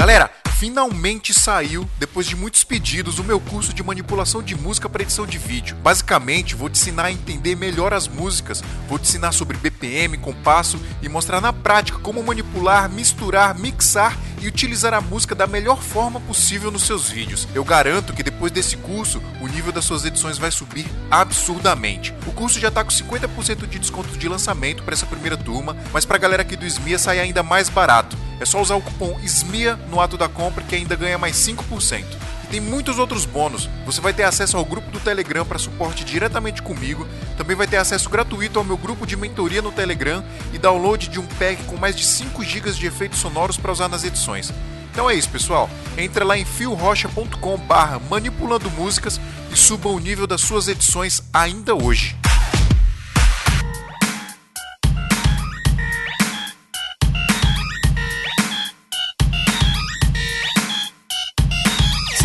Galera, 0.00 0.30
finalmente 0.60 1.32
saiu, 1.32 1.88
depois 1.98 2.26
de 2.26 2.36
muitos 2.36 2.64
pedidos, 2.64 3.18
o 3.18 3.24
meu 3.24 3.40
curso 3.40 3.72
de 3.72 3.82
manipulação 3.82 4.42
de 4.42 4.54
música 4.54 4.90
para 4.90 5.02
edição 5.02 5.26
de 5.26 5.38
vídeo. 5.38 5.74
Basicamente, 5.76 6.54
vou 6.54 6.68
te 6.68 6.78
ensinar 6.78 7.04
a 7.06 7.10
entender 7.10 7.56
melhor 7.56 7.94
as 7.94 8.06
músicas, 8.06 8.62
vou 8.86 8.98
te 8.98 9.08
ensinar 9.08 9.32
sobre 9.32 9.56
BPM, 9.56 10.18
compasso 10.18 10.78
e 11.00 11.08
mostrar 11.08 11.40
na 11.40 11.50
prática 11.50 11.98
como 12.00 12.22
manipular, 12.22 12.90
misturar, 12.90 13.58
mixar 13.58 14.18
e 14.38 14.48
utilizar 14.48 14.92
a 14.92 15.00
música 15.00 15.34
da 15.34 15.46
melhor 15.46 15.80
forma 15.80 16.20
possível 16.20 16.70
nos 16.70 16.82
seus 16.82 17.08
vídeos. 17.08 17.48
Eu 17.54 17.64
garanto 17.64 18.12
que 18.12 18.22
depois 18.22 18.52
desse 18.52 18.76
curso, 18.76 19.22
o 19.40 19.46
nível 19.46 19.72
das 19.72 19.86
suas 19.86 20.04
edições 20.04 20.36
vai 20.36 20.50
subir 20.50 20.86
absurdamente. 21.10 22.14
O 22.26 22.32
curso 22.32 22.60
já 22.60 22.68
está 22.68 22.84
com 22.84 22.90
50% 22.90 23.66
de 23.66 23.78
desconto 23.78 24.10
de 24.18 24.28
lançamento 24.28 24.82
para 24.82 24.92
essa 24.92 25.06
primeira 25.06 25.38
turma, 25.38 25.74
mas 25.90 26.04
para 26.04 26.16
a 26.16 26.20
galera 26.20 26.42
aqui 26.42 26.54
do 26.54 26.66
SMIA 26.66 26.98
sai 26.98 27.18
ainda 27.18 27.42
mais 27.42 27.70
barato. 27.70 28.14
É 28.40 28.44
só 28.46 28.60
usar 28.60 28.74
o 28.74 28.80
cupom 28.80 29.20
SMIA 29.22 29.76
no 29.90 30.00
ato 30.00 30.16
da 30.16 30.26
compra 30.26 30.49
que 30.50 30.74
ainda 30.74 30.96
ganha 30.96 31.18
mais 31.18 31.36
5%. 31.36 32.04
E 32.44 32.46
tem 32.48 32.60
muitos 32.60 32.98
outros 32.98 33.24
bônus. 33.24 33.68
Você 33.86 34.00
vai 34.00 34.12
ter 34.12 34.24
acesso 34.24 34.56
ao 34.56 34.64
grupo 34.64 34.90
do 34.90 35.00
Telegram 35.00 35.44
para 35.44 35.58
suporte 35.58 36.04
diretamente 36.04 36.62
comigo. 36.62 37.06
Também 37.36 37.56
vai 37.56 37.66
ter 37.66 37.76
acesso 37.76 38.10
gratuito 38.10 38.58
ao 38.58 38.64
meu 38.64 38.76
grupo 38.76 39.06
de 39.06 39.16
mentoria 39.16 39.62
no 39.62 39.72
Telegram 39.72 40.24
e 40.52 40.58
download 40.58 41.08
de 41.08 41.20
um 41.20 41.26
pack 41.26 41.62
com 41.64 41.76
mais 41.76 41.96
de 41.96 42.04
5 42.04 42.42
GB 42.44 42.72
de 42.72 42.86
efeitos 42.86 43.18
sonoros 43.18 43.56
para 43.56 43.72
usar 43.72 43.88
nas 43.88 44.04
edições. 44.04 44.52
Então 44.92 45.08
é 45.08 45.14
isso, 45.14 45.28
pessoal. 45.28 45.70
Entra 45.96 46.24
lá 46.24 46.36
em 46.36 46.44
fiorocha.com 46.44 47.56
barra 47.58 48.00
manipulando 48.10 48.70
músicas 48.70 49.20
e 49.52 49.56
suba 49.56 49.88
o 49.88 49.98
nível 49.98 50.26
das 50.26 50.40
suas 50.40 50.68
edições 50.68 51.22
ainda 51.32 51.74
hoje. 51.74 52.19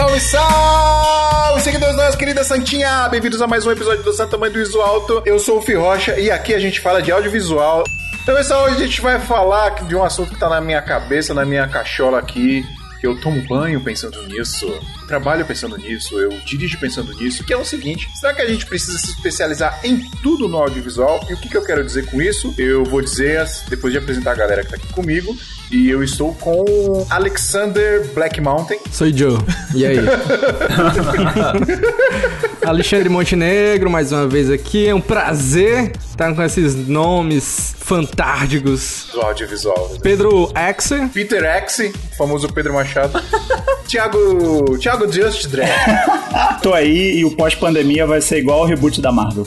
Salve, 0.06 0.20
salve, 0.20 1.62
seguidores 1.62 1.96
da 1.96 2.06
nossa 2.06 2.18
querida 2.18 2.44
Santinha! 2.44 3.10
Bem-vindos 3.10 3.42
a 3.42 3.48
mais 3.48 3.66
um 3.66 3.72
episódio 3.72 4.04
do 4.04 4.14
Santa 4.14 4.38
Mãe 4.38 4.52
do 4.52 4.62
Iso 4.62 4.80
Alto. 4.80 5.24
Eu 5.26 5.40
sou 5.40 5.58
o 5.58 5.62
Fih 5.62 5.74
Rocha 5.74 6.20
e 6.20 6.30
aqui 6.30 6.54
a 6.54 6.60
gente 6.60 6.80
fala 6.80 7.02
de 7.02 7.12
audiovisual. 7.12 7.84
Então, 8.22 8.36
pessoal, 8.36 8.66
hoje 8.66 8.76
a 8.76 8.86
gente 8.86 9.02
vai 9.02 9.20
falar 9.20 9.70
de 9.84 9.96
um 9.96 10.04
assunto 10.04 10.32
que 10.32 10.40
tá 10.40 10.48
na 10.48 10.62
minha 10.62 10.80
cabeça, 10.80 11.34
na 11.34 11.44
minha 11.44 11.68
cachola 11.68 12.20
aqui. 12.20 12.64
Eu 13.02 13.20
tomo 13.20 13.42
banho 13.48 13.82
pensando 13.82 14.22
nisso, 14.28 14.68
trabalho 15.08 15.46
pensando 15.46 15.78
nisso, 15.78 16.20
eu 16.20 16.30
dirijo 16.46 16.80
pensando 16.80 17.14
nisso, 17.14 17.44
que 17.44 17.54
é 17.54 17.58
o 17.58 17.66
seguinte: 17.66 18.08
será 18.20 18.34
que 18.34 18.42
a 18.42 18.48
gente 18.48 18.66
precisa 18.66 18.98
se 18.98 19.12
especializar 19.12 19.80
em 19.84 20.00
tudo 20.22 20.48
no 20.48 20.58
audiovisual? 20.58 21.26
E 21.30 21.34
o 21.34 21.38
que, 21.38 21.50
que 21.50 21.58
eu 21.58 21.64
quero 21.64 21.84
dizer 21.84 22.06
com 22.08 22.22
isso? 22.22 22.54
Eu 22.58 22.84
vou 22.84 23.02
dizer, 23.02 23.46
depois 23.70 23.94
de 23.94 24.00
apresentar 24.00 24.32
a 24.32 24.36
galera 24.36 24.64
que 24.64 24.70
tá 24.70 24.76
aqui 24.76 24.92
comigo, 24.94 25.36
e 25.72 25.90
eu 25.90 26.04
estou 26.04 26.34
com 26.36 27.06
Alexander 27.10 28.06
Black 28.14 28.40
Mountain. 28.40 28.80
Sou 28.92 29.12
Joe. 29.12 29.38
E 29.74 29.86
aí? 29.86 29.98
Alexandre 32.66 33.10
Montenegro, 33.10 33.90
mais 33.90 34.12
uma 34.12 34.28
vez 34.28 34.50
aqui. 34.50 34.88
É 34.88 34.96
um 34.96 35.02
prazer 35.02 35.92
estar 36.10 36.34
com 36.34 36.42
esses 36.42 36.76
nomes 36.76 37.76
fantásticos. 37.78 39.08
Do 39.12 39.22
audiovisual. 39.22 39.98
Pedro 40.02 40.52
Axer. 40.56 41.08
Peter 41.10 41.44
X, 41.44 41.92
famoso 42.18 42.52
Pedro 42.52 42.74
Machado. 42.74 43.22
Thiago. 43.88 44.78
Thiago 44.96 45.12
Just 45.12 45.48
Dredd. 45.50 45.70
Tô 46.64 46.74
aí 46.74 47.18
e 47.18 47.26
o 47.26 47.32
pós-pandemia 47.32 48.08
vai 48.08 48.22
ser 48.22 48.38
igual 48.38 48.60
ao 48.60 48.66
reboot 48.66 49.02
da 49.02 49.12
Marvel. 49.12 49.46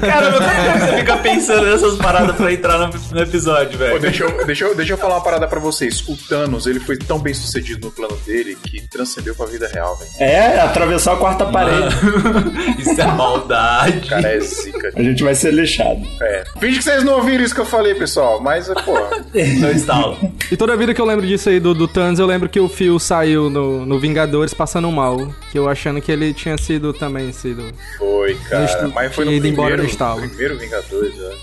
Caramba, 0.00 0.38
como 0.38 0.78
você 0.78 0.96
fica 0.98 1.16
pensando 1.18 1.66
nessas 1.66 1.96
paradas 1.96 2.36
pra 2.36 2.52
entrar 2.52 2.78
no, 2.78 2.90
no 3.12 3.22
episódio, 3.22 3.78
velho? 3.78 3.98
deixa, 3.98 4.24
eu, 4.24 4.46
deixa, 4.46 4.64
eu, 4.64 4.76
deixa 4.76 4.92
eu 4.92 4.98
falar 4.98 5.16
uma 5.16 5.24
parada 5.24 5.48
pra 5.48 5.58
vocês. 5.58 6.00
O 6.06 6.16
Thanos, 6.16 6.66
ele 6.66 6.80
foi 6.80 6.96
tão 6.96 7.18
bem 7.18 7.32
sucedido 7.32 7.86
no 7.86 7.92
plano 7.92 8.16
dele 8.26 8.56
que 8.62 8.86
transcendeu 8.88 9.34
pra 9.34 9.46
vida 9.46 9.68
real, 9.68 9.96
velho. 9.96 10.10
É, 10.18 10.60
atravessar 10.60 11.14
a 11.14 11.16
quarta 11.16 11.46
parede. 11.46 11.94
Isso 12.78 13.00
é 13.00 13.06
maldade. 13.06 13.98
O 13.98 14.08
cara 14.08 14.28
é 14.28 14.40
zica. 14.40 14.92
A 14.94 15.02
gente 15.02 15.22
vai 15.22 15.34
ser 15.34 15.52
lixado. 15.52 16.00
É. 16.20 16.44
Finge 16.60 16.78
que 16.78 16.84
vocês 16.84 17.02
não 17.02 17.14
ouviram 17.14 17.44
isso 17.44 17.54
que 17.54 17.60
eu 17.60 17.66
falei, 17.66 17.94
pessoal. 17.94 18.40
Mas, 18.40 18.68
pô. 18.84 18.94
Não 19.60 19.70
instalo. 19.70 20.16
E 20.50 20.56
toda 20.56 20.76
vida 20.76 20.94
que 20.94 21.00
eu 21.00 21.04
lembro 21.04 21.26
disso 21.26 21.48
aí 21.48 21.58
do, 21.58 21.74
do 21.74 21.88
Thanos, 21.88 22.18
eu 22.18 22.26
lembro 22.26 22.48
que 22.48 22.60
o 22.60 22.68
Phil 22.68 22.98
saiu 22.98 23.50
no, 23.50 23.84
no 23.84 23.98
Vingadores 23.98 24.54
passando 24.54 24.90
mal. 24.90 25.16
Que 25.50 25.58
eu 25.58 25.68
achando 25.68 26.00
que 26.00 26.10
ele 26.10 26.32
tinha 26.32 26.56
sido 26.56 26.92
também 26.92 27.32
sido. 27.32 27.72
Foi, 27.98 28.23
cara. 28.48 28.64
Estu- 28.64 28.92
Mas 28.94 29.14
foi 29.14 29.24
no 29.24 29.32
ido 29.32 29.46
embora 29.46 29.68
primeiro, 29.68 29.82
no 29.82 29.88
estalo. 29.88 30.20
primeiro 30.20 30.58
Vingadores, 30.58 31.14
né? 31.16 31.36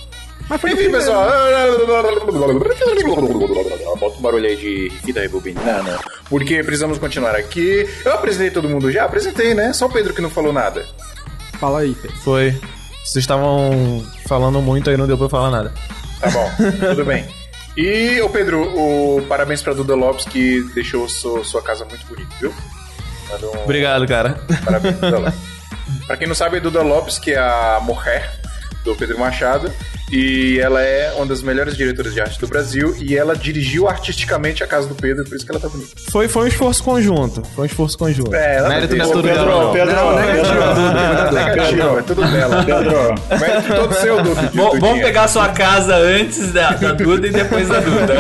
Mas 0.50 0.60
foi 0.62 0.72
Enfim, 0.72 0.82
primeiro. 0.84 1.06
pessoal. 1.06 1.30
Bota 3.98 4.18
um 4.18 4.22
barulho 4.22 4.46
aí 4.48 4.56
de 4.56 4.90
fita 5.04 5.22
rebobinada. 5.22 6.00
Porque 6.30 6.64
precisamos 6.64 6.98
continuar 6.98 7.36
aqui. 7.36 7.88
Eu 8.04 8.14
apresentei 8.14 8.52
todo 8.52 8.68
mundo 8.70 8.92
já? 8.92 9.06
Apresentei, 9.06 9.54
né? 9.54 9.72
Só 9.74 9.86
o 9.86 9.90
Pedro 9.92 10.14
que 10.14 10.22
não 10.22 10.30
falou 10.30 10.52
nada. 10.52 10.86
Fala 11.60 11.80
aí, 11.82 11.94
Pedro. 11.94 12.18
Foi. 12.18 12.52
Vocês 13.04 13.24
estavam 13.24 14.04
falando 14.28 14.62
muito 14.62 14.90
aí, 14.90 14.98
não 14.98 15.08
deu 15.08 15.18
pra 15.18 15.26
eu 15.26 15.30
falar 15.30 15.50
nada. 15.52 15.74
Tá 16.20 16.30
bom, 16.30 16.52
tudo 16.90 17.06
bem. 17.06 17.26
E, 17.78 18.20
ô 18.22 18.30
Pedro, 18.30 18.62
o 18.62 19.22
parabéns 19.28 19.62
pra 19.62 19.74
Duda 19.74 19.96
Lopes 19.96 20.26
que 20.26 20.62
deixou 20.76 21.08
sua, 21.08 21.44
sua 21.44 21.62
casa 21.62 21.86
muito 21.86 22.06
bonita, 22.06 22.30
viu? 22.40 22.54
Manda 23.32 23.48
um 23.48 23.64
Obrigado, 23.64 24.06
cara. 24.08 24.40
parabéns, 24.64 24.96
Duda 24.96 25.20
Lopes. 25.20 25.40
Pra 26.08 26.18
quem 26.18 26.28
não 26.28 26.36
sabe, 26.36 26.58
é 26.58 26.60
Duda 26.60 26.82
Lopes, 26.82 27.18
que 27.20 27.32
é 27.32 27.38
a 27.40 27.80
mulher 27.82 28.32
do 28.84 28.96
Pedro 28.96 29.20
Machado. 29.20 29.72
E 30.12 30.60
ela 30.60 30.82
é 30.82 31.14
uma 31.16 31.26
das 31.26 31.42
melhores 31.42 31.78
diretoras 31.78 32.14
de 32.14 32.20
arte 32.20 32.38
do 32.38 32.46
Brasil. 32.46 32.94
E 33.00 33.16
ela 33.18 33.34
dirigiu 33.34 33.88
artisticamente 33.88 34.62
a 34.62 34.68
casa 34.68 34.86
do 34.86 34.94
Pedro, 34.94 35.24
por 35.24 35.38
isso 35.38 35.46
que 35.46 35.52
ela 35.52 35.62
tá 35.62 35.70
bonita. 35.70 35.90
Foi, 36.12 36.28
foi 36.28 36.44
um 36.44 36.48
esforço 36.48 36.84
conjunto. 36.84 37.42
Foi 37.56 37.64
um 37.64 37.66
esforço 37.66 37.98
conjunto. 37.98 38.36
É, 38.36 38.58
ela 38.58 38.68
Mérito 38.68 38.98
não 38.98 39.06
não 39.06 39.12
é 39.12 39.16
tudo 39.16 39.28
Pedro, 39.30 39.46
dela, 39.46 39.64
não. 39.64 39.72
Pedro, 39.72 39.96
Não, 39.96 40.16
negativo, 40.16 41.34
Negativo, 41.34 42.00
é 42.00 42.02
tudo 42.02 42.28
dela. 42.28 42.66
Pedro, 42.66 43.40
Mérito 43.40 43.74
todo 43.74 43.94
seu, 44.02 44.22
Duda. 44.22 44.52
Bom, 44.54 44.80
vamos 44.82 45.02
pegar 45.02 45.28
sua 45.30 45.48
casa 45.48 45.96
antes 45.96 46.52
da, 46.52 46.72
da 46.72 46.92
Duda 46.92 47.28
e 47.28 47.32
depois 47.32 47.70
da 47.70 47.80
Duda. 47.80 48.14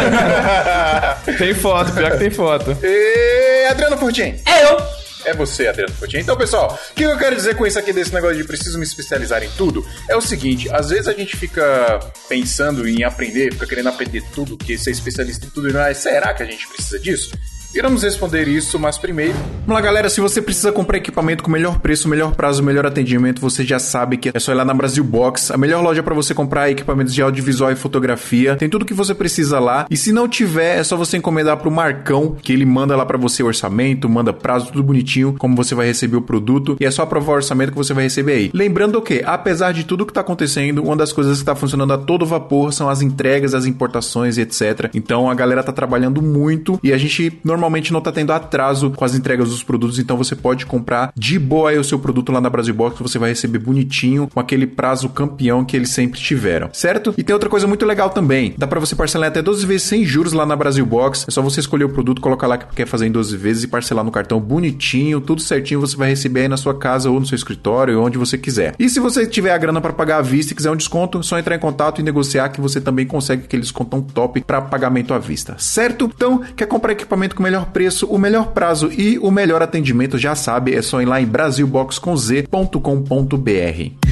Tem 1.38 1.54
foto, 1.54 1.92
pior 1.92 2.12
que 2.12 2.18
tem 2.18 2.30
foto. 2.32 2.78
E 2.82 3.68
Adriano 3.70 3.98
Fortin. 3.98 4.36
É 4.46 4.64
eu. 4.64 5.01
É 5.26 5.34
você, 5.34 5.68
Adriano 5.68 5.94
Fortin. 5.94 6.18
Então, 6.18 6.38
pessoal, 6.38 6.80
o 6.92 6.94
que 6.94 7.04
eu 7.04 7.18
quero 7.18 7.36
dizer 7.36 7.56
com 7.56 7.66
isso 7.66 7.78
aqui 7.78 7.94
desse 7.94 8.14
negócio 8.14 8.38
de 8.38 8.44
preciso 8.44 8.78
me 8.78 8.84
especializar 8.84 9.44
em 9.44 9.50
tudo? 9.52 9.86
É 10.10 10.16
o 10.16 10.22
seguinte, 10.22 10.70
às 10.72 10.90
vezes 10.90 11.08
a 11.08 11.14
gente 11.14 11.36
fica 11.38 12.00
pensando 12.28 12.88
em 12.88 13.04
aprender, 13.04 13.54
fica 13.54 13.68
querendo 13.68 13.90
aprender 13.90 14.24
tudo, 14.34 14.58
que 14.58 14.78
ser 14.78 14.92
especialista 14.92 15.46
em 15.46 15.50
tudo, 15.50 15.70
e 15.70 15.74
não 15.74 15.82
é, 15.82 15.94
será 15.94 16.34
que 16.34 16.44
a 16.44 16.46
gente 16.46 16.68
precisa 16.68 17.00
disso? 17.00 17.32
Iremos 17.74 18.04
responder 18.04 18.50
isso, 18.50 18.78
mas 18.78 18.98
primeiro. 18.98 19.34
Vamos 19.66 19.76
lá, 19.76 19.82
galera. 19.82 20.10
Se 20.10 20.20
você 20.20 20.42
precisa 20.42 20.74
comprar 20.74 20.98
equipamento 20.98 21.42
com 21.42 21.50
melhor 21.50 21.80
preço, 21.80 22.10
melhor 22.10 22.36
prazo, 22.36 22.62
melhor 22.62 22.86
atendimento, 22.86 23.40
você 23.40 23.64
já 23.64 23.80
sabe 23.80 24.18
que 24.18 24.30
é 24.34 24.40
só 24.40 24.52
ir 24.52 24.56
lá 24.56 24.66
na 24.66 24.74
Brasil 24.74 25.04
Box, 25.06 25.52
a 25.52 25.58
melhor 25.58 25.82
loja 25.82 26.04
para 26.04 26.14
você 26.14 26.34
comprar 26.34 26.70
equipamentos 26.70 27.14
de 27.14 27.22
audiovisual 27.22 27.72
e 27.72 27.76
fotografia. 27.78 28.58
Tem 28.58 28.70
tudo 28.70 28.84
que 28.84 28.94
você 28.94 29.16
precisa 29.16 29.58
lá. 29.58 29.86
E 29.90 29.96
se 29.96 30.12
não 30.12 30.28
tiver, 30.28 30.80
é 30.80 30.84
só 30.84 30.98
você 30.98 31.16
encomendar 31.16 31.58
pro 31.58 31.72
Marcão, 31.72 32.36
que 32.42 32.52
ele 32.52 32.66
manda 32.66 32.94
lá 32.94 33.06
para 33.06 33.18
você 33.18 33.42
o 33.42 33.46
orçamento, 33.46 34.10
manda 34.10 34.34
prazo, 34.34 34.68
tudo 34.68 34.84
bonitinho, 34.84 35.36
como 35.38 35.56
você 35.56 35.74
vai 35.74 35.88
receber 35.88 36.18
o 36.18 36.22
produto. 36.22 36.76
E 36.78 36.86
é 36.86 36.92
só 36.92 37.04
aprovar 37.04 37.32
o 37.32 37.36
orçamento 37.36 37.72
que 37.72 37.78
você 37.78 37.94
vai 37.94 38.04
receber 38.04 38.34
aí. 38.34 38.52
Lembrando 38.54 39.02
que, 39.02 39.24
apesar 39.26 39.72
de 39.72 39.86
tudo 39.86 40.06
que 40.06 40.12
tá 40.12 40.20
acontecendo, 40.20 40.84
uma 40.84 40.98
das 40.98 41.14
coisas 41.14 41.40
que 41.40 41.46
tá 41.46 41.56
funcionando 41.56 41.94
a 41.94 41.98
todo 41.98 42.26
vapor 42.26 42.74
são 42.74 42.90
as 42.90 43.02
entregas, 43.02 43.54
as 43.54 43.66
importações 43.66 44.38
etc. 44.38 44.90
Então 44.94 45.30
a 45.30 45.34
galera 45.34 45.64
tá 45.64 45.72
trabalhando 45.72 46.22
muito 46.22 46.78
e 46.84 46.92
a 46.92 46.98
gente 46.98 47.40
normalmente 47.46 47.61
não 47.92 48.02
tá 48.02 48.12
tendo 48.12 48.32
atraso 48.32 48.92
com 48.92 49.04
as 49.04 49.16
entregas 49.16 49.50
dos 49.50 49.64
produtos, 49.64 50.00
então 50.00 50.18
você 50.18 50.36
pode 50.36 50.66
comprar 50.66 51.12
de 51.16 51.40
boa 51.40 51.72
o 51.72 51.84
seu 51.84 52.00
produto 52.00 52.32
lá 52.32 52.42
na 52.42 52.50
Brasil 52.50 52.74
Box, 52.74 53.00
você 53.02 53.18
vai 53.18 53.30
receber 53.30 53.60
bonitinho, 53.60 54.28
com 54.34 54.40
aquele 54.40 54.68
prazo 54.68 55.10
campeão 55.10 55.64
que 55.64 55.76
eles 55.76 55.90
sempre 55.90 56.20
tiveram, 56.20 56.70
certo? 56.74 57.14
E 57.18 57.24
tem 57.24 57.34
outra 57.34 57.50
coisa 57.50 57.68
muito 57.68 57.86
legal 57.86 58.10
também, 58.10 58.54
dá 58.58 58.68
pra 58.68 58.80
você 58.80 58.96
parcelar 58.96 59.30
até 59.30 59.42
12 59.42 59.66
vezes 59.66 59.88
sem 59.88 60.06
juros 60.06 60.34
lá 60.34 60.46
na 60.46 60.56
Brasil 60.56 60.86
Box, 60.86 61.26
é 61.28 61.32
só 61.32 61.42
você 61.42 61.60
escolher 61.60 61.86
o 61.86 61.90
produto, 61.90 62.22
colocar 62.22 62.48
lá 62.48 62.58
que 62.58 62.76
quer 62.76 62.86
fazer 62.86 63.08
em 63.08 63.12
12 63.12 63.38
vezes 63.38 63.64
e 63.64 63.68
parcelar 63.68 64.04
no 64.04 64.12
cartão 64.12 64.40
bonitinho, 64.40 65.22
tudo 65.22 65.42
certinho, 65.42 65.80
você 65.80 65.96
vai 65.96 66.10
receber 66.10 66.42
aí 66.42 66.48
na 66.48 66.58
sua 66.58 66.78
casa 66.78 67.10
ou 67.10 67.20
no 67.20 67.26
seu 67.26 67.36
escritório, 67.36 68.02
onde 68.02 68.18
você 68.18 68.38
quiser. 68.38 68.76
E 68.80 68.90
se 68.90 69.00
você 69.00 69.26
tiver 69.26 69.52
a 69.52 69.58
grana 69.58 69.80
pra 69.80 69.94
pagar 69.94 70.18
à 70.18 70.22
vista 70.22 70.54
e 70.54 70.56
quiser 70.56 70.72
um 70.72 70.76
desconto, 70.76 71.20
é 71.20 71.24
só 71.24 71.38
entrar 71.38 71.56
em 71.56 71.60
contato 71.60 72.00
e 72.00 72.04
negociar 72.04 72.50
que 72.50 72.60
você 72.60 72.82
também 72.82 73.06
consegue 73.06 73.44
aquele 73.44 73.62
descontão 73.62 74.02
top 74.02 74.42
para 74.42 74.62
pagamento 74.62 75.14
à 75.14 75.20
vista, 75.20 75.56
certo? 75.58 76.12
Então, 76.14 76.42
quer 76.56 76.66
comprar 76.66 76.92
equipamento 76.92 77.36
com 77.36 77.44
melhor 77.52 77.66
preço, 77.66 78.08
o 78.08 78.18
melhor 78.18 78.48
prazo 78.48 78.90
e 78.92 79.20
o 79.20 79.30
melhor 79.30 79.62
atendimento, 79.62 80.18
já 80.18 80.34
sabe, 80.36 80.74
é 80.74 80.82
só 80.82 81.02
ir 81.02 81.06
lá 81.06 81.20
em 81.20 81.26
brasilboxconz.com.br. 81.26 84.11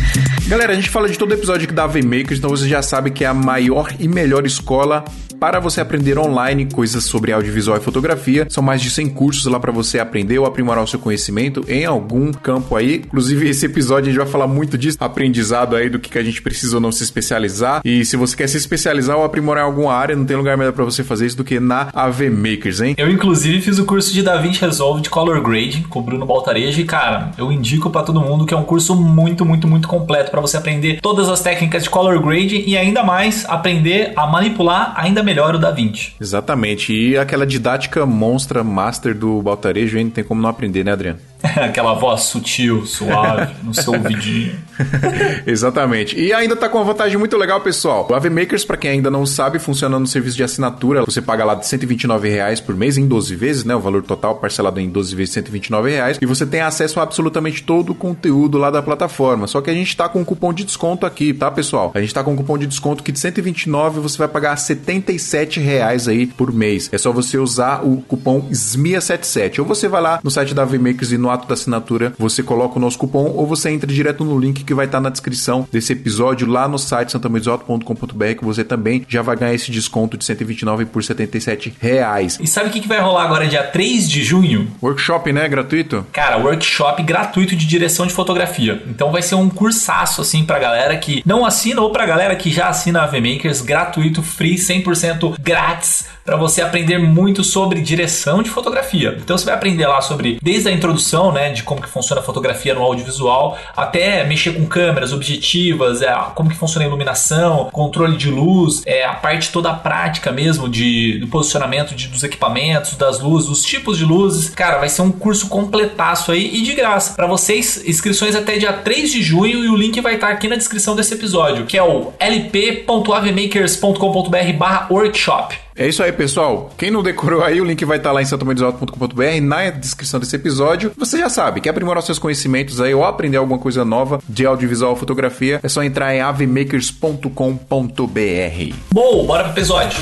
Galera, 0.50 0.74
a 0.74 0.76
gente 0.76 0.90
fala 0.90 1.08
de 1.08 1.16
todo 1.16 1.32
episódio 1.32 1.66
aqui 1.66 1.74
da 1.76 1.84
AV 1.84 2.02
Makers, 2.04 2.40
então 2.40 2.50
você 2.50 2.68
já 2.68 2.82
sabe 2.82 3.12
que 3.12 3.24
é 3.24 3.28
a 3.28 3.36
maior 3.36 3.94
e 4.00 4.08
melhor 4.08 4.48
escola 4.48 5.06
para 5.40 5.60
você 5.60 5.80
aprender 5.80 6.18
online 6.20 6.66
coisas 6.66 7.06
sobre 7.06 7.32
audiovisual 7.32 7.78
e 7.78 7.80
fotografia. 7.80 8.46
São 8.50 8.62
mais 8.62 8.82
de 8.82 8.90
100 8.90 9.10
cursos 9.10 9.46
lá 9.46 9.60
para 9.60 9.72
você 9.72 10.00
aprender 10.00 10.38
ou 10.38 10.46
aprimorar 10.46 10.84
o 10.84 10.88
seu 10.88 11.00
conhecimento 11.00 11.64
em 11.68 11.86
algum 11.86 12.34
campo 12.34 12.76
aí. 12.76 12.96
Inclusive, 12.96 13.48
esse 13.48 13.66
episódio 13.66 14.10
a 14.10 14.12
gente 14.12 14.18
vai 14.18 14.28
falar 14.28 14.48
muito 14.48 14.78
disso, 14.78 14.98
aprendizado 15.00 15.76
aí 15.76 15.90
do 15.90 16.00
que 16.00 16.18
a 16.18 16.24
gente 16.24 16.42
precisa 16.42 16.78
ou 16.78 16.82
não 16.82 16.92
se 16.92 17.04
especializar. 17.04 17.82
E 17.86 18.04
se 18.04 18.18
você 18.18 18.36
quer 18.36 18.48
se 18.48 18.58
especializar 18.58 19.18
ou 19.18 19.24
aprimorar 19.24 19.64
em 19.64 19.68
alguma 19.68 19.94
área, 19.94 20.16
não 20.16 20.26
tem 20.26 20.36
lugar 20.36 20.58
melhor 20.58 20.74
para 20.74 20.84
você 20.84 21.04
fazer 21.04 21.26
isso 21.26 21.38
do 21.38 21.44
que 21.44 21.60
na 21.60 21.90
AV 21.94 22.30
Makers, 22.30 22.82
hein? 22.82 22.96
Eu, 22.98 23.10
inclusive, 23.10 23.62
fiz 23.62 23.80
o 23.80 23.86
curso 23.86 24.12
de 24.12 24.22
DaVinci 24.22 24.62
Resolve 24.62 25.02
de 25.02 25.10
Color 25.10 25.42
Grade 25.42 25.86
com 25.90 26.00
o 26.00 26.02
Bruno 26.02 26.26
Baltarejo 26.26 26.82
e, 26.82 26.86
cara, 26.86 27.32
eu 27.38 27.52
indico 27.52 27.90
para 27.90 28.04
todo 28.04 28.20
mundo 28.20 28.46
que 28.46 28.54
é 28.54 28.58
um 28.58 28.64
curso 28.64 28.96
muito, 28.96 29.46
muito, 29.46 29.68
muito 29.68 29.88
completo 29.88 30.32
para 30.40 30.48
você 30.48 30.58
aprender 30.58 31.00
todas 31.02 31.28
as 31.30 31.42
técnicas 31.42 31.84
de 31.84 31.90
Color 31.90 32.22
Grade 32.22 32.64
e 32.66 32.78
ainda 32.78 33.04
mais 33.04 33.46
aprender 33.48 34.14
a 34.16 34.26
manipular 34.26 34.94
ainda 34.96 35.22
melhor 35.22 35.56
o 35.56 35.60
DaVinci. 35.60 36.14
Exatamente. 36.20 36.94
E 36.94 37.18
aquela 37.18 37.46
didática 37.46 38.06
monstra 38.06 38.64
master 38.64 39.14
do 39.14 39.42
Baltarejo? 39.42 40.00
Não 40.00 40.10
tem 40.10 40.24
como 40.24 40.42
não 40.42 40.50
aprender, 40.50 40.84
né, 40.84 40.94
Adriano? 40.94 41.20
Aquela 41.56 41.94
voz 41.94 42.24
sutil, 42.24 42.86
suave, 42.86 43.54
no 43.64 43.74
seu 43.74 43.94
ouvidinho. 43.94 44.56
Exatamente. 45.46 46.20
E 46.20 46.34
ainda 46.34 46.56
tá 46.56 46.68
com 46.68 46.78
uma 46.78 46.84
vantagem 46.84 47.18
muito 47.18 47.38
legal, 47.38 47.62
pessoal. 47.62 48.08
O 48.10 48.14
AV 48.14 48.30
Makers, 48.30 48.66
para 48.66 48.78
quem 48.78 48.92
ainda 48.92 49.10
não 49.10 49.26
sabe, 49.26 49.60
funciona 49.60 49.98
no 50.00 50.08
serviço 50.08 50.36
de 50.36 50.44
assinatura. 50.44 51.04
Você 51.06 51.22
paga 51.22 51.46
lá 51.46 51.56
de 51.56 51.66
129 51.66 52.30
reais 52.30 52.60
por 52.60 52.76
mês 52.76 52.98
em 52.98 53.08
12 53.08 53.36
vezes, 53.36 53.64
né? 53.64 53.76
O 53.76 53.80
valor 53.80 54.04
total 54.04 54.36
parcelado 54.36 54.80
em 54.80 54.90
12 54.90 55.16
vezes 55.16 55.34
129 55.34 55.90
reais. 55.90 56.18
E 56.22 56.26
você 56.26 56.46
tem 56.46 56.62
acesso 56.62 57.00
a 57.00 57.04
absolutamente 57.04 57.64
todo 57.64 57.92
o 57.92 57.96
conteúdo 57.96 58.58
lá 58.58 58.70
da 58.70 58.82
plataforma. 58.82 59.48
Só 59.48 59.62
que 59.62 59.70
a 59.70 59.74
gente 59.74 59.96
tá 59.96 60.10
com 60.10 60.20
um 60.20 60.26
cupom 60.26 60.54
de 60.54 60.64
desconto 60.64 61.06
aqui, 61.06 61.34
tá, 61.34 61.50
pessoal? 61.50 61.92
A 61.94 62.02
gente 62.02 62.14
tá 62.14 62.24
com 62.24 62.34
um 62.34 62.36
cupom 62.36 62.58
de 62.58 62.68
desconto 62.68 63.04
que 63.04 63.12
de 63.12 63.20
129 63.20 64.00
você 64.00 64.18
vai 64.18 64.28
pagar 64.28 64.56
77 64.58 65.60
reais 65.60 66.08
aí 66.08 66.28
por 66.28 66.52
mês. 66.52 66.90
É 66.92 66.98
só 66.98 67.12
você 67.12 67.38
usar 67.38 67.86
o 67.86 68.02
cupom 68.02 68.50
SMIA77. 68.50 69.60
Ou 69.60 69.66
você 69.66 69.88
vai 69.88 70.02
lá 70.02 70.20
no 70.24 70.30
site 70.30 70.54
da 70.54 70.64
AV 70.64 70.78
Makers 70.78 71.12
e 71.12 71.18
no 71.18 71.29
ato 71.30 71.48
da 71.48 71.54
assinatura 71.54 72.14
você 72.18 72.44
coloca 72.44 72.78
o 72.78 72.82
nosso 72.82 72.98
cupom 72.98 73.32
ou 73.36 73.46
você 73.46 73.70
entra 73.70 73.92
direto 73.92 74.24
no 74.24 74.40
link 74.40 74.64
que 74.64 74.74
vai 74.74 74.86
estar 74.86 75.00
na 75.00 75.10
descrição 75.10 75.68
desse 75.72 75.94
episódio 75.94 76.48
lá 76.48 76.68
no 76.68 76.78
site 76.78 77.12
santamarisalto.com.br 77.12 78.26
que 78.38 78.44
você 78.46 78.64
também 78.64 79.06
já 79.08 79.22
vai 79.22 79.36
ganhar 79.36 79.54
esse 79.54 79.72
desconto 79.72 80.18
de 80.18 80.26
129 80.26 80.86
por 80.86 81.04
77 81.04 81.76
reais. 81.80 82.38
E 82.42 82.48
sabe 82.48 82.70
o 82.70 82.72
que, 82.72 82.82
que 82.82 82.88
vai 82.88 83.00
rolar 83.00 83.24
agora 83.24 83.48
dia 83.48 83.64
3 83.64 84.10
de 84.10 84.24
junho? 84.24 84.72
Workshop, 84.82 85.32
né? 85.32 85.48
Gratuito? 85.48 86.06
Cara, 86.12 86.38
workshop 86.38 87.02
gratuito 87.04 87.56
de 87.56 87.66
direção 87.66 88.06
de 88.06 88.14
fotografia. 88.14 88.82
Então 88.88 89.12
vai 89.12 89.22
ser 89.22 89.36
um 89.36 89.50
cursaço 89.50 90.22
assim 90.22 90.46
pra 90.46 90.60
galera 90.60 90.98
que 90.98 91.22
não 91.26 91.46
assina 91.46 91.82
ou 91.82 91.92
pra 91.92 92.06
galera 92.06 92.36
que 92.36 92.52
já 92.52 92.70
assina 92.70 93.04
a 93.04 93.08
VMakers, 93.08 93.62
gratuito, 93.62 94.22
free, 94.22 94.56
100% 94.56 95.36
grátis 95.42 96.08
para 96.30 96.38
você 96.38 96.62
aprender 96.62 97.00
muito 97.00 97.44
sobre 97.44 97.82
direção 97.82 98.44
de 98.44 98.52
fotografia. 98.52 99.18
Então 99.20 99.36
você 99.36 99.46
vai 99.46 99.56
aprender 99.56 99.88
lá 99.88 100.00
sobre 100.00 100.38
desde 100.40 100.70
a 100.70 100.72
introdução, 100.72 101.32
né, 101.32 101.52
de 101.52 101.64
como 101.64 101.82
que 101.82 101.90
funciona 101.90 102.22
a 102.22 102.24
fotografia 102.24 102.76
no 102.76 102.84
audiovisual, 102.84 103.58
até 103.76 104.24
mexer 104.24 104.54
com 104.54 104.68
câmeras, 104.68 105.12
objetivas, 105.12 106.04
é, 106.04 106.16
como 106.36 106.52
que 106.52 106.56
funciona 106.56 106.86
a 106.86 106.88
iluminação, 106.88 107.68
controle 107.72 108.16
de 108.16 108.30
luz, 108.30 108.84
é, 108.86 109.06
a 109.06 109.16
parte 109.16 109.52
toda 109.52 109.74
prática 109.74 110.32
mesmo 110.32 110.70
de, 110.70 111.18
do 111.18 111.26
posicionamento 111.26 111.96
de, 111.96 112.08
dos 112.08 112.22
equipamentos, 112.22 112.96
das 112.96 113.20
luzes, 113.20 113.50
os 113.50 113.64
tipos 113.64 113.98
de 113.98 114.06
luzes. 114.06 114.50
Cara, 114.50 114.78
vai 114.78 114.88
ser 114.88 115.02
um 115.02 115.12
curso 115.12 115.50
completaço 115.50 116.32
aí 116.32 116.58
e 116.58 116.62
de 116.62 116.76
graça. 116.76 117.16
Para 117.16 117.26
vocês, 117.26 117.84
inscrições 117.88 118.36
até 118.36 118.60
dia 118.60 118.74
3 118.74 119.12
de 119.12 119.24
junho 119.24 119.66
e 119.66 119.70
o 119.70 119.76
link 119.76 120.00
vai 120.00 120.14
estar 120.14 120.30
aqui 120.30 120.48
na 120.48 120.58
descrição 120.58 120.96
desse 120.96 121.16
episódio, 121.16 121.66
que 121.66 121.76
é 121.76 121.82
o 121.82 122.14
lp.avmakers.com.br 122.20 124.54
barra 124.56 124.86
workshop. 124.92 125.69
É 125.80 125.88
isso 125.88 126.04
aí, 126.04 126.12
pessoal. 126.12 126.70
Quem 126.78 126.92
não 126.92 127.02
decorou 127.02 127.42
aí, 127.42 127.62
o 127.62 127.64
link 127.64 127.86
vai 127.86 127.96
estar 127.96 128.12
lá 128.12 128.22
em 128.22 128.26
santomarisalto.com.br 128.26 129.42
na 129.42 129.70
descrição 129.70 130.20
desse 130.20 130.36
episódio. 130.36 130.92
Você 130.98 131.18
já 131.18 131.30
sabe, 131.30 131.62
quer 131.62 131.70
aprimorar 131.70 132.04
seus 132.04 132.20
conhecimentos 132.20 132.82
aí 132.82 132.94
ou 132.94 133.06
aprender 133.06 133.38
alguma 133.38 133.58
coisa 133.58 133.86
nova 133.86 134.20
de 134.28 134.46
audiovisual 134.46 134.92
ou 134.92 134.98
fotografia, 134.98 135.62
é 135.64 135.70
só 135.70 135.82
entrar 135.82 136.14
em 136.14 136.20
avemakers.com.br. 136.20 138.76
Bom, 138.92 139.26
bora 139.26 139.46
pro 139.46 139.54
episódio. 139.54 139.98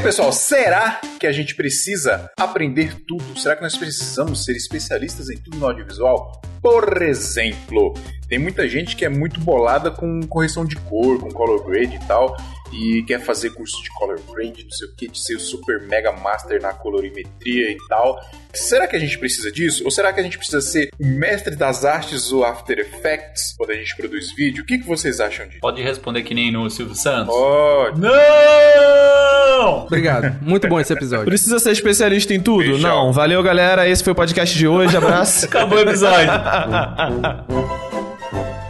Aí, 0.00 0.04
pessoal, 0.04 0.32
será 0.32 1.00
que 1.18 1.26
a 1.26 1.32
gente 1.32 1.54
precisa 1.54 2.30
aprender 2.38 2.96
tudo? 3.06 3.38
Será 3.38 3.54
que 3.54 3.62
nós 3.62 3.76
precisamos 3.76 4.44
ser 4.44 4.56
especialistas 4.56 5.28
em 5.28 5.36
tudo 5.36 5.58
no 5.58 5.66
audiovisual? 5.66 6.40
Por 6.62 7.02
exemplo, 7.02 7.94
tem 8.26 8.38
muita 8.38 8.66
gente 8.66 8.96
que 8.96 9.04
é 9.04 9.08
muito 9.08 9.40
bolada 9.40 9.90
com 9.90 10.20
correção 10.26 10.64
de 10.64 10.76
cor, 10.76 11.20
com 11.20 11.28
color 11.30 11.64
grade 11.66 11.96
e 11.96 12.06
tal, 12.06 12.34
e 12.72 13.02
quer 13.02 13.20
fazer 13.20 13.50
curso 13.50 13.82
de 13.82 13.90
color 13.90 14.20
grade, 14.32 14.64
não 14.64 14.70
sei 14.70 14.88
o 14.88 14.94
que, 14.94 15.08
de 15.08 15.18
ser 15.18 15.36
o 15.36 15.40
super 15.40 15.80
mega 15.82 16.12
master 16.12 16.60
na 16.60 16.72
colorimetria 16.72 17.70
e 17.70 17.78
tal. 17.88 18.20
Será 18.52 18.86
que 18.86 18.96
a 18.96 18.98
gente 18.98 19.18
precisa 19.18 19.50
disso? 19.50 19.84
Ou 19.84 19.90
será 19.90 20.12
que 20.12 20.20
a 20.20 20.22
gente 20.22 20.36
precisa 20.36 20.60
ser 20.60 20.90
o 20.98 21.06
mestre 21.06 21.54
das 21.54 21.84
artes 21.84 22.30
do 22.30 22.44
After 22.44 22.78
Effects 22.78 23.54
quando 23.56 23.70
a 23.70 23.74
gente 23.74 23.96
produz 23.96 24.32
vídeo? 24.32 24.62
O 24.62 24.66
que, 24.66 24.78
que 24.78 24.86
vocês 24.86 25.20
acham 25.20 25.46
disso? 25.46 25.60
Pode 25.60 25.82
responder 25.82 26.22
que 26.22 26.34
nem 26.34 26.52
no 26.52 26.68
Silvio 26.70 26.94
Santos? 26.94 27.34
Pode. 27.34 28.00
Não! 28.00 29.86
Obrigado. 29.86 30.38
Muito 30.42 30.68
bom 30.68 30.80
esse 30.80 30.92
episódio. 30.92 31.26
Precisa 31.26 31.58
ser 31.58 31.72
especialista 31.72 32.34
em 32.34 32.40
tudo? 32.40 32.70
Beijão. 32.70 33.06
Não. 33.06 33.12
Valeu, 33.12 33.42
galera. 33.42 33.88
Esse 33.88 34.02
foi 34.02 34.12
o 34.12 34.16
podcast 34.16 34.56
de 34.56 34.66
hoje. 34.66 34.96
Abraço. 34.96 35.46
Acabou 35.46 35.78
o 35.78 35.82
episódio. 35.82 36.30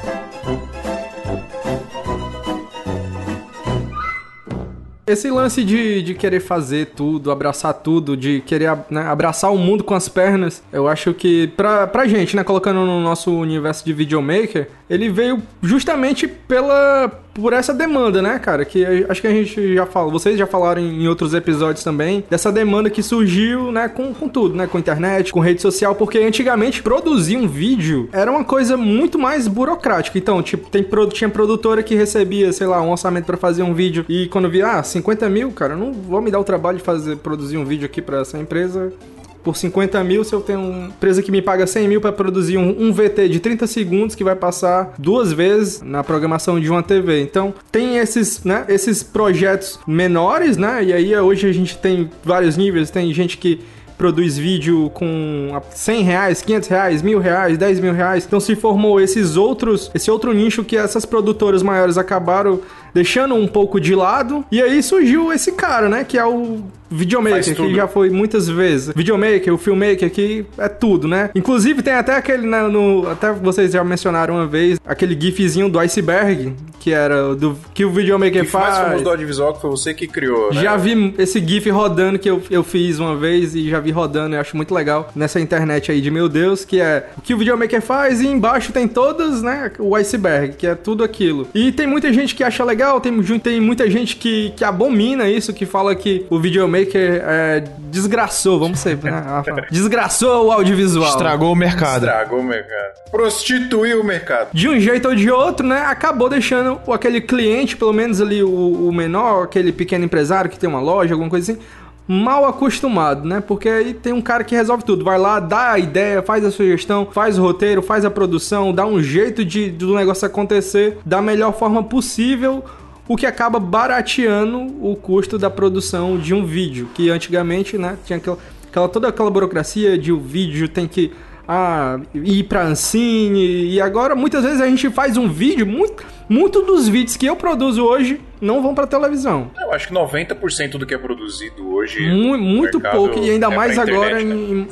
Esse 5.11 5.29
lance 5.29 5.65
de, 5.65 6.03
de 6.03 6.15
querer 6.15 6.39
fazer 6.39 6.93
tudo, 6.95 7.33
abraçar 7.33 7.75
tudo, 7.75 8.17
de 8.17 8.41
querer 8.43 8.79
né, 8.89 9.03
abraçar 9.03 9.53
o 9.53 9.59
mundo 9.59 9.83
com 9.83 9.93
as 9.93 10.09
pernas, 10.09 10.63
eu 10.73 10.87
acho 10.87 11.13
que 11.13 11.49
pra, 11.49 11.85
pra 11.89 12.07
gente, 12.07 12.37
né, 12.37 12.45
colocando 12.45 12.87
no 12.87 13.01
nosso 13.01 13.33
universo 13.37 13.85
de 13.85 13.93
videomaker, 13.93 14.69
ele 14.91 15.09
veio 15.09 15.41
justamente 15.63 16.27
pela 16.27 17.09
por 17.33 17.53
essa 17.53 17.73
demanda, 17.73 18.21
né, 18.21 18.39
cara? 18.41 18.65
Que 18.65 19.07
acho 19.09 19.21
que 19.21 19.27
a 19.27 19.31
gente 19.31 19.75
já 19.75 19.87
falou, 19.87 20.11
vocês 20.11 20.37
já 20.37 20.49
falaram 20.49 20.83
em, 20.83 21.07
outros 21.07 21.33
episódios 21.33 21.85
também, 21.85 22.25
dessa 22.29 22.51
demanda 22.51 22.91
que 22.91 23.03
surgiu, 23.03 23.71
né, 23.71 23.89
com, 23.89 24.13
com 24.13 24.29
tudo, 24.29 24.55
né, 24.55 24.67
com 24.67 24.79
internet, 24.79 25.33
com 25.33 25.39
rede 25.39 25.63
social, 25.63 25.95
porque 25.95 26.19
antigamente 26.19 26.83
produzir 26.83 27.37
um 27.37 27.47
vídeo 27.47 28.09
era 28.13 28.31
uma 28.31 28.45
coisa 28.45 28.77
muito 28.77 29.17
mais 29.17 29.47
burocrática. 29.47 30.19
Então, 30.19 30.43
tipo, 30.43 30.69
tem, 30.69 30.85
tinha 31.13 31.31
produtora 31.31 31.83
que 31.85 31.95
recebia, 31.95 32.53
sei 32.53 32.67
lá, 32.67 32.83
um 32.83 32.91
orçamento 32.91 33.27
pra 33.27 33.37
fazer 33.37 33.63
um 33.63 33.73
vídeo 33.73 34.05
e 34.09 34.27
quando 34.27 34.51
via, 34.51 34.79
ah, 34.79 34.83
50 34.83 35.29
mil, 35.29 35.53
cara, 35.53 35.77
não 35.77 35.93
vou 35.93 36.21
me 36.21 36.31
dar 36.31 36.41
o 36.41 36.45
trabalho 36.45 36.79
de 36.79 36.85
fazer, 36.85 37.17
produzir 37.17 37.57
um 37.57 37.65
vídeo 37.65 37.87
aqui 37.87 38.03
pra 38.03 38.21
essa 38.21 38.37
empresa 38.39 38.93
por 39.43 39.57
50 39.57 40.03
mil, 40.05 40.25
se 40.25 40.33
eu 40.33 40.41
tenho 40.41 40.61
uma 40.61 40.89
empresa 40.89 41.23
que 41.23 41.31
me 41.31 41.41
paga 41.41 41.67
100 41.67 41.89
mil 41.89 42.01
para 42.01 42.13
produzir 42.13 42.59
um, 42.59 42.89
um 42.89 42.93
VT 42.93 43.29
de 43.29 43.41
30 43.41 43.67
segundos 43.67 44.15
que 44.15 44.25
vai 44.25 44.37
passar 44.37 44.95
duas 44.99 45.33
vezes 45.33 45.83
na 45.83 46.05
programação 46.05 46.61
de 46.61 46.71
uma 46.71 46.83
TV. 46.83 47.21
Então, 47.23 47.55
tem 47.71 47.99
esses, 47.99 48.45
né, 48.45 48.65
esses 48.69 49.03
projetos 49.03 49.79
menores, 49.87 50.57
né? 50.57 50.85
E 50.85 50.93
aí 50.93 51.17
hoje 51.17 51.49
a 51.49 51.53
gente 51.53 51.77
tem 51.79 52.11
vários 52.25 52.57
níveis, 52.57 52.91
tem 52.91 53.13
gente 53.13 53.39
que 53.39 53.61
produz 54.01 54.39
vídeo 54.39 54.91
com 54.95 55.51
a 55.55 55.61
100 55.61 56.03
reais, 56.05 56.41
500 56.41 56.69
reais, 56.71 57.03
mil 57.03 57.19
reais, 57.19 57.59
10 57.59 57.81
mil 57.81 57.93
reais. 57.93 58.25
Então 58.27 58.41
se 58.41 58.57
formou 58.57 58.99
esses 58.99 59.37
outros, 59.37 59.91
esse 59.95 60.11
outro 60.11 60.33
nicho 60.33 60.65
que 60.65 60.75
essas 60.75 61.05
produtoras 61.05 61.63
maiores 61.63 61.99
acabaram 61.99 62.61
deixando 62.95 63.35
um 63.35 63.47
pouco 63.47 63.79
de 63.79 63.95
lado. 63.95 64.43
E 64.51 64.63
aí 64.63 64.83
surgiu 64.83 65.31
esse 65.31 65.53
cara, 65.53 65.87
né? 65.91 66.03
Que 66.03 66.17
é 66.17 66.25
o 66.25 66.63
videomaker, 66.91 67.55
que 67.55 67.75
já 67.75 67.87
foi 67.87 68.11
muitas 68.11 68.49
vezes. 68.49 68.93
Videomaker, 68.95 69.55
o 69.55 69.59
filmmaker, 69.59 70.11
que 70.11 70.45
é 70.59 70.69
tudo, 70.69 71.07
né? 71.07 71.31
Inclusive 71.35 71.83
tem 71.83 71.95
até 71.95 72.17
aquele, 72.17 72.47
né, 72.47 72.63
no, 72.63 73.09
até 73.09 73.33
vocês 73.33 73.73
já 73.73 73.85
mencionaram 73.85 74.35
uma 74.35 74.47
vez, 74.47 74.81
aquele 74.85 75.19
gifzinho 75.19 75.69
do 75.69 75.79
iceberg, 75.79 76.53
que 76.79 76.93
era 76.93 77.35
do 77.35 77.57
que 77.75 77.85
o 77.85 77.91
videomaker 77.91 78.43
mais 78.43 78.51
faz. 78.51 78.79
famoso 78.79 79.05
do 79.05 79.11
audiovisual 79.11 79.55
que 79.55 79.61
foi 79.61 79.71
você 79.71 79.95
que 79.95 80.07
criou, 80.07 80.53
né? 80.53 80.63
Já 80.63 80.77
vi 80.77 81.15
esse 81.19 81.39
GIF 81.39 81.69
rodando 81.71 82.19
que 82.19 82.29
eu, 82.29 82.43
eu 82.51 82.65
fiz 82.65 82.99
uma 82.99 83.15
vez 83.15 83.55
e 83.55 83.69
já 83.69 83.79
vi 83.79 83.91
rodando 83.91 84.35
e 84.35 84.39
acho 84.39 84.57
muito 84.57 84.75
legal 84.75 85.11
nessa 85.15 85.39
internet 85.39 85.93
aí 85.93 86.01
de 86.01 86.11
meu 86.11 86.29
Deus, 86.29 86.65
que 86.65 86.81
é 86.81 87.11
o 87.17 87.21
que 87.21 87.35
o 87.35 87.39
videomaker 87.39 87.83
faz 87.83 88.21
e 88.21 88.27
embaixo 88.27 88.73
tem 88.73 88.89
todas, 88.89 89.43
né, 89.43 89.71
o 89.79 89.95
iceberg, 89.95 90.55
que 90.57 90.67
é 90.67 90.75
tudo 90.75 91.05
aquilo. 91.05 91.47
E 91.55 91.71
tem 91.71 91.87
muita 91.87 92.13
gente 92.13 92.35
que 92.35 92.43
acha 92.43 92.65
legal, 92.65 93.01
tem, 93.01 93.23
tem 93.39 93.61
muita 93.61 93.89
gente 93.91 94.17
que, 94.17 94.53
que 94.57 94.65
abomina 94.65 95.29
isso, 95.29 95.53
que 95.53 95.67
fala 95.67 95.95
que 95.95 96.27
o 96.31 96.39
videomaker 96.39 96.80
videomaker 96.81 97.23
é, 97.25 97.65
desgraçou, 97.91 98.59
vamos 98.59 98.79
ser, 98.79 98.97
né? 98.99 99.23
Desgraçou 99.71 100.47
o 100.47 100.53
audiovisual. 100.53 101.09
Estragou 101.09 101.53
o 101.53 101.57
mercado. 101.57 102.07
Estragou 102.07 102.41
o 102.41 102.45
mercado. 102.45 103.11
Prostituiu 103.11 104.01
o 104.01 104.05
mercado. 104.05 104.49
De 104.53 104.69
um 104.69 104.79
jeito 104.79 105.09
ou 105.09 105.15
de 105.15 105.31
outro, 105.31 105.67
né? 105.67 105.81
Acabou 105.87 106.29
deixando 106.29 106.81
aquele 106.93 107.21
cliente, 107.21 107.77
pelo 107.77 107.93
menos 107.93 108.21
ali 108.21 108.43
o, 108.43 108.89
o 108.89 108.93
menor, 108.93 109.45
aquele 109.45 109.73
pequeno 109.73 110.05
empresário 110.05 110.51
que 110.51 110.59
tem 110.59 110.69
uma 110.69 110.81
loja, 110.81 111.15
alguma 111.15 111.31
coisa 111.31 111.53
assim, 111.53 111.61
mal 112.07 112.45
acostumado, 112.45 113.27
né? 113.27 113.41
Porque 113.41 113.69
aí 113.69 113.95
tem 113.95 114.13
um 114.13 114.21
cara 114.21 114.45
que 114.45 114.55
resolve 114.55 114.85
tudo. 114.85 115.05
Vai 115.05 115.19
lá, 115.19 115.41
dá 115.41 115.73
a 115.73 115.79
ideia, 115.79 116.23
faz 116.23 116.45
a 116.45 116.51
sugestão, 116.51 117.07
faz 117.11 117.39
o 117.39 117.43
roteiro, 117.43 117.83
faz 117.83 118.05
a 118.05 118.11
produção, 118.11 118.73
dá 118.73 118.87
um 118.87 119.03
jeito 119.03 119.45
de 119.45 119.71
do 119.71 119.95
negócio 119.95 120.27
acontecer 120.27 120.99
da 121.05 121.21
melhor 121.23 121.53
forma 121.53 121.83
possível 121.83 122.65
o 123.11 123.17
que 123.17 123.27
acaba 123.27 123.59
barateando 123.59 124.61
o 124.81 124.95
custo 124.95 125.37
da 125.37 125.51
produção 125.51 126.17
de 126.17 126.33
um 126.33 126.47
vídeo, 126.47 126.89
que 126.95 127.11
antigamente, 127.11 127.77
né, 127.77 127.99
tinha 128.05 128.19
aquela, 128.19 128.39
aquela 128.69 128.89
toda 128.89 129.09
aquela 129.09 129.29
burocracia 129.29 129.99
de 129.99 130.13
o 130.13 130.21
vídeo 130.21 130.69
tem 130.69 130.87
que 130.87 131.13
ah, 131.49 131.99
ir 132.15 132.45
para 132.45 132.63
Ancine, 132.63 133.65
e 133.69 133.81
agora 133.81 134.15
muitas 134.15 134.45
vezes 134.45 134.61
a 134.61 134.67
gente 134.69 134.89
faz 134.91 135.17
um 135.17 135.29
vídeo, 135.29 135.67
muito, 135.67 136.05
muito 136.29 136.63
dos 136.63 136.87
vídeos 136.87 137.17
que 137.17 137.27
eu 137.27 137.35
produzo 137.35 137.83
hoje 137.83 138.21
não 138.41 138.63
vão 138.63 138.77
para 138.77 138.87
televisão. 138.87 139.51
Eu 139.61 139.73
acho 139.73 139.89
que 139.89 139.93
90% 139.93 140.79
do 140.79 140.87
que 140.87 140.95
é 140.95 140.99
produzido 140.99 141.69
hoje. 141.69 142.09
Mu 142.15 142.39
muito 142.39 142.81
pouco, 142.81 143.19
e 143.19 143.29
ainda 143.29 143.49
é 143.49 143.57
mais 143.57 143.77
agora 143.77 144.23
internet, 144.23 144.53
em, 144.53 144.55
né? 144.55 144.69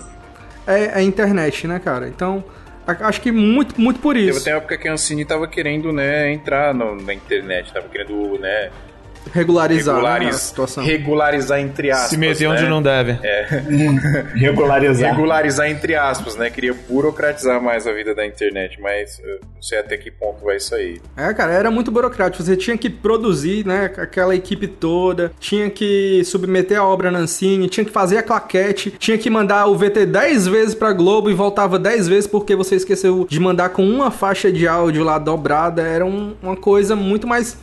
é, 0.65 1.01
é 1.01 1.03
internet, 1.03 1.67
né, 1.67 1.81
cara? 1.81 2.07
Então. 2.07 2.45
Acho 2.89 3.21
que 3.21 3.31
muito, 3.31 3.79
muito 3.79 4.01
por 4.01 4.17
isso. 4.17 4.39
Teve 4.39 4.41
até 4.41 4.51
uma 4.53 4.59
época 4.59 4.79
que 4.79 4.89
a 4.89 4.93
Ancine 4.95 5.25
tava 5.25 5.47
querendo, 5.47 5.93
né, 5.93 6.33
entrar 6.33 6.73
no, 6.73 6.97
na 6.97 7.13
internet, 7.13 7.71
tava 7.71 7.87
querendo, 7.89 8.39
né, 8.39 8.71
regularizar 9.33 9.95
Regulariz, 9.97 10.27
né, 10.27 10.31
a 10.31 10.39
situação. 10.39 10.85
Regularizar 10.85 11.61
entre 11.61 11.91
aspas. 11.91 12.11
Se 12.11 12.17
meter 12.17 12.49
né? 12.49 12.55
onde 12.55 12.69
não 12.69 12.83
deve. 12.83 13.19
É. 13.23 13.47
regularizar. 14.35 15.11
Regularizar 15.11 15.69
entre 15.69 15.95
aspas, 15.95 16.37
né? 16.37 16.51
Queria 16.51 16.75
burocratizar 16.89 17.63
mais 17.63 17.87
a 17.87 17.93
vida 17.93 18.15
da 18.15 18.27
internet, 18.27 18.81
mas 18.81 19.21
não 19.55 19.63
sei 19.63 19.79
até 19.79 19.97
que 19.97 20.11
ponto 20.11 20.45
vai 20.45 20.57
isso 20.57 20.75
aí. 20.75 21.01
É, 21.17 21.33
cara, 21.35 21.53
era 21.53 21.71
muito 21.71 21.91
burocrático. 21.91 22.43
Você 22.43 22.57
tinha 22.57 22.77
que 22.77 22.89
produzir, 22.89 23.67
né? 23.67 23.91
Aquela 23.97 24.35
equipe 24.35 24.67
toda, 24.67 25.33
tinha 25.41 25.69
que 25.71 26.23
submeter 26.25 26.79
a 26.79 26.85
obra 26.85 27.11
na 27.11 27.21
Ancine, 27.21 27.69
tinha 27.69 27.85
que 27.85 27.91
fazer 27.91 28.19
a 28.19 28.23
claquete, 28.23 28.91
tinha 28.99 29.19
que 29.19 29.29
mandar 29.29 29.67
o 29.67 29.77
VT 29.77 30.07
10 30.07 30.47
vezes 30.47 30.75
pra 30.75 30.93
Globo 30.93 31.31
e 31.31 31.35
voltava 31.35 31.79
10 31.79 32.09
vezes 32.09 32.27
porque 32.27 32.55
você 32.55 32.77
esqueceu 32.77 33.27
de 33.29 33.41
mandar 33.41 33.71
com 33.71 33.85
uma 33.85 34.11
faixa 34.11 34.51
de 34.51 34.67
áudio 34.67 35.05
lá 35.05 35.19
dobrada. 35.19 35.83
Era 35.83 36.05
um, 36.05 36.35
uma 36.43 36.57
coisa 36.57 36.95
muito 36.95 37.27
mais 37.27 37.57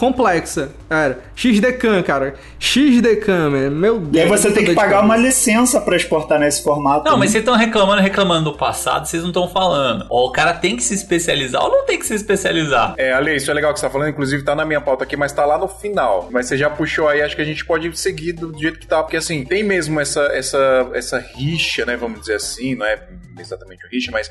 complexa. 0.00 0.72
Era. 0.88 1.18
XDCAM, 1.36 2.02
cara. 2.02 2.34
XDCAM, 2.58 3.70
meu 3.70 4.00
Deus. 4.00 4.14
E 4.14 4.20
aí 4.20 4.26
você 4.26 4.50
tem 4.50 4.64
que 4.64 4.74
pagar 4.74 5.04
uma 5.04 5.14
licença 5.14 5.78
para 5.78 5.94
exportar 5.94 6.40
nesse 6.40 6.62
formato. 6.62 7.04
Não, 7.04 7.12
né? 7.12 7.18
mas 7.18 7.30
vocês 7.32 7.42
estão 7.42 7.54
reclamando, 7.54 8.00
reclamando 8.00 8.50
do 8.50 8.56
passado, 8.56 9.06
vocês 9.06 9.22
não 9.22 9.28
estão 9.28 9.46
falando. 9.46 10.06
Ó, 10.08 10.28
o 10.28 10.32
cara 10.32 10.54
tem 10.54 10.74
que 10.74 10.82
se 10.82 10.94
especializar 10.94 11.62
ou 11.62 11.70
não 11.70 11.84
tem 11.84 11.98
que 11.98 12.06
se 12.06 12.14
especializar? 12.14 12.94
É, 12.96 13.12
Ale, 13.12 13.36
isso 13.36 13.50
é 13.50 13.54
legal 13.54 13.74
que 13.74 13.78
você 13.78 13.84
tá 13.84 13.92
falando, 13.92 14.08
inclusive 14.08 14.42
tá 14.42 14.54
na 14.54 14.64
minha 14.64 14.80
pauta 14.80 15.04
aqui, 15.04 15.18
mas 15.18 15.32
tá 15.32 15.44
lá 15.44 15.58
no 15.58 15.68
final. 15.68 16.30
Mas 16.32 16.46
você 16.46 16.56
já 16.56 16.70
puxou 16.70 17.06
aí, 17.06 17.20
acho 17.20 17.36
que 17.36 17.42
a 17.42 17.44
gente 17.44 17.62
pode 17.66 17.94
seguir 17.98 18.32
do 18.32 18.58
jeito 18.58 18.78
que 18.78 18.86
tá, 18.86 19.02
porque 19.02 19.18
assim, 19.18 19.44
tem 19.44 19.62
mesmo 19.62 20.00
essa, 20.00 20.22
essa, 20.32 20.90
essa 20.94 21.18
rixa, 21.18 21.84
né, 21.84 21.94
vamos 21.94 22.20
dizer 22.20 22.36
assim, 22.36 22.74
não 22.74 22.86
é 22.86 23.06
exatamente 23.38 23.84
uma 23.84 23.90
rixa, 23.90 24.10
mas 24.10 24.30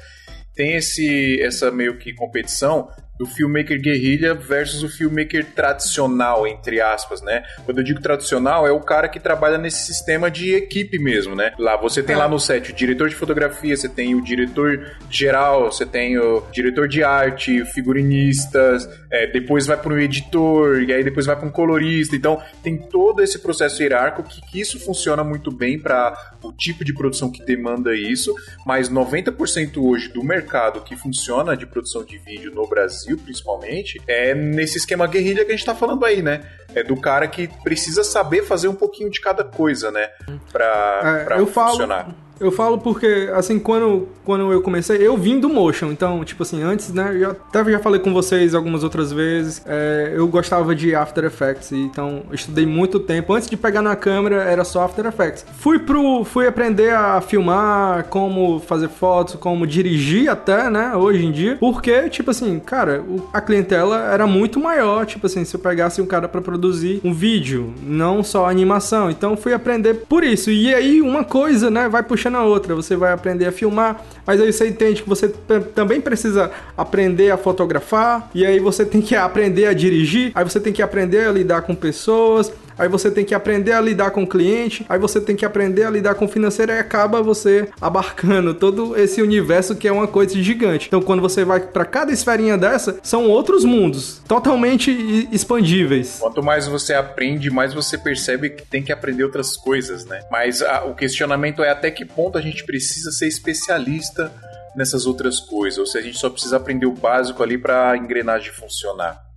tem 0.56 0.76
esse 0.76 1.40
essa 1.44 1.70
meio 1.70 1.98
que 2.00 2.12
competição 2.14 2.90
do 3.20 3.26
filmmaker 3.26 3.80
guerrilha 3.82 4.34
versus 4.34 4.82
o 4.82 4.88
filmmaker 4.88 5.46
tradicional, 5.54 6.48
entre 6.48 6.80
aspas, 6.80 7.22
né? 7.22 7.44
Quando 7.66 7.80
eu 7.80 7.84
digo 7.84 8.02
tradicional, 8.02 8.66
é 8.66 8.72
o 8.72 8.80
cara 8.80 9.10
que 9.10 9.20
trabalha 9.20 9.58
nesse 9.58 9.86
sistema 9.86 10.32
de 10.32 10.54
equipe 10.56 10.98
mesmo, 10.98 11.36
né? 11.36 11.52
Lá 11.60 11.76
você 11.76 12.02
tem 12.02 12.16
é. 12.16 12.20
lá 12.20 12.30
no 12.30 12.40
set 12.40 12.72
o 12.72 12.74
diretor 12.74 13.10
de 13.10 13.16
fotografia, 13.16 13.76
você 13.76 13.90
tem 13.90 14.16
o 14.16 14.24
diretor 14.24 14.96
geral, 15.10 15.70
você 15.70 15.86
tem 15.86 16.18
o 16.18 16.42
diretor 16.50 16.88
de 16.88 17.04
arte, 17.04 17.66
figurinistas, 17.66 18.90
é, 19.12 19.28
depois 19.28 19.68
vai 19.68 19.76
para 19.76 19.94
um 19.94 20.00
editor, 20.00 20.82
e 20.84 20.94
aí 20.94 21.04
depois 21.04 21.26
vai 21.26 21.36
para 21.36 21.46
um 21.46 21.52
colorista. 21.52 22.16
Então 22.16 22.42
tem 22.64 22.78
todo 22.78 23.22
esse 23.22 23.40
processo 23.40 23.84
hierárquico 23.84 24.30
que, 24.30 24.42
que 24.50 24.62
isso 24.62 24.80
funciona 24.80 25.26
muito 25.26 25.52
bem 25.52 25.78
para 25.78 26.38
o 26.42 26.54
tipo 26.54 26.86
de 26.86 26.94
produção 26.94 27.30
que 27.30 27.44
demanda 27.44 27.94
isso, 27.94 28.34
mas 28.66 28.90
90% 28.90 29.78
hoje 29.78 30.08
do 30.08 30.24
mercado 30.24 30.82
que 30.82 30.96
funciona 30.96 31.58
de 31.58 31.66
produção 31.66 32.06
de 32.06 32.18
vídeo 32.18 32.54
no 32.56 32.66
Brasil 32.66 33.09
Brasil, 33.10 33.18
principalmente, 33.18 34.02
é 34.08 34.34
nesse 34.36 34.78
esquema 34.78 35.08
guerrilha 35.08 35.44
que 35.44 35.52
a 35.52 35.56
gente 35.56 35.66
tá 35.66 35.74
falando 35.74 36.06
aí, 36.06 36.22
né? 36.22 36.42
É 36.76 36.84
do 36.84 36.96
cara 36.96 37.28
que 37.28 37.48
precisa 37.64 38.04
saber 38.04 38.44
fazer 38.44 38.68
um 38.68 38.76
pouquinho 38.76 39.10
de 39.10 39.20
cada 39.20 39.44
coisa, 39.44 39.92
né? 39.92 40.10
Pra, 40.52 41.02
é, 41.22 41.24
pra 41.24 41.46
funcionar. 41.46 42.04
Falo 42.04 42.16
eu 42.40 42.52
falo 42.52 42.78
porque, 42.78 43.30
assim, 43.36 43.60
quando, 43.60 44.08
quando 44.24 44.52
eu 44.52 44.62
comecei, 44.62 45.06
eu 45.06 45.18
vim 45.18 45.40
do 45.40 45.50
motion. 45.50 45.92
Então, 45.92 46.24
tipo 46.24 46.44
assim, 46.44 46.64
antes, 46.64 46.94
né, 46.94 47.16
eu 47.20 47.32
até 47.32 47.64
já 47.72 47.80
falei 47.80 48.00
com 48.00 48.14
vocês 48.14 48.56
algumas 48.56 48.84
outras 48.84 49.12
vezes, 49.12 49.62
é, 49.66 50.14
eu 50.16 50.28
gostava 50.28 50.74
de 50.74 50.96
After 50.96 51.26
Effects. 51.26 51.72
Então, 51.72 52.24
estudei 52.32 52.66
muito 52.66 53.00
tempo. 53.00 53.34
Antes 53.34 53.50
de 53.50 53.58
pegar 53.58 53.82
na 53.82 53.96
câmera, 53.96 54.44
era 54.44 54.64
só 54.64 54.84
After 54.84 55.06
Effects. 55.06 55.46
Fui 55.60 55.80
pro, 55.80 56.24
fui 56.24 56.48
aprender 56.48 56.94
a 56.94 57.20
filmar, 57.22 58.06
como 58.06 58.60
fazer 58.60 58.88
fotos, 58.88 59.36
como 59.36 59.68
dirigir 59.68 60.30
até, 60.30 60.70
né, 60.70 60.96
hoje 60.96 61.26
em 61.26 61.32
dia. 61.32 61.58
Porque, 61.60 62.10
tipo 62.10 62.32
assim, 62.32 62.60
cara, 62.60 63.04
a 63.34 63.42
clientela 63.42 64.14
era 64.14 64.26
muito 64.26 64.60
maior. 64.60 65.06
Tipo 65.06 65.26
assim, 65.26 65.44
se 65.44 65.56
eu 65.56 65.60
pegasse 65.60 66.02
um 66.02 66.06
cara 66.06 66.28
para 66.28 66.42
produzir 66.42 67.02
um 67.04 67.14
vídeo, 67.14 67.74
não 67.84 68.24
só 68.24 68.50
animação. 68.50 69.10
Então, 69.10 69.36
fui 69.36 69.54
aprender 69.54 70.06
por 70.08 70.24
isso. 70.24 70.50
E 70.50 70.74
aí, 70.74 71.02
uma 71.02 71.24
coisa, 71.24 71.70
né, 71.70 71.90
vai 71.90 72.02
puxando 72.04 72.29
na 72.30 72.44
outra. 72.44 72.76
Você 72.76 72.96
vai 72.96 73.12
aprender 73.12 73.46
a 73.46 73.52
filmar, 73.52 74.04
mas 74.26 74.40
aí 74.42 74.52
você 74.52 74.68
entende 74.68 75.04
que 75.04 75.10
você 75.10 75.30
também 75.76 76.00
precisa 76.02 76.52
aprender 76.78 77.32
a 77.32 77.38
fotografar, 77.38 78.30
e 78.34 78.46
aí 78.46 78.60
você 78.60 78.86
tem 78.86 79.02
que 79.02 79.16
aprender 79.16 79.68
a 79.68 79.74
dirigir, 79.74 80.32
aí 80.36 80.44
você 80.44 80.60
tem 80.60 80.74
que 80.74 80.82
aprender 80.82 81.28
a 81.28 81.32
lidar 81.32 81.62
com 81.64 81.76
pessoas, 81.76 82.52
aí 82.80 82.88
você 82.88 83.12
tem 83.12 83.26
que 83.26 83.36
aprender 83.36 83.74
a 83.74 83.82
lidar 83.82 84.12
com 84.12 84.24
o 84.24 84.28
cliente, 84.28 84.86
aí 84.90 84.98
você 84.98 85.20
tem 85.20 85.36
que 85.36 85.46
aprender 85.46 85.84
a 85.84 85.90
lidar 85.90 86.16
com 86.16 86.26
o 86.26 86.28
financeiro, 86.28 86.72
e 86.72 86.80
acaba 86.80 87.22
você 87.22 87.68
abarcando 87.80 88.54
todo 88.54 88.98
esse 88.98 89.22
universo 89.22 89.76
que 89.76 89.88
é 89.88 89.92
uma 89.92 90.08
coisa 90.08 90.42
gigante. 90.42 90.88
Então, 90.88 91.02
quando 91.02 91.22
você 91.22 91.44
vai 91.44 91.60
para 91.60 91.86
cada 91.86 92.12
esferinha 92.12 92.58
dessa, 92.58 92.98
são 93.04 93.28
outros 93.28 93.64
mundos 93.64 94.22
totalmente 94.28 95.28
expandíveis. 95.32 96.18
Quanto 96.20 96.42
mais 96.42 96.68
você 96.68 96.94
aprende, 96.94 97.50
mais 97.50 97.74
você 97.74 97.98
percebe 97.98 98.50
que 98.50 98.66
tem 98.66 98.82
que 98.82 98.92
aprender 98.92 99.24
outras 99.24 99.56
coisas, 99.56 100.06
né? 100.06 100.22
Mas 100.32 100.62
a, 100.62 100.86
o 100.86 100.96
questionamento 100.96 101.64
é 101.64 101.70
até 101.70 101.92
que 101.92 102.06
ponto 102.06 102.38
a 102.38 102.42
gente 102.42 102.64
precisa 102.64 103.12
ser 103.12 103.28
especialista 103.28 104.32
nessas 104.76 105.06
outras 105.06 105.40
coisas, 105.40 105.80
ou 105.80 105.86
se 105.86 105.98
a 105.98 106.02
gente 106.02 106.18
só 106.18 106.30
precisa 106.30 106.58
aprender 106.58 106.86
o 106.86 106.94
básico 106.94 107.44
ali 107.44 107.58
para 107.58 107.92
a 107.92 107.98
engrenagem 107.98 108.52
funcionar. 108.52 109.29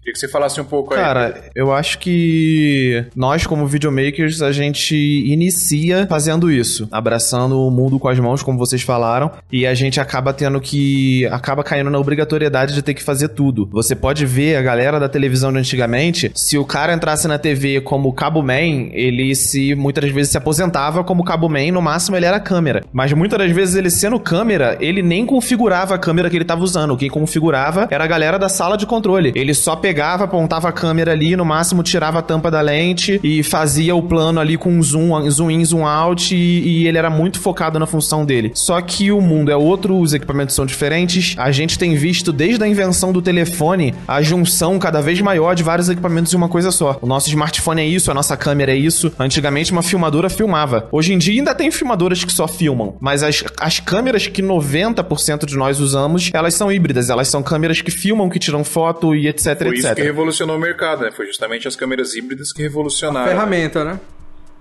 Queria 0.00 0.14
que 0.14 0.18
você 0.18 0.28
falasse 0.28 0.58
um 0.58 0.64
pouco 0.64 0.94
aí. 0.94 1.00
Cara, 1.00 1.50
eu 1.54 1.72
acho 1.72 1.98
que 1.98 3.04
nós, 3.14 3.46
como 3.46 3.66
videomakers, 3.66 4.40
a 4.40 4.50
gente 4.50 4.96
inicia 4.96 6.06
fazendo 6.08 6.50
isso, 6.50 6.88
abraçando 6.90 7.60
o 7.60 7.70
mundo 7.70 7.98
com 7.98 8.08
as 8.08 8.18
mãos, 8.18 8.42
como 8.42 8.58
vocês 8.58 8.80
falaram, 8.80 9.30
e 9.52 9.66
a 9.66 9.74
gente 9.74 10.00
acaba 10.00 10.32
tendo 10.32 10.58
que. 10.58 11.26
acaba 11.26 11.62
caindo 11.62 11.90
na 11.90 11.98
obrigatoriedade 11.98 12.72
de 12.72 12.80
ter 12.80 12.94
que 12.94 13.02
fazer 13.02 13.28
tudo. 13.28 13.68
Você 13.72 13.94
pode 13.94 14.24
ver 14.24 14.56
a 14.56 14.62
galera 14.62 14.98
da 14.98 15.08
televisão 15.08 15.52
de 15.52 15.58
antigamente, 15.58 16.32
se 16.34 16.56
o 16.56 16.64
cara 16.64 16.94
entrasse 16.94 17.28
na 17.28 17.38
TV 17.38 17.82
como 17.82 18.12
Cabo 18.14 18.42
Man, 18.42 18.88
ele 18.92 19.34
se 19.34 19.74
muitas 19.74 20.10
vezes 20.10 20.32
se 20.32 20.38
aposentava 20.38 21.04
como 21.04 21.24
Cabo 21.24 21.48
Man, 21.48 21.72
no 21.72 21.82
máximo 21.82 22.16
ele 22.16 22.24
era 22.24 22.40
câmera. 22.40 22.82
Mas 22.90 23.12
muitas 23.12 23.38
das 23.38 23.52
vezes 23.52 23.74
ele 23.74 23.90
sendo 23.90 24.18
câmera, 24.18 24.78
ele 24.80 25.02
nem 25.02 25.26
configurava 25.26 25.94
a 25.94 25.98
câmera 25.98 26.30
que 26.30 26.36
ele 26.36 26.44
estava 26.44 26.64
usando. 26.64 26.96
Quem 26.96 27.10
configurava 27.10 27.86
era 27.90 28.04
a 28.04 28.06
galera 28.06 28.38
da 28.38 28.48
sala 28.48 28.78
de 28.78 28.86
controle. 28.86 29.32
Ele 29.36 29.52
só 29.52 29.76
pegava 29.76 29.89
pegava, 29.90 30.22
apontava 30.22 30.68
a 30.68 30.72
câmera 30.72 31.10
ali, 31.10 31.34
no 31.34 31.44
máximo 31.44 31.82
tirava 31.82 32.20
a 32.20 32.22
tampa 32.22 32.48
da 32.48 32.60
lente 32.60 33.18
e 33.24 33.42
fazia 33.42 33.92
o 33.96 34.00
plano 34.00 34.38
ali 34.38 34.56
com 34.56 34.80
zoom, 34.80 35.28
zoom 35.28 35.50
in, 35.50 35.64
zoom 35.64 35.84
out 35.84 36.32
e, 36.32 36.38
e 36.38 36.86
ele 36.86 36.96
era 36.96 37.10
muito 37.10 37.40
focado 37.40 37.76
na 37.76 37.86
função 37.86 38.24
dele. 38.24 38.52
Só 38.54 38.80
que 38.80 39.10
o 39.10 39.20
mundo 39.20 39.50
é 39.50 39.56
outro, 39.56 39.98
os 39.98 40.14
equipamentos 40.14 40.54
são 40.54 40.64
diferentes. 40.64 41.34
A 41.36 41.50
gente 41.50 41.76
tem 41.76 41.96
visto 41.96 42.32
desde 42.32 42.62
a 42.62 42.68
invenção 42.68 43.12
do 43.12 43.20
telefone 43.20 43.92
a 44.06 44.22
junção 44.22 44.78
cada 44.78 45.00
vez 45.00 45.20
maior 45.20 45.56
de 45.56 45.64
vários 45.64 45.88
equipamentos 45.88 46.32
em 46.32 46.36
uma 46.36 46.48
coisa 46.48 46.70
só. 46.70 46.96
O 47.02 47.06
nosso 47.06 47.28
smartphone 47.28 47.82
é 47.82 47.86
isso, 47.86 48.12
a 48.12 48.14
nossa 48.14 48.36
câmera 48.36 48.70
é 48.70 48.76
isso. 48.76 49.12
Antigamente 49.18 49.72
uma 49.72 49.82
filmadora 49.82 50.30
filmava. 50.30 50.86
Hoje 50.92 51.12
em 51.12 51.18
dia 51.18 51.40
ainda 51.40 51.52
tem 51.52 51.68
filmadoras 51.72 52.22
que 52.22 52.32
só 52.32 52.46
filmam, 52.46 52.94
mas 53.00 53.24
as, 53.24 53.42
as 53.58 53.80
câmeras 53.80 54.28
que 54.28 54.40
90% 54.40 55.46
de 55.46 55.56
nós 55.56 55.80
usamos, 55.80 56.30
elas 56.32 56.54
são 56.54 56.70
híbridas, 56.70 57.10
elas 57.10 57.26
são 57.26 57.42
câmeras 57.42 57.82
que 57.82 57.90
filmam, 57.90 58.28
que 58.28 58.38
tiram 58.38 58.62
foto 58.62 59.16
e 59.16 59.26
etc, 59.26 59.62
etc. 59.62 59.79
Isso 59.80 59.94
que 59.94 60.02
revolucionou 60.02 60.56
o 60.56 60.60
mercado, 60.60 61.02
né? 61.02 61.10
Foi 61.10 61.26
justamente 61.26 61.66
as 61.66 61.76
câmeras 61.76 62.14
híbridas 62.14 62.52
que 62.52 62.62
revolucionaram. 62.62 63.26
A 63.26 63.28
ferramenta, 63.28 63.84
né? 63.84 64.00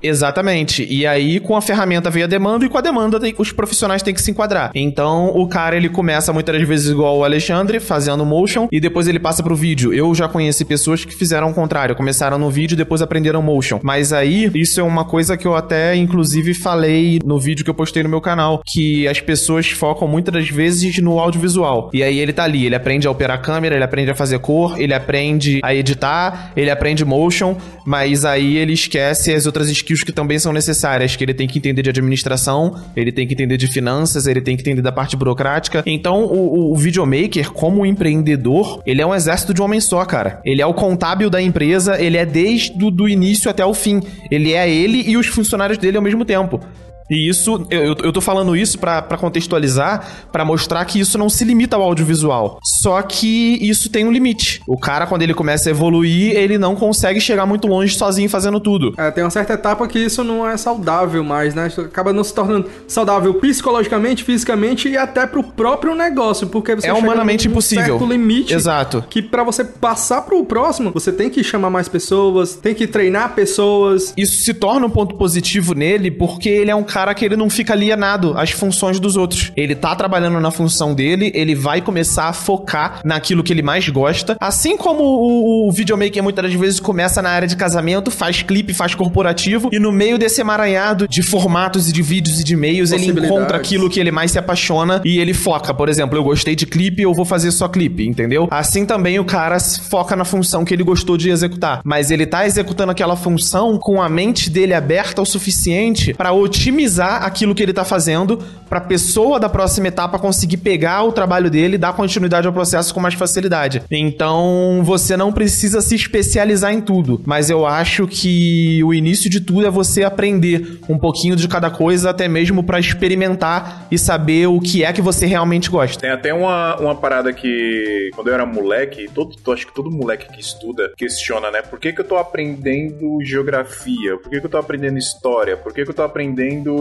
Exatamente. 0.02 0.86
E 0.90 1.06
aí, 1.06 1.40
com 1.40 1.56
a 1.56 1.62
ferramenta 1.62 2.10
veio 2.10 2.26
a 2.26 2.28
demanda, 2.28 2.66
e 2.66 2.70
com 2.70 2.78
a 2.78 2.82
demanda, 2.82 3.20
os 3.38 3.52
profissionais 3.52 4.02
têm 4.02 4.14
que 4.14 4.22
se 4.22 4.32
enquadrar. 4.32 4.72
Então, 4.74 5.28
o 5.36 5.48
cara, 5.48 5.76
ele 5.76 5.90
começa 5.90 6.32
muitas 6.34 6.58
das 6.58 6.68
vezes 6.68 6.90
igual 6.90 7.18
o 7.18 7.24
Alexandre, 7.24 7.80
fazendo 7.80 8.26
motion, 8.26 8.68
e 8.72 8.80
depois 8.80 9.08
ele 9.08 9.20
passa 9.20 9.44
pro 9.44 9.56
vídeo. 9.56 9.94
Eu 9.94 10.14
já 10.16 10.28
conheci 10.28 10.64
pessoas 10.64 11.04
que 11.04 11.14
fizeram 11.14 11.50
o 11.52 11.54
contrário, 11.54 11.96
começaram 11.96 12.38
no 12.38 12.50
vídeo 12.50 12.78
depois 12.78 13.02
aprenderam 13.02 13.42
motion. 13.42 13.80
Mas 13.84 14.14
aí, 14.14 14.50
isso 14.56 14.80
é 14.80 14.84
uma 14.84 15.04
coisa 15.04 15.36
que 15.36 15.46
eu 15.46 15.56
até, 15.56 15.96
inclusive, 15.96 16.54
falei 16.54 17.20
no 17.26 17.40
vídeo 17.40 17.64
que 17.64 17.70
eu 17.70 17.74
postei 17.74 18.04
no 18.04 18.10
meu 18.10 18.22
canal, 18.22 18.62
que 18.66 19.08
as 19.08 19.20
pessoas 19.20 19.70
focam 19.70 20.08
muitas 20.08 20.34
das 20.34 20.50
vezes 20.50 20.98
no 21.00 21.20
audiovisual. 21.20 21.90
E 21.94 22.02
aí 22.02 22.20
ele 22.20 22.32
tá 22.32 22.44
ali, 22.44 22.66
ele 22.66 22.76
aprende 22.76 23.08
a 23.08 23.12
operar 23.12 23.42
câmera, 23.42 23.76
ele 23.76 23.84
aprende 23.84 24.12
a 24.12 24.16
fazer 24.16 24.40
cor, 24.40 24.80
ele 24.80 24.94
aprende 24.94 25.60
a 25.64 25.74
editar, 25.76 26.52
ele 26.56 26.70
aprende 26.70 27.04
motion, 27.04 27.58
mas 27.86 28.24
aí 28.24 28.58
ele 28.58 28.74
esquece 28.74 29.34
as 29.34 29.46
outras 29.46 29.70
skills 29.70 29.89
skills 29.90 30.04
que 30.04 30.12
também 30.12 30.38
são 30.38 30.54
necessárias, 30.54 31.16
que 31.16 31.24
ele 31.24 31.34
tem 31.34 31.48
que 31.48 31.58
entender 31.58 31.82
de 31.82 31.90
administração, 31.90 32.76
ele 32.96 33.12
tem 33.12 33.28
que 33.28 33.34
entender 33.34 33.58
de 33.58 33.68
finanças, 33.68 34.28
ele 34.28 34.42
tem 34.42 34.56
que 34.56 34.62
entender 34.62 34.82
da 34.82 34.92
parte 34.92 35.16
burocrática. 35.16 35.84
Então, 35.86 36.26
o, 36.26 36.72
o 36.72 36.76
videomaker, 36.76 37.52
como 37.52 37.86
empreendedor, 37.86 38.82
ele 38.86 39.02
é 39.02 39.06
um 39.06 39.14
exército 39.14 39.54
de 39.54 39.62
homem 39.62 39.80
só, 39.80 40.06
cara. 40.06 40.40
Ele 40.46 40.62
é 40.62 40.66
o 40.66 40.74
contábil 40.74 41.30
da 41.30 41.42
empresa, 41.42 42.02
ele 42.02 42.18
é 42.18 42.26
desde 42.26 42.78
do 42.78 43.10
início 43.10 43.50
até 43.50 43.66
o 43.66 43.74
fim. 43.74 44.02
Ele 44.30 44.54
é 44.54 44.70
ele 44.70 45.04
e 45.10 45.18
os 45.18 45.28
funcionários 45.28 45.78
dele 45.78 45.98
ao 45.98 46.04
mesmo 46.04 46.24
tempo. 46.24 46.60
E 47.10 47.28
isso, 47.28 47.66
eu, 47.70 47.96
eu 48.04 48.14
tô 48.14 48.22
falando 48.22 48.56
isso 48.56 48.78
para 48.78 49.18
contextualizar, 49.18 50.28
para 50.32 50.46
mostrar 50.46 50.86
que 50.86 51.00
isso 51.00 51.18
não 51.18 51.30
se 51.30 51.44
limita 51.44 51.76
ao 51.76 51.82
audiovisual. 51.82 52.60
Só 52.64 53.02
que 53.02 53.58
isso 53.62 53.90
tem 53.90 54.06
um 54.06 54.12
limite. 54.12 54.62
O 54.68 54.78
cara, 54.78 55.08
quando 55.08 55.22
ele 55.24 55.34
começa 55.34 55.70
a 55.70 55.72
evoluir, 55.72 56.36
ele 56.36 56.58
não 56.58 56.76
consegue 56.76 57.20
chegar 57.20 57.46
muito 57.46 57.68
longe 57.68 57.96
sozinho 57.96 58.30
fazendo 58.30 58.60
tudo. 58.60 58.94
É, 58.98 59.10
tem 59.12 59.24
uma 59.24 59.30
certa 59.30 59.54
etapa 59.54 59.88
que 59.88 60.00
isso 60.00 60.24
não 60.24 60.48
é 60.48 60.56
saudável 60.58 61.24
mais, 61.24 61.56
né? 61.56 61.68
Isso 61.68 61.82
acaba 61.82 62.14
não 62.14 62.24
se 62.24 62.34
tornando 62.34 62.68
saudável 62.88 63.34
psicologicamente, 63.36 64.24
fisicamente 64.24 64.90
e 64.90 64.98
até 64.98 65.26
pro 65.26 65.44
próprio 65.44 65.96
negócio, 65.96 66.48
porque 66.48 66.76
você 66.76 66.88
é 66.88 66.94
humanamente 66.94 67.48
num 67.48 67.54
impossível. 67.54 67.98
certo 67.98 68.06
limite. 68.06 68.54
Exato. 68.54 69.04
Que 69.10 69.22
para 69.22 69.44
você 69.44 69.64
passar 69.64 70.22
pro 70.22 70.44
próximo, 70.46 70.92
você 70.92 71.12
tem 71.12 71.30
que 71.30 71.44
chamar 71.44 71.70
mais 71.70 71.88
pessoas, 71.88 72.56
tem 72.56 72.76
que 72.76 72.88
treinar 72.88 73.34
pessoas. 73.34 74.14
Isso 74.16 74.44
se 74.44 74.54
torna 74.54 74.86
um 74.86 74.90
ponto 74.90 75.16
positivo 75.16 75.74
nele 75.74 76.12
porque 76.12 76.50
ele 76.50 76.72
é 76.72 76.76
um 76.76 76.84
cara 76.84 76.99
cara 77.00 77.14
que 77.14 77.24
ele 77.24 77.38
não 77.38 77.50
fica 77.50 77.72
alienado 77.72 78.38
às 78.38 78.52
funções 78.52 79.00
dos 79.00 79.16
outros. 79.16 79.54
Ele 79.56 79.74
tá 79.74 79.96
trabalhando 79.96 80.38
na 80.42 80.52
função 80.52 80.94
dele, 80.94 81.32
ele 81.34 81.56
vai 81.56 81.80
começar 81.82 82.26
a 82.26 82.34
focar 82.34 83.00
naquilo 83.06 83.42
que 83.42 83.54
ele 83.54 83.62
mais 83.62 83.88
gosta. 83.88 84.36
Assim 84.38 84.76
como 84.76 85.02
o, 85.02 85.70
o 85.70 85.72
videomaker 85.72 86.22
muitas 86.22 86.44
das 86.44 86.54
vezes 86.54 86.80
começa 86.82 87.22
na 87.22 87.30
área 87.30 87.48
de 87.48 87.56
casamento, 87.56 88.12
faz 88.12 88.42
clipe, 88.42 88.74
faz 88.74 88.94
corporativo, 88.94 89.70
e 89.72 89.80
no 89.80 89.94
meio 89.94 90.18
desse 90.18 90.42
emaranhado 90.42 91.08
de 91.08 91.22
formatos 91.22 91.88
e 91.88 91.94
de 91.94 92.02
vídeos 92.02 92.42
e 92.42 92.44
de 92.44 92.54
e-mails, 92.54 92.92
ele 92.92 93.06
encontra 93.06 93.56
aquilo 93.56 93.90
que 93.90 94.00
ele 94.00 94.12
mais 94.12 94.32
se 94.32 94.40
apaixona 94.40 95.02
e 95.06 95.20
ele 95.20 95.34
foca. 95.34 95.74
Por 95.74 95.88
exemplo, 95.88 96.18
eu 96.18 96.24
gostei 96.24 96.54
de 96.54 96.66
clipe, 96.66 97.02
eu 97.02 97.14
vou 97.14 97.24
fazer 97.24 97.52
só 97.52 97.70
clipe, 97.70 98.06
entendeu? 98.06 98.50
Assim 98.52 98.86
também 98.86 99.20
o 99.20 99.24
cara 99.24 99.58
foca 99.58 100.18
na 100.18 100.26
função 100.26 100.66
que 100.66 100.74
ele 100.74 100.84
gostou 100.84 101.16
de 101.16 101.30
executar. 101.30 101.80
Mas 101.86 102.12
ele 102.12 102.26
tá 102.26 102.46
executando 102.46 102.92
aquela 102.92 103.16
função 103.16 103.78
com 103.78 104.02
a 104.02 104.10
mente 104.10 104.50
dele 104.50 104.74
aberta 104.74 105.22
o 105.22 105.26
suficiente 105.26 106.14
para 106.14 106.34
otimizar 106.34 106.89
otimizar 106.90 107.24
aquilo 107.24 107.54
que 107.54 107.62
ele 107.62 107.72
está 107.72 107.86
fazendo 107.86 108.38
para 108.68 108.80
a 108.80 108.82
pessoa 108.82 109.40
da 109.40 109.50
próxima 109.50 109.88
etapa 109.88 110.20
conseguir 110.20 110.58
pegar 110.58 111.04
o 111.04 111.12
trabalho 111.12 111.50
dele 111.50 111.76
e 111.76 111.78
dar 111.78 111.94
continuidade 111.94 112.46
ao 112.46 112.54
processo 112.54 112.94
com 112.94 113.00
mais 113.00 113.14
facilidade. 113.14 113.82
Então, 113.90 114.82
você 114.84 115.16
não 115.16 115.32
precisa 115.32 115.82
se 115.82 115.96
especializar 115.96 116.74
em 116.74 116.82
tudo, 116.82 117.22
mas 117.26 117.50
eu 117.50 117.66
acho 117.66 118.08
que 118.08 118.84
o 118.84 118.94
início 118.94 119.30
de 119.30 119.42
tudo 119.42 119.66
é 119.66 119.70
você 119.70 120.04
aprender 120.04 120.80
um 120.88 120.98
pouquinho 120.98 121.36
de 121.36 121.48
cada 121.48 121.70
coisa, 121.70 122.12
até 122.12 122.28
mesmo 122.28 122.64
para 122.64 122.80
experimentar 122.80 123.88
e 123.90 123.98
saber 123.98 124.48
o 124.48 124.60
que 124.60 124.84
é 124.84 124.94
que 124.94 125.02
você 125.02 125.26
realmente 125.26 125.70
gosta. 125.70 126.00
Tem 126.00 126.12
até 126.12 126.34
uma, 126.34 126.76
uma 126.78 126.96
parada 126.96 127.34
que, 127.34 128.12
quando 128.14 128.28
eu 128.28 128.34
era 128.34 128.46
moleque, 128.46 129.10
todo, 129.14 129.36
acho 129.52 129.66
que 129.66 129.74
todo 129.74 129.90
moleque 129.90 130.32
que 130.32 130.40
estuda 130.40 130.92
questiona, 130.96 131.50
né? 131.50 131.62
Por 131.62 131.80
que, 131.80 131.92
que 131.92 132.02
eu 132.02 132.06
tô 132.06 132.18
aprendendo 132.18 133.20
geografia? 133.24 134.18
Por 134.18 134.30
que, 134.30 134.40
que 134.40 134.46
eu 134.46 134.50
tô 134.50 134.58
aprendendo 134.58 134.98
história? 134.98 135.58
Por 135.58 135.74
que, 135.74 135.84
que 135.84 135.90
eu 135.90 135.96
tô 135.96 136.04
aprendendo 136.04 136.79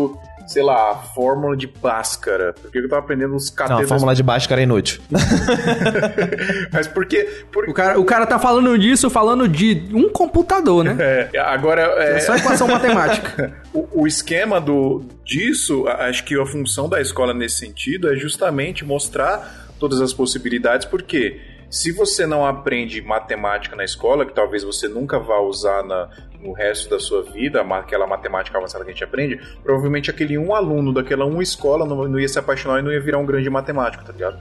sei 0.49 0.63
lá, 0.63 0.93
a 0.93 0.95
fórmula 0.95 1.55
de 1.55 1.67
Bhaskara. 1.67 2.55
Porque 2.61 2.79
eu 2.79 2.89
tava 2.89 3.03
aprendendo 3.03 3.37
os 3.37 3.51
catetas... 3.51 3.77
Não, 3.77 3.85
a 3.85 3.89
fórmula 3.89 4.15
de 4.15 4.23
Bhaskara 4.23 4.63
é 4.63 4.65
inútil. 4.65 5.01
Mas 6.73 6.89
por 6.89 7.05
quê? 7.07 7.45
Por... 7.53 7.69
O, 7.69 7.75
cara, 7.75 8.01
o 8.01 8.05
cara 8.05 8.27
tá 8.27 8.39
falando 8.39 8.77
disso 8.79 9.11
falando 9.11 9.47
de 9.47 9.85
um 9.93 10.09
computador, 10.09 10.85
né? 10.85 10.97
É, 11.33 11.39
agora... 11.39 11.83
É, 12.03 12.17
é 12.17 12.21
só 12.21 12.35
equação 12.35 12.67
matemática. 12.69 13.55
o, 13.75 14.03
o 14.03 14.07
esquema 14.07 14.59
do, 14.59 15.05
disso, 15.23 15.87
acho 15.87 16.25
que 16.25 16.35
a 16.35 16.47
função 16.47 16.89
da 16.89 17.01
escola 17.01 17.35
nesse 17.35 17.57
sentido 17.57 18.11
é 18.11 18.17
justamente 18.17 18.85
mostrar 18.87 19.69
todas 19.79 20.01
as 20.01 20.15
possibilidades, 20.15 20.87
porque 20.87 21.41
se 21.71 21.93
você 21.93 22.27
não 22.27 22.47
aprende 22.47 23.03
matemática 23.03 23.77
na 23.77 23.85
escola, 23.85 24.25
que 24.25 24.33
talvez 24.33 24.65
você 24.65 24.89
nunca 24.89 25.19
vá 25.19 25.39
usar 25.41 25.85
na, 25.85 26.09
no 26.43 26.53
resto 26.53 26.89
da 26.91 27.01
sua 27.01 27.23
vida, 27.23 27.63
aquela 27.63 28.07
matemática 28.07 28.57
avançada 28.57 28.85
que 28.85 28.91
a 28.91 28.93
gente 28.93 29.05
aprende, 29.05 29.41
provavelmente 29.63 30.11
aquele 30.11 30.39
um 30.39 30.55
aluno 30.55 30.93
daquela 30.93 31.25
uma 31.25 31.43
escola 31.43 31.85
não, 31.85 32.07
não 32.07 32.21
ia 32.21 32.29
se 32.29 32.39
apaixonar 32.39 32.79
e 32.79 32.83
não 32.83 32.93
ia 32.93 33.01
virar 33.01 33.19
um 33.19 33.27
grande 33.27 33.51
matemático, 33.51 34.05
tá 34.05 34.13
ligado? 34.13 34.39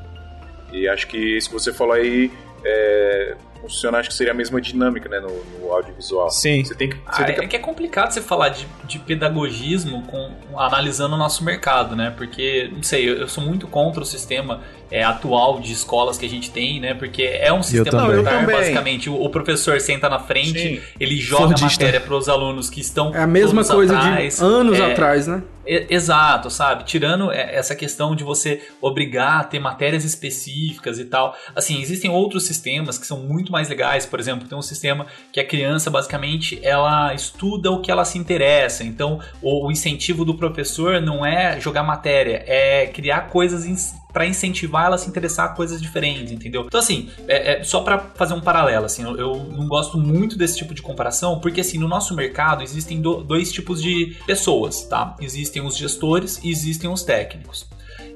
E 0.71 0.87
acho 0.87 1.07
que 1.07 1.17
isso 1.17 1.49
que 1.49 1.53
você 1.53 1.73
falou 1.73 1.93
aí 1.93 2.31
é, 2.63 3.35
funciona, 3.69 3.99
acho 3.99 4.09
que 4.09 4.15
seria 4.15 4.33
a 4.33 4.35
mesma 4.35 4.59
dinâmica, 4.59 5.07
né, 5.09 5.19
no, 5.19 5.59
no 5.59 5.71
audiovisual. 5.71 6.29
Sim. 6.29 6.63
Você 6.63 6.75
tem 6.75 6.89
que, 6.89 6.95
você 6.95 7.21
ah, 7.21 7.25
tem 7.25 7.35
que... 7.35 7.41
É 7.41 7.47
que 7.47 7.55
é 7.55 7.59
complicado 7.59 8.11
você 8.11 8.21
falar 8.21 8.49
de, 8.49 8.67
de 8.85 8.99
pedagogismo 8.99 10.03
com, 10.03 10.31
analisando 10.57 11.15
o 11.15 11.17
nosso 11.17 11.43
mercado, 11.43 11.95
né? 11.95 12.13
Porque, 12.15 12.69
não 12.73 12.83
sei, 12.83 13.09
eu, 13.09 13.15
eu 13.15 13.27
sou 13.27 13.43
muito 13.43 13.67
contra 13.67 14.01
o 14.01 14.05
sistema 14.05 14.61
é, 14.89 15.03
atual 15.03 15.59
de 15.59 15.71
escolas 15.73 16.17
que 16.17 16.25
a 16.25 16.29
gente 16.29 16.49
tem, 16.49 16.79
né? 16.79 16.93
Porque 16.93 17.23
é 17.23 17.51
um 17.51 17.61
sistema 17.61 18.07
militar, 18.07 18.45
basicamente. 18.45 19.09
O, 19.09 19.21
o, 19.21 19.29
professor 19.29 19.79
senta 19.81 20.09
na 20.09 20.19
frente, 20.19 20.59
Sim. 20.59 20.81
ele 20.99 21.17
joga 21.17 21.57
Fordista. 21.57 21.65
a 21.65 21.69
matéria 21.69 21.99
para 21.99 22.15
os 22.15 22.29
alunos 22.29 22.69
que 22.69 22.79
estão. 22.79 23.13
É 23.13 23.21
a 23.21 23.27
mesma 23.27 23.63
coisa 23.63 23.97
atrás, 23.97 24.37
de 24.37 24.43
anos 24.43 24.79
é, 24.79 24.91
atrás, 24.91 25.27
né? 25.27 25.43
exato, 25.67 26.49
sabe? 26.49 26.85
Tirando 26.85 27.29
essa 27.29 27.75
questão 27.75 28.15
de 28.15 28.23
você 28.23 28.61
obrigar 28.79 29.41
a 29.41 29.43
ter 29.43 29.59
matérias 29.59 30.05
específicas 30.05 30.97
e 30.97 31.05
tal. 31.05 31.35
Assim, 31.53 31.81
existem 31.81 32.09
outros 32.09 32.45
sistemas 32.45 32.97
que 32.97 33.05
são 33.05 33.19
muito 33.19 33.51
mais 33.51 33.56
legais. 33.69 34.05
Por 34.05 34.19
exemplo, 34.19 34.47
tem 34.47 34.57
um 34.57 34.61
sistema 34.61 35.07
que 35.31 35.39
a 35.39 35.45
criança, 35.45 35.89
basicamente, 35.89 36.59
ela 36.63 37.13
estuda 37.13 37.71
o 37.71 37.81
que 37.81 37.91
ela 37.91 38.05
se 38.05 38.17
interessa. 38.17 38.83
Então, 38.83 39.19
o, 39.41 39.67
o 39.67 39.71
incentivo 39.71 40.23
do 40.23 40.35
professor 40.35 41.01
não 41.01 41.25
é 41.25 41.59
jogar 41.59 41.83
matéria, 41.83 42.43
é 42.45 42.87
criar 42.87 43.29
coisas 43.29 43.65
para 44.11 44.25
incentivar 44.25 44.85
ela 44.85 44.95
a 44.95 44.97
se 44.97 45.07
interessar 45.07 45.45
a 45.45 45.49
coisas 45.49 45.79
diferentes, 45.81 46.31
entendeu? 46.31 46.63
Então, 46.65 46.79
assim, 46.79 47.09
é, 47.27 47.59
é 47.59 47.63
só 47.63 47.81
para 47.81 47.99
fazer 47.99 48.33
um 48.33 48.41
paralelo, 48.41 48.85
assim, 48.85 49.03
eu, 49.03 49.15
eu, 49.15 49.35
não 49.51 49.67
gosto 49.67 49.97
muito 49.97 50.37
desse 50.37 50.57
tipo 50.57 50.73
de 50.73 50.81
comparação, 50.81 51.39
porque, 51.39 51.61
assim, 51.61 51.77
no 51.77 51.87
nosso 51.87 52.15
mercado 52.15 52.63
existem 52.63 52.99
do, 52.99 53.23
dois 53.23 53.51
tipos 53.51 53.81
de 53.81 54.17
pessoas, 54.25 54.83
tá? 54.85 55.15
Existem 55.21 55.61
os 55.61 55.77
gestores 55.77 56.39
e 56.43 56.49
existem 56.49 56.89
os 56.89 57.03
técnicos. 57.03 57.67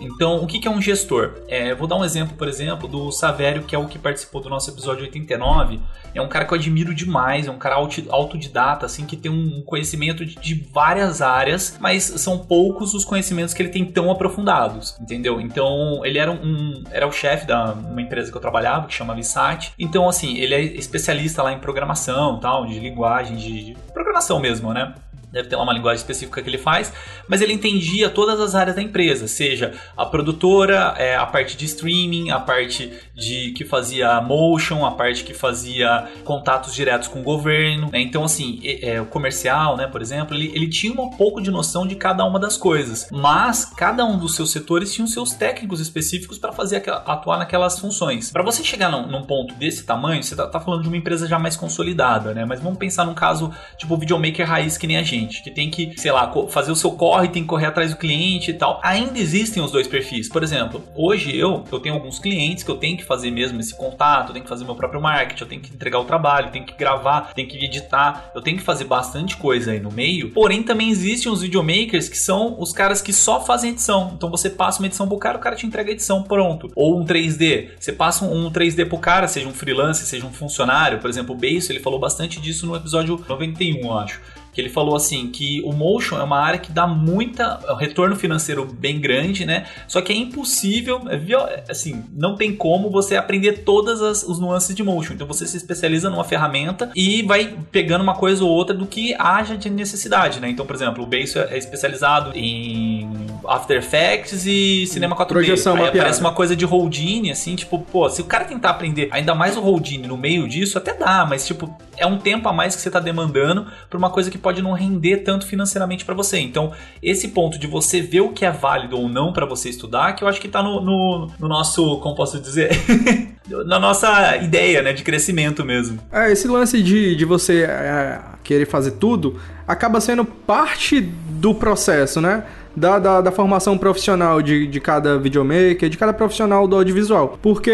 Então, 0.02 0.38
o 0.38 0.48
que 0.48 0.68
é 0.68 0.72
um 0.72 0.82
gestor? 0.82 1.36
É, 1.48 1.76
vou 1.76 1.88
dar 1.88 1.96
um 1.96 2.04
exemplo, 2.04 2.36
por 2.36 2.48
exemplo, 2.48 2.88
do 2.88 3.12
Savério, 3.12 3.64
que 3.64 3.76
é 3.76 3.78
o 3.78 3.88
que 3.88 4.00
participou 4.00 4.42
do 4.42 4.50
nosso 4.50 4.70
episódio 4.72 5.04
89. 5.04 5.80
É 6.14 6.22
um 6.22 6.28
cara 6.28 6.44
que 6.46 6.54
eu 6.54 6.58
admiro 6.58 6.94
demais, 6.94 7.48
é 7.48 7.52
um 7.52 7.58
cara 7.58 7.76
autodidata, 7.76 8.86
assim, 8.86 9.06
que 9.06 9.16
tem 9.16 9.32
um 9.32 9.62
conhecimento 9.62 10.26
de, 10.26 10.62
várias 10.72 11.22
áreas, 11.22 11.78
mas 11.80 12.04
são 12.04 12.40
poucos 12.40 12.94
os 12.94 13.06
conhecimentos 13.06 13.54
que 13.54 13.62
ele 13.62 13.70
tem 13.70 13.86
tão 13.86 14.10
aprofundados, 14.10 14.98
entendeu? 15.00 15.40
Então, 15.40 16.06
ele 16.06 16.18
era 16.18 16.32
um, 16.32 16.84
era 16.92 17.08
o 17.08 17.12
chefe 17.12 17.46
da 17.46 17.74
uma 17.74 18.02
empresa 18.02 18.32
que 18.32 18.38
eu 18.38 18.42
trabalhava, 18.42 18.88
que 18.88 18.94
chama 18.94 19.14
Visat. 19.14 19.74
Então, 19.78 20.10
assim, 20.10 20.38
ele 20.38 20.54
é 20.54 20.62
especialista 20.62 21.44
lá 21.44 21.54
em 21.54 21.60
programação, 21.60 22.40
tal, 22.40 22.66
de 22.66 22.80
linguagem, 22.80 23.36
de, 23.36 23.66
de 23.66 23.78
programação 23.94 24.40
mesmo, 24.40 24.74
né? 24.74 24.94
Deve 25.32 25.48
ter 25.48 25.56
lá 25.56 25.63
uma 25.63 25.74
linguagem 25.74 25.98
específica 25.98 26.41
que 26.41 26.50
ele 26.50 26.58
faz, 26.58 26.91
mas 27.28 27.41
ele 27.41 27.54
entendia 27.54 28.10
todas 28.10 28.39
as 28.39 28.56
áreas 28.56 28.76
da 28.76 28.82
empresa, 28.82 29.28
seja 29.28 29.74
a 29.96 30.06
produtora, 30.06 30.94
é, 30.98 31.15
a 31.15 31.26
parte 31.26 31.56
de 31.56 31.65
streaming, 31.65 32.32
a 32.32 32.39
parte 32.39 32.91
de 33.15 33.52
que 33.52 33.63
fazia 33.63 34.20
motion, 34.22 34.86
a 34.86 34.91
parte 34.91 35.24
que 35.24 35.34
fazia 35.34 36.08
contatos 36.24 36.74
diretos 36.74 37.08
com 37.08 37.22
o 37.22 37.24
governo, 37.24 37.89
né? 37.91 38.02
Então, 38.02 38.24
assim, 38.24 38.60
é, 38.63 39.00
o 39.00 39.06
comercial, 39.06 39.78
né, 39.78 39.88
por 39.88 40.02
exemplo, 40.02 40.36
ele, 40.36 40.52
ele 40.54 40.67
tinha 40.67 41.00
um 41.00 41.10
pouco 41.10 41.41
de 41.41 41.50
noção 41.52 41.88
de 41.88 41.96
cada 41.96 42.26
uma 42.26 42.39
das 42.39 42.58
coisas, 42.58 43.08
mas 43.12 43.65
cada 43.65 44.04
um 44.06 44.17
dos 44.17 44.36
seus 44.36 44.52
setores 44.52 44.94
tinha 44.94 45.06
os 45.06 45.13
seus 45.13 45.32
técnicos 45.32 45.80
específicos 45.80 46.38
para 46.38 46.52
fazer 46.52 46.84
atuar 47.06 47.38
naquelas 47.38 47.80
funções. 47.80 48.32
Para 48.32 48.44
você 48.44 48.63
chegar 48.63 48.89
num, 48.89 49.08
num, 49.08 49.24
ponto 49.24 49.54
desse 49.56 49.84
tamanho, 49.84 50.22
você 50.22 50.36
tá, 50.36 50.48
tá, 50.48 50.60
falando 50.60 50.82
de 50.82 50.88
uma 50.88 50.98
empresa 50.98 51.28
já 51.28 51.39
mais 51.39 51.56
consolidada, 51.56 52.34
né? 52.34 52.44
Mas 52.44 52.60
vamos 52.60 52.78
pensar 52.78 53.06
num 53.06 53.13
caso 53.13 53.52
tipo 53.78 53.96
videomaker 53.96 54.48
raiz 54.48 54.78
que 54.78 54.88
nem 54.88 54.98
a 54.98 55.04
gente 55.04 55.21
gente, 55.22 55.44
que 55.44 55.52
tem 55.52 55.70
que, 55.70 55.94
sei 55.98 56.12
lá, 56.12 56.32
fazer 56.50 56.72
o 56.72 56.76
seu 56.76 56.92
corre, 56.92 57.28
tem 57.30 57.44
que 57.44 57.48
correr 57.48 57.68
atrás 57.68 57.92
do 57.92 57.98
cliente 57.98 58.52
e 58.52 58.54
tal. 58.54 58.80
Ainda 58.84 59.18
existem 59.20 59.62
os 59.62 59.72
dois 59.72 59.88
perfis. 59.88 60.28
Por 60.28 60.44
exemplo, 60.44 60.84
hoje 60.96 61.36
eu, 61.36 61.64
eu 61.72 61.80
tenho 61.80 61.96
alguns 61.96 62.20
clientes 62.20 62.64
que 62.64 62.72
eu 62.72 62.78
tenho 62.78 62.98
que 62.98 63.04
fazer 63.04 63.32
mesmo 63.32 63.60
esse 63.60 63.76
contato, 63.76 64.30
eu 64.30 64.34
tenho 64.34 64.44
que 64.44 64.50
fazer 64.50 64.66
meu 64.66 64.76
próprio 64.76 65.02
marketing, 65.02 65.44
eu 65.44 65.48
tenho 65.48 65.62
que 65.62 65.74
entregar 65.74 66.00
o 66.00 66.06
trabalho, 66.06 66.48
eu 66.48 66.52
tenho 66.52 66.66
que 66.66 66.74
gravar, 66.74 67.34
tenho 67.34 67.48
que 67.48 67.64
editar, 67.64 68.32
eu 68.34 68.42
tenho 68.42 68.58
que 68.58 68.64
fazer 68.64 68.86
bastante 68.86 69.38
coisa 69.38 69.72
aí 69.72 69.80
no 69.80 69.92
meio. 69.92 70.32
Porém, 70.32 70.64
também 70.64 70.90
existem 70.90 71.32
os 71.32 71.42
videomakers 71.42 72.10
que 72.10 72.18
são 72.18 72.60
os 72.60 72.74
caras 72.74 73.02
que 73.02 73.14
só 73.14 73.44
fazem 73.44 73.72
edição. 73.72 74.12
Então 74.16 74.30
você 74.30 74.50
passa 74.50 74.80
uma 74.80 74.88
edição 74.88 75.08
pro 75.08 75.18
cara, 75.18 75.38
o 75.38 75.42
cara 75.42 75.56
te 75.56 75.66
entrega 75.66 75.90
a 75.90 75.94
edição 75.94 76.24
pronto. 76.24 76.72
Ou 76.76 77.00
um 77.00 77.06
3D. 77.06 77.70
Você 77.80 77.92
passa 77.92 78.26
um 78.26 78.52
3D 78.52 78.88
pro 78.88 78.98
cara, 78.98 79.28
seja 79.28 79.48
um 79.48 79.54
freelancer, 79.54 80.06
seja 80.06 80.26
um 80.26 80.34
funcionário. 80.34 81.00
Por 81.00 81.10
exemplo, 81.10 81.36
o 81.36 81.38
Beijo, 81.38 81.72
ele 81.72 81.80
falou 81.80 82.00
bastante 82.00 82.40
disso 82.40 82.66
no 82.66 82.76
episódio 82.76 83.24
91, 83.28 83.82
eu 83.82 83.94
acho 83.98 84.22
que 84.52 84.60
ele 84.60 84.70
falou 84.70 84.96
assim 84.96 85.28
que 85.28 85.62
o 85.64 85.72
motion 85.72 86.18
é 86.18 86.24
uma 86.24 86.40
área 86.40 86.60
que 86.60 86.72
dá 86.72 86.86
muita 86.86 87.60
um 87.72 87.76
retorno 87.76 88.16
financeiro 88.16 88.66
bem 88.66 89.00
grande, 89.00 89.46
né? 89.46 89.66
Só 89.88 90.02
que 90.02 90.12
é 90.12 90.16
impossível, 90.16 91.02
é 91.10 91.64
assim, 91.70 92.04
não 92.14 92.36
tem 92.36 92.56
como 92.56 92.90
você 92.90 93.16
aprender 93.16 93.64
todas 93.64 94.02
as, 94.02 94.24
os 94.24 94.40
nuances 94.40 94.76
de 94.76 94.84
motion. 94.84 95.14
Então 95.14 95.28
você 95.28 95.46
se 95.46 95.58
especializa 95.58 96.10
numa 96.10 96.24
ferramenta 96.24 96.92
e 96.96 97.22
vai 97.24 97.56
pegando 97.72 98.02
uma 98.02 98.16
coisa 98.16 98.44
ou 98.44 98.50
outra 98.50 98.76
do 98.76 98.86
que 98.86 99.16
haja 99.18 99.56
de 99.56 99.70
necessidade, 99.70 100.40
né? 100.40 100.50
Então, 100.50 100.66
por 100.66 100.76
exemplo, 100.76 101.04
o 101.04 101.08
Base 101.08 101.38
é 101.38 101.58
especializado 101.58 102.32
em 102.36 103.21
After 103.47 103.77
Effects 103.77 104.45
e 104.45 104.86
cinema 104.88 105.15
4D. 105.15 105.27
Projeção 105.27 105.75
Aí 105.75 105.88
aparece 105.88 106.21
uma 106.21 106.34
coisa 106.34 106.56
de 106.56 106.65
Houdini, 106.65 107.32
assim, 107.32 107.56
tipo, 107.56 107.80
pô, 107.80 108.10
se 108.10 108.21
o 108.21 108.25
cara 108.25 108.45
tentar 108.45 108.69
aprender 108.69 109.10
ainda 109.12 109.34
mais 109.34 109.58
o 109.58 109.62
Houdini 109.63 110.08
no 110.08 110.17
meio 110.17 110.47
disso, 110.47 110.77
até 110.77 110.93
dá, 110.93 111.25
mas 111.25 111.45
tipo, 111.45 111.73
é 111.97 112.06
um 112.06 112.17
tempo 112.17 112.47
a 112.49 112.54
mais 112.54 112.75
que 112.75 112.82
você 112.82 112.89
tá 112.89 112.99
demandando 112.99 113.67
pra 113.89 113.97
uma 113.97 114.10
coisa 114.10 114.32
que 114.32 114.38
pode 114.38 114.62
não 114.62 114.73
render 114.73 115.17
tanto 115.17 115.45
financeiramente 115.45 116.04
para 116.04 116.15
você. 116.15 116.39
Então, 116.39 116.71
esse 117.01 117.30
ponto 117.30 117.60
de 117.60 117.67
você 117.67 118.01
ver 118.01 118.21
o 118.21 118.30
que 118.30 118.45
é 118.45 118.51
válido 118.51 118.97
ou 118.97 119.08
não 119.08 119.32
para 119.32 119.45
você 119.45 119.69
estudar, 119.69 120.13
que 120.13 120.23
eu 120.23 120.27
acho 120.27 120.41
que 120.41 120.47
tá 120.47 120.63
no, 120.63 120.82
no, 120.82 121.32
no 121.39 121.47
nosso, 121.47 121.99
como 121.99 122.15
posso 122.15 122.39
dizer, 122.39 122.71
na 123.65 123.80
nossa 123.80 124.38
ideia, 124.38 124.82
né, 124.82 124.93
de 124.93 125.04
crescimento 125.04 125.63
mesmo. 125.63 125.99
É, 126.12 126.32
esse 126.32 126.47
lance 126.47 126.82
de, 126.82 127.15
de 127.15 127.25
você 127.25 127.63
é, 127.63 128.19
querer 128.43 128.65
fazer 128.65 128.91
tudo 128.91 129.39
acaba 129.67 130.01
sendo 130.01 130.25
parte 130.25 131.01
do 131.01 131.54
processo, 131.56 132.19
né? 132.19 132.43
Da, 132.76 133.00
da, 133.00 133.22
da, 133.22 133.32
formação 133.32 133.78
profissional 133.78 134.42
de, 134.42 134.66
de 134.68 134.80
cada 134.80 135.18
videomaker, 135.18 135.90
de 135.90 135.98
cada 135.98 136.14
profissional 136.14 136.68
do 136.68 136.76
audiovisual. 136.76 137.38
Porque 137.42 137.74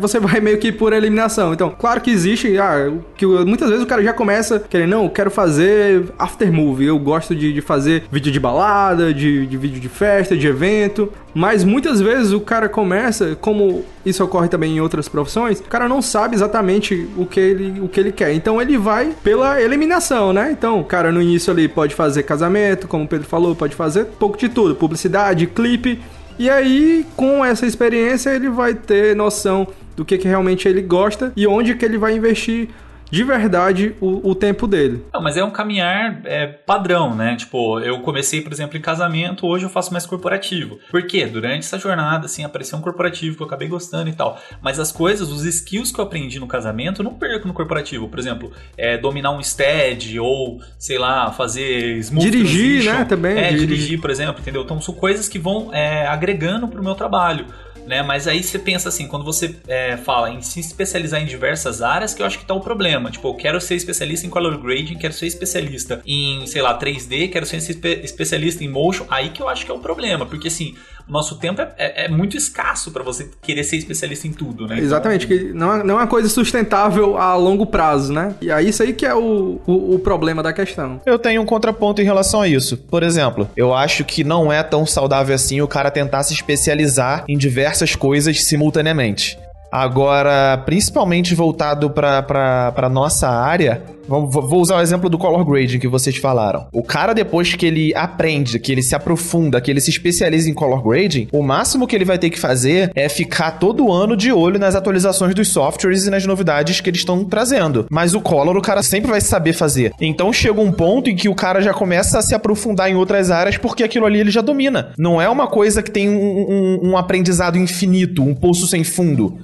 você 0.00 0.18
vai 0.20 0.40
meio 0.40 0.58
que 0.58 0.72
por 0.72 0.92
eliminação. 0.92 1.52
Então, 1.52 1.70
claro 1.70 2.00
que 2.00 2.10
existe, 2.10 2.58
ah, 2.58 2.90
que 3.16 3.26
muitas 3.26 3.68
vezes 3.68 3.84
o 3.84 3.86
cara 3.86 4.02
já 4.02 4.12
começa 4.12 4.60
querendo, 4.60 4.90
não, 4.90 5.04
eu 5.04 5.10
quero 5.10 5.30
fazer 5.30 6.06
after 6.18 6.52
movie, 6.52 6.86
eu 6.86 6.98
gosto 6.98 7.34
de, 7.34 7.52
de 7.52 7.60
fazer 7.60 8.04
vídeo 8.10 8.32
de 8.32 8.40
balada, 8.40 9.12
de, 9.12 9.46
de 9.46 9.56
vídeo 9.56 9.80
de 9.80 9.88
festa, 9.88 10.36
de 10.36 10.46
evento. 10.46 11.12
Mas 11.34 11.62
muitas 11.62 12.00
vezes 12.00 12.32
o 12.32 12.40
cara 12.40 12.68
começa, 12.68 13.36
como 13.40 13.84
isso 14.04 14.24
ocorre 14.24 14.48
também 14.48 14.76
em 14.76 14.80
outras 14.80 15.08
profissões, 15.08 15.60
o 15.60 15.64
cara 15.64 15.88
não 15.88 16.00
sabe 16.00 16.34
exatamente 16.34 17.08
o 17.16 17.26
que 17.26 17.38
ele, 17.38 17.80
o 17.80 17.88
que 17.88 18.00
ele 18.00 18.12
quer. 18.12 18.32
Então 18.32 18.60
ele 18.60 18.78
vai 18.78 19.14
pela 19.22 19.60
eliminação, 19.60 20.32
né? 20.32 20.50
Então 20.50 20.80
o 20.80 20.84
cara 20.84 21.12
no 21.12 21.20
início 21.20 21.52
ali 21.52 21.68
pode 21.68 21.94
fazer 21.94 22.22
casamento, 22.22 22.88
como 22.88 23.04
o 23.04 23.08
Pedro 23.08 23.26
falou, 23.26 23.54
pode 23.54 23.74
fazer 23.74 24.06
pouco 24.18 24.38
de 24.38 24.48
tudo, 24.48 24.74
publicidade, 24.74 25.46
clipe. 25.46 26.00
E 26.38 26.48
aí, 26.48 27.04
com 27.16 27.44
essa 27.44 27.66
experiência, 27.66 28.30
ele 28.30 28.48
vai 28.48 28.72
ter 28.72 29.14
noção 29.16 29.66
do 29.96 30.04
que, 30.04 30.16
que 30.16 30.28
realmente 30.28 30.68
ele 30.68 30.80
gosta 30.80 31.32
e 31.36 31.46
onde 31.46 31.74
que 31.74 31.84
ele 31.84 31.98
vai 31.98 32.14
investir 32.14 32.68
de 33.10 33.24
verdade 33.24 33.94
o, 34.00 34.30
o 34.30 34.34
tempo 34.34 34.66
dele. 34.66 35.04
Não, 35.12 35.22
mas 35.22 35.36
é 35.36 35.44
um 35.44 35.50
caminhar 35.50 36.20
é, 36.24 36.46
padrão, 36.46 37.14
né? 37.14 37.36
Tipo, 37.36 37.80
eu 37.80 38.00
comecei, 38.00 38.40
por 38.40 38.52
exemplo, 38.52 38.76
em 38.76 38.80
casamento, 38.80 39.46
hoje 39.46 39.64
eu 39.64 39.70
faço 39.70 39.92
mais 39.92 40.06
corporativo. 40.06 40.78
Por 40.90 41.06
quê? 41.06 41.26
Durante 41.26 41.60
essa 41.60 41.78
jornada, 41.78 42.26
assim, 42.26 42.44
apareceu 42.44 42.78
um 42.78 42.82
corporativo 42.82 43.36
que 43.36 43.42
eu 43.42 43.46
acabei 43.46 43.68
gostando 43.68 44.08
e 44.08 44.12
tal. 44.12 44.40
Mas 44.60 44.78
as 44.78 44.92
coisas, 44.92 45.30
os 45.30 45.44
skills 45.44 45.92
que 45.92 45.98
eu 45.98 46.04
aprendi 46.04 46.38
no 46.38 46.46
casamento, 46.46 47.00
eu 47.00 47.04
não 47.04 47.14
perco 47.14 47.46
no 47.48 47.54
corporativo. 47.54 48.08
Por 48.08 48.18
exemplo, 48.18 48.52
é, 48.76 48.96
dominar 48.98 49.30
um 49.30 49.42
stead 49.42 50.18
ou, 50.18 50.60
sei 50.78 50.98
lá, 50.98 51.30
fazer 51.32 51.96
smooth 51.98 52.30
Dirigir, 52.30 52.82
transition. 52.82 52.92
né? 52.92 53.04
Também. 53.04 53.38
É, 53.38 53.48
dirigir. 53.48 53.66
dirigir, 53.66 54.00
por 54.00 54.10
exemplo, 54.10 54.40
entendeu? 54.40 54.62
Então 54.62 54.80
são 54.80 54.94
coisas 54.94 55.28
que 55.28 55.38
vão 55.38 55.72
é, 55.72 56.06
agregando 56.06 56.68
pro 56.68 56.82
meu 56.82 56.94
trabalho 56.94 57.46
né? 57.88 58.02
Mas 58.02 58.28
aí 58.28 58.42
você 58.42 58.58
pensa 58.58 58.88
assim, 58.90 59.08
quando 59.08 59.24
você 59.24 59.56
é, 59.66 59.96
fala 59.96 60.30
em 60.30 60.42
se 60.42 60.60
especializar 60.60 61.20
em 61.20 61.26
diversas 61.26 61.80
áreas, 61.80 62.14
que 62.14 62.22
eu 62.22 62.26
acho 62.26 62.38
que 62.38 62.44
tá 62.44 62.54
o 62.54 62.60
problema. 62.60 63.10
Tipo, 63.10 63.28
eu 63.28 63.34
quero 63.34 63.60
ser 63.60 63.74
especialista 63.74 64.26
em 64.26 64.30
color 64.30 64.58
grading, 64.58 64.96
quero 64.96 65.14
ser 65.14 65.26
especialista 65.26 66.02
em, 66.06 66.46
sei 66.46 66.62
lá, 66.62 66.78
3D, 66.78 67.30
quero 67.30 67.46
ser 67.46 67.56
espe 67.56 68.00
especialista 68.04 68.62
em 68.62 68.68
motion. 68.68 69.06
Aí 69.08 69.30
que 69.30 69.42
eu 69.42 69.48
acho 69.48 69.64
que 69.64 69.70
é 69.70 69.74
o 69.74 69.78
problema, 69.78 70.26
porque 70.26 70.48
assim, 70.48 70.74
o 71.08 71.12
nosso 71.12 71.36
tempo 71.36 71.62
é, 71.62 71.72
é, 71.78 72.04
é 72.04 72.08
muito 72.08 72.36
escasso 72.36 72.90
para 72.90 73.02
você 73.02 73.30
querer 73.40 73.64
ser 73.64 73.76
especialista 73.76 74.28
em 74.28 74.32
tudo, 74.32 74.66
né? 74.66 74.78
Exatamente, 74.78 75.24
então... 75.24 75.38
que 75.38 75.52
não 75.54 75.74
é, 75.74 75.82
não 75.82 75.94
é 75.94 76.02
uma 76.02 76.06
coisa 76.06 76.28
sustentável 76.28 77.16
a 77.16 77.34
longo 77.34 77.64
prazo, 77.64 78.12
né? 78.12 78.34
E 78.42 78.50
é 78.50 78.62
isso 78.62 78.82
aí 78.82 78.92
que 78.92 79.06
é 79.06 79.14
o, 79.14 79.60
o, 79.66 79.94
o 79.94 79.98
problema 79.98 80.42
da 80.42 80.52
questão. 80.52 81.00
Eu 81.06 81.18
tenho 81.18 81.40
um 81.40 81.46
contraponto 81.46 82.02
em 82.02 82.04
relação 82.04 82.42
a 82.42 82.48
isso. 82.48 82.76
Por 82.76 83.02
exemplo, 83.02 83.48
eu 83.56 83.74
acho 83.74 84.04
que 84.04 84.22
não 84.22 84.52
é 84.52 84.62
tão 84.62 84.84
saudável 84.84 85.34
assim 85.34 85.62
o 85.62 85.66
cara 85.66 85.90
tentar 85.90 86.22
se 86.22 86.34
especializar 86.34 87.24
em 87.26 87.38
diversas 87.38 87.77
diversas 87.78 87.94
coisas 87.94 88.44
simultaneamente. 88.44 89.38
Agora, 89.70 90.62
principalmente 90.64 91.34
voltado 91.34 91.90
para 91.90 92.88
nossa 92.90 93.28
área, 93.28 93.82
vou 94.08 94.60
usar 94.60 94.76
o 94.76 94.80
exemplo 94.80 95.08
do 95.08 95.18
color 95.18 95.44
grading 95.44 95.78
que 95.78 95.88
vocês 95.88 96.16
falaram. 96.16 96.66
O 96.72 96.82
cara, 96.82 97.12
depois 97.12 97.54
que 97.54 97.66
ele 97.66 97.94
aprende, 97.94 98.58
que 98.58 98.72
ele 98.72 98.82
se 98.82 98.94
aprofunda, 98.94 99.60
que 99.60 99.70
ele 99.70 99.80
se 99.80 99.90
especializa 99.90 100.48
em 100.50 100.54
color 100.54 100.82
grading, 100.82 101.28
o 101.32 101.42
máximo 101.42 101.86
que 101.86 101.94
ele 101.94 102.04
vai 102.04 102.18
ter 102.18 102.30
que 102.30 102.38
fazer 102.38 102.90
é 102.94 103.08
ficar 103.08 103.52
todo 103.52 103.92
ano 103.92 104.16
de 104.16 104.32
olho 104.32 104.58
nas 104.58 104.74
atualizações 104.74 105.34
dos 105.34 105.48
softwares 105.48 106.06
e 106.06 106.10
nas 106.10 106.24
novidades 106.24 106.80
que 106.80 106.90
eles 106.90 107.00
estão 107.00 107.24
trazendo. 107.24 107.86
Mas 107.90 108.14
o 108.14 108.20
color, 108.20 108.56
o 108.56 108.62
cara 108.62 108.82
sempre 108.82 109.10
vai 109.10 109.20
saber 109.20 109.52
fazer. 109.52 109.92
Então 110.00 110.32
chega 110.32 110.60
um 110.60 110.72
ponto 110.72 111.10
em 111.10 111.16
que 111.16 111.28
o 111.28 111.34
cara 111.34 111.60
já 111.60 111.74
começa 111.74 112.18
a 112.18 112.22
se 112.22 112.34
aprofundar 112.34 112.90
em 112.90 112.94
outras 112.94 113.30
áreas 113.30 113.56
porque 113.56 113.82
aquilo 113.82 114.06
ali 114.06 114.20
ele 114.20 114.30
já 114.30 114.40
domina. 114.40 114.92
Não 114.98 115.20
é 115.20 115.28
uma 115.28 115.46
coisa 115.46 115.82
que 115.82 115.90
tem 115.90 116.08
um, 116.08 116.14
um, 116.14 116.90
um 116.90 116.96
aprendizado 116.96 117.58
infinito, 117.58 118.22
um 118.22 118.34
poço 118.34 118.66
sem 118.66 118.84
fundo 118.84 119.38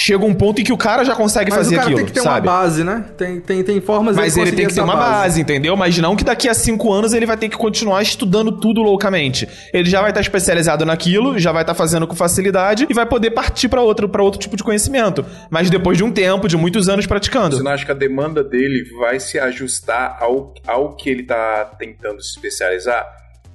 chega 0.00 0.24
um 0.24 0.32
ponto 0.32 0.62
em 0.62 0.64
que 0.64 0.72
o 0.72 0.78
cara 0.78 1.04
já 1.04 1.14
consegue 1.14 1.50
Mas 1.50 1.58
fazer 1.58 1.74
o 1.74 1.78
cara 1.78 1.82
aquilo, 1.88 1.98
tem 1.98 2.06
que 2.06 2.12
ter 2.12 2.20
sabe? 2.22 2.48
uma 2.48 2.54
base, 2.54 2.82
né? 2.82 3.04
Tem, 3.18 3.38
tem, 3.38 3.62
tem 3.62 3.80
formas 3.82 4.16
Mas 4.16 4.32
de 4.32 4.40
ele 4.40 4.52
tem 4.52 4.66
que 4.66 4.72
ter 4.74 4.80
uma 4.80 4.96
base. 4.96 5.38
entendeu? 5.38 5.76
Mas 5.76 5.98
não 5.98 6.16
que 6.16 6.24
daqui 6.24 6.48
a 6.48 6.54
cinco 6.54 6.90
anos 6.90 7.12
ele 7.12 7.26
vai 7.26 7.36
ter 7.36 7.50
que 7.50 7.56
continuar 7.56 8.00
estudando 8.00 8.50
tudo 8.50 8.80
loucamente. 8.80 9.46
Ele 9.74 9.90
já 9.90 10.00
vai 10.00 10.10
estar 10.10 10.22
especializado 10.22 10.86
naquilo, 10.86 11.38
já 11.38 11.52
vai 11.52 11.62
estar 11.62 11.74
fazendo 11.74 12.06
com 12.06 12.14
facilidade 12.16 12.86
e 12.88 12.94
vai 12.94 13.04
poder 13.04 13.32
partir 13.32 13.68
para 13.68 13.82
outro, 13.82 14.08
pra 14.08 14.22
outro 14.22 14.40
tipo 14.40 14.56
de 14.56 14.64
conhecimento. 14.64 15.24
Mas 15.50 15.68
depois 15.68 15.98
de 15.98 16.04
um 16.04 16.10
tempo, 16.10 16.48
de 16.48 16.56
muitos 16.56 16.88
anos 16.88 17.06
praticando. 17.06 17.56
Você 17.56 17.62
não 17.62 17.70
acha 17.70 17.84
que 17.84 17.92
a 17.92 17.94
demanda 17.94 18.42
dele 18.42 18.84
vai 18.98 19.20
se 19.20 19.38
ajustar 19.38 20.16
ao, 20.18 20.54
ao 20.66 20.96
que 20.96 21.10
ele 21.10 21.24
tá 21.24 21.64
tentando 21.78 22.22
se 22.22 22.30
especializar? 22.30 23.04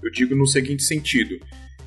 Eu 0.03 0.11
digo 0.11 0.35
no 0.35 0.45
seguinte 0.45 0.83
sentido. 0.83 1.35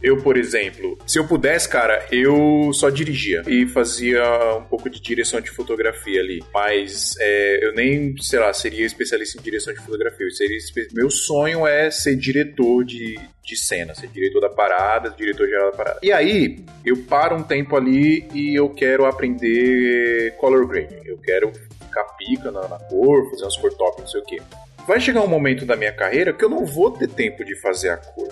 Eu, 0.03 0.19
por 0.19 0.37
exemplo, 0.37 0.97
se 1.07 1.19
eu 1.19 1.27
pudesse, 1.27 1.69
cara, 1.69 2.07
eu 2.13 2.71
só 2.73 2.89
dirigia 2.89 3.43
e 3.47 3.67
fazia 3.67 4.23
um 4.57 4.65
pouco 4.65 4.89
de 4.89 5.01
direção 5.01 5.41
de 5.41 5.51
fotografia 5.51 6.21
ali. 6.21 6.43
Mas 6.55 7.17
é, 7.19 7.65
eu 7.65 7.75
nem, 7.75 8.15
sei 8.21 8.39
lá, 8.39 8.53
seria 8.53 8.87
especialista 8.87 9.39
em 9.39 9.43
direção 9.43 9.73
de 9.73 9.81
fotografia. 9.81 10.31
Seria, 10.31 10.59
meu 10.93 11.11
sonho 11.11 11.67
é 11.67 11.91
ser 11.91 12.17
diretor 12.17 12.85
de, 12.85 13.19
de 13.43 13.57
cena, 13.57 13.95
ser 13.95 14.09
diretor 14.09 14.41
da 14.41 14.49
parada, 14.49 15.11
diretor 15.11 15.49
geral 15.49 15.71
da 15.71 15.77
parada. 15.77 15.99
E 16.03 16.13
aí, 16.13 16.65
eu 16.85 16.97
paro 16.97 17.37
um 17.37 17.43
tempo 17.43 17.77
ali 17.77 18.29
e 18.33 18.55
eu 18.55 18.69
quero 18.69 19.05
aprender 19.05 20.35
color 20.37 20.67
grading. 20.67 21.01
Eu 21.05 21.19
quero 21.19 21.53
ficar 21.81 22.05
pica 22.17 22.53
na, 22.53 22.69
na 22.69 22.79
cor, 22.79 23.29
fazer 23.31 23.43
umas 23.43 23.57
cor 23.57 23.73
top, 23.75 24.01
não 24.01 24.09
sei 24.09 24.21
o 24.21 24.25
quê. 24.25 24.41
Vai 24.87 25.01
chegar 25.01 25.23
um 25.23 25.29
momento 25.29 25.67
da 25.67 25.77
minha 25.77 25.93
carreira 25.93 26.33
que 26.33 26.45
eu 26.45 26.49
não 26.49 26.65
vou 26.65 26.91
ter 26.91 27.09
tempo 27.09 27.45
de 27.45 27.55
fazer 27.61 27.91
a 27.91 27.97
cor. 27.97 28.29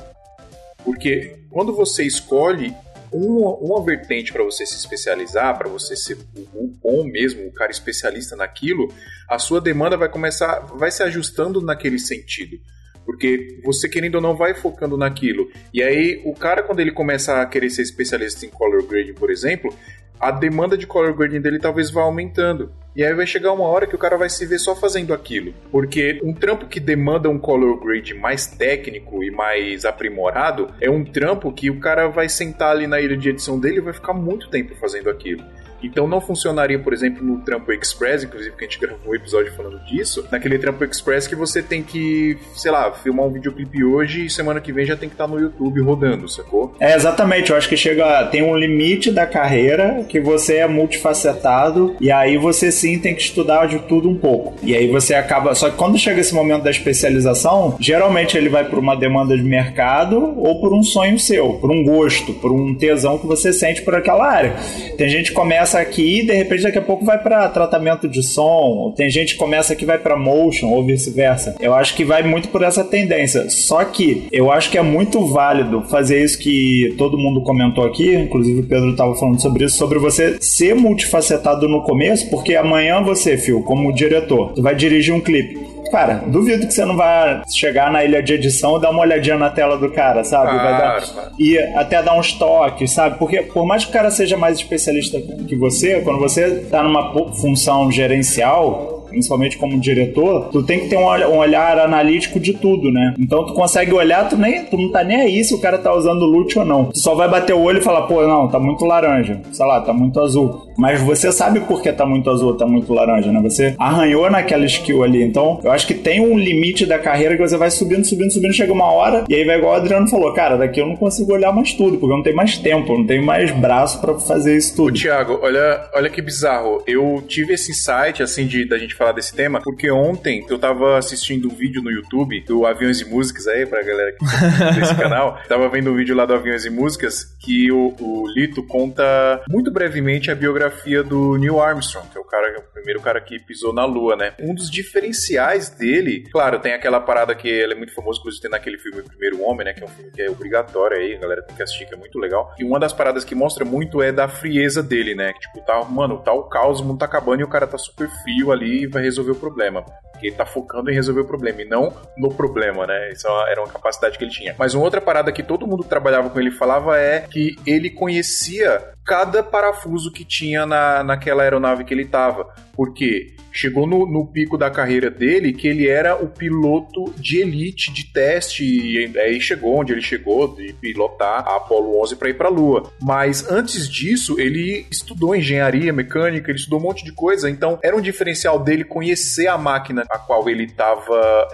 Porque 0.87 1.35
quando 1.51 1.75
você 1.75 2.05
escolhe 2.05 2.73
uma, 3.13 3.57
uma 3.57 3.85
vertente 3.85 4.33
para 4.33 4.45
você 4.45 4.65
se 4.65 4.77
especializar, 4.77 5.59
para 5.59 5.69
você 5.69 5.97
ser 5.97 6.17
o 6.55 6.69
bom 6.81 7.03
mesmo, 7.05 7.45
o 7.45 7.53
cara 7.53 7.73
especialista 7.73 8.37
naquilo, 8.37 8.93
a 9.29 9.37
sua 9.37 9.61
demanda 9.61 9.97
vai 9.97 10.09
começar, 10.09 10.61
vai 10.61 10.93
se 10.93 11.03
ajustando 11.03 11.61
naquele 11.61 11.99
sentido. 11.99 12.57
Porque 13.05 13.61
você, 13.65 13.89
querendo 13.89 14.17
ou 14.17 14.21
não, 14.21 14.37
vai 14.37 14.55
focando 14.55 14.97
naquilo. 14.97 15.51
E 15.75 15.83
aí, 15.83 16.23
o 16.25 16.35
cara, 16.35 16.63
quando 16.63 16.81
ele 16.81 16.93
começa 16.93 17.41
a 17.41 17.47
querer 17.47 17.71
ser 17.71 17.83
especialista 17.83 18.47
em 18.47 18.49
color 18.49 18.85
grading, 18.85 19.15
por 19.15 19.31
exemplo, 19.31 19.77
a 20.21 20.31
demanda 20.31 20.77
de 20.77 20.87
color 20.87 21.15
grading 21.15 21.41
dele 21.41 21.59
talvez 21.59 21.91
vá 21.91 22.03
aumentando. 22.03 22.71
E 22.95 23.05
aí 23.05 23.13
vai 23.13 23.27
chegar 23.27 23.53
uma 23.53 23.65
hora 23.65 23.87
que 23.87 23.95
o 23.95 23.99
cara 23.99 24.17
vai 24.17 24.31
se 24.31 24.47
ver 24.47 24.59
só 24.59 24.75
fazendo 24.75 25.13
aquilo. 25.13 25.53
Porque 25.71 26.19
um 26.25 26.33
trampo 26.33 26.67
que 26.67 26.81
demanda 26.81 27.29
um 27.29 27.39
color 27.39 27.79
grade 27.79 28.15
mais 28.15 28.47
técnico 28.47 29.23
e 29.23 29.31
mais 29.31 29.85
aprimorado 29.85 30.71
é 30.81 30.89
um 30.89 31.05
trampo 31.05 31.53
que 31.53 31.69
o 31.69 31.79
cara 31.79 32.09
vai 32.09 32.27
sentar 32.29 32.71
ali 32.71 32.87
na 32.87 32.99
ilha 32.99 33.17
de 33.17 33.29
edição 33.29 33.61
dele 33.61 33.79
e 33.79 33.83
vai 33.83 33.93
ficar 33.93 34.15
muito 34.15 34.49
tempo 34.49 34.75
fazendo 34.77 35.11
aquilo. 35.11 35.45
Então 35.83 36.07
não 36.07 36.21
funcionaria, 36.21 36.79
por 36.79 36.93
exemplo, 36.93 37.25
no 37.25 37.39
Trampo 37.39 37.73
Express, 37.73 38.25
inclusive 38.25 38.57
que 38.57 38.65
a 38.65 38.69
gente 38.69 38.81
gravou 38.81 39.13
um 39.13 39.15
episódio 39.15 39.53
falando 39.53 39.79
disso, 39.85 40.27
naquele 40.31 40.59
Trampo 40.59 40.85
Express 40.85 41.27
que 41.27 41.35
você 41.35 41.63
tem 41.63 41.83
que, 41.83 42.39
sei 42.55 42.71
lá, 42.71 42.93
filmar 42.93 43.27
um 43.27 43.33
videoclipe 43.33 43.85
hoje 43.85 44.27
e 44.27 44.31
semana 44.31 44.61
que 44.61 44.73
vem 44.73 44.87
já 44.87 44.97
tem 44.97 45.09
que 45.09 45.15
estar 45.15 45.27
no 45.27 45.39
YouTube 45.39 45.81
rodando, 45.81 46.29
sacou? 46.29 46.75
É, 46.81 46.95
exatamente. 46.95 47.51
Eu 47.51 47.57
acho 47.57 47.69
que 47.69 47.77
chega. 47.77 48.25
Tem 48.27 48.43
um 48.43 48.57
limite 48.57 49.11
da 49.11 49.27
carreira 49.27 50.05
que 50.09 50.21
você 50.21 50.57
é 50.57 50.67
multifacetado 50.67 51.97
e 52.01 52.11
aí 52.11 52.37
você 52.37 52.71
sim 52.71 52.99
tem 52.99 53.15
que 53.15 53.23
estudar 53.23 53.67
de 53.67 53.79
tudo 53.81 54.09
um 54.09 54.17
pouco. 54.17 54.55
E 54.63 54.75
aí 54.75 54.89
você 54.89 55.15
acaba. 55.15 55.55
Só 55.55 55.71
que 55.71 55.77
quando 55.77 55.99
chega 55.99 56.21
esse 56.21 56.35
momento 56.35 56.63
da 56.63 56.71
especialização, 56.71 57.77
geralmente 57.81 58.37
ele 58.37 58.49
vai 58.49 58.65
por 58.65 58.79
uma 58.79 58.97
demanda 58.97 59.37
de 59.37 59.43
mercado 59.43 60.17
ou 60.39 60.61
por 60.61 60.73
um 60.73 60.83
sonho 60.83 61.19
seu, 61.19 61.55
por 61.55 61.71
um 61.71 61.85
gosto, 61.85 62.33
por 62.35 62.53
um 62.53 62.75
tesão 62.75 63.19
que 63.19 63.27
você 63.27 63.53
sente 63.53 63.83
por 63.83 63.95
aquela 63.95 64.27
área. 64.27 64.55
Tem 64.97 65.09
gente 65.09 65.31
que 65.31 65.37
começa 65.37 65.66
aqui 65.75 66.21
e 66.21 66.27
de 66.27 66.33
repente 66.33 66.63
daqui 66.63 66.79
a 66.79 66.83
pouco 66.83 67.05
vai 67.05 67.19
para 67.19 67.49
tratamento 67.49 68.09
de 68.09 68.23
som, 68.23 68.93
tem 68.97 69.11
gente 69.11 69.35
que 69.35 69.39
começa 69.39 69.73
aqui 69.73 69.85
e 69.85 69.87
vai 69.87 69.99
para 69.99 70.17
motion 70.17 70.69
ou 70.69 70.85
vice-versa. 70.85 71.57
Eu 71.61 71.75
acho 71.75 71.95
que 71.95 72.05
vai 72.05 72.23
muito 72.23 72.49
por 72.49 72.63
essa 72.63 72.85
tendência. 72.85 73.49
Só 73.49 73.85
que 73.85 74.27
eu 74.31 74.51
acho 74.51 74.71
que 74.71 74.79
é 74.79 74.83
muito 74.83 75.27
válido 75.27 75.83
fazer 75.83 76.23
isso 76.23 76.39
que 76.39 76.95
todo 76.99 77.19
mundo 77.19 77.41
comentou 77.43 77.85
aqui, 77.85 78.15
inclusive 78.15 78.61
o 78.61 78.67
Pedro 78.67 78.91
estava 78.91 79.15
falando 79.15 79.41
sobre 79.41 79.65
isso, 79.65 79.77
sobre 79.77 79.99
você 79.99 80.37
ser 80.41 80.75
multifacetado 80.75 81.69
no 81.69 81.83
começo, 81.83 82.29
porque 82.31 82.55
amanhã 82.55 83.03
você, 83.03 83.37
Phil, 83.37 83.63
como 83.63 83.93
diretor, 83.93 84.53
vai 84.59 84.75
dirigir 84.75 85.15
um 85.15 85.21
clipe 85.21 85.66
cara, 85.91 86.23
duvido 86.27 86.67
que 86.67 86.73
você 86.75 86.85
não 86.85 86.97
vai 86.97 87.43
chegar 87.49 87.91
na 87.91 88.05
ilha 88.05 88.23
de 88.23 88.35
edição 88.35 88.77
e 88.77 88.81
dar 88.81 88.91
uma 88.91 89.03
olhadinha 89.03 89.37
na 89.37 89.51
tela 89.51 89.77
do 89.77 89.91
cara, 89.91 90.25
sabe? 90.25 90.51
Claro, 90.51 90.63
vai 90.63 90.73
dar, 90.73 91.03
claro. 91.03 91.31
E 91.39 91.59
até 91.59 92.03
dar 92.03 92.19
uns 92.19 92.33
toques, 92.33 92.91
sabe? 92.91 93.19
Porque 93.19 93.43
por 93.43 93.67
mais 93.67 93.85
que 93.85 93.91
o 93.91 93.93
cara 93.93 94.11
seja 94.11 94.37
mais 94.37 94.59
especialista 94.59 95.21
que 95.21 95.57
você, 95.57 96.01
quando 96.01 96.19
você 96.19 96.67
tá 96.71 96.83
numa 96.83 97.13
função 97.35 97.91
gerencial, 97.91 98.97
principalmente 99.09 99.57
como 99.57 99.79
diretor, 99.81 100.49
tu 100.51 100.63
tem 100.63 100.81
que 100.81 100.89
ter 100.89 100.97
um 100.97 101.07
um 101.07 101.39
olhar 101.39 101.79
analítico 101.79 102.39
de 102.39 102.53
tudo, 102.53 102.91
né? 102.91 103.15
Então 103.19 103.47
tu 103.47 103.55
consegue 103.55 103.95
olhar, 103.95 104.29
tu, 104.29 104.37
nem, 104.37 104.65
tu 104.65 104.77
não 104.77 104.91
tá 104.91 105.03
nem 105.05 105.21
aí 105.21 105.45
se 105.45 105.55
o 105.55 105.61
cara 105.61 105.79
tá 105.79 105.95
usando 105.95 106.27
loot 106.27 106.59
ou 106.59 106.65
não. 106.65 106.87
Tu 106.87 106.99
só 106.99 107.15
vai 107.15 107.29
bater 107.29 107.55
o 107.55 107.63
olho 107.63 107.79
e 107.79 107.83
falar, 107.83 108.03
pô, 108.03 108.27
não, 108.27 108.49
tá 108.49 108.59
muito 108.59 108.85
laranja. 108.85 109.41
Sei 109.53 109.65
lá, 109.65 109.81
tá 109.81 109.93
muito 109.93 110.21
azul. 110.21 110.66
Mas 110.77 111.01
você 111.01 111.33
sabe 111.33 111.61
por 111.61 111.83
que 111.83 111.93
tá 111.93 112.07
muito 112.07 112.31
azul, 112.31 112.57
tá 112.57 112.67
muito 112.67 112.93
laranja, 112.93 113.31
né? 113.33 113.41
Você 113.43 113.75
arranhou 113.79 114.31
naquela 114.31 114.65
skill 114.67 115.03
ali. 115.03 115.23
Então, 115.23 115.61
eu 115.65 115.71
acho 115.71 115.87
que 115.87 115.95
tem 115.95 116.21
um 116.21 116.39
limite 116.39 116.87
da 116.87 116.99
carreira 116.99 117.37
que 117.37 117.43
você 117.43 117.57
vai 117.57 117.71
subindo, 117.71 118.05
subindo, 118.05 118.33
subindo, 118.33 118.53
chega 118.53 118.73
uma 118.73 118.91
hora, 118.91 119.25
e 119.29 119.35
aí 119.35 119.45
vai 119.45 119.59
igual 119.59 119.73
o 119.73 119.77
Adriano 119.77 120.09
falou, 120.09 120.33
cara, 120.35 120.57
daqui 120.57 120.81
eu 120.81 120.87
não 120.87 120.97
consigo 120.97 121.33
olhar 121.33 121.53
mais 121.53 121.73
tudo, 121.73 121.99
porque 121.99 122.13
eu 122.13 122.17
não 122.17 122.23
tenho 122.23 122.37
mais 122.37 122.59
tempo, 122.59 122.93
eu 122.93 122.99
não 122.99 123.07
tenho 123.07 123.25
mais 123.25 123.51
braço 123.51 124.01
pra 124.01 124.15
fazer 124.19 124.57
isso 124.57 124.75
Ô, 124.75 124.87
tudo. 124.87 124.99
Thiago, 124.99 125.39
olha, 125.43 125.89
olha 125.95 126.11
que 126.11 126.21
bizarro. 126.21 126.83
Eu 126.87 127.23
tive 127.27 127.55
esse 127.55 127.71
insight, 127.71 128.23
assim, 128.23 128.47
de 128.47 128.65
da 128.67 128.79
gente 128.79 128.95
falar 128.95 129.13
desse 129.13 129.35
tema, 129.35 129.61
porque 129.63 129.91
ontem 129.91 130.45
eu 130.49 130.59
tava 130.59 130.99
assistindo 130.99 131.49
um 131.49 131.55
vídeo 131.55 131.83
no 131.83 131.91
YouTube 131.91 132.41
do 132.47 132.67
Aviões 132.67 133.01
e 133.01 133.05
Músicas 133.05 133.47
aí, 133.47 133.67
pra 133.67 133.83
galera 133.83 134.13
que 134.13 134.19
tá 134.19 134.71
desse 134.71 134.95
canal. 134.97 135.39
Tava 135.49 135.69
vendo 135.69 135.91
um 135.91 135.97
vídeo 135.97 136.15
lá 136.15 136.27
do 136.27 136.35
Aviões 136.35 136.65
e 136.65 136.71
Músicas 136.71 137.25
que 137.41 137.71
o, 137.71 137.95
o 138.01 138.27
Lito 138.29 138.63
conta 138.63 139.41
muito 139.49 139.71
brevemente 139.71 140.31
a 140.31 140.35
biografia 140.35 140.66
do 141.05 141.37
Neil 141.37 141.61
Armstrong, 141.61 142.09
que 142.09 142.19
é 142.19 142.21
o 142.21 142.25
cara, 142.25 142.59
o 142.59 142.73
primeiro 142.73 143.01
cara 143.01 143.21
que 143.21 143.39
pisou 143.39 143.73
na 143.73 143.85
Lua, 143.85 144.17
né? 144.17 144.35
Um 144.41 144.55
dos 144.55 144.71
diferenciais 144.71 145.71
dele, 145.71 146.25
claro, 146.31 146.59
tem 146.59 146.73
aquela 146.73 147.01
parada 147.01 147.35
que 147.35 147.49
ele 147.49 147.75
é 147.75 147.77
muito 147.77 147.95
famoso, 147.95 148.21
inclusive 148.21 148.43
tem 148.43 148.51
naquele 148.51 148.79
filme 148.79 149.03
Primeiro 149.03 149.43
Homem, 149.43 149.67
né? 149.67 149.73
Que 149.73 149.83
é 149.83 149.87
um 149.87 149.91
filme 149.91 150.11
que 150.11 150.23
é 150.23 150.31
obrigatório 150.31 150.99
aí, 150.99 151.15
a 151.15 151.19
galera 151.19 151.43
tem 151.43 151.57
que 151.57 151.63
assistir, 151.63 151.87
que 151.87 151.95
é 151.95 151.99
muito 151.99 152.19
legal. 152.19 152.53
E 152.59 152.65
uma 152.65 152.79
das 152.79 152.93
paradas 152.93 153.25
que 153.25 153.35
mostra 153.35 153.65
muito 153.65 154.03
é 154.03 154.13
da 154.13 154.29
frieza 154.29 154.83
dele, 154.83 155.15
né? 155.15 155.33
Que, 155.33 155.41
tipo, 155.41 155.61
tá, 155.61 155.83
mano, 155.85 156.19
tá 156.19 156.33
o 156.33 156.45
caos, 156.45 156.81
o 156.81 156.85
mundo 156.85 156.99
tá 156.99 157.07
acabando 157.07 157.41
e 157.41 157.45
o 157.45 157.49
cara 157.49 157.67
tá 157.67 157.79
super 157.79 158.09
frio 158.23 158.53
ali 158.53 158.83
e 158.83 158.87
vai 158.87 159.03
resolver 159.03 159.33
o 159.33 159.37
problema. 159.37 159.85
Porque 160.13 160.29
ele 160.29 160.37
tá 160.37 160.47
focando 160.47 160.91
em 160.91 160.95
resolver 160.95 161.21
o 161.21 161.27
problema 161.27 161.61
e 161.61 161.69
não 161.69 161.93
no 162.17 162.33
problema, 162.33 162.87
né? 162.87 163.13
Isso 163.13 163.29
era 163.49 163.61
uma 163.61 163.71
capacidade 163.71 164.17
que 164.17 164.25
ele 164.25 164.31
tinha. 164.31 164.55
Mas 164.59 164.75
uma 164.75 164.85
outra 164.85 165.01
parada 165.01 165.31
que 165.31 165.43
todo 165.43 165.67
mundo 165.67 165.85
trabalhava 165.85 166.31
com 166.31 166.41
ele 166.41 166.51
falava 166.51 166.99
é 166.99 167.21
que 167.21 167.55
ele 167.67 167.91
conhecia 167.91 168.93
cada 169.05 169.43
parafuso 169.43 170.11
que 170.11 170.25
tinha 170.25 170.56
na, 170.65 171.03
naquela 171.03 171.43
aeronave 171.43 171.85
que 171.85 171.93
ele 171.93 172.05
tava. 172.05 172.49
Porque 172.73 173.35
chegou 173.57 173.87
no, 173.87 174.07
no 174.07 174.27
pico 174.27 174.59
da 174.59 174.71
carreira 174.71 175.11
dele 175.11 175.53
que 175.53 175.67
ele 175.67 175.89
era 175.89 176.15
o 176.15 176.29
piloto 176.29 177.13
de 177.17 177.41
elite 177.41 177.93
de 177.93 178.05
teste 178.05 178.65
e 178.65 179.19
aí 179.19 179.41
chegou 179.41 179.77
onde 179.77 179.93
ele 179.93 180.03
chegou 180.03 180.55
de 180.55 180.73
pilotar 180.75 181.47
a 181.47 181.57
Apollo 181.57 182.01
11 182.03 182.17
para 182.17 182.29
ir 182.29 182.35
para 182.35 182.49
a 182.49 182.51
Lua. 182.51 182.91
Mas 183.01 183.51
antes 183.51 183.89
disso, 183.89 184.39
ele 184.39 184.87
estudou 184.91 185.35
engenharia 185.35 185.93
mecânica, 185.93 186.51
ele 186.51 186.59
estudou 186.59 186.79
um 186.79 186.83
monte 186.83 187.05
de 187.05 187.13
coisa, 187.13 187.49
então 187.49 187.79
era 187.83 187.97
um 187.97 188.01
diferencial 188.01 188.59
dele 188.59 188.85
conhecer 188.85 189.47
a 189.47 189.57
máquina 189.57 190.05
a 190.11 190.19
qual 190.19 190.49
ele 190.49 190.65
estava 190.65 191.49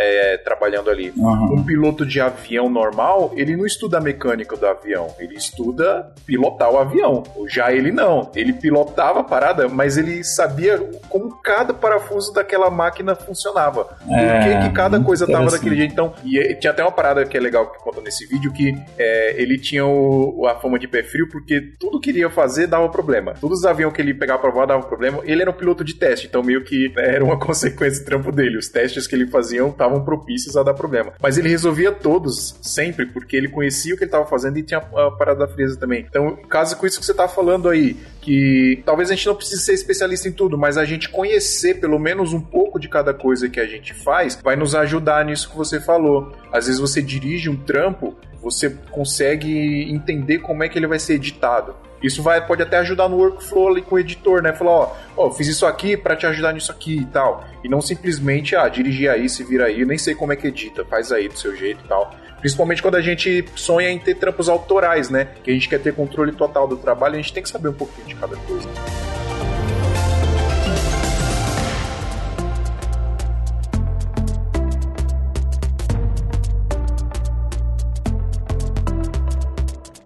trabalhando 0.45 0.91
ali. 0.91 1.13
Aham. 1.19 1.53
Um 1.53 1.65
piloto 1.65 2.05
de 2.05 2.21
avião 2.21 2.69
normal, 2.69 3.33
ele 3.37 3.57
não 3.57 3.67
estuda 3.67 3.99
a 3.99 4.01
mecânica 4.01 4.57
do 4.57 4.67
avião, 4.67 5.15
ele 5.19 5.35
estuda 5.35 6.13
pilotar 6.27 6.71
o 6.71 6.79
avião. 6.79 7.23
Já 7.49 7.73
ele 7.73 7.93
não, 7.93 8.31
ele 8.35 8.53
pilotava 8.53 9.21
a 9.21 9.25
parada, 9.25 9.69
mas 9.69 9.97
ele 9.97 10.25
sabia 10.25 10.79
como 11.09 11.37
cada 11.43 11.73
parafuso 11.93 12.33
daquela 12.33 12.71
máquina 12.71 13.15
funcionava. 13.15 13.85
Por 13.85 14.19
É, 14.19 14.61
que, 14.63 14.69
que 14.69 14.75
cada 14.75 15.01
coisa 15.01 15.27
tava 15.27 15.51
daquele 15.51 15.77
jeito. 15.77 15.93
Então, 15.93 16.15
e 16.25 16.39
eh, 16.39 16.55
tinha 16.55 16.71
até 16.71 16.83
uma 16.83 16.93
parada 16.93 17.25
que 17.25 17.37
é 17.37 17.41
legal 17.41 17.71
que 17.71 17.79
conta 17.79 18.01
nesse 18.01 18.27
vídeo, 18.27 18.53
que 18.53 18.75
é, 18.99 19.41
ele 19.41 19.59
tinha 19.59 19.85
o- 19.87 20.47
a 20.47 20.59
fama 20.59 20.79
de 20.79 20.89
pé 20.89 21.03
frio, 21.03 21.29
porque 21.29 21.61
tudo 21.79 22.01
que 22.01 22.11
ele 22.11 22.21
ia 22.21 22.31
fazer 22.31 22.67
dava 22.67 22.89
problema. 22.89 23.35
Todos 23.41 23.61
os 23.61 23.65
aviões 23.65 23.93
que 23.95 24.01
ele 24.01 24.15
pegava 24.15 24.41
pra 24.41 24.51
voar 24.51 24.67
dava 24.67 24.83
problema. 24.87 25.21
Ele 25.25 25.43
era 25.43 25.51
um 25.51 25.55
piloto 25.55 25.85
de 25.85 25.95
teste, 25.95 26.27
então 26.27 26.43
meio 26.43 26.65
que 26.65 26.89
né, 26.95 27.17
era 27.17 27.25
uma 27.25 27.39
consequência 27.41 28.01
do 28.03 28.07
trampo 28.07 28.33
dele. 28.33 28.57
Os 28.59 28.69
testes 28.69 29.07
que 29.07 29.15
ele 29.15 29.27
fazia 29.27 29.63
estavam 29.67 30.05
propícios 30.05 30.57
a 30.57 30.63
dar 30.63 30.75
problema. 30.75 31.13
Mas 31.21 31.37
ele 31.39 31.49
resolvia 31.49 31.93
todos, 31.93 32.57
sempre, 32.63 33.07
porque 33.07 33.37
ele 33.37 33.49
conhecia 33.49 33.95
o 33.95 33.97
que 33.97 34.05
ele 34.05 34.09
estava 34.09 34.27
fazendo 34.27 34.57
e 34.59 34.63
tinha 34.63 34.79
a 34.81 35.11
parada 35.11 35.41
da 35.41 35.49
frieza 35.49 35.79
também. 35.79 36.07
Então, 36.09 36.37
caso 36.49 36.77
com 36.77 36.87
isso 36.87 36.99
que 36.99 37.05
você 37.07 37.15
tá 37.15 37.29
falando 37.29 37.69
aí, 37.69 37.97
que 38.21 38.83
talvez 38.87 39.11
a 39.11 39.15
gente 39.15 39.27
não 39.27 39.35
precise 39.35 39.63
ser 39.63 39.73
especialista 39.75 40.29
em 40.29 40.33
tudo, 40.33 40.57
mas 40.57 40.79
a 40.79 40.85
gente 40.85 41.09
conhecer 41.09 41.75
pelo 41.83 41.99
menos 41.99 42.33
um 42.33 42.41
pouco 42.41 42.79
de 42.79 42.89
cada 42.89 43.13
coisa 43.13 43.49
que 43.49 43.59
a 43.59 43.67
gente 43.67 43.93
faz, 43.93 44.39
vai 44.41 44.55
nos 44.55 44.73
ajudar 44.73 45.25
nisso 45.25 45.51
que 45.51 45.57
você 45.57 45.81
falou. 45.81 46.33
Às 46.53 46.67
vezes 46.67 46.81
você 46.81 47.03
dirige 47.03 47.51
um 47.51 47.57
trampo, 47.57 48.17
você 48.41 48.71
consegue 48.93 49.93
entender 49.93 50.39
como 50.39 50.63
é 50.63 50.69
que 50.69 50.79
ele 50.79 50.87
vai 50.87 51.01
ser 51.01 51.15
editado. 51.15 51.75
Isso 52.01 52.23
vai, 52.23 52.47
pode 52.47 52.63
até 52.63 52.79
ajudar 52.79 53.09
no 53.09 53.17
workflow 53.17 53.69
ali 53.69 53.83
com 53.83 53.97
o 53.97 53.99
editor, 53.99 54.43
né? 54.43 54.53
Falar, 54.53 54.71
ó, 54.71 54.97
ó, 55.17 55.31
fiz 55.33 55.49
isso 55.49 55.67
aqui 55.67 55.97
pra 55.97 56.15
te 56.15 56.25
ajudar 56.25 56.53
nisso 56.53 56.71
aqui 56.71 56.99
e 56.99 57.07
tal. 57.07 57.45
E 57.65 57.69
não 57.69 57.81
simplesmente, 57.81 58.55
ah, 58.55 58.69
dirigir 58.69 59.11
aí, 59.11 59.29
se 59.29 59.43
vira 59.43 59.65
aí, 59.65 59.85
nem 59.85 59.99
sei 59.99 60.15
como 60.15 60.33
é 60.33 60.37
que 60.37 60.47
edita, 60.47 60.85
faz 60.85 61.11
aí 61.11 61.29
do 61.29 61.37
seu 61.37 61.57
jeito 61.57 61.85
e 61.85 61.89
tal. 61.89 62.15
Principalmente 62.39 62.81
quando 62.81 62.95
a 62.95 63.03
gente 63.03 63.45
sonha 63.57 63.91
em 63.91 63.99
ter 63.99 64.15
trampos 64.15 64.49
autorais, 64.49 65.11
né? 65.11 65.29
Que 65.43 65.51
a 65.51 65.55
gente 65.55 65.69
quer 65.69 65.81
ter 65.81 65.93
controle 65.95 66.31
total 66.31 66.69
do 66.69 66.77
trabalho, 66.77 67.15
a 67.15 67.19
gente 67.19 67.33
tem 67.33 67.43
que 67.43 67.49
saber 67.49 67.71
um 67.71 67.75
pouquinho 67.75 68.07
de 68.07 68.15
cada 68.15 68.37
coisa. 68.37 68.69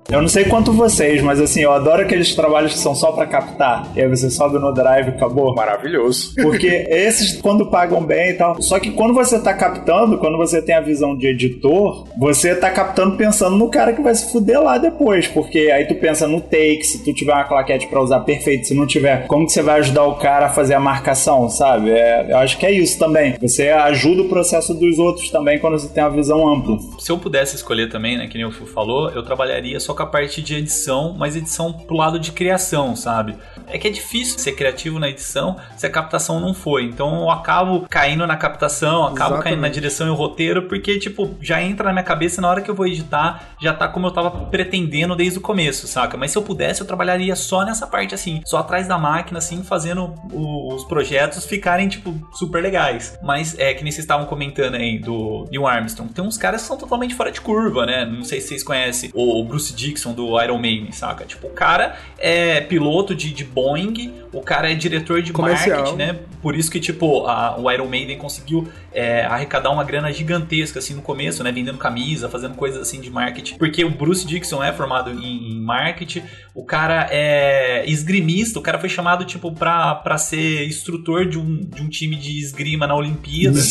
Eu 0.08 0.22
não 0.22 0.28
sei 0.28 0.44
quanto 0.44 0.72
vocês, 0.72 1.20
mas 1.20 1.40
assim, 1.40 1.62
eu 1.62 1.72
adoro 1.72 2.02
aqueles 2.02 2.32
trabalhos 2.32 2.74
que 2.74 2.78
são 2.78 2.94
só 2.94 3.10
pra 3.10 3.26
captar. 3.26 3.90
E 3.96 4.00
aí 4.00 4.08
você 4.08 4.30
sobe 4.30 4.56
no 4.56 4.72
drive 4.72 5.08
e 5.08 5.10
acabou. 5.10 5.52
Maravilhoso. 5.54 6.32
Porque 6.40 6.68
esses, 6.88 7.40
quando 7.40 7.66
pagam 7.66 8.00
bem 8.04 8.30
e 8.30 8.34
tal. 8.34 8.62
Só 8.62 8.78
que 8.78 8.92
quando 8.92 9.12
você 9.12 9.40
tá 9.40 9.52
captando, 9.52 10.18
quando 10.18 10.38
você 10.38 10.62
tem 10.62 10.76
a 10.76 10.80
visão 10.80 11.16
de 11.16 11.26
editor, 11.26 12.06
você 12.16 12.54
tá 12.54 12.70
captando 12.70 13.16
pensando 13.16 13.56
no 13.56 13.68
cara 13.68 13.92
que 13.92 14.00
vai 14.00 14.14
se 14.14 14.30
fuder 14.30 14.62
lá 14.62 14.78
depois. 14.78 15.26
Porque 15.26 15.70
aí 15.72 15.86
tu 15.86 15.96
pensa 15.96 16.28
no 16.28 16.40
take, 16.40 16.84
se 16.84 17.02
tu 17.02 17.12
tiver 17.12 17.32
uma 17.32 17.44
claquete 17.44 17.88
pra 17.88 18.00
usar 18.00 18.20
perfeito, 18.20 18.68
se 18.68 18.74
não 18.74 18.86
tiver, 18.86 19.26
como 19.26 19.44
que 19.44 19.52
você 19.52 19.62
vai 19.62 19.80
ajudar 19.80 20.04
o 20.04 20.14
cara 20.14 20.46
a 20.46 20.50
fazer 20.50 20.74
a 20.74 20.80
marcação, 20.80 21.48
sabe? 21.48 21.90
É, 21.90 22.30
eu 22.30 22.36
acho 22.38 22.56
que 22.58 22.64
é 22.64 22.70
isso 22.70 22.96
também. 22.96 23.36
Você 23.40 23.70
ajuda 23.70 24.22
o 24.22 24.28
processo 24.28 24.72
dos 24.72 25.00
outros 25.00 25.30
também 25.30 25.58
quando 25.58 25.80
você 25.80 25.88
tem 25.88 26.04
uma 26.04 26.10
visão 26.10 26.48
ampla. 26.48 26.78
Se 27.00 27.10
eu 27.10 27.18
pudesse 27.18 27.56
escolher 27.56 27.88
também, 27.88 28.16
né, 28.16 28.28
que 28.28 28.38
nem 28.38 28.46
o 28.46 28.52
Phil 28.52 28.66
falou, 28.68 29.10
eu 29.10 29.24
trabalharia 29.24 29.80
só 29.80 29.95
com 29.96 30.02
a 30.02 30.06
parte 30.06 30.40
de 30.42 30.54
edição, 30.54 31.14
mas 31.18 31.34
edição 31.34 31.72
pro 31.72 31.96
lado 31.96 32.18
de 32.18 32.30
criação, 32.32 32.94
sabe? 32.94 33.36
É 33.68 33.78
que 33.78 33.88
é 33.88 33.90
difícil 33.90 34.38
ser 34.38 34.52
criativo 34.52 34.98
na 34.98 35.08
edição 35.08 35.56
se 35.76 35.86
a 35.86 35.90
captação 35.90 36.38
não 36.38 36.54
foi. 36.54 36.84
Então 36.84 37.22
eu 37.22 37.30
acabo 37.30 37.86
caindo 37.88 38.26
na 38.26 38.36
captação, 38.36 39.02
acabo 39.02 39.16
Exatamente. 39.16 39.42
caindo 39.44 39.60
na 39.60 39.68
direção 39.68 40.06
e 40.06 40.10
o 40.10 40.14
roteiro, 40.14 40.62
porque, 40.68 40.98
tipo, 40.98 41.34
já 41.40 41.60
entra 41.62 41.86
na 41.86 41.92
minha 41.92 42.04
cabeça 42.04 42.40
na 42.40 42.48
hora 42.48 42.60
que 42.60 42.70
eu 42.70 42.74
vou 42.74 42.86
editar, 42.86 43.48
já 43.60 43.72
tá 43.74 43.88
como 43.88 44.06
eu 44.06 44.10
tava 44.10 44.30
pretendendo 44.46 45.16
desde 45.16 45.38
o 45.38 45.42
começo, 45.42 45.86
saca? 45.86 46.16
Mas 46.16 46.30
se 46.30 46.38
eu 46.38 46.42
pudesse, 46.42 46.80
eu 46.80 46.86
trabalharia 46.86 47.34
só 47.34 47.64
nessa 47.64 47.86
parte, 47.86 48.14
assim, 48.14 48.42
só 48.44 48.58
atrás 48.58 48.86
da 48.86 48.98
máquina, 48.98 49.38
assim, 49.38 49.62
fazendo 49.64 50.14
o- 50.32 50.74
os 50.74 50.84
projetos 50.84 51.44
ficarem, 51.46 51.88
tipo, 51.88 52.14
super 52.34 52.62
legais. 52.62 53.18
Mas 53.22 53.58
é 53.58 53.72
que 53.74 53.82
nem 53.82 53.90
vocês 53.90 54.04
estavam 54.04 54.26
comentando 54.26 54.74
aí 54.74 54.98
do 54.98 55.46
Neil 55.50 55.66
Armstrong. 55.66 56.12
Tem 56.12 56.24
uns 56.24 56.36
caras 56.36 56.62
que 56.62 56.68
são 56.68 56.76
totalmente 56.76 57.14
fora 57.14 57.30
de 57.32 57.40
curva, 57.40 57.86
né? 57.86 58.04
Não 58.04 58.22
sei 58.24 58.40
se 58.40 58.48
vocês 58.48 58.62
conhecem 58.62 59.10
o 59.14 59.42
Bruce 59.44 59.74
Dixon 59.86 60.12
do 60.12 60.40
Iron 60.42 60.58
Maiden, 60.58 60.92
saca? 60.92 61.24
Tipo, 61.24 61.46
o 61.46 61.50
cara 61.50 61.96
é 62.18 62.60
piloto 62.60 63.14
de, 63.14 63.32
de 63.32 63.44
Boeing, 63.44 64.12
o 64.32 64.40
cara 64.40 64.70
é 64.70 64.74
diretor 64.74 65.22
de 65.22 65.32
Comercial. 65.32 65.76
marketing, 65.78 65.96
né? 65.96 66.18
Por 66.42 66.54
isso 66.56 66.70
que, 66.70 66.78
tipo, 66.80 67.26
a- 67.26 67.56
o 67.58 67.70
Iron 67.70 67.86
Maiden 67.88 68.18
conseguiu 68.18 68.68
é, 68.92 69.24
arrecadar 69.24 69.70
uma 69.70 69.84
grana 69.84 70.10
gigantesca, 70.12 70.78
assim, 70.78 70.94
no 70.94 71.02
começo, 71.02 71.42
né? 71.44 71.52
Vendendo 71.52 71.76
camisa, 71.78 72.28
fazendo 72.28 72.54
coisas 72.54 72.80
assim 72.80 73.00
de 73.00 73.10
marketing. 73.10 73.56
Porque 73.58 73.84
o 73.84 73.90
Bruce 73.90 74.26
Dixon 74.26 74.62
é 74.64 74.72
formado 74.72 75.10
em, 75.10 75.52
em 75.52 75.60
marketing, 75.60 76.22
o 76.54 76.64
cara 76.64 77.06
é 77.10 77.84
esgrimista, 77.86 78.58
o 78.58 78.62
cara 78.62 78.78
foi 78.78 78.88
chamado, 78.88 79.24
tipo, 79.24 79.52
pra, 79.52 79.94
pra 79.96 80.16
ser 80.18 80.66
instrutor 80.66 81.26
de 81.28 81.38
um, 81.38 81.56
de 81.60 81.82
um 81.82 81.88
time 81.88 82.16
de 82.16 82.38
esgrima 82.38 82.86
na 82.86 82.94
Olimpíada. 82.94 83.58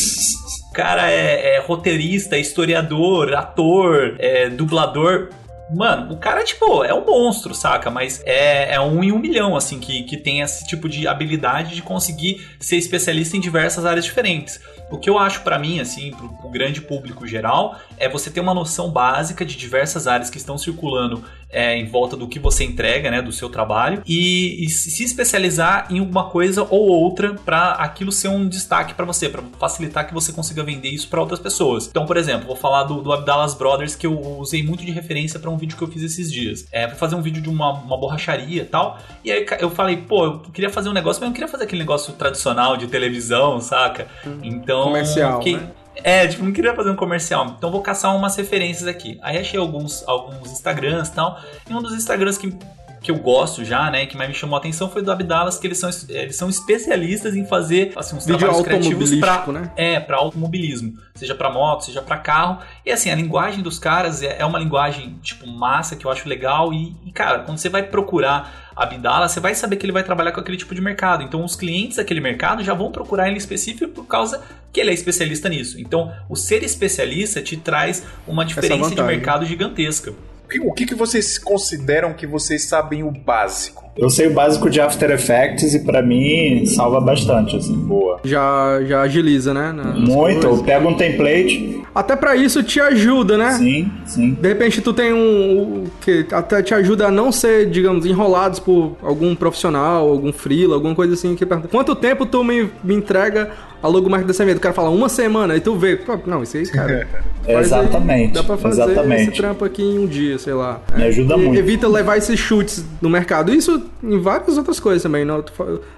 O 0.69 0.73
cara 0.75 1.09
é, 1.09 1.55
é 1.55 1.59
roteirista, 1.61 2.37
historiador, 2.37 3.33
ator, 3.33 4.15
é, 4.19 4.49
dublador. 4.49 5.29
Mano, 5.73 6.13
o 6.13 6.17
cara, 6.17 6.43
tipo, 6.43 6.83
é 6.83 6.93
um 6.93 7.05
monstro, 7.05 7.55
saca? 7.55 7.89
Mas 7.89 8.21
é, 8.25 8.75
é 8.75 8.79
um 8.79 9.03
em 9.03 9.11
um 9.11 9.17
milhão, 9.17 9.55
assim, 9.55 9.79
que, 9.79 10.03
que 10.03 10.15
tem 10.15 10.41
esse 10.41 10.65
tipo 10.67 10.87
de 10.87 11.07
habilidade 11.07 11.73
de 11.73 11.81
conseguir 11.81 12.47
ser 12.59 12.77
especialista 12.77 13.35
em 13.35 13.39
diversas 13.39 13.85
áreas 13.85 14.05
diferentes. 14.05 14.59
O 14.91 14.99
que 14.99 15.09
eu 15.09 15.17
acho 15.17 15.41
pra 15.41 15.57
mim, 15.57 15.79
assim, 15.79 16.11
pro, 16.11 16.29
pro 16.29 16.49
grande 16.49 16.81
público 16.81 17.25
geral, 17.25 17.79
é 17.97 18.07
você 18.09 18.29
ter 18.29 18.39
uma 18.39 18.53
noção 18.53 18.89
básica 18.91 19.45
de 19.45 19.55
diversas 19.55 20.07
áreas 20.07 20.29
que 20.29 20.37
estão 20.37 20.57
circulando 20.57 21.23
é, 21.49 21.77
em 21.77 21.85
volta 21.85 22.17
do 22.17 22.27
que 22.27 22.37
você 22.39 22.63
entrega, 22.65 23.09
né, 23.09 23.21
do 23.21 23.31
seu 23.31 23.47
trabalho, 23.49 24.01
e, 24.05 24.65
e 24.65 24.69
se 24.69 25.03
especializar 25.03 25.87
em 25.89 25.99
alguma 25.99 26.25
coisa 26.25 26.63
ou 26.69 26.87
outra 26.89 27.33
pra 27.33 27.71
aquilo 27.73 28.11
ser 28.11 28.27
um 28.27 28.47
destaque 28.47 28.93
pra 28.93 29.05
você, 29.05 29.29
pra 29.29 29.41
facilitar 29.57 30.05
que 30.07 30.13
você 30.13 30.33
consiga 30.33 30.63
vender 30.63 30.89
isso 30.89 31.07
pra 31.07 31.21
outras 31.21 31.39
pessoas. 31.39 31.87
Então, 31.87 32.05
por 32.05 32.17
exemplo, 32.17 32.47
vou 32.47 32.55
falar 32.57 32.83
do, 32.83 33.01
do 33.01 33.13
Abdallas 33.13 33.53
Brothers 33.53 33.95
que 33.95 34.05
eu 34.05 34.19
usei 34.39 34.63
muito 34.63 34.83
de 34.85 34.91
referência 34.91 35.39
pra 35.39 35.49
um 35.49 35.57
vídeo 35.57 35.77
que 35.77 35.83
eu 35.83 35.87
fiz 35.87 36.03
esses 36.03 36.31
dias. 36.31 36.65
É 36.71 36.87
pra 36.87 36.95
fazer 36.95 37.15
um 37.15 37.21
vídeo 37.21 37.41
de 37.41 37.47
uma, 37.49 37.71
uma 37.73 37.97
borracharia 37.97 38.61
e 38.61 38.65
tal. 38.65 38.99
E 39.23 39.31
aí 39.31 39.45
eu 39.59 39.69
falei, 39.69 39.97
pô, 39.97 40.25
eu 40.25 40.39
queria 40.39 40.69
fazer 40.69 40.89
um 40.89 40.93
negócio, 40.93 41.19
mas 41.21 41.27
eu 41.27 41.29
não 41.29 41.33
queria 41.33 41.47
fazer 41.47 41.63
aquele 41.63 41.81
negócio 41.81 42.11
tradicional 42.13 42.75
de 42.75 42.87
televisão, 42.87 43.61
saca? 43.61 44.07
Então, 44.43 44.83
Comercial, 44.83 45.39
que- 45.39 45.55
né? 45.57 45.69
É, 46.03 46.27
tipo, 46.27 46.43
não 46.43 46.51
queria 46.51 46.73
fazer 46.73 46.89
um 46.89 46.95
comercial. 46.95 47.55
Então 47.57 47.71
vou 47.71 47.81
caçar 47.81 48.15
umas 48.15 48.35
referências 48.35 48.87
aqui. 48.87 49.17
Aí 49.21 49.37
achei 49.37 49.59
alguns, 49.59 50.03
alguns 50.07 50.51
Instagrams 50.51 51.09
e 51.09 51.13
tal. 51.13 51.39
E 51.69 51.73
um 51.73 51.81
dos 51.81 51.93
Instagrams 51.93 52.37
que, 52.37 52.55
que 53.01 53.11
eu 53.11 53.17
gosto 53.17 53.63
já, 53.63 53.89
né? 53.89 54.05
Que 54.05 54.17
mais 54.17 54.29
me 54.29 54.35
chamou 54.35 54.55
a 54.55 54.59
atenção 54.59 54.89
foi 54.89 55.01
do 55.01 55.11
Abdalas, 55.11 55.57
que 55.57 55.67
eles 55.67 55.77
são, 55.77 55.89
eles 56.09 56.35
são 56.35 56.49
especialistas 56.49 57.35
em 57.35 57.45
fazer 57.45 57.93
assim, 57.95 58.15
uns 58.15 58.25
Vídeo 58.25 58.39
trabalhos 58.39 58.65
criativos 58.65 59.15
pra, 59.15 59.45
né? 59.47 59.71
é, 59.75 59.99
para 59.99 60.17
automobilismo, 60.17 60.97
seja 61.13 61.35
para 61.35 61.49
moto, 61.49 61.85
seja 61.85 62.01
para 62.01 62.17
carro. 62.17 62.59
E 62.85 62.91
assim, 62.91 63.09
a 63.09 63.15
linguagem 63.15 63.61
dos 63.61 63.79
caras 63.79 64.21
é, 64.21 64.37
é 64.39 64.45
uma 64.45 64.59
linguagem 64.59 65.17
tipo 65.21 65.47
massa 65.47 65.95
que 65.95 66.05
eu 66.05 66.11
acho 66.11 66.27
legal 66.27 66.73
e, 66.73 66.95
e, 67.05 67.11
cara, 67.11 67.39
quando 67.39 67.57
você 67.57 67.69
vai 67.69 67.83
procurar 67.83 68.64
Abdala, 68.75 69.29
você 69.29 69.39
vai 69.39 69.55
saber 69.55 69.77
que 69.77 69.85
ele 69.85 69.93
vai 69.93 70.03
trabalhar 70.03 70.31
com 70.33 70.39
aquele 70.41 70.57
tipo 70.57 70.75
de 70.75 70.81
mercado. 70.81 71.23
Então, 71.23 71.43
os 71.45 71.55
clientes 71.55 71.97
daquele 71.97 72.19
mercado 72.19 72.63
já 72.63 72.73
vão 72.73 72.91
procurar 72.91 73.27
ele 73.29 73.37
específico 73.37 73.89
por 73.91 74.05
causa 74.05 74.41
que 74.73 74.81
ele 74.81 74.89
é 74.89 74.93
especialista 74.93 75.47
nisso. 75.47 75.79
Então, 75.79 76.11
o 76.29 76.35
ser 76.35 76.61
especialista 76.63 77.41
te 77.41 77.55
traz 77.55 78.03
uma 78.27 78.43
diferença 78.43 78.75
de 78.89 79.01
mercado 79.07 79.45
gigantesca. 79.45 80.11
O 80.11 80.47
que- 80.49 80.59
O 80.59 80.73
que, 80.73 80.85
que 80.85 80.95
vocês 80.95 81.37
consideram 81.37 82.13
que 82.13 82.27
vocês 82.27 82.65
sabem 82.65 83.01
o 83.03 83.11
básico? 83.11 83.84
Eu 83.97 84.09
sei 84.09 84.27
o 84.27 84.33
básico 84.33 84.69
de 84.69 84.81
After 84.81 85.09
Effects 85.11 85.73
e 85.73 85.79
pra 85.79 86.01
mim 86.01 86.65
salva 86.65 86.99
bastante, 86.99 87.55
assim. 87.55 87.75
Boa. 87.75 88.19
Já, 88.25 88.81
já 88.85 89.01
agiliza, 89.01 89.53
né? 89.53 89.73
Muito. 89.97 90.63
Pego 90.63 90.89
um 90.89 90.95
template. 90.95 91.81
Até 91.95 92.13
pra 92.13 92.35
isso 92.35 92.61
te 92.61 92.81
ajuda, 92.81 93.37
né? 93.37 93.53
Sim, 93.53 93.89
sim. 94.05 94.33
De 94.33 94.47
repente 94.49 94.81
tu 94.81 94.91
tem 94.91 95.13
um 95.13 95.85
que 96.01 96.25
até 96.29 96.61
te 96.61 96.73
ajuda 96.73 97.07
a 97.07 97.11
não 97.11 97.31
ser, 97.31 97.69
digamos, 97.69 98.05
enrolados 98.05 98.59
por 98.59 98.97
algum 99.01 99.33
profissional, 99.33 100.09
algum 100.09 100.33
freela, 100.33 100.75
alguma 100.75 100.93
coisa 100.93 101.13
assim 101.13 101.33
que 101.37 101.45
pergunta, 101.45 101.69
quanto 101.69 101.95
tempo 101.95 102.25
tu 102.25 102.43
me, 102.43 102.69
me 102.83 102.93
entrega 102.95 103.51
a 103.81 103.87
logomarca 103.87 104.27
dessa 104.27 104.43
mesa? 104.43 104.57
O 104.57 104.61
cara 104.61 104.75
fala 104.75 104.89
uma 104.89 105.07
semana, 105.07 105.53
aí 105.53 105.61
tu 105.61 105.73
vê, 105.77 105.97
não, 106.25 106.43
isso 106.43 106.57
aí, 106.57 106.67
cara. 106.67 107.07
faz 107.45 107.71
aí, 107.71 107.85
Exatamente, 107.85 108.33
dá 108.33 108.43
pra 108.43 108.57
fazer 108.57 108.83
exatamente. 108.83 109.21
esse 109.21 109.31
trampo 109.31 109.63
aqui 109.63 109.81
em 109.81 109.99
um 109.99 110.05
dia, 110.05 110.37
sei 110.37 110.53
lá. 110.53 110.81
Me 110.97 111.03
ajuda 111.03 111.37
muito. 111.37 111.57
Evita 111.57 111.87
levar 111.87 112.17
esses 112.17 112.37
chutes 112.37 112.83
no 113.01 113.09
mercado. 113.09 113.53
Isso 113.53 113.81
em 114.03 114.19
várias 114.19 114.57
outras 114.57 114.79
coisas 114.79 115.03
também. 115.03 115.25
Não? 115.25 115.43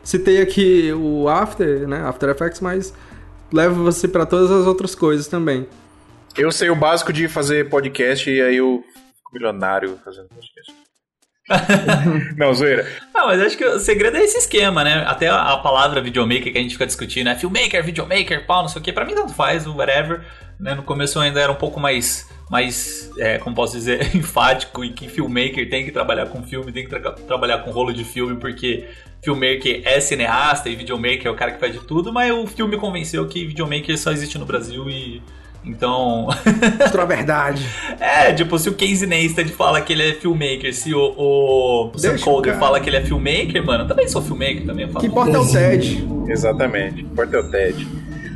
Citei 0.04 0.42
aqui 0.42 0.92
o 0.94 1.28
After, 1.28 1.88
né? 1.88 2.02
After 2.02 2.30
Effects, 2.30 2.62
mas 2.62 2.94
leva 3.52 3.74
você 3.76 4.08
pra 4.08 4.26
todas 4.26 4.52
as 4.52 4.66
outras 4.66 4.96
coisas 4.96 5.28
também. 5.28 5.68
Eu 6.38 6.52
sei 6.52 6.70
o 6.70 6.76
básico 6.76 7.12
de 7.12 7.28
fazer 7.28 7.70
podcast 7.70 8.30
e 8.30 8.42
aí 8.42 8.58
eu 8.58 8.84
fico 9.16 9.34
milionário 9.34 10.00
fazendo 10.04 10.28
podcast. 10.30 10.74
Não, 12.38 12.54
zoeira. 12.54 12.86
Ah, 13.14 13.26
mas 13.26 13.42
acho 13.42 13.58
que 13.58 13.66
o 13.66 13.80
segredo 13.80 14.18
é 14.18 14.22
esse 14.22 14.38
esquema, 14.38 14.84
né? 14.84 15.04
Até 15.08 15.30
a, 15.30 15.58
palavra 15.58 16.02
videomaker 16.02 16.52
que 16.52 16.58
a 16.58 16.62
gente 16.62 16.74
fica 16.74 16.86
discutindo, 16.86 17.30
é 17.30 17.36
filmmaker, 17.36 17.84
videomaker, 17.84 18.46
pau, 18.46 18.62
não 18.62 18.70
sei 18.70 18.82
o 18.82 18.84
que. 18.84 18.92
Pra 18.92 19.06
mim 19.06 19.16
tanto 19.16 19.34
faz, 19.34 19.66
o 19.66 19.76
whatever. 19.76 20.26
Né? 20.60 20.76
No 20.76 20.84
começo 20.84 21.18
eu 21.18 21.22
ainda 21.22 21.40
era 21.40 21.52
um 21.52 21.56
pouco 21.56 21.80
mais, 21.80 22.30
mais 22.50 23.10
é, 23.18 23.38
como 23.40 23.56
posso 23.56 23.74
dizer, 23.74 24.10
enfático 24.16 24.84
e 24.84 24.92
que 24.92 25.08
filmmaker 25.10 25.70
tem 25.70 25.84
que 25.86 25.92
trabalhar 25.92 26.28
com 26.28 26.42
filme, 26.44 26.72
tem 26.72 26.84
que 26.84 26.90
tra- 26.90 27.12
trabalhar 27.12 27.60
com 27.60 27.72
rolo 27.72 27.94
de 27.94 28.04
filme, 28.04 28.36
porque 28.38 28.86
filmmaker 29.22 29.82
é 29.84 30.00
cineasta 30.00 30.70
e 30.70 30.76
videomaker 30.76 31.28
é 31.28 31.30
o 31.30 31.36
cara 31.36 31.52
que 31.52 31.60
faz 31.60 31.74
de 31.74 31.80
tudo, 31.80 32.14
mas 32.14 32.32
o 32.32 32.48
filme 32.48 32.78
convenceu 32.78 33.28
que 33.28 33.46
videomaker 33.46 33.98
só 33.98 34.12
existe 34.12 34.38
no 34.38 34.46
Brasil 34.46 34.90
e... 34.90 35.22
Então... 35.66 36.28
Mostrar 36.80 37.04
a 37.04 37.06
verdade. 37.06 37.62
É, 38.00 38.32
tipo, 38.32 38.58
se 38.58 38.70
o 38.70 38.74
Casey 38.74 39.06
Neistat 39.06 39.50
fala 39.50 39.82
que 39.82 39.92
ele 39.92 40.12
é 40.12 40.14
filmmaker, 40.14 40.74
se 40.74 40.94
o, 40.94 41.14
o 41.18 41.92
Sam 41.98 42.10
Deixa 42.12 42.24
o 42.24 42.26
Calder 42.26 42.54
cara. 42.54 42.66
fala 42.66 42.80
que 42.80 42.90
ele 42.90 42.96
é 42.96 43.02
filmmaker, 43.02 43.66
mano, 43.66 43.84
eu 43.84 43.88
também 43.88 44.08
sou 44.08 44.22
filmmaker, 44.22 44.66
também 44.66 44.88
que 44.88 45.08
importa 45.08 45.36
é 45.36 45.40
o 45.40 45.52
TED. 45.52 46.08
Exatamente. 46.30 47.02
Importa 47.02 47.36
é 47.36 47.40
o 47.42 47.52
TED. 47.52 47.86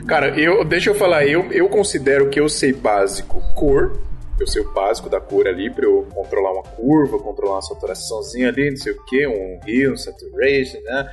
Cara, 0.08 0.30
eu, 0.40 0.64
deixa 0.64 0.90
eu 0.90 0.96
falar, 0.96 1.26
eu, 1.26 1.52
eu 1.52 1.68
considero 1.70 2.30
que 2.30 2.40
eu 2.40 2.50
sei 2.50 2.74
básico 2.74 3.42
cor. 3.56 3.98
Eu 4.42 4.48
sei 4.48 4.62
o 4.64 4.74
básico 4.74 5.08
da 5.08 5.22
cor 5.22 5.48
ali 5.48 5.70
pra 5.70 5.86
eu 5.86 6.08
controlar 6.14 6.52
uma 6.52 6.64
curva, 6.64 7.20
controlar 7.20 7.56
uma 7.56 7.62
saturaçãozinha 7.62 8.50
ali, 8.50 8.72
não 8.72 8.78
sei 8.78 8.94
o 8.94 9.06
que, 9.06 9.28
um 9.28 9.60
hue, 9.66 9.92
um 9.92 9.96
saturation, 9.96 10.82
né? 10.82 11.10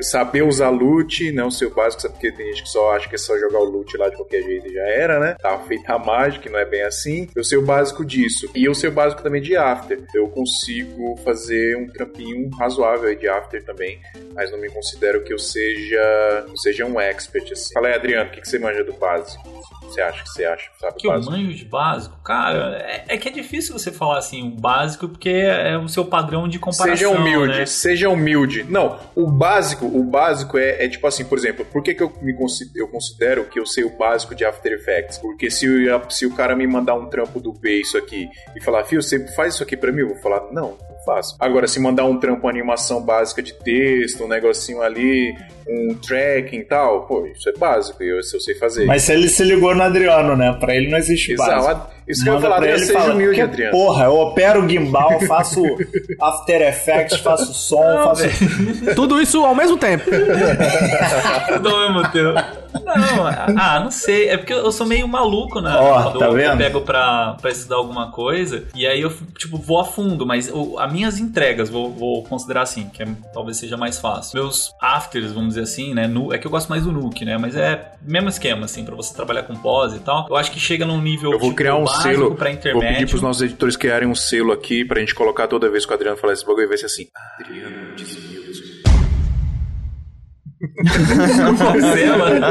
Saber 0.00 0.42
usar 0.42 0.68
loot, 0.70 1.32
não 1.32 1.50
sei 1.50 1.66
o 1.68 1.74
básico, 1.74 2.02
sabe? 2.02 2.14
Porque 2.14 2.32
tem 2.32 2.46
gente 2.48 2.64
que 2.64 2.68
só 2.68 2.92
acha 2.94 3.08
que 3.08 3.14
é 3.14 3.18
só 3.18 3.38
jogar 3.38 3.58
o 3.58 3.64
loot 3.64 3.96
lá 3.96 4.08
de 4.08 4.16
qualquer 4.16 4.42
jeito 4.42 4.68
e 4.68 4.74
já 4.74 4.82
era, 4.82 5.18
né? 5.20 5.36
Tá 5.40 5.58
feita 5.60 5.94
a 5.94 5.98
mágica, 5.98 6.50
não 6.50 6.58
é 6.58 6.64
bem 6.64 6.82
assim. 6.82 7.28
Eu 7.34 7.44
sei 7.44 7.58
o 7.58 7.62
básico 7.62 8.04
disso. 8.04 8.48
E 8.54 8.64
eu 8.64 8.74
sei 8.74 8.90
o 8.90 8.92
básico 8.92 9.22
também 9.22 9.42
de 9.42 9.56
after. 9.56 10.04
Eu 10.14 10.28
consigo 10.28 11.16
fazer 11.24 11.76
um 11.76 11.86
trampinho 11.88 12.48
razoável 12.58 13.08
aí 13.08 13.16
de 13.16 13.28
after 13.28 13.64
também, 13.64 14.00
mas 14.34 14.50
não 14.50 14.58
me 14.58 14.68
considero 14.70 15.22
que 15.22 15.32
eu 15.32 15.38
seja, 15.38 16.44
eu 16.48 16.56
seja 16.56 16.84
um 16.84 17.00
expert 17.00 17.50
assim. 17.52 17.74
Fala 17.74 17.88
aí, 17.88 17.94
Adriano, 17.94 18.28
o 18.28 18.32
que, 18.32 18.40
que 18.40 18.48
você 18.48 18.58
manja 18.58 18.84
do 18.84 18.92
básico? 18.92 19.42
Você 19.82 20.00
acha 20.00 20.22
que 20.22 20.30
você 20.30 20.44
acha, 20.44 20.70
sabe? 20.80 20.96
Que 20.96 21.06
eu 21.06 21.12
básico? 21.12 21.32
manjo 21.32 21.54
de 21.54 21.64
básico? 21.66 22.22
Cara, 22.24 22.71
é, 22.72 23.04
é 23.08 23.16
que 23.16 23.28
é 23.28 23.32
difícil 23.32 23.72
você 23.78 23.90
falar 23.92 24.18
assim, 24.18 24.46
o 24.48 24.50
básico, 24.60 25.08
porque 25.08 25.30
é 25.30 25.76
o 25.78 25.88
seu 25.88 26.04
padrão 26.04 26.48
de 26.48 26.58
comparação, 26.58 26.96
Seja 26.96 27.08
humilde, 27.20 27.58
né? 27.58 27.66
seja 27.66 28.08
humilde. 28.08 28.64
Não, 28.68 28.98
o 29.14 29.30
básico, 29.30 29.86
o 29.86 30.02
básico 30.04 30.58
é, 30.58 30.84
é 30.84 30.88
tipo 30.88 31.06
assim, 31.06 31.24
por 31.24 31.38
exemplo, 31.38 31.64
por 31.64 31.82
que, 31.82 31.94
que 31.94 32.02
eu, 32.02 32.12
me 32.22 32.34
considero, 32.34 32.78
eu 32.84 32.88
considero 32.88 33.44
que 33.44 33.58
eu 33.58 33.66
sei 33.66 33.84
o 33.84 33.90
básico 33.96 34.34
de 34.34 34.44
After 34.44 34.72
Effects? 34.72 35.18
Porque 35.18 35.50
se, 35.50 35.68
o- 35.68 36.10
se 36.10 36.26
o 36.26 36.34
cara 36.34 36.54
me 36.56 36.66
mandar 36.66 36.94
um 36.94 37.06
trampo 37.06 37.40
do 37.40 37.52
B 37.52 37.80
isso 37.80 37.96
aqui 37.98 38.28
e 38.56 38.60
falar, 38.62 38.84
Fio, 38.84 39.02
você 39.02 39.26
faz 39.34 39.54
isso 39.54 39.62
aqui 39.62 39.76
pra 39.76 39.92
mim? 39.92 40.00
Eu 40.00 40.08
vou 40.08 40.16
falar, 40.18 40.52
não, 40.52 40.76
não 41.06 41.14
faço. 41.14 41.36
Agora, 41.38 41.66
se 41.66 41.80
mandar 41.80 42.04
um 42.04 42.18
trampo, 42.18 42.46
uma 42.46 42.50
animação 42.50 43.02
básica 43.02 43.42
de 43.42 43.52
texto, 43.52 44.24
um 44.24 44.28
negocinho 44.28 44.82
ali, 44.82 45.34
um 45.68 45.94
tracking 45.94 46.58
e 46.58 46.64
tal, 46.64 47.02
pô, 47.06 47.26
isso 47.26 47.48
é 47.48 47.52
básico, 47.52 48.02
eu, 48.02 48.20
isso 48.20 48.36
eu 48.36 48.40
sei 48.40 48.54
fazer. 48.54 48.84
Mas 48.86 49.02
se 49.02 49.12
ele 49.12 49.28
se 49.28 49.42
ligou 49.44 49.74
no 49.74 49.82
Adriano, 49.82 50.36
né? 50.36 50.56
Pra 50.58 50.74
ele 50.74 50.88
não 50.90 50.98
existe 50.98 51.34
básico. 51.36 51.60
Exato. 51.60 51.92
Isso 52.08 52.24
que 52.24 52.28
eu 52.28 52.34
Manda 52.34 52.46
falar, 52.46 52.56
Adriano, 52.56 52.78
ele 52.78 52.86
seja 52.86 52.98
fala, 52.98 53.14
humilde, 53.14 53.34
"Que 53.36 53.40
Adriano. 53.42 53.72
Porra, 53.72 54.04
eu 54.06 54.14
opero 54.14 54.68
gimbal, 54.68 55.20
faço 55.20 55.62
After 56.20 56.62
Effects, 56.62 57.18
faço 57.20 57.54
som, 57.54 58.04
faço. 58.04 58.24
Tudo 58.96 59.20
isso 59.20 59.44
ao 59.44 59.54
mesmo 59.54 59.76
tempo. 59.76 60.04
Tudo 61.54 61.68
ao 61.68 61.92
mesmo 61.92 62.10
tempo. 62.10 62.61
Não, 62.74 63.26
ah, 63.58 63.80
não 63.82 63.90
sei. 63.90 64.28
É 64.28 64.36
porque 64.36 64.52
eu 64.52 64.72
sou 64.72 64.86
meio 64.86 65.06
maluco, 65.08 65.60
né? 65.60 65.74
Ó, 65.76 66.02
quando 66.04 66.18
tá 66.18 66.26
eu, 66.26 66.38
eu 66.38 66.56
pego 66.56 66.80
pra, 66.80 67.36
pra 67.40 67.50
estudar 67.50 67.76
alguma 67.76 68.10
coisa. 68.10 68.64
E 68.74 68.86
aí 68.86 69.00
eu, 69.00 69.12
tipo, 69.38 69.56
vou 69.58 69.80
a 69.80 69.84
fundo. 69.84 70.26
Mas 70.26 70.50
o, 70.52 70.78
as 70.78 70.92
minhas 70.92 71.18
entregas, 71.18 71.68
vou, 71.68 71.90
vou 71.92 72.22
considerar 72.24 72.62
assim, 72.62 72.88
que 72.88 73.02
é- 73.02 73.08
talvez 73.32 73.56
seja 73.58 73.76
mais 73.76 73.98
fácil. 73.98 74.38
Meus 74.40 74.72
afters, 74.80 75.32
vamos 75.32 75.50
dizer 75.50 75.62
assim, 75.62 75.94
né? 75.94 76.06
nu- 76.06 76.32
é 76.32 76.38
que 76.38 76.46
eu 76.46 76.50
gosto 76.50 76.68
mais 76.68 76.84
do 76.84 76.92
Nuke, 76.92 77.24
né? 77.24 77.36
Mas 77.38 77.56
é 77.56 77.92
mesmo 78.02 78.28
esquema, 78.28 78.64
assim, 78.64 78.84
pra 78.84 78.94
você 78.94 79.14
trabalhar 79.14 79.42
com 79.44 79.54
pose 79.54 79.96
e 79.96 80.00
tal. 80.00 80.26
Eu 80.28 80.36
acho 80.36 80.50
que 80.50 80.58
chega 80.60 80.84
num 80.86 81.00
nível. 81.00 81.32
Eu 81.32 81.38
vou 81.38 81.48
tipo, 81.48 81.56
criar 81.56 81.76
um 81.76 81.86
selo. 81.86 82.34
Pra 82.34 82.48
Vou 82.50 82.58
intermédio. 82.58 82.88
pedir 82.94 83.08
pros 83.08 83.22
nossos 83.22 83.42
editores 83.42 83.76
criarem 83.76 84.08
um 84.08 84.14
selo 84.14 84.52
aqui 84.52 84.84
pra 84.84 85.00
gente 85.00 85.14
colocar 85.14 85.46
toda 85.48 85.68
vez 85.70 85.84
que 85.86 85.92
o 85.92 85.94
Adriano 85.94 86.16
falar 86.16 86.32
esse 86.32 86.44
bagulho 86.46 86.64
e 86.64 86.68
vai 86.68 86.76
ser 86.78 86.86
assim. 86.86 87.06
Adriano 87.40 87.94
Desmilson. 87.96 88.51
Você, 90.62 92.06
mano. 92.06 92.46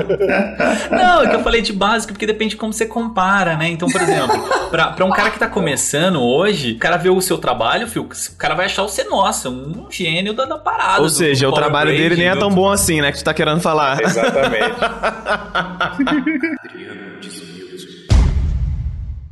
Não, 0.91 1.23
é 1.23 1.29
que 1.29 1.35
eu 1.35 1.43
falei 1.43 1.61
de 1.61 1.71
básico 1.71 2.11
porque 2.13 2.25
depende 2.27 2.51
de 2.51 2.57
como 2.57 2.73
você 2.73 2.85
compara, 2.85 3.55
né? 3.55 3.69
Então, 3.69 3.87
por 3.89 4.01
exemplo, 4.01 4.37
pra, 4.69 4.87
pra 4.91 5.05
um 5.05 5.09
cara 5.11 5.29
que 5.31 5.39
tá 5.39 5.47
começando 5.47 6.21
hoje, 6.21 6.73
o 6.73 6.77
cara 6.77 6.97
vê 6.97 7.09
o 7.09 7.21
seu 7.21 7.37
trabalho, 7.37 7.87
filho, 7.87 8.05
o 8.05 8.35
cara 8.37 8.53
vai 8.55 8.65
achar 8.65 8.83
você, 8.83 9.03
nossa, 9.05 9.49
um 9.49 9.87
gênio 9.89 10.33
da, 10.33 10.43
da 10.45 10.57
parada. 10.57 10.99
Ou 11.01 11.07
do- 11.07 11.09
seja, 11.09 11.45
do 11.47 11.51
o 11.51 11.55
trabalho 11.55 11.91
dele 11.91 12.15
nem 12.17 12.27
é 12.27 12.35
tão 12.35 12.49
bom 12.49 12.69
assim, 12.69 12.99
né? 13.01 13.11
Que 13.11 13.19
tu 13.19 13.23
tá 13.23 13.33
querendo 13.33 13.61
falar. 13.61 14.01
Exatamente. 14.01 14.75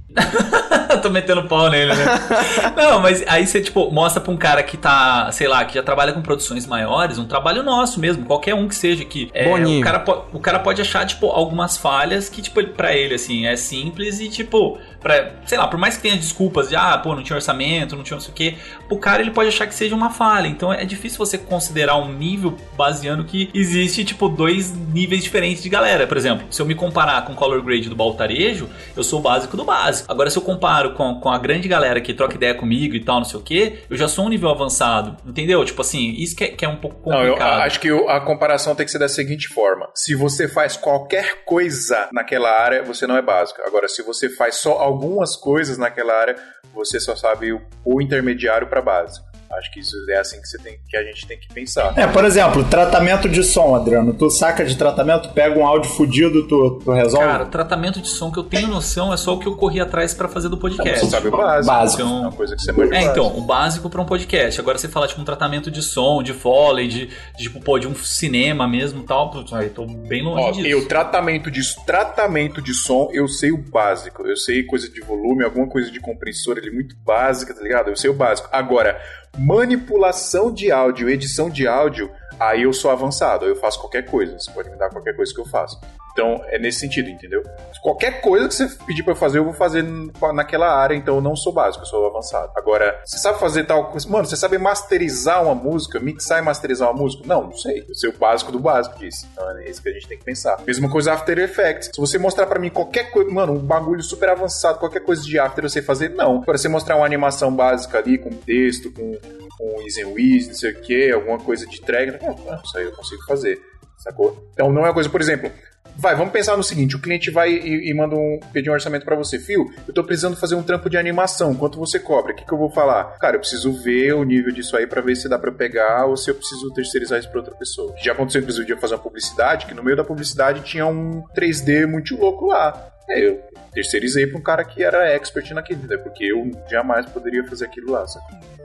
Tô 1.01 1.09
metendo 1.09 1.43
pau 1.43 1.69
nele, 1.69 1.93
né? 1.93 2.05
Não, 2.75 2.99
mas 2.99 3.23
aí 3.27 3.45
você, 3.45 3.61
tipo, 3.61 3.91
mostra 3.91 4.21
pra 4.21 4.31
um 4.31 4.37
cara 4.37 4.63
que 4.63 4.77
tá, 4.77 5.31
sei 5.31 5.47
lá, 5.47 5.63
que 5.65 5.75
já 5.75 5.83
trabalha 5.83 6.13
com 6.13 6.21
produções 6.21 6.65
maiores, 6.65 7.17
um 7.17 7.25
trabalho 7.25 7.63
nosso 7.63 7.99
mesmo, 7.99 8.25
qualquer 8.25 8.55
um 8.55 8.67
que 8.67 8.75
seja 8.75 9.05
que. 9.05 9.29
é, 9.33 9.79
o, 9.79 9.81
cara 9.81 10.03
o 10.33 10.39
cara 10.39 10.59
pode 10.59 10.81
achar, 10.81 11.05
tipo, 11.05 11.27
algumas 11.27 11.77
falhas 11.77 12.29
que, 12.29 12.41
tipo, 12.41 12.63
pra 12.69 12.95
ele, 12.95 13.15
assim, 13.15 13.45
é 13.45 13.55
simples 13.55 14.19
e, 14.19 14.29
tipo, 14.29 14.77
pra, 14.99 15.31
sei 15.45 15.57
lá, 15.57 15.67
por 15.67 15.79
mais 15.79 15.95
que 15.95 16.03
tenha 16.03 16.17
desculpas 16.17 16.69
de, 16.69 16.75
ah, 16.75 16.97
pô, 16.97 17.15
não 17.15 17.23
tinha 17.23 17.35
orçamento, 17.35 17.95
não 17.95 18.03
tinha 18.03 18.15
não 18.15 18.21
sei 18.21 18.31
o 18.31 18.35
quê, 18.35 18.55
o 18.89 18.97
cara 18.97 19.21
ele 19.21 19.31
pode 19.31 19.49
achar 19.49 19.67
que 19.67 19.75
seja 19.75 19.95
uma 19.95 20.09
falha. 20.09 20.47
Então 20.47 20.71
é 20.73 20.85
difícil 20.85 21.17
você 21.17 21.37
considerar 21.37 21.95
um 21.97 22.11
nível 22.11 22.57
baseando 22.75 23.23
que 23.23 23.49
existe, 23.53 24.03
tipo, 24.03 24.27
dois 24.27 24.73
níveis 24.73 25.23
diferentes 25.23 25.63
de 25.63 25.69
galera. 25.69 26.05
Por 26.05 26.17
exemplo, 26.17 26.47
se 26.49 26.61
eu 26.61 26.65
me 26.65 26.75
comparar 26.75 27.23
com 27.25 27.33
o 27.33 27.35
color 27.35 27.61
grade 27.61 27.89
do 27.89 27.95
Baltarejo, 27.95 28.69
eu 28.95 29.03
sou 29.03 29.19
o 29.19 29.21
básico 29.21 29.55
do 29.55 29.63
básico. 29.63 30.11
Agora, 30.11 30.29
se 30.29 30.37
eu 30.37 30.41
comparo 30.79 30.93
com, 30.93 31.19
com 31.19 31.29
a 31.29 31.37
grande 31.37 31.67
galera 31.67 31.99
que 31.99 32.13
troca 32.13 32.35
ideia 32.35 32.55
comigo 32.55 32.95
e 32.95 33.03
tal, 33.03 33.17
não 33.17 33.25
sei 33.25 33.39
o 33.39 33.43
quê, 33.43 33.79
eu 33.89 33.97
já 33.97 34.07
sou 34.07 34.25
um 34.25 34.29
nível 34.29 34.49
avançado. 34.49 35.17
Entendeu? 35.25 35.63
Tipo 35.65 35.81
assim, 35.81 36.11
isso 36.11 36.35
que 36.35 36.43
é, 36.43 36.47
que 36.49 36.65
é 36.65 36.69
um 36.69 36.77
pouco 36.77 37.09
Não, 37.09 37.23
eu 37.23 37.33
complicado. 37.33 37.61
acho 37.61 37.79
que 37.79 37.89
a 37.89 38.19
comparação 38.21 38.75
tem 38.75 38.85
que 38.85 38.91
ser 38.91 38.99
da 38.99 39.09
seguinte 39.09 39.47
forma: 39.47 39.89
se 39.93 40.15
você 40.15 40.47
faz 40.47 40.77
qualquer 40.77 41.43
coisa 41.45 42.09
naquela 42.13 42.49
área, 42.49 42.83
você 42.83 43.05
não 43.05 43.17
é 43.17 43.21
básico. 43.21 43.61
Agora, 43.65 43.87
se 43.87 44.01
você 44.01 44.29
faz 44.29 44.55
só 44.55 44.73
algumas 44.73 45.35
coisas 45.35 45.77
naquela 45.77 46.13
área, 46.13 46.35
você 46.73 46.99
só 46.99 47.15
sabe 47.15 47.51
o, 47.51 47.61
o 47.83 48.01
intermediário 48.01 48.67
para 48.67 48.81
básico. 48.81 49.28
Acho 49.51 49.71
que 49.71 49.79
isso 49.79 49.95
é 50.09 50.17
assim 50.17 50.39
que, 50.39 50.47
você 50.47 50.57
tem, 50.59 50.77
que 50.87 50.95
a 50.95 51.03
gente 51.03 51.25
tem 51.25 51.37
que 51.39 51.51
pensar. 51.51 51.93
É, 51.97 52.05
por 52.05 52.23
exemplo, 52.23 52.63
tratamento 52.63 53.27
de 53.27 53.43
som, 53.43 53.75
Adriano. 53.75 54.13
Tu 54.13 54.29
saca 54.29 54.63
de 54.63 54.75
tratamento, 54.77 55.29
pega 55.29 55.57
um 55.57 55.65
áudio 55.65 55.89
fudido, 55.89 56.47
tu, 56.47 56.79
tu 56.83 56.91
resolve? 56.91 57.25
Cara, 57.25 57.45
tratamento 57.45 57.99
de 57.99 58.07
som 58.07 58.31
que 58.31 58.37
eu 58.37 58.43
tenho 58.43 58.67
noção 58.67 59.11
é 59.11 59.17
só 59.17 59.33
o 59.33 59.39
que 59.39 59.47
eu 59.47 59.55
corri 59.55 59.79
atrás 59.79 60.13
pra 60.13 60.27
fazer 60.27 60.49
do 60.49 60.57
podcast. 60.57 60.99
Você 60.99 61.09
sabe 61.11 61.27
o 61.29 61.31
básico. 61.31 61.65
Básico. 61.65 62.01
É 62.01 62.05
uma 62.05 62.31
coisa 62.31 62.55
que 62.55 62.61
você 62.61 62.71
manja 62.71 62.95
É, 62.95 63.03
então, 63.03 63.37
o 63.37 63.41
básico 63.41 63.89
pra 63.89 64.01
um 64.01 64.05
podcast. 64.05 64.59
Agora 64.59 64.77
você 64.77 64.87
fala, 64.87 65.07
tipo, 65.07 65.19
um 65.19 65.25
tratamento 65.25 65.71
de 65.71 65.81
som, 65.81 66.21
de 66.21 66.33
foley, 66.33 66.87
de, 66.87 67.07
de, 67.07 67.43
tipo, 67.43 67.59
pô, 67.59 67.79
de 67.79 67.87
um 67.87 67.95
cinema 67.95 68.67
mesmo 68.67 69.01
e 69.01 69.05
tal. 69.05 69.31
Aí 69.53 69.69
tô 69.69 69.85
bem 69.85 70.23
longe 70.23 70.41
Ó, 70.41 70.51
disso. 70.51 70.67
eu, 70.67 70.87
tratamento 70.87 71.49
de, 71.49 71.61
tratamento 71.85 72.61
de 72.61 72.73
som, 72.73 73.09
eu 73.11 73.27
sei 73.27 73.51
o 73.51 73.57
básico. 73.57 74.25
Eu 74.25 74.37
sei 74.37 74.63
coisa 74.63 74.89
de 74.89 75.01
volume, 75.01 75.43
alguma 75.43 75.67
coisa 75.67 75.89
de 75.89 75.99
compressor 75.99 76.57
ali 76.57 76.69
muito 76.71 76.95
básica, 77.03 77.53
tá 77.53 77.61
ligado? 77.61 77.89
Eu 77.89 77.95
sei 77.95 78.09
o 78.09 78.13
básico. 78.13 78.47
Agora, 78.51 78.99
manipulação 79.39 80.53
de 80.53 80.71
áudio, 80.71 81.09
edição 81.09 81.49
de 81.49 81.67
áudio, 81.67 82.11
aí 82.39 82.63
eu 82.63 82.73
sou 82.73 82.91
avançado. 82.91 83.45
Eu 83.45 83.55
faço 83.55 83.79
qualquer 83.79 84.05
coisa. 84.05 84.37
Você 84.37 84.51
pode 84.51 84.69
me 84.69 84.77
dar 84.77 84.89
qualquer 84.89 85.15
coisa 85.15 85.33
que 85.33 85.39
eu 85.39 85.45
faço. 85.45 85.79
Então, 86.11 86.43
é 86.47 86.59
nesse 86.59 86.79
sentido, 86.79 87.09
entendeu? 87.09 87.41
Qualquer 87.81 88.19
coisa 88.19 88.47
que 88.47 88.53
você 88.53 88.67
pedir 88.85 89.07
eu 89.07 89.15
fazer, 89.15 89.37
eu 89.37 89.45
vou 89.45 89.53
fazer 89.53 89.85
naquela 90.33 90.69
área, 90.69 90.93
então 90.93 91.15
eu 91.15 91.21
não 91.21 91.33
sou 91.33 91.53
básico, 91.53 91.83
eu 91.83 91.87
sou 91.87 92.07
avançado. 92.07 92.51
Agora, 92.57 92.99
você 93.05 93.17
sabe 93.17 93.39
fazer 93.39 93.63
tal 93.63 93.89
coisa? 93.89 94.09
Mano, 94.09 94.25
você 94.25 94.35
sabe 94.35 94.57
masterizar 94.57 95.41
uma 95.41 95.55
música, 95.55 95.97
mixar 95.97 96.39
e 96.39 96.41
masterizar 96.41 96.89
uma 96.89 97.01
música? 97.01 97.23
Não, 97.25 97.43
não 97.43 97.55
sei. 97.55 97.85
Eu 97.87 97.95
sei 97.95 98.09
o 98.09 98.17
básico 98.17 98.51
do 98.51 98.59
básico 98.59 98.99
disso. 98.99 99.25
Então 99.31 99.49
é 99.59 99.69
isso 99.69 99.81
que 99.81 99.87
a 99.87 99.93
gente 99.93 100.07
tem 100.07 100.17
que 100.17 100.25
pensar. 100.25 100.61
Mesma 100.67 100.89
coisa 100.89 101.13
After 101.13 101.39
Effects. 101.39 101.91
Se 101.93 102.01
você 102.01 102.17
mostrar 102.17 102.47
pra 102.47 102.59
mim 102.59 102.69
qualquer 102.69 103.11
coisa, 103.11 103.31
mano, 103.31 103.53
um 103.53 103.59
bagulho 103.59 104.03
super 104.03 104.29
avançado, 104.29 104.77
qualquer 104.77 105.01
coisa 105.01 105.23
de 105.23 105.39
After 105.39 105.63
eu 105.63 105.69
sei 105.69 105.81
fazer, 105.81 106.09
não. 106.09 106.41
Agora, 106.41 106.57
você 106.57 106.67
mostrar 106.67 106.97
uma 106.97 107.05
animação 107.05 107.55
básica 107.55 107.97
ali, 107.97 108.17
com 108.17 108.29
texto, 108.29 108.91
com, 108.91 109.17
com 109.59 109.81
Easy 109.81 110.03
não 110.47 110.55
sei 110.55 110.71
o 110.71 110.81
que, 110.81 111.11
alguma 111.11 111.37
coisa 111.37 111.67
de 111.67 111.81
drag, 111.81 112.11
não, 112.11 112.33
não, 112.33 112.61
isso 112.63 112.77
aí 112.77 112.85
eu 112.85 112.93
consigo 112.93 113.21
fazer. 113.27 113.61
Sacou? 113.97 114.49
Então 114.53 114.71
não 114.71 114.83
é 114.83 114.85
uma 114.85 114.93
coisa, 114.93 115.09
por 115.09 115.19
exemplo, 115.19 115.51
vai, 115.97 116.15
vamos 116.15 116.31
pensar 116.31 116.55
no 116.55 116.63
seguinte: 116.63 116.95
o 116.95 117.01
cliente 117.01 117.29
vai 117.29 117.51
e, 117.51 117.89
e 117.89 117.93
manda 117.93 118.15
um 118.15 118.39
pedir 118.53 118.69
um 118.69 118.73
orçamento 118.73 119.03
pra 119.03 119.17
você, 119.17 119.37
Fio, 119.37 119.65
eu 119.85 119.93
tô 119.93 120.01
precisando 120.05 120.37
fazer 120.37 120.55
um 120.55 120.63
trampo 120.63 120.89
de 120.89 120.97
animação, 120.97 121.53
quanto 121.53 121.77
você 121.77 121.99
cobra? 121.99 122.31
O 122.31 122.35
que, 122.35 122.45
que 122.45 122.53
eu 122.53 122.57
vou 122.57 122.71
falar? 122.71 123.17
Cara, 123.19 123.35
eu 123.35 123.41
preciso 123.41 123.73
ver 123.83 124.13
o 124.13 124.23
nível 124.23 124.53
disso 124.53 124.77
aí 124.77 124.87
pra 124.87 125.01
ver 125.01 125.15
se 125.15 125.27
dá 125.27 125.37
eu 125.43 125.51
pegar 125.51 126.05
ou 126.05 126.15
se 126.15 126.31
eu 126.31 126.35
preciso 126.35 126.71
terceirizar 126.73 127.19
isso 127.19 127.29
pra 127.29 127.39
outra 127.39 127.55
pessoa. 127.55 127.93
Já 128.01 128.13
aconteceu, 128.13 128.39
inclusive, 128.39 128.65
de 128.65 128.71
eu 128.71 128.77
fazer 128.77 128.93
uma 128.93 129.03
publicidade, 129.03 129.65
que 129.65 129.73
no 129.73 129.83
meio 129.83 129.97
da 129.97 130.03
publicidade 130.05 130.61
tinha 130.61 130.85
um 130.85 131.21
3D 131.35 131.85
muito 131.85 132.15
louco 132.15 132.45
lá. 132.47 132.93
É, 133.09 133.27
eu 133.27 133.41
terceirizei 133.73 134.27
pra 134.27 134.39
um 134.39 134.43
cara 134.43 134.63
que 134.63 134.81
era 134.81 135.09
expert 135.09 135.51
naquilo, 135.51 135.85
né? 135.87 135.97
Porque 135.97 136.25
eu 136.25 136.49
jamais 136.69 137.05
poderia 137.07 137.43
fazer 137.45 137.65
aquilo 137.65 137.91
lá, 137.91 138.07
sabe? 138.07 138.58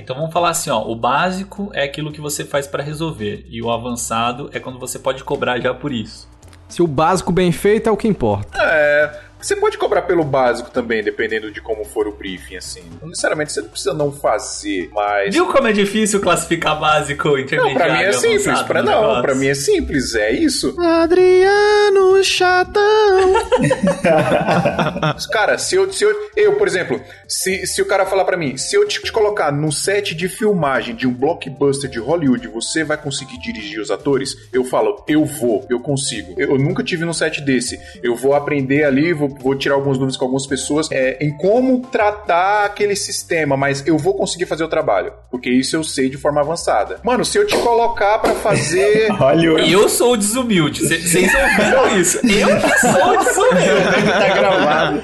Então 0.00 0.16
vamos 0.16 0.32
falar 0.32 0.50
assim, 0.50 0.70
ó, 0.70 0.82
o 0.82 0.96
básico 0.96 1.70
é 1.74 1.84
aquilo 1.84 2.10
que 2.10 2.20
você 2.20 2.44
faz 2.44 2.66
pra 2.66 2.82
resolver 2.82 3.44
e 3.48 3.62
o 3.62 3.70
avançado 3.70 4.48
é 4.52 4.58
quando 4.58 4.78
você 4.78 4.98
pode 4.98 5.22
cobrar 5.22 5.60
já 5.60 5.74
por 5.74 5.92
isso. 5.92 6.28
Se 6.68 6.82
o 6.82 6.86
básico 6.86 7.30
bem 7.30 7.52
feito 7.52 7.88
é 7.88 7.92
o 7.92 7.96
que 7.96 8.08
importa. 8.08 8.58
É, 8.62 9.20
você 9.40 9.56
pode 9.56 9.78
cobrar 9.78 10.02
pelo 10.02 10.24
básico 10.24 10.70
também, 10.70 11.02
dependendo 11.02 11.50
de 11.50 11.60
como 11.60 11.84
for 11.84 12.06
o 12.06 12.12
briefing, 12.12 12.56
assim. 12.56 12.82
Não 13.00 13.08
necessariamente 13.08 13.52
você 13.52 13.60
não 13.60 13.68
precisa 13.68 13.94
não 13.94 14.12
fazer, 14.12 14.90
mas. 14.92 15.34
Viu 15.34 15.46
como 15.46 15.68
é 15.68 15.72
difícil 15.72 16.20
classificar 16.20 16.78
básico, 16.78 17.28
Não, 17.28 17.38
intermediário 17.38 17.78
pra 17.78 17.96
mim 17.96 18.04
é 18.04 18.12
simples. 18.12 18.62
Pra, 18.62 18.82
não, 18.82 19.00
negócio? 19.00 19.22
pra 19.22 19.34
mim 19.34 19.46
é 19.46 19.54
simples, 19.54 20.14
é 20.14 20.30
isso. 20.30 20.74
Adriano 20.80 22.22
Chatão. 22.22 22.80
Cara, 25.30 25.58
se 25.58 25.76
eu, 25.76 25.92
se 25.92 26.04
eu, 26.04 26.14
eu 26.36 26.56
por 26.56 26.66
exemplo, 26.66 27.00
se, 27.28 27.66
se 27.66 27.80
o 27.80 27.86
cara 27.86 28.06
falar 28.06 28.24
pra 28.24 28.36
mim, 28.36 28.56
se 28.56 28.76
eu 28.76 28.86
te, 28.86 29.02
te 29.02 29.12
colocar 29.12 29.52
no 29.52 29.72
set 29.72 30.14
de 30.14 30.28
filmagem 30.28 30.94
de 30.94 31.06
um 31.06 31.12
blockbuster 31.12 31.88
de 31.88 31.98
Hollywood, 31.98 32.48
você 32.48 32.84
vai 32.84 32.96
conseguir 32.96 33.38
dirigir 33.38 33.80
os 33.80 33.90
atores? 33.90 34.36
Eu 34.52 34.64
falo, 34.64 35.04
eu 35.08 35.24
vou, 35.24 35.66
eu 35.70 35.80
consigo. 35.80 36.34
Eu, 36.36 36.50
eu 36.50 36.58
nunca 36.58 36.82
tive 36.82 37.04
num 37.04 37.12
set 37.12 37.40
desse. 37.40 37.78
Eu 38.02 38.14
vou 38.14 38.34
aprender 38.34 38.84
ali, 38.84 39.12
vou, 39.12 39.29
vou 39.40 39.54
tirar 39.54 39.74
alguns 39.74 39.98
dúvidas 39.98 40.16
com 40.16 40.24
algumas 40.24 40.46
pessoas 40.46 40.88
é, 40.90 41.18
em 41.20 41.36
como 41.36 41.80
tratar 41.80 42.64
aquele 42.64 42.96
sistema, 42.96 43.56
mas 43.56 43.86
eu 43.86 43.96
vou 43.98 44.14
conseguir 44.14 44.46
fazer 44.46 44.64
o 44.64 44.68
trabalho. 44.68 45.12
Porque 45.30 45.50
isso 45.50 45.76
eu 45.76 45.84
sei 45.84 46.08
de 46.08 46.16
forma 46.16 46.40
avançada. 46.40 46.98
Mano, 47.02 47.24
se 47.24 47.38
eu 47.38 47.46
te 47.46 47.56
colocar 47.58 48.18
pra 48.18 48.34
fazer. 48.34 49.08
Hollywood. 49.12 49.72
Eu 49.72 49.88
sou 49.88 50.12
o 50.12 50.16
desumilde, 50.16 50.80
vocês 50.86 51.30
ouviram 51.34 51.98
isso? 51.98 52.18
Eu 52.26 52.60
que 52.60 52.78
sou 52.78 52.90
o 52.90 53.16
desumilde. 53.18 54.12
tá 54.12 54.28
gravado. 54.34 55.02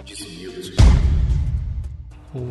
O 0.00 0.02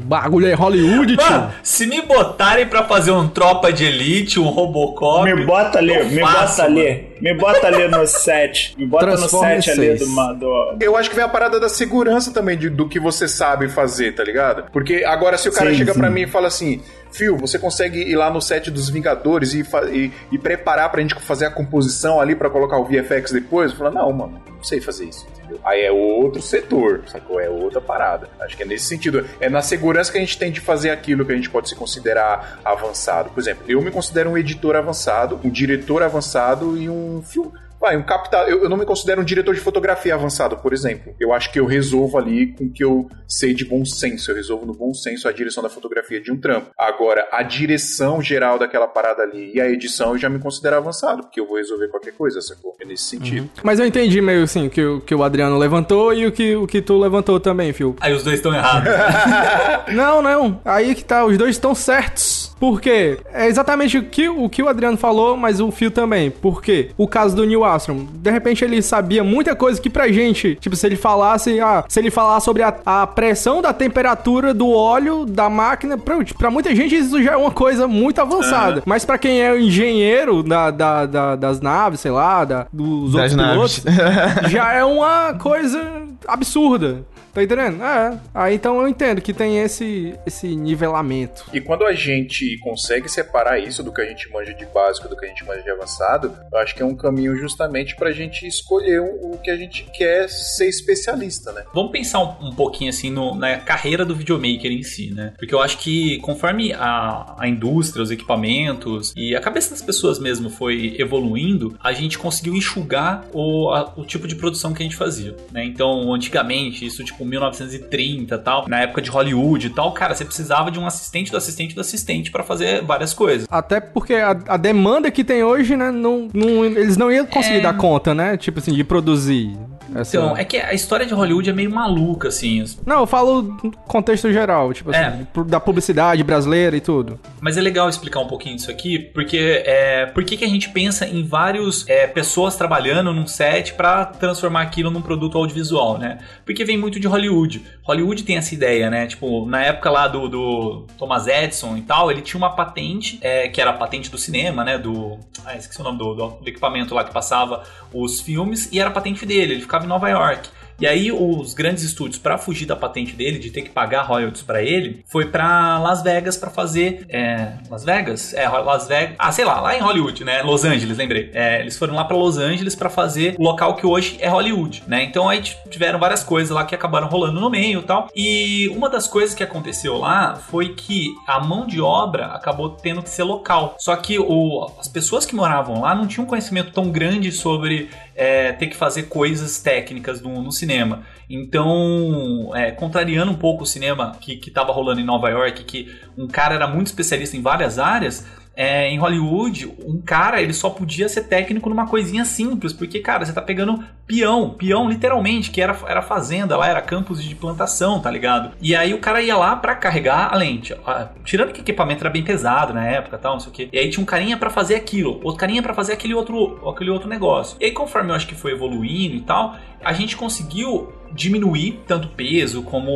bagulho 0.06 0.48
é 0.48 0.54
Hollywood, 0.54 1.18
tio. 1.18 1.30
Mano, 1.32 1.52
se 1.64 1.86
me 1.86 2.02
botarem 2.02 2.66
pra 2.68 2.84
fazer 2.84 3.12
um 3.12 3.28
tropa 3.28 3.72
de 3.74 3.86
elite, 3.86 4.40
um 4.40 4.48
Robocop. 4.50 5.26
Me 5.34 5.46
bota 5.46 5.80
ali, 5.80 6.04
me 6.06 6.22
faço, 6.22 6.58
bota 6.58 6.64
ali. 6.64 7.16
Me 7.22 7.34
bota 7.34 7.68
ali 7.68 7.88
no 7.88 8.06
set. 8.08 8.76
Me 8.78 8.86
bota 8.86 9.08
no 9.08 9.18
set 9.28 9.70
ali 9.72 9.96
do, 9.96 10.06
do. 10.36 10.78
Eu 10.80 10.96
acho 10.96 11.10
que 11.10 11.16
vem 11.16 11.26
a 11.26 11.30
parada 11.30 11.60
da 11.60 11.68
segurança 11.70 12.32
também, 12.32 12.58
de- 12.58 12.70
do 12.70 12.88
que 12.88 13.00
você 13.00 13.28
sabe 13.28 13.68
fazer, 13.70 14.14
tá 14.14 14.24
ligado? 14.24 14.66
Porque 14.72 15.04
agora, 15.06 15.38
se 15.38 15.50
o 15.50 15.52
cara 15.52 15.72
Sim, 15.72 15.78
chega 15.78 15.94
sim. 15.94 16.00
pra 16.00 16.10
mim 16.10 16.22
e 16.22 16.28
fala 16.28 16.48
assim, 16.48 16.82
Fio, 17.16 17.38
você 17.38 17.58
consegue 17.58 18.00
ir 18.00 18.16
lá 18.16 18.30
no 18.30 18.42
set 18.42 18.70
dos 18.70 18.90
Vingadores 18.90 19.54
e, 19.54 19.66
e, 19.94 20.12
e 20.34 20.38
preparar 20.38 20.92
pra 20.92 21.02
gente 21.02 21.16
fazer 21.16 21.46
a 21.46 21.52
composição 21.52 22.20
ali 22.20 22.36
pra 22.36 22.50
colocar 22.50 22.78
o 22.78 22.84
VFX 22.84 23.32
depois? 23.32 23.72
Eu 23.72 23.78
falo, 23.78 23.92
não, 23.92 24.12
mano, 24.12 24.42
não 24.46 24.64
sei 24.64 24.82
fazer 24.82 25.06
isso, 25.06 25.26
entendeu? 25.32 25.58
Aí 25.64 25.82
é 25.82 25.92
outro 25.92 26.42
setor, 26.42 27.04
sacou? 27.08 27.40
É 27.40 27.50
outra 27.50 27.80
parada. 27.80 28.30
Acho 28.42 28.58
que 28.58 28.64
é 28.64 28.66
nesse 28.66 28.86
sentido. 28.86 29.26
É 29.40 29.50
na 29.50 29.62
segurança 29.62 30.12
que 30.12 30.18
a 30.18 30.22
gente 30.22 30.38
tem 30.38 30.52
de 30.52 30.60
fazer 30.60 30.90
aquilo 30.90 31.26
que 31.26 31.32
a 31.32 31.36
gente 31.36 31.50
pode 31.50 31.70
se 31.70 31.76
considerar 31.76 32.60
avançado. 32.66 33.30
Por 33.30 33.40
exemplo, 33.40 33.64
eu 33.66 33.82
me 33.82 33.92
considero 33.92 34.32
um 34.32 34.38
editor 34.38 34.76
avançado, 34.76 35.40
um 35.42 35.50
diretor 35.50 36.04
avançado 36.04 36.78
e 36.78 36.90
um 36.90 37.24
filme. 37.24 37.54
Vai, 37.80 37.98
um 37.98 38.04
captador. 38.04 38.50
Eu, 38.50 38.64
eu 38.64 38.70
não 38.70 38.78
me 38.78 38.86
considero 38.86 39.22
um 39.22 39.24
diretor 39.24 39.54
de 39.54 39.62
fotografia 39.62 40.16
avançado, 40.16 40.58
por 40.58 40.74
exemplo. 40.74 41.14
Eu 41.20 41.34
acho 41.34 41.52
que 41.52 41.60
eu 41.60 41.66
resolvo 41.66 42.18
ali 42.18 42.48
com 42.54 42.66
o 42.66 42.70
que 42.72 42.84
eu 42.84 43.08
sei 43.28 43.54
de 43.54 43.66
bom 43.66 43.84
senso. 43.86 44.32
Eu 44.32 44.36
resolvo 44.36 44.66
no 44.66 44.74
bom 44.74 44.94
senso 44.94 45.28
a 45.28 45.32
direção 45.32 45.62
da 45.62 45.70
fotografia 45.70 46.20
de 46.22 46.32
um 46.32 46.38
trampo. 46.40 46.68
Agora, 46.78 47.28
a 47.32 47.44
direção 47.44 48.22
geral 48.22 48.58
daquela 48.58 48.88
parada 48.88 49.24
ali 49.24 49.52
e 49.56 49.62
a 49.62 49.70
edição 49.70 50.12
eu 50.14 50.18
já 50.18 50.30
me 50.30 50.40
considero 50.40 50.78
avançado, 50.78 51.22
porque 51.24 51.40
eu 51.40 51.46
vou 51.48 51.58
resolver 51.58 51.88
qualquer 51.90 52.14
coisa, 52.14 52.42
sacou? 52.42 52.76
É 52.82 52.86
nesse 52.86 53.04
sentido. 53.06 53.50
Mas 53.64 53.80
eu 53.80 53.86
entendi 53.86 54.20
meio 54.22 54.44
assim 54.44 54.70
que, 54.70 54.84
o- 54.84 55.02
que 55.02 55.14
o 55.14 55.24
Adriano 55.24 55.58
levantou 55.58 56.14
e 56.14 56.26
o 56.26 56.32
que, 56.32 56.56
o 56.56 56.66
que 56.68 56.82
tu 56.82 56.98
levantou 56.98 57.40
também, 57.40 57.72
Phil. 57.74 57.96
Aí 58.02 58.14
os 58.14 58.24
dois 58.24 58.38
estão 58.38 58.54
errados. 58.54 58.90
Não, 59.94 60.22
não. 60.22 60.60
Aí 60.66 60.96
que 60.96 61.04
tá, 61.04 61.26
os 61.26 61.38
dois 61.38 61.52
estão 61.52 61.76
certos. 61.76 62.54
Por 62.60 62.80
quê? 62.82 63.20
É 63.34 63.48
exatamente 63.48 63.98
o 63.98 64.04
que, 64.04 64.28
o 64.30 64.50
que 64.50 64.64
o 64.64 64.68
Adriano 64.68 64.98
falou, 64.98 65.36
mas 65.38 65.60
o 65.60 65.70
Fio 65.72 65.92
também. 65.92 66.32
Por 66.32 66.62
quê? 66.62 66.90
O 66.98 67.08
caso 67.08 67.36
do 67.36 67.44
Armstrong. 67.66 68.08
De 68.14 68.32
repente 68.32 68.64
ele 68.64 68.82
sabia 68.82 69.24
muita 69.24 69.56
coisa 69.56 69.82
que 69.82 69.90
pra 69.90 70.08
gente, 70.12 70.56
tipo, 70.56 70.76
se 70.76 70.86
ele 70.86 70.96
falasse, 70.96 71.60
ah, 71.60 71.84
se 71.88 72.00
ele 72.00 72.12
falar 72.12 72.40
sobre 72.40 72.64
a, 72.64 72.74
a 72.86 73.08
pressão 73.08 73.62
da 73.62 73.74
temperatura 73.74 74.54
do 74.54 74.70
óleo 74.70 75.26
da 75.26 75.50
máquina, 75.50 75.98
pra, 75.98 76.18
pra 76.38 76.52
muita 76.52 76.76
gente 76.76 76.96
isso 76.96 77.22
já 77.22 77.34
é 77.34 77.38
uma 77.38 77.52
coisa 77.52 77.88
muito 77.88 78.20
avançada. 78.22 78.78
Uhum. 78.78 78.84
Mas 78.86 79.06
pra 79.06 79.18
quem 79.18 79.42
é 79.42 79.60
engenheiro 79.60 80.44
da, 80.44 80.72
da, 80.72 81.06
da, 81.06 81.36
das 81.36 81.62
naves, 81.62 82.00
sei 82.00 82.12
lá, 82.12 82.46
da, 82.46 82.68
dos 82.72 83.14
das 83.14 83.34
outros 83.34 83.36
naves. 83.36 83.80
pilotos, 83.80 84.52
já 84.52 84.74
é 84.74 84.84
uma 84.84 85.34
coisa 85.34 85.82
absurda. 86.28 87.04
Tá 87.36 87.44
entendendo? 87.44 87.84
É. 87.84 88.18
Aí 88.34 88.56
então 88.56 88.80
eu 88.80 88.88
entendo 88.88 89.20
que 89.20 89.34
tem 89.34 89.60
esse, 89.60 90.18
esse 90.26 90.56
nivelamento. 90.56 91.44
E 91.52 91.60
quando 91.60 91.86
a 91.86 91.92
gente 91.92 92.58
consegue 92.60 93.10
separar 93.10 93.60
isso 93.60 93.84
do 93.84 93.92
que 93.92 94.00
a 94.00 94.06
gente 94.06 94.32
manja 94.32 94.54
de 94.54 94.66
básico 94.68 95.10
do 95.10 95.18
que 95.18 95.26
a 95.26 95.28
gente 95.28 95.44
manja 95.44 95.62
de 95.62 95.70
avançado, 95.70 96.34
eu 96.50 96.58
acho 96.60 96.74
que 96.74 96.82
é 96.82 96.86
um 96.86 96.96
caminho 96.96 97.36
justamente 97.36 97.94
pra 97.98 98.14
gente 98.14 98.48
escolher 98.48 99.02
o, 99.02 99.34
o 99.34 99.38
que 99.38 99.52
a 99.52 99.58
gente 99.58 99.84
quer 99.94 100.30
ser 100.30 100.70
especialista, 100.70 101.52
né? 101.52 101.66
Vamos 101.74 101.92
pensar 101.92 102.20
um, 102.20 102.48
um 102.48 102.56
pouquinho 102.56 102.90
assim 102.90 103.12
no, 103.12 103.36
na 103.36 103.58
carreira 103.58 104.06
do 104.06 104.16
videomaker 104.16 104.72
em 104.72 104.84
si, 104.84 105.12
né? 105.12 105.34
Porque 105.38 105.54
eu 105.54 105.62
acho 105.62 105.78
que 105.80 106.20
conforme 106.20 106.72
a, 106.72 107.36
a 107.38 107.48
indústria, 107.50 108.02
os 108.02 108.12
equipamentos 108.12 109.12
e 109.14 109.36
a 109.36 109.42
cabeça 109.42 109.72
das 109.72 109.82
pessoas 109.82 110.20
mesmo 110.20 110.50
foi 110.50 110.96
evoluindo, 110.98 111.78
a 111.84 111.92
gente 111.92 112.18
conseguiu 112.18 112.56
enxugar 112.56 113.26
o, 113.34 113.72
a, 113.72 113.94
o 113.98 114.06
tipo 114.06 114.26
de 114.26 114.38
produção 114.38 114.74
que 114.74 114.82
a 114.82 114.86
gente 114.86 114.96
fazia, 114.96 115.36
né? 115.52 115.66
Então, 115.66 116.14
antigamente, 116.14 116.86
isso 116.86 117.04
tipo 117.04 117.25
1930 117.26 118.38
tal, 118.40 118.66
na 118.68 118.82
época 118.82 119.02
de 119.02 119.10
Hollywood 119.10 119.68
e 119.68 119.70
tal, 119.70 119.94
cara, 119.94 120.14
você 120.14 120.26
precisava 120.26 120.72
de 120.72 120.80
um 120.80 120.86
assistente 120.86 121.32
do 121.32 121.38
assistente 121.38 121.76
do 121.76 121.82
assistente 121.82 122.32
para 122.32 122.44
fazer 122.44 122.84
várias 122.84 123.14
coisas. 123.14 123.48
Até 123.50 123.80
porque 123.80 124.16
a, 124.16 124.32
a, 124.48 124.58
demanda 124.58 125.12
que 125.12 125.24
tem 125.24 125.44
hoje, 125.44 125.76
né, 125.76 125.92
não, 125.92 126.28
não, 126.34 126.66
eles 126.66 126.98
não 126.98 127.12
iam 127.12 127.26
conseguir 127.26 127.58
é... 127.58 127.62
dar 127.62 127.76
conta, 127.76 128.14
né? 128.14 128.38
Tipo 128.38 128.60
assim, 128.60 128.74
de 128.74 128.84
produzir. 128.84 129.58
Essa... 129.94 130.18
Então, 130.18 130.38
é 130.38 130.44
que 130.44 130.58
a 130.58 130.74
história 130.74 131.06
de 131.06 131.14
Hollywood 131.14 131.50
é 131.50 131.54
meio 131.54 131.72
maluca, 131.72 132.30
assim. 132.30 132.64
Não, 132.86 133.02
eu 133.02 133.08
falo 133.08 133.42
no 133.42 133.72
contexto 133.72 134.32
geral, 134.32 134.74
tipo 134.74 134.92
assim, 134.92 135.26
é. 135.36 135.44
da 135.46 135.60
publicidade 135.60 136.24
brasileira 136.24 136.76
e 136.76 136.82
tudo. 136.82 137.20
Mas 137.42 137.58
é 137.58 137.62
legal 137.62 137.88
explicar 137.90 138.20
um 138.20 138.28
pouquinho 138.28 138.56
disso 138.56 138.72
aqui, 138.72 139.00
porque 139.00 139.64
é, 139.66 140.06
por 140.08 140.24
que, 140.24 140.38
que 140.38 140.46
a 140.46 140.50
gente 140.50 140.70
pensa 140.70 141.06
em 141.08 141.24
vários 141.24 141.88
é, 141.88 142.08
pessoas 142.08 142.56
trabalhando 142.56 143.14
num 143.14 143.28
set 143.28 143.74
para 143.74 144.06
transformar 144.06 144.62
aquilo 144.62 144.90
num 144.90 145.02
produto 145.02 145.38
audiovisual, 145.38 145.98
né? 145.98 146.20
Porque 146.46 146.64
vem 146.64 146.78
muito 146.78 147.00
de 147.00 147.08
Hollywood. 147.08 147.64
Hollywood 147.84 148.24
tem 148.24 148.38
essa 148.38 148.54
ideia, 148.54 148.90
né? 148.90 149.08
Tipo, 149.08 149.46
na 149.46 149.64
época 149.64 149.90
lá 149.90 150.08
do, 150.08 150.28
do 150.28 150.86
Thomas 150.98 151.28
Edison 151.28 151.78
e 151.78 151.82
tal, 151.82 152.10
ele 152.10 152.22
tinha 152.22 152.38
uma 152.38 152.56
patente, 152.56 153.20
é, 153.22 153.48
que 153.48 153.62
era 153.62 153.72
a 153.72 153.74
patente 153.74 154.10
do 154.10 154.18
cinema, 154.18 154.64
né? 154.64 154.78
Do. 154.78 155.20
Ah, 155.46 155.56
esqueci 155.56 155.80
o 155.82 155.84
nome 155.84 155.98
do, 155.98 156.14
do, 156.16 156.28
do 156.42 156.48
equipamento 156.48 156.96
lá 156.96 157.04
que 157.04 157.14
passava 157.14 157.64
os 157.94 158.20
filmes, 158.22 158.70
e 158.72 158.80
era 158.80 158.90
a 158.90 158.94
patente 158.94 159.26
dele. 159.26 159.54
Ele 159.54 159.62
ficava 159.62 159.75
em 159.84 159.88
Nova 159.88 160.10
York. 160.10 160.50
E 160.80 160.86
aí 160.86 161.12
os 161.12 161.54
grandes 161.54 161.84
estúdios, 161.84 162.18
para 162.20 162.38
fugir 162.38 162.66
da 162.66 162.76
patente 162.76 163.14
dele, 163.14 163.40
de 163.40 163.50
ter 163.50 163.62
que 163.62 163.70
pagar 163.70 164.04
royalties 164.04 164.44
para 164.44 164.62
ele, 164.62 165.04
foi 165.08 165.26
para 165.26 165.80
Las 165.80 166.02
Vegas 166.02 166.36
para 166.36 166.50
fazer 166.50 167.06
é, 167.08 167.54
Las 167.70 167.86
Vegas, 167.86 168.34
é 168.34 168.48
Las 168.48 168.88
Vegas, 168.88 169.16
ah 169.18 169.32
sei 169.32 169.46
lá, 169.46 169.62
lá 169.62 169.76
em 169.76 169.80
Hollywood, 169.80 170.24
né? 170.26 170.42
Los 170.42 170.66
Angeles, 170.66 170.98
lembrei. 170.98 171.32
É, 171.34 171.62
eles 171.62 171.78
foram 171.78 171.96
lá 171.96 172.04
para 172.04 172.18
Los 172.18 172.38
Angeles 172.38 172.76
para 172.76 172.90
fazer 172.90 173.36
o 173.40 173.44
local 173.44 173.76
que 173.76 173.88
hoje 173.88 174.18
é 174.20 174.28
Hollywood, 174.28 174.84
né? 174.86 175.04
Então 175.04 175.30
aí 175.30 175.42
tiveram 175.70 175.98
várias 175.98 176.24
coisas 176.24 176.50
lá 176.50 176.66
que 176.66 176.76
acabaram 176.76 177.08
rolando 177.08 177.40
no 177.40 177.50
meio 177.50 177.80
e 177.80 177.84
tal. 177.84 178.10
E 178.14 178.68
uma 178.76 178.90
das 178.90 179.08
coisas 179.08 179.34
que 179.34 179.44
aconteceu 179.44 179.98
lá 179.98 180.36
foi 180.36 180.74
que 180.74 181.14
a 181.26 181.40
mão 181.40 181.66
de 181.66 181.80
obra 181.80 182.28
acabou 182.28 182.70
tendo 182.70 183.02
que 183.02 183.10
ser 183.10 183.24
local. 183.24 183.76
Só 183.80 183.96
que 183.96 184.20
o, 184.20 184.70
as 184.78 184.90
pessoas 184.90 185.26
que 185.26 185.36
moravam 185.36 185.82
lá 185.82 185.96
não 185.96 186.06
tinham 186.06 186.26
conhecimento 186.26 186.72
tão 186.72 186.92
grande 186.92 187.32
sobre 187.32 187.90
é, 188.16 188.54
ter 188.54 188.68
que 188.68 188.76
fazer 188.76 189.04
coisas 189.04 189.60
técnicas 189.60 190.22
no, 190.22 190.42
no 190.42 190.52
cinema. 190.52 191.04
Então, 191.30 192.52
é, 192.56 192.72
contrariando 192.72 193.32
um 193.32 193.36
pouco 193.36 193.64
o 193.64 193.68
cinema 193.68 194.16
que 194.22 194.40
estava 194.48 194.72
rolando 194.72 195.02
em 195.02 195.06
Nova 195.06 195.30
York, 195.30 195.64
que 195.66 195.94
um 196.18 196.28
cara 196.28 196.56
era 196.56 196.68
muito 196.68 196.88
especialista 196.88 197.36
em 197.36 197.42
várias 197.42 197.78
áreas, 197.78 198.26
é, 198.56 198.90
em 198.90 198.98
Hollywood, 198.98 199.74
um 199.86 200.00
cara 200.02 200.42
ele 200.42 200.54
só 200.54 200.70
podia 200.70 201.10
ser 201.10 201.24
técnico 201.24 201.70
numa 201.70 201.88
coisinha 201.88 202.24
simples, 202.24 202.72
porque, 202.72 203.00
cara, 203.00 203.26
você 203.26 203.34
tá 203.34 203.42
pegando 203.42 203.84
peão, 204.08 204.52
peão 204.52 204.90
literalmente, 204.90 205.52
que 205.52 205.62
era, 205.62 205.78
era 205.88 206.02
fazenda 206.02 206.56
lá, 206.56 206.68
era 206.68 206.82
campos 206.82 207.22
de 207.22 207.36
plantação, 207.36 208.00
tá 208.00 208.10
ligado? 208.10 208.52
E 208.62 208.76
aí 208.76 208.94
o 208.94 209.00
cara 209.00 209.22
ia 209.22 209.36
lá 209.36 209.56
para 209.56 209.76
carregar 209.76 210.34
a 210.34 210.38
lente. 210.38 210.76
Tirando 211.24 211.52
que 211.52 211.60
o 211.60 211.64
equipamento 211.64 212.04
era 212.04 212.10
bem 212.10 212.24
pesado 212.24 212.74
na 212.74 212.86
época 212.86 213.18
tal, 213.18 213.34
não 213.34 213.40
sei 213.40 213.50
o 213.50 213.52
quê. 213.52 213.70
E 213.74 213.78
aí 213.78 213.90
tinha 213.90 214.02
um 214.02 214.06
carinha 214.06 214.38
para 214.38 214.50
fazer 214.50 214.76
aquilo, 214.76 215.20
outro 215.24 215.36
carinha 215.36 215.62
para 215.62 215.74
fazer 215.74 215.94
aquele 215.94 216.14
outro, 216.14 216.70
aquele 216.70 216.90
outro 216.90 217.10
negócio. 217.10 217.58
E 217.60 217.66
aí, 217.66 217.72
conforme 217.72 218.12
eu 218.12 218.16
acho 218.16 218.28
que 218.28 218.36
foi 218.36 218.52
evoluindo 218.52 219.16
e 219.16 219.22
tal, 219.22 219.56
a 219.84 219.94
gente 219.94 220.16
conseguiu 220.16 220.94
diminuir 221.12 221.80
tanto 221.88 222.10
peso 222.10 222.62
como 222.64 222.92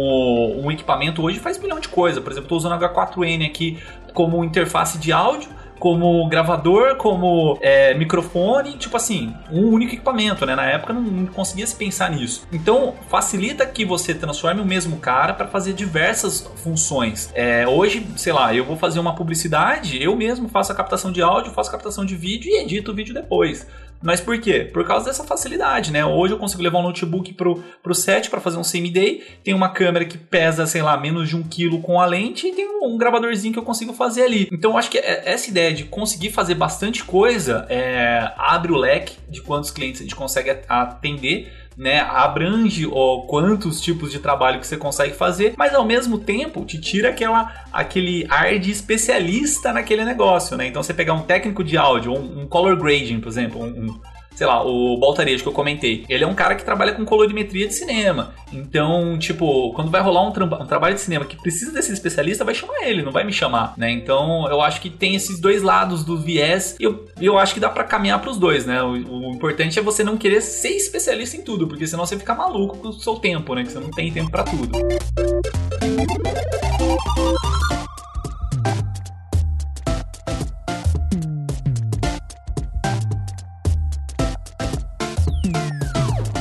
um 0.60 0.70
equipamento 0.72 1.24
hoje 1.24 1.40
faz 1.40 1.58
um 1.58 1.62
milhão 1.62 1.80
de 1.80 1.88
coisa. 1.88 2.20
Por 2.20 2.32
exemplo, 2.32 2.46
estou 2.46 2.58
usando 2.58 2.80
H4N 2.80 3.46
aqui 3.46 3.78
como 4.14 4.44
interface 4.44 4.98
de 4.98 5.12
áudio 5.12 5.60
como 5.80 6.28
gravador, 6.28 6.98
como 6.98 7.58
é, 7.62 7.94
microfone, 7.94 8.74
tipo 8.74 8.98
assim, 8.98 9.34
um 9.50 9.70
único 9.70 9.94
equipamento, 9.94 10.46
né? 10.46 10.56
Na 10.56 10.66
época 10.66 10.94
não, 10.94 11.02
não, 11.02 11.26
conseguia 11.28 11.66
se 11.66 11.76
pensar 11.76 12.12
nisso. 12.12 12.46
Então 12.52 12.94
facilita 13.08 13.66
que 13.66 13.86
você 13.86 14.14
transforme 14.14 14.62
o 14.62 14.66
mesmo 14.66 14.98
cara 14.98 15.34
para 15.34 15.48
fazer 15.48 15.74
diversas 15.74 16.42
funções. 16.58 17.32
É, 17.34 17.68
hoje, 17.68 18.06
sei 18.18 18.34
lá, 18.34 18.54
eu 18.54 18.66
vou 18.66 18.76
fazer 18.76 19.00
uma 19.00 19.16
publicidade, 19.16 20.02
eu 20.04 20.16
mesmo 20.16 20.50
faço 20.50 20.72
a 20.72 20.76
captação 20.76 21.12
de 21.12 21.22
áudio, 21.22 21.54
faço 21.54 21.70
a 21.70 21.72
captação 21.72 22.06
de 22.06 22.16
vídeo 22.16 22.52
e 22.52 22.62
edito 22.62 22.92
o 22.92 22.96
vídeo 22.96 23.14
depois. 23.14 23.66
Mas 24.02 24.22
por 24.22 24.40
quê? 24.40 24.70
Por 24.72 24.86
causa 24.86 25.06
dessa 25.06 25.24
facilidade, 25.24 25.92
né? 25.92 26.06
Hoje 26.06 26.34
eu 26.34 26.38
consigo 26.38 26.64
levar 26.64 26.80
um 26.80 26.84
notebook 26.84 27.34
pro, 27.34 27.64
pro 27.84 27.94
set 27.94 28.30
para 28.30 28.40
fazer 28.40 28.58
um 28.58 28.64
semi-day, 28.64 29.24
tem 29.44 29.54
uma 29.54 29.70
câmera 29.70 30.06
que 30.06 30.18
pesa, 30.18 30.66
sei 30.66 30.82
lá, 30.82 30.98
menos 30.98 31.28
de 31.28 31.36
um 31.36 31.44
quilo 31.44 31.82
com 31.82 32.00
a 32.00 32.06
lente 32.06 32.48
e 32.48 32.54
tem 32.54 32.66
um, 32.66 32.94
um 32.94 32.98
gravadorzinho 32.98 33.54
que 33.54 33.60
eu 33.60 33.64
consigo 33.64 33.94
fazer 33.94 34.24
ali. 34.24 34.48
Então 34.52 34.72
eu 34.72 34.78
acho 34.78 34.90
que 34.90 34.98
é, 34.98 35.30
essa 35.30 35.50
ideia 35.50 35.74
de 35.74 35.84
conseguir 35.84 36.32
fazer 36.32 36.56
bastante 36.56 37.04
coisa 37.04 37.66
é, 37.70 38.32
abre 38.38 38.72
o 38.72 38.78
leque 38.78 39.18
de 39.28 39.42
quantos 39.42 39.72
clientes 39.72 40.02
a 40.02 40.04
gente 40.04 40.16
consegue 40.16 40.50
atender 40.68 41.52
né, 41.80 42.02
abrange 42.02 42.86
ó, 42.92 43.22
quantos 43.22 43.80
tipos 43.80 44.12
de 44.12 44.20
trabalho 44.20 44.60
que 44.60 44.68
você 44.68 44.76
consegue 44.76 45.14
fazer, 45.14 45.54
mas 45.58 45.74
ao 45.74 45.86
mesmo 45.86 46.20
tempo 46.20 46.66
te 46.66 46.78
tira 46.78 47.08
aquela, 47.08 47.54
aquele 47.72 48.28
ar 48.30 48.60
de 48.60 48.70
especialista 48.70 49.72
naquele 49.72 50.04
negócio, 50.04 50.58
né? 50.58 50.68
Então 50.68 50.84
você 50.84 50.94
pegar 50.94 51.14
um 51.14 51.22
técnico 51.22 51.64
de 51.64 51.78
áudio, 51.78 52.12
um, 52.12 52.42
um 52.42 52.48
color 52.48 52.76
grading, 52.76 53.22
por 53.22 53.30
exemplo, 53.30 53.64
um, 53.64 53.86
um 53.86 54.00
sei 54.40 54.48
lá, 54.48 54.66
o 54.66 54.96
Baltarejo 54.98 55.44
que 55.44 55.50
eu 55.50 55.54
comentei, 55.54 56.06
ele 56.08 56.24
é 56.24 56.28
um 56.28 56.34
cara 56.34 56.56
que 56.56 56.64
trabalha 56.64 56.94
com 56.94 57.04
colorimetria 57.04 57.68
de 57.68 57.76
cinema. 57.76 58.34
Então, 58.54 59.20
tipo, 59.20 59.74
quando 59.74 59.92
vai 59.92 60.00
rolar 60.00 60.26
um, 60.26 60.32
tra 60.32 60.46
um, 60.46 60.66
trabalho 60.66 60.96
de 60.96 61.02
cinema 61.02 61.26
que 61.26 61.36
precisa 61.36 61.74
desse 61.74 61.92
especialista, 61.92 62.46
vai 62.46 62.56
chamar 62.56 62.84
ele, 62.84 63.02
não 63.02 63.12
vai 63.12 63.26
me 63.26 63.34
chamar, 63.34 63.74
né? 63.76 63.92
Então, 63.92 64.48
eu 64.50 64.62
acho 64.62 64.80
que 64.80 64.90
tem 64.90 65.14
esses 65.14 65.42
dois 65.42 65.62
lados 65.62 66.06
do 66.06 66.18
viés 66.18 66.78
eu, 66.80 67.06
eu 67.20 67.38
acho 67.38 67.54
que 67.54 67.60
dá 67.60 67.68
para 67.68 67.84
caminhar 67.84 68.22
pros 68.22 68.38
dois, 68.38 68.66
né? 68.66 68.82
O, 68.82 68.94
o, 68.94 69.34
importante 69.34 69.78
é 69.78 69.82
você 69.82 70.06
não 70.06 70.16
querer 70.16 70.40
ser 70.40 70.70
especialista 70.70 71.36
em 71.36 71.42
tudo, 71.42 71.68
porque 71.68 71.86
senão 71.86 72.06
você 72.06 72.18
fica 72.18 72.34
maluco 72.34 72.78
com 72.78 72.88
o 72.88 72.94
seu 72.94 73.16
tempo, 73.16 73.54
né? 73.54 73.64
Que 73.64 73.74
você 73.74 73.80
não 73.80 73.92
tem 73.92 74.10
tempo 74.10 74.32
para 74.32 74.46
tudo. 74.46 74.72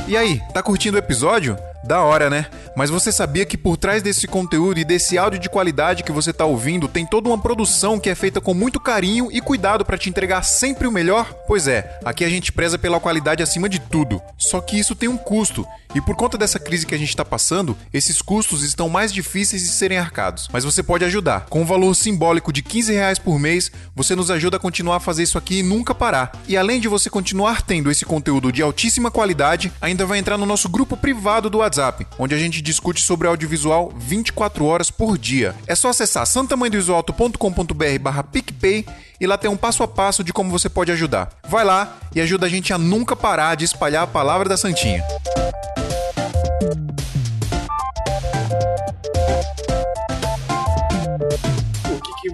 E 0.09 0.17
aí, 0.17 0.41
tá 0.51 0.63
curtindo 0.63 0.95
o 0.95 0.99
episódio? 0.99 1.55
Da 1.83 2.01
hora, 2.01 2.31
né? 2.31 2.47
Mas 2.75 2.89
você 2.89 3.11
sabia 3.11 3.45
que 3.45 3.55
por 3.55 3.77
trás 3.77 4.01
desse 4.01 4.27
conteúdo 4.27 4.79
e 4.79 4.83
desse 4.83 5.19
áudio 5.19 5.39
de 5.39 5.47
qualidade 5.47 6.03
que 6.03 6.11
você 6.11 6.31
está 6.31 6.45
ouvindo 6.45 6.87
tem 6.87 7.05
toda 7.05 7.29
uma 7.29 7.37
produção 7.37 7.99
que 7.99 8.09
é 8.09 8.15
feita 8.15 8.41
com 8.41 8.55
muito 8.55 8.79
carinho 8.79 9.29
e 9.31 9.39
cuidado 9.39 9.85
para 9.85 9.99
te 9.99 10.09
entregar 10.09 10.41
sempre 10.41 10.87
o 10.87 10.91
melhor? 10.91 11.31
Pois 11.45 11.67
é, 11.67 11.99
aqui 12.03 12.25
a 12.25 12.29
gente 12.29 12.51
preza 12.51 12.75
pela 12.79 12.99
qualidade 12.99 13.43
acima 13.43 13.69
de 13.69 13.79
tudo. 13.79 14.19
Só 14.35 14.59
que 14.59 14.79
isso 14.79 14.95
tem 14.95 15.07
um 15.07 15.15
custo, 15.15 15.63
e 15.95 16.01
por 16.01 16.15
conta 16.15 16.37
dessa 16.37 16.59
crise 16.59 16.85
que 16.85 16.93
a 16.93 16.97
gente 16.97 17.09
está 17.09 17.25
passando, 17.25 17.75
esses 17.93 18.21
custos 18.21 18.63
estão 18.63 18.89
mais 18.89 19.11
difíceis 19.11 19.63
de 19.63 19.69
serem 19.69 19.97
arcados. 19.97 20.47
Mas 20.51 20.63
você 20.63 20.83
pode 20.83 21.03
ajudar. 21.05 21.47
Com 21.49 21.61
um 21.61 21.65
valor 21.65 21.95
simbólico 21.95 22.53
de 22.53 22.61
15 22.61 22.93
reais 22.93 23.19
por 23.19 23.39
mês, 23.39 23.71
você 23.95 24.15
nos 24.15 24.29
ajuda 24.29 24.57
a 24.57 24.59
continuar 24.59 24.97
a 24.97 24.99
fazer 24.99 25.23
isso 25.23 25.37
aqui 25.37 25.59
e 25.59 25.63
nunca 25.63 25.95
parar. 25.95 26.31
E 26.47 26.55
além 26.55 26.79
de 26.79 26.87
você 26.87 27.09
continuar 27.09 27.61
tendo 27.61 27.89
esse 27.89 28.05
conteúdo 28.05 28.51
de 28.51 28.61
altíssima 28.61 29.09
qualidade, 29.09 29.71
ainda 29.81 30.05
vai 30.05 30.19
entrar 30.19 30.37
no 30.37 30.45
nosso 30.45 30.69
grupo 30.69 30.95
privado 30.95 31.49
do 31.49 31.59
WhatsApp, 31.59 32.05
onde 32.17 32.35
a 32.35 32.37
gente 32.37 32.61
discute 32.61 33.01
sobre 33.01 33.27
audiovisual 33.27 33.91
24 33.97 34.65
horas 34.65 34.91
por 34.91 35.17
dia. 35.17 35.55
É 35.65 35.75
só 35.75 35.89
acessar 35.89 36.27
santamanhodoisoalto.com.br 36.27 37.99
barra 38.01 38.23
PicPay 38.23 38.85
e 39.19 39.27
lá 39.27 39.37
tem 39.37 39.49
um 39.49 39.57
passo 39.57 39.83
a 39.83 39.87
passo 39.87 40.23
de 40.23 40.31
como 40.31 40.49
você 40.49 40.69
pode 40.69 40.91
ajudar. 40.91 41.29
Vai 41.47 41.63
lá 41.63 41.97
e 42.15 42.21
ajuda 42.21 42.45
a 42.45 42.49
gente 42.49 42.71
a 42.73 42.77
nunca 42.77 43.15
parar 43.15 43.55
de 43.55 43.65
espalhar 43.65 44.03
a 44.03 44.07
palavra 44.07 44.47
da 44.47 44.57
Santinha. 44.57 45.03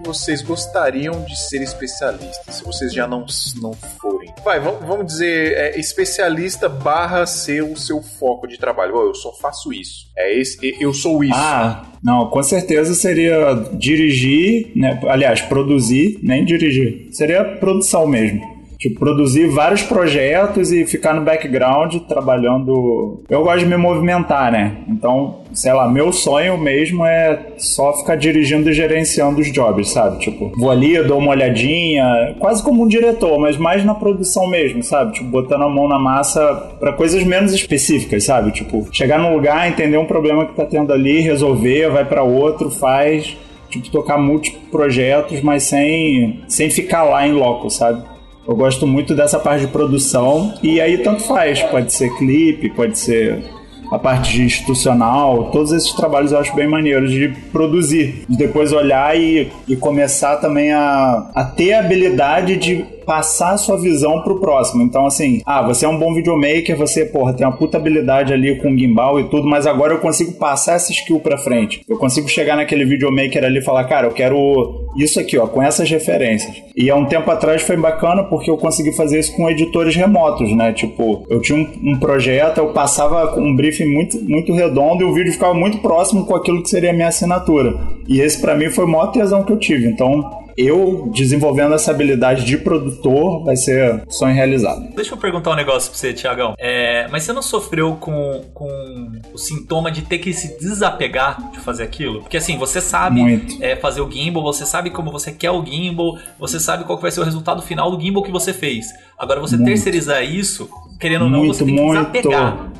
Vocês 0.05 0.41
gostariam 0.41 1.23
de 1.23 1.37
ser 1.37 1.61
especialistas, 1.61 2.55
se 2.55 2.63
vocês 2.63 2.93
já 2.93 3.07
não, 3.07 3.25
não 3.61 3.73
forem. 3.73 4.33
Vai, 4.43 4.59
vamos, 4.59 5.05
dizer, 5.05 5.53
é, 5.53 5.79
especialista 5.79 6.69
barra 6.69 7.25
ser 7.25 7.63
o 7.63 7.75
seu 7.75 8.01
foco 8.01 8.47
de 8.47 8.57
trabalho. 8.57 8.95
Eu 8.95 9.15
só 9.15 9.33
faço 9.33 9.73
isso. 9.73 10.07
É 10.17 10.39
esse, 10.39 10.57
eu 10.79 10.93
sou 10.93 11.23
isso. 11.23 11.33
Ah, 11.35 11.91
não, 12.03 12.29
com 12.29 12.41
certeza 12.43 12.93
seria 12.93 13.53
dirigir, 13.73 14.71
né? 14.75 14.99
Aliás, 15.07 15.41
produzir, 15.41 16.19
nem 16.21 16.45
dirigir. 16.45 17.07
Seria 17.11 17.43
produção 17.43 18.07
mesmo. 18.07 18.54
Tipo, 18.85 18.99
produzir 18.99 19.47
vários 19.47 19.81
projetos 19.81 20.71
e 20.71 20.85
ficar 20.85 21.15
no 21.15 21.21
background 21.21 21.95
trabalhando. 22.07 23.23
Eu 23.27 23.43
gosto 23.43 23.61
de 23.61 23.65
me 23.65 23.77
movimentar, 23.77 24.51
né? 24.51 24.77
Então, 24.87 25.39
sei 25.53 25.73
lá, 25.73 25.89
meu 25.89 26.13
sonho 26.13 26.55
mesmo 26.55 27.03
é 27.03 27.53
só 27.57 27.97
ficar 27.97 28.15
dirigindo 28.15 28.69
e 28.69 28.73
gerenciando 28.73 29.41
os 29.41 29.51
jobs, 29.51 29.89
sabe? 29.89 30.19
Tipo, 30.19 30.51
vou 30.55 30.69
ali, 30.69 31.01
dou 31.01 31.17
uma 31.17 31.31
olhadinha, 31.31 32.35
quase 32.37 32.61
como 32.61 32.83
um 32.83 32.87
diretor, 32.87 33.39
mas 33.39 33.57
mais 33.57 33.83
na 33.83 33.95
produção 33.95 34.45
mesmo, 34.45 34.83
sabe? 34.83 35.13
Tipo, 35.13 35.31
botando 35.31 35.63
a 35.63 35.69
mão 35.69 35.87
na 35.87 35.97
massa 35.97 36.53
para 36.79 36.93
coisas 36.93 37.23
menos 37.23 37.55
específicas, 37.55 38.23
sabe? 38.25 38.51
Tipo, 38.51 38.87
chegar 38.91 39.17
num 39.17 39.33
lugar, 39.33 39.67
entender 39.67 39.97
um 39.97 40.05
problema 40.05 40.45
que 40.45 40.53
tá 40.53 40.63
tendo 40.63 40.93
ali, 40.93 41.21
resolver, 41.21 41.89
vai 41.89 42.05
para 42.05 42.21
outro, 42.21 42.69
faz. 42.69 43.35
Tipo, 43.67 43.89
tocar 43.89 44.19
múltiplos 44.19 44.69
projetos, 44.69 45.41
mas 45.41 45.63
sem, 45.63 46.41
sem 46.47 46.69
ficar 46.69 47.01
lá 47.01 47.27
em 47.27 47.31
loco, 47.31 47.67
sabe? 47.71 48.13
Eu 48.47 48.55
gosto 48.55 48.85
muito 48.85 49.15
dessa 49.15 49.39
parte 49.39 49.65
de 49.65 49.71
produção. 49.71 50.53
E 50.61 50.79
aí 50.79 50.99
tanto 50.99 51.23
faz, 51.23 51.61
pode 51.63 51.91
ser 51.91 52.15
clipe, 52.17 52.69
pode 52.69 52.97
ser 52.97 53.43
a 53.91 53.99
parte 53.99 54.33
de 54.33 54.43
institucional, 54.43 55.51
todos 55.51 55.71
esses 55.71 55.91
trabalhos 55.91 56.31
eu 56.31 56.39
acho 56.39 56.55
bem 56.55 56.67
maneiros 56.67 57.11
de 57.11 57.29
produzir, 57.51 58.25
de 58.27 58.35
depois 58.35 58.71
olhar 58.73 59.15
e, 59.15 59.51
e 59.67 59.75
começar 59.75 60.37
também 60.37 60.71
a, 60.71 61.29
a 61.35 61.43
ter 61.43 61.73
a 61.73 61.79
habilidade 61.79 62.57
de 62.57 62.83
passar 63.05 63.53
a 63.53 63.57
sua 63.57 63.77
visão 63.77 64.21
pro 64.21 64.39
próximo. 64.39 64.83
Então, 64.83 65.05
assim, 65.05 65.41
ah, 65.45 65.61
você 65.61 65.85
é 65.85 65.89
um 65.89 65.97
bom 65.97 66.13
videomaker, 66.13 66.75
você, 66.77 67.05
porra, 67.05 67.33
tem 67.33 67.45
uma 67.45 67.55
puta 67.55 67.77
habilidade 67.77 68.33
ali 68.33 68.57
com 68.61 68.75
gimbal 68.77 69.19
e 69.19 69.25
tudo, 69.25 69.47
mas 69.47 69.67
agora 69.67 69.93
eu 69.93 69.99
consigo 69.99 70.33
passar 70.33 70.73
essa 70.73 70.91
skill 70.91 71.19
pra 71.19 71.37
frente. 71.37 71.81
Eu 71.87 71.97
consigo 71.97 72.27
chegar 72.27 72.55
naquele 72.55 72.85
videomaker 72.85 73.43
ali 73.43 73.59
e 73.59 73.63
falar, 73.63 73.83
cara, 73.85 74.07
eu 74.07 74.11
quero 74.11 74.87
isso 74.97 75.19
aqui, 75.19 75.37
ó, 75.37 75.47
com 75.47 75.61
essas 75.61 75.89
referências. 75.89 76.55
E 76.75 76.89
há 76.89 76.95
um 76.95 77.05
tempo 77.05 77.29
atrás 77.31 77.61
foi 77.61 77.77
bacana 77.77 78.23
porque 78.23 78.49
eu 78.49 78.57
consegui 78.57 78.91
fazer 78.91 79.19
isso 79.19 79.35
com 79.35 79.49
editores 79.49 79.95
remotos, 79.95 80.51
né? 80.55 80.73
Tipo, 80.73 81.25
eu 81.29 81.41
tinha 81.41 81.57
um, 81.57 81.91
um 81.91 81.99
projeto, 81.99 82.57
eu 82.57 82.67
passava 82.73 83.39
um 83.39 83.55
briefing 83.55 83.85
muito, 83.85 84.21
muito 84.23 84.53
redondo 84.53 85.03
e 85.03 85.05
o 85.05 85.13
vídeo 85.13 85.31
ficava 85.31 85.53
muito 85.53 85.77
próximo 85.79 86.25
com 86.25 86.35
aquilo 86.35 86.61
que 86.61 86.69
seria 86.69 86.91
a 86.91 86.93
minha 86.93 87.07
assinatura. 87.07 87.75
E 88.07 88.19
esse 88.19 88.39
para 88.39 88.55
mim 88.55 88.69
foi 88.69 88.85
o 88.85 88.87
maior 88.87 89.07
tesão 89.07 89.43
que 89.43 89.51
eu 89.51 89.57
tive. 89.57 89.87
Então, 89.87 90.44
eu 90.57 91.11
desenvolvendo 91.13 91.73
essa 91.73 91.91
habilidade 91.91 92.45
de 92.45 92.57
produtor 92.57 93.43
vai 93.43 93.55
ser 93.55 94.03
sonho 94.09 94.33
realizado. 94.33 94.93
Deixa 94.95 95.13
eu 95.13 95.17
perguntar 95.17 95.51
um 95.51 95.55
negócio 95.55 95.89
pra 95.89 95.99
você, 95.99 96.13
Tiagão. 96.13 96.55
É, 96.57 97.07
mas 97.09 97.23
você 97.23 97.33
não 97.33 97.41
sofreu 97.41 97.97
com, 97.99 98.45
com 98.53 99.11
o 99.33 99.37
sintoma 99.37 99.91
de 99.91 100.01
ter 100.03 100.19
que 100.19 100.33
se 100.33 100.57
desapegar 100.59 101.51
de 101.51 101.59
fazer 101.59 101.83
aquilo? 101.83 102.21
Porque 102.21 102.37
assim, 102.37 102.57
você 102.57 102.79
sabe 102.79 103.45
é, 103.61 103.75
fazer 103.75 104.01
o 104.01 104.09
gimbal, 104.09 104.43
você 104.43 104.65
sabe 104.65 104.89
como 104.89 105.11
você 105.11 105.31
quer 105.31 105.51
o 105.51 105.65
gimbal, 105.65 106.17
você 106.39 106.59
sabe 106.59 106.83
qual 106.83 106.99
vai 106.99 107.11
ser 107.11 107.21
o 107.21 107.23
resultado 107.23 107.61
final 107.61 107.91
do 107.91 108.01
gimbal 108.01 108.23
que 108.23 108.31
você 108.31 108.53
fez. 108.53 108.87
Agora, 109.17 109.39
você 109.39 109.55
muito. 109.55 109.67
terceirizar 109.67 110.23
isso, 110.23 110.69
querendo 110.99 111.23
ou 111.23 111.29
não, 111.29 111.39
muito, 111.39 111.53
você 111.53 111.65
tem 111.65 111.75
que 111.75 111.87
desapegar. 111.87 112.71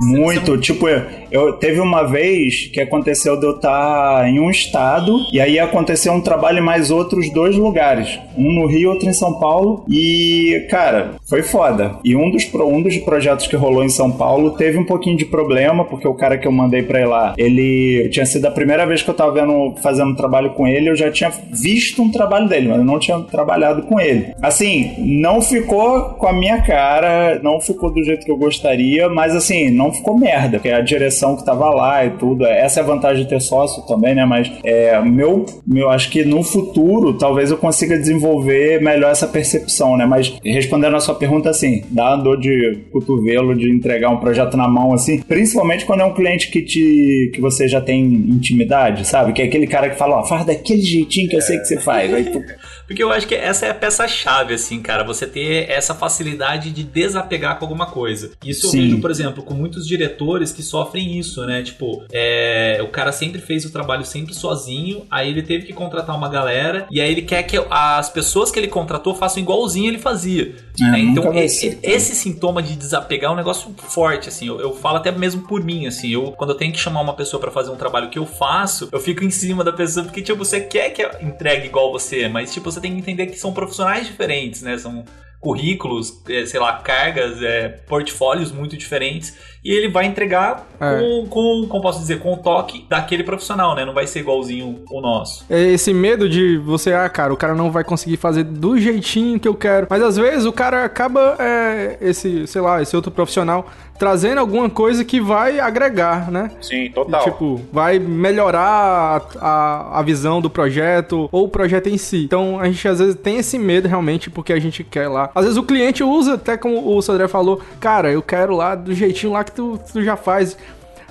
Muito, 0.00 0.56
tipo, 0.58 0.86
eu 1.30 1.52
teve 1.54 1.78
uma 1.78 2.04
vez 2.04 2.66
que 2.72 2.80
aconteceu 2.80 3.38
de 3.38 3.46
eu 3.46 3.56
estar 3.56 4.28
em 4.28 4.40
um 4.40 4.50
estado 4.50 5.26
e 5.32 5.40
aí 5.40 5.58
aconteceu 5.58 6.12
um 6.12 6.20
trabalho 6.20 6.58
em 6.58 6.62
mais 6.62 6.90
outros 6.90 7.30
dois 7.32 7.56
lugares, 7.56 8.18
um 8.36 8.52
no 8.52 8.66
Rio, 8.66 8.90
outro 8.90 9.08
em 9.08 9.12
São 9.12 9.38
Paulo 9.38 9.84
e, 9.88 10.66
cara, 10.70 11.12
foi 11.28 11.42
foda. 11.42 11.96
E 12.04 12.16
um 12.16 12.30
dos 12.30 12.50
um 12.54 12.82
dos 12.82 12.96
projetos 12.98 13.46
que 13.46 13.56
rolou 13.56 13.84
em 13.84 13.88
São 13.88 14.10
Paulo 14.10 14.52
teve 14.52 14.78
um 14.78 14.84
pouquinho 14.84 15.16
de 15.16 15.24
problema 15.24 15.84
porque 15.84 16.08
o 16.08 16.14
cara 16.14 16.38
que 16.38 16.46
eu 16.46 16.52
mandei 16.52 16.82
para 16.82 17.00
ir 17.00 17.06
lá, 17.06 17.34
ele 17.36 18.08
tinha 18.10 18.26
sido 18.26 18.46
a 18.46 18.50
primeira 18.50 18.86
vez 18.86 19.02
que 19.02 19.10
eu 19.10 19.14
tava 19.14 19.32
vendo 19.32 19.74
fazendo 19.82 20.10
um 20.10 20.16
trabalho 20.16 20.50
com 20.50 20.66
ele, 20.66 20.90
eu 20.90 20.96
já 20.96 21.10
tinha 21.10 21.30
visto 21.52 22.02
um 22.02 22.10
trabalho 22.10 22.48
dele, 22.48 22.68
mas 22.68 22.78
eu 22.78 22.84
não 22.84 22.98
tinha 22.98 23.18
trabalhado 23.20 23.82
com 23.82 24.00
ele. 24.00 24.34
Assim, 24.42 24.94
não 24.98 25.40
ficou 25.40 26.10
com 26.14 26.26
a 26.26 26.32
minha 26.32 26.62
cara, 26.62 27.38
não 27.42 27.60
ficou 27.60 27.92
do 27.92 28.02
jeito 28.02 28.24
que 28.24 28.30
eu 28.30 28.36
gostaria, 28.36 29.08
mas 29.08 29.34
assim, 29.34 29.70
não 29.70 29.89
não 29.90 29.92
ficou 29.92 30.16
merda, 30.16 30.58
porque 30.58 30.68
é 30.68 30.74
a 30.74 30.80
direção 30.80 31.36
que 31.36 31.44
tava 31.44 31.68
lá 31.70 32.06
e 32.06 32.10
tudo. 32.10 32.46
Essa 32.46 32.80
é 32.80 32.82
a 32.82 32.86
vantagem 32.86 33.24
de 33.24 33.28
ter 33.28 33.40
sócio 33.40 33.82
também, 33.82 34.14
né? 34.14 34.24
Mas 34.24 34.50
é, 34.64 35.00
meu, 35.02 35.44
meu, 35.66 35.90
acho 35.90 36.10
que 36.10 36.24
no 36.24 36.42
futuro 36.42 37.14
talvez 37.14 37.50
eu 37.50 37.58
consiga 37.58 37.98
desenvolver 37.98 38.80
melhor 38.80 39.10
essa 39.10 39.26
percepção, 39.26 39.96
né? 39.96 40.06
Mas 40.06 40.32
respondendo 40.44 40.96
a 40.96 41.00
sua 41.00 41.14
pergunta 41.14 41.50
assim, 41.50 41.84
dá 41.90 42.16
dor 42.16 42.38
de 42.38 42.78
cotovelo 42.92 43.54
de 43.54 43.70
entregar 43.70 44.10
um 44.10 44.18
projeto 44.18 44.56
na 44.56 44.68
mão 44.68 44.92
assim, 44.92 45.20
principalmente 45.20 45.84
quando 45.84 46.00
é 46.00 46.04
um 46.04 46.14
cliente 46.14 46.50
que 46.50 46.62
te 46.62 47.30
que 47.34 47.40
você 47.40 47.66
já 47.66 47.80
tem 47.80 48.04
intimidade, 48.04 49.06
sabe? 49.06 49.32
Que 49.32 49.42
é 49.42 49.44
aquele 49.46 49.66
cara 49.66 49.90
que 49.90 49.96
fala, 49.96 50.20
ó, 50.20 50.22
faz 50.24 50.46
daquele 50.46 50.82
jeitinho 50.82 51.28
que 51.28 51.36
eu 51.36 51.40
sei 51.40 51.58
que 51.58 51.64
você 51.64 51.78
faz. 51.78 52.12
Aí 52.12 52.24
tu 52.24 52.40
porque 52.90 53.04
eu 53.04 53.12
acho 53.12 53.28
que 53.28 53.36
essa 53.36 53.66
é 53.66 53.70
a 53.70 53.74
peça-chave, 53.74 54.52
assim, 54.52 54.82
cara. 54.82 55.04
Você 55.04 55.24
ter 55.24 55.70
essa 55.70 55.94
facilidade 55.94 56.72
de 56.72 56.82
desapegar 56.82 57.56
com 57.56 57.64
alguma 57.64 57.86
coisa. 57.86 58.32
Isso 58.44 58.68
Sim. 58.68 58.78
eu 58.78 58.82
vejo, 58.82 59.00
por 59.00 59.12
exemplo, 59.12 59.44
com 59.44 59.54
muitos 59.54 59.79
diretores 59.86 60.52
que 60.52 60.62
sofrem 60.62 61.16
isso, 61.18 61.44
né? 61.46 61.62
Tipo, 61.62 62.04
é, 62.12 62.80
o 62.82 62.88
cara 62.88 63.12
sempre 63.12 63.40
fez 63.40 63.64
o 63.64 63.70
trabalho 63.70 64.04
sempre 64.04 64.34
sozinho, 64.34 65.06
aí 65.10 65.30
ele 65.30 65.42
teve 65.42 65.66
que 65.66 65.72
contratar 65.72 66.16
uma 66.16 66.28
galera, 66.28 66.86
e 66.90 67.00
aí 67.00 67.10
ele 67.10 67.22
quer 67.22 67.42
que 67.44 67.56
as 67.70 68.10
pessoas 68.10 68.50
que 68.50 68.58
ele 68.58 68.68
contratou 68.68 69.14
façam 69.14 69.42
igualzinho 69.42 69.88
ele 69.88 69.98
fazia. 69.98 70.56
É, 70.80 70.84
né? 70.84 70.98
Então, 70.98 71.32
esse, 71.34 71.78
esse, 71.82 72.16
sintoma 72.16 72.62
de 72.62 72.74
desapegar 72.74 73.30
é 73.30 73.34
um 73.34 73.36
negócio 73.36 73.72
forte, 73.76 74.28
assim. 74.28 74.48
Eu, 74.48 74.60
eu, 74.60 74.74
falo 74.74 74.96
até 74.96 75.12
mesmo 75.12 75.42
por 75.46 75.62
mim, 75.62 75.86
assim. 75.86 76.10
Eu, 76.10 76.32
quando 76.32 76.50
eu 76.50 76.56
tenho 76.56 76.72
que 76.72 76.78
chamar 76.78 77.00
uma 77.00 77.14
pessoa 77.14 77.40
para 77.40 77.50
fazer 77.50 77.70
um 77.70 77.76
trabalho 77.76 78.10
que 78.10 78.18
eu 78.18 78.26
faço, 78.26 78.88
eu 78.90 79.00
fico 79.00 79.22
em 79.22 79.30
cima 79.30 79.62
da 79.62 79.72
pessoa, 79.72 80.04
porque, 80.04 80.22
tipo, 80.22 80.38
você 80.38 80.60
quer 80.60 80.90
que 80.90 81.02
entregue 81.22 81.66
igual 81.66 81.92
você, 81.92 82.28
mas, 82.28 82.52
tipo, 82.52 82.70
você 82.70 82.80
você 82.80 82.82
tem 82.82 82.92
que 82.92 82.98
entender 82.98 83.26
que 83.26 83.38
são 83.38 83.52
profissionais 83.52 84.06
diferentes, 84.06 84.62
né? 84.62 84.76
São 84.78 85.04
currículos, 85.38 86.22
é, 86.28 86.44
sei 86.44 86.60
lá, 86.60 86.74
cargas, 86.78 87.42
é, 87.42 87.68
portfólios 87.68 88.52
muito 88.52 88.76
diferentes 88.76 89.34
e 89.64 89.72
ele 89.72 89.88
vai 89.88 90.06
entregar 90.06 90.66
é. 90.80 90.98
com, 90.98 91.26
com, 91.28 91.66
como 91.68 91.82
posso 91.82 92.00
dizer, 92.00 92.20
com 92.20 92.32
o 92.32 92.36
toque 92.36 92.86
daquele 92.88 93.22
profissional, 93.22 93.74
né? 93.74 93.84
Não 93.84 93.92
vai 93.92 94.06
ser 94.06 94.20
igualzinho 94.20 94.82
o 94.90 95.00
nosso. 95.00 95.44
É 95.50 95.60
esse 95.60 95.92
medo 95.92 96.28
de 96.28 96.56
você, 96.58 96.92
ah, 96.92 97.08
cara, 97.08 97.32
o 97.32 97.36
cara 97.36 97.54
não 97.54 97.70
vai 97.70 97.84
conseguir 97.84 98.16
fazer 98.16 98.44
do 98.44 98.78
jeitinho 98.78 99.38
que 99.38 99.48
eu 99.48 99.54
quero. 99.54 99.86
Mas 99.90 100.02
às 100.02 100.16
vezes 100.16 100.46
o 100.46 100.52
cara 100.52 100.84
acaba, 100.84 101.36
é, 101.38 101.98
esse, 102.00 102.46
sei 102.46 102.60
lá, 102.60 102.80
esse 102.80 102.96
outro 102.96 103.10
profissional 103.10 103.66
trazendo 104.00 104.38
alguma 104.38 104.70
coisa 104.70 105.04
que 105.04 105.20
vai 105.20 105.60
agregar, 105.60 106.30
né? 106.30 106.50
Sim, 106.62 106.90
total. 106.90 107.22
Tipo, 107.22 107.60
vai 107.70 107.98
melhorar 107.98 108.62
a, 108.62 109.20
a, 109.38 109.98
a, 109.98 110.02
visão 110.02 110.40
do 110.40 110.48
projeto 110.48 111.28
ou 111.30 111.44
o 111.44 111.48
projeto 111.50 111.90
em 111.90 111.98
si. 111.98 112.24
Então 112.24 112.58
a 112.58 112.64
gente 112.64 112.88
às 112.88 112.98
vezes 112.98 113.14
tem 113.14 113.36
esse 113.36 113.58
medo 113.58 113.86
realmente 113.86 114.30
porque 114.30 114.54
a 114.54 114.58
gente 114.58 114.82
quer 114.82 115.06
lá. 115.06 115.30
Às 115.34 115.44
vezes 115.44 115.58
o 115.58 115.62
cliente 115.62 116.02
usa, 116.02 116.34
até 116.34 116.56
como 116.56 116.96
o 116.96 117.02
Sandré 117.02 117.28
falou, 117.28 117.60
cara, 117.78 118.10
eu 118.10 118.22
quero 118.22 118.56
lá 118.56 118.74
do 118.74 118.94
jeitinho 118.94 119.34
lá 119.34 119.44
que 119.44 119.52
tu, 119.52 119.78
tu 119.92 120.02
já 120.02 120.16
faz. 120.16 120.56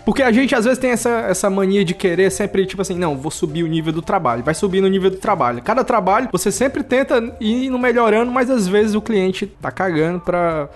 Porque 0.04 0.24
a 0.24 0.32
gente 0.32 0.56
às 0.56 0.66
vezes 0.66 0.80
tem 0.80 0.90
essa, 0.90 1.28
essa 1.30 1.48
mania 1.48 1.86
de 1.86 1.94
querer 1.94 2.32
sempre, 2.32 2.66
tipo 2.66 2.82
assim, 2.82 2.98
não, 2.98 3.16
vou 3.16 3.30
subir 3.30 3.62
o 3.62 3.68
nível 3.68 3.94
do 3.94 4.02
trabalho. 4.02 4.44
Vai 4.44 4.56
subir 4.56 4.82
no 4.82 4.88
nível 4.88 5.12
do 5.12 5.18
trabalho. 5.18 5.62
Cada 5.62 5.84
trabalho 5.84 6.30
você 6.32 6.52
sempre 6.52 6.82
tenta 6.82 7.36
ir 7.40 7.70
no 7.70 7.78
melhorando, 7.78 8.32
mas 8.32 8.50
às 8.50 8.68
vezes 8.68 8.96
o 8.96 9.02
cliente 9.02 9.46
tá 9.46 9.70
cagando 9.70 10.20
pra 10.22 10.68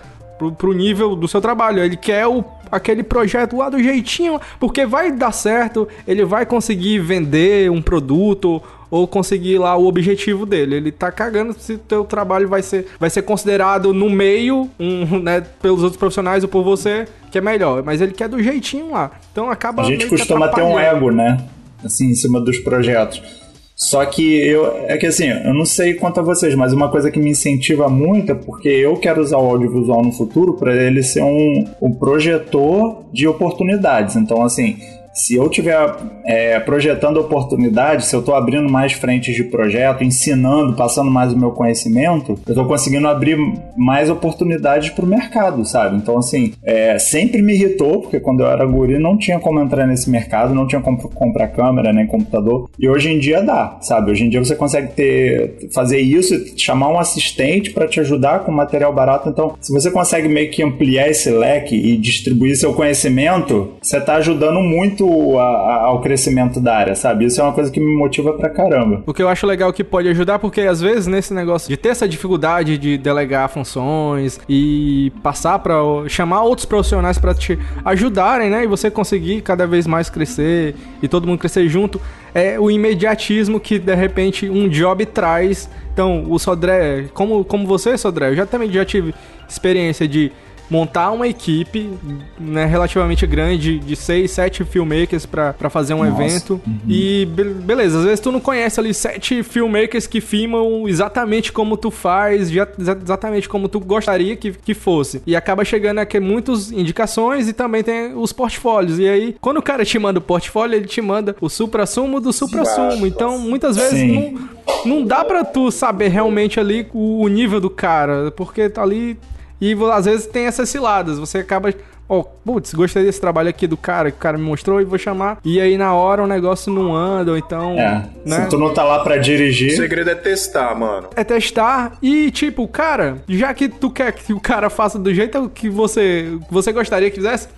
pro, 0.44 0.52
pro 0.52 0.72
nível 0.72 1.16
do 1.16 1.28
seu 1.28 1.40
trabalho. 1.40 1.82
Ele 1.82 1.96
quer 1.96 2.26
o, 2.26 2.44
aquele 2.70 3.02
projeto 3.02 3.56
lá 3.56 3.68
do 3.68 3.82
jeitinho, 3.82 4.40
porque 4.58 4.84
vai 4.84 5.12
dar 5.12 5.32
certo, 5.32 5.88
ele 6.06 6.24
vai 6.24 6.44
conseguir 6.44 6.98
vender 6.98 7.70
um 7.70 7.80
produto 7.80 8.62
ou 8.90 9.08
conseguir 9.08 9.58
lá 9.58 9.76
o 9.76 9.86
objetivo 9.86 10.46
dele. 10.46 10.76
Ele 10.76 10.92
tá 10.92 11.10
cagando 11.10 11.54
se 11.58 11.74
o 11.74 11.78
teu 11.78 12.04
trabalho 12.04 12.48
vai 12.48 12.62
ser, 12.62 12.86
vai 12.98 13.10
ser 13.10 13.22
considerado 13.22 13.92
no 13.92 14.08
meio, 14.08 14.70
um, 14.78 15.18
né, 15.18 15.42
pelos 15.60 15.82
outros 15.82 15.98
profissionais 15.98 16.44
ou 16.44 16.48
por 16.48 16.62
você, 16.62 17.06
que 17.30 17.38
é 17.38 17.40
melhor. 17.40 17.82
Mas 17.82 18.00
ele 18.00 18.12
quer 18.12 18.28
do 18.28 18.42
jeitinho 18.42 18.92
lá. 18.92 19.10
Então 19.32 19.50
acaba. 19.50 19.82
A 19.82 19.86
gente 19.86 20.06
costuma 20.06 20.48
ter 20.48 20.62
um 20.62 20.78
ego, 20.78 21.10
né? 21.10 21.44
Assim, 21.84 22.10
em 22.10 22.14
cima 22.14 22.40
dos 22.40 22.58
projetos. 22.58 23.43
Só 23.76 24.04
que 24.06 24.22
eu. 24.22 24.84
É 24.86 24.96
que 24.96 25.06
assim, 25.06 25.28
eu 25.28 25.52
não 25.52 25.66
sei 25.66 25.94
quanto 25.94 26.20
a 26.20 26.22
vocês, 26.22 26.54
mas 26.54 26.72
uma 26.72 26.90
coisa 26.90 27.10
que 27.10 27.18
me 27.18 27.30
incentiva 27.30 27.88
muito 27.88 28.30
é 28.30 28.34
porque 28.34 28.68
eu 28.68 28.96
quero 28.96 29.20
usar 29.20 29.38
o 29.38 29.50
audiovisual 29.50 30.02
no 30.02 30.12
futuro 30.12 30.54
para 30.54 30.74
ele 30.74 31.02
ser 31.02 31.22
um, 31.22 31.64
um 31.82 31.92
projetor 31.92 33.04
de 33.12 33.26
oportunidades. 33.26 34.14
Então, 34.14 34.42
assim, 34.42 34.76
se 35.14 35.36
eu 35.36 35.48
tiver 35.48 35.78
é, 36.24 36.58
projetando 36.58 37.18
oportunidades, 37.18 38.06
se 38.06 38.16
eu 38.16 38.20
estou 38.20 38.34
abrindo 38.34 38.70
mais 38.70 38.92
frentes 38.92 39.34
de 39.34 39.44
projeto, 39.44 40.02
ensinando, 40.02 40.74
passando 40.74 41.10
mais 41.10 41.32
o 41.32 41.38
meu 41.38 41.52
conhecimento, 41.52 42.32
eu 42.46 42.52
estou 42.52 42.66
conseguindo 42.66 43.06
abrir 43.06 43.38
mais 43.76 44.10
oportunidades 44.10 44.90
para 44.90 45.04
o 45.04 45.08
mercado, 45.08 45.64
sabe? 45.64 45.96
Então, 45.96 46.18
assim, 46.18 46.52
é, 46.64 46.98
sempre 46.98 47.40
me 47.40 47.54
irritou, 47.54 48.00
porque 48.00 48.18
quando 48.18 48.40
eu 48.40 48.46
era 48.48 48.66
guri 48.66 48.98
não 48.98 49.16
tinha 49.16 49.38
como 49.38 49.60
entrar 49.60 49.86
nesse 49.86 50.10
mercado, 50.10 50.54
não 50.54 50.66
tinha 50.66 50.80
como 50.80 50.98
comprar 51.10 51.48
câmera 51.48 51.92
nem 51.92 52.06
computador, 52.06 52.68
e 52.78 52.88
hoje 52.88 53.10
em 53.10 53.18
dia 53.18 53.42
dá, 53.42 53.78
sabe? 53.80 54.10
Hoje 54.10 54.24
em 54.24 54.28
dia 54.28 54.42
você 54.44 54.56
consegue 54.56 54.88
ter, 54.88 55.68
fazer 55.72 56.00
isso, 56.00 56.34
chamar 56.56 56.88
um 56.88 56.98
assistente 56.98 57.70
para 57.70 57.86
te 57.86 58.00
ajudar 58.00 58.40
com 58.40 58.50
material 58.50 58.92
barato. 58.92 59.28
Então, 59.28 59.54
se 59.60 59.72
você 59.72 59.90
consegue 59.90 60.28
meio 60.28 60.50
que 60.50 60.62
ampliar 60.62 61.08
esse 61.08 61.30
leque 61.30 61.76
e 61.76 61.96
distribuir 61.96 62.56
seu 62.56 62.74
conhecimento, 62.74 63.74
você 63.80 63.98
está 63.98 64.16
ajudando 64.16 64.60
muito 64.60 65.03
a, 65.38 65.44
a, 65.44 65.84
ao 65.84 66.00
crescimento 66.00 66.60
da 66.60 66.76
área, 66.76 66.94
sabe? 66.94 67.26
Isso 67.26 67.40
é 67.40 67.44
uma 67.44 67.52
coisa 67.52 67.70
que 67.70 67.80
me 67.80 67.96
motiva 67.96 68.32
pra 68.32 68.48
caramba. 68.48 69.02
O 69.06 69.14
que 69.14 69.22
eu 69.22 69.28
acho 69.28 69.46
legal 69.46 69.72
que 69.72 69.84
pode 69.84 70.08
ajudar, 70.08 70.38
porque 70.38 70.62
às 70.62 70.80
vezes 70.80 71.06
nesse 71.06 71.32
negócio 71.32 71.68
de 71.68 71.76
ter 71.76 71.90
essa 71.90 72.08
dificuldade 72.08 72.78
de 72.78 72.98
delegar 72.98 73.48
funções 73.48 74.40
e 74.48 75.12
passar 75.22 75.58
para 75.58 75.74
chamar 76.08 76.42
outros 76.42 76.66
profissionais 76.66 77.18
para 77.18 77.34
te 77.34 77.58
ajudarem, 77.84 78.50
né? 78.50 78.64
E 78.64 78.66
você 78.66 78.90
conseguir 78.90 79.40
cada 79.42 79.66
vez 79.66 79.86
mais 79.86 80.08
crescer 80.10 80.74
e 81.02 81.08
todo 81.08 81.26
mundo 81.26 81.38
crescer 81.38 81.68
junto, 81.68 82.00
é 82.34 82.58
o 82.58 82.70
imediatismo 82.70 83.60
que 83.60 83.78
de 83.78 83.94
repente 83.94 84.48
um 84.48 84.68
job 84.68 85.04
traz. 85.06 85.68
Então, 85.92 86.24
o 86.28 86.38
Sodré, 86.38 87.04
como, 87.14 87.44
como 87.44 87.66
você, 87.66 87.96
Sodré, 87.96 88.30
eu 88.30 88.34
já 88.34 88.44
também 88.44 88.70
já 88.70 88.84
tive 88.84 89.14
experiência 89.48 90.08
de 90.08 90.32
montar 90.70 91.10
uma 91.10 91.28
equipe 91.28 91.90
né, 92.38 92.64
relativamente 92.64 93.26
grande 93.26 93.78
de 93.78 93.96
seis, 93.96 94.30
sete 94.30 94.64
filmmakers 94.64 95.26
para 95.26 95.70
fazer 95.70 95.94
um 95.94 96.04
Nossa. 96.04 96.22
evento. 96.22 96.60
Uhum. 96.66 96.78
E 96.88 97.26
be 97.26 97.44
beleza, 97.44 97.98
às 97.98 98.04
vezes 98.04 98.20
tu 98.20 98.32
não 98.32 98.40
conhece 98.40 98.80
ali 98.80 98.92
sete 98.94 99.42
filmmakers 99.42 100.06
que 100.06 100.20
filmam 100.20 100.88
exatamente 100.88 101.52
como 101.52 101.76
tu 101.76 101.90
faz, 101.90 102.50
exatamente 102.78 103.48
como 103.48 103.68
tu 103.68 103.78
gostaria 103.80 104.36
que, 104.36 104.52
que 104.52 104.74
fosse. 104.74 105.22
E 105.26 105.36
acaba 105.36 105.64
chegando 105.64 105.98
aqui 105.98 106.18
muitas 106.18 106.72
indicações 106.72 107.48
e 107.48 107.52
também 107.52 107.82
tem 107.82 108.14
os 108.14 108.32
portfólios. 108.32 108.98
E 108.98 109.08
aí, 109.08 109.36
quando 109.40 109.58
o 109.58 109.62
cara 109.62 109.84
te 109.84 109.98
manda 109.98 110.18
o 110.18 110.22
portfólio, 110.22 110.76
ele 110.76 110.86
te 110.86 111.00
manda 111.00 111.36
o 111.40 111.48
supra-sumo 111.48 112.20
do 112.20 112.32
supra-sumo. 112.32 113.06
Então, 113.06 113.38
muitas 113.38 113.76
vezes 113.76 114.02
não, 114.02 114.48
não 114.84 115.04
dá 115.04 115.24
para 115.24 115.44
tu 115.44 115.70
saber 115.70 116.08
realmente 116.08 116.58
ali 116.58 116.86
o 116.92 117.26
nível 117.28 117.60
do 117.60 117.70
cara, 117.70 118.30
porque 118.30 118.68
tá 118.68 118.82
ali 118.82 119.18
e 119.64 119.74
às 119.90 120.04
vezes 120.04 120.26
tem 120.26 120.44
essas 120.44 120.68
ciladas. 120.68 121.18
Você 121.18 121.38
acaba. 121.38 121.72
Ó, 122.06 122.18
oh, 122.18 122.24
putz, 122.24 122.74
gostei 122.74 123.02
desse 123.02 123.18
trabalho 123.18 123.48
aqui 123.48 123.66
do 123.66 123.78
cara, 123.78 124.10
que 124.10 124.18
o 124.18 124.20
cara 124.20 124.36
me 124.36 124.44
mostrou 124.44 124.78
e 124.78 124.84
vou 124.84 124.98
chamar. 124.98 125.38
E 125.42 125.58
aí 125.58 125.78
na 125.78 125.94
hora 125.94 126.22
o 126.22 126.26
negócio 126.26 126.70
não 126.70 126.94
anda, 126.94 127.30
ou 127.30 127.38
então. 127.38 127.72
É. 127.78 128.06
Né? 128.26 128.42
Se 128.42 128.50
tu 128.50 128.58
não 128.58 128.74
tá 128.74 128.84
lá 128.84 129.02
pra 129.02 129.16
dirigir. 129.16 129.72
O 129.72 129.76
segredo 129.76 130.10
é 130.10 130.14
testar, 130.14 130.74
mano. 130.74 131.08
É 131.16 131.24
testar 131.24 131.96
e, 132.02 132.30
tipo, 132.30 132.68
cara, 132.68 133.22
já 133.26 133.54
que 133.54 133.70
tu 133.70 133.90
quer 133.90 134.12
que 134.12 134.34
o 134.34 134.40
cara 134.40 134.68
faça 134.68 134.98
do 134.98 135.14
jeito 135.14 135.48
que 135.48 135.70
você, 135.70 136.38
você 136.50 136.70
gostaria 136.72 137.08
que 137.08 137.16
fizesse, 137.16 137.48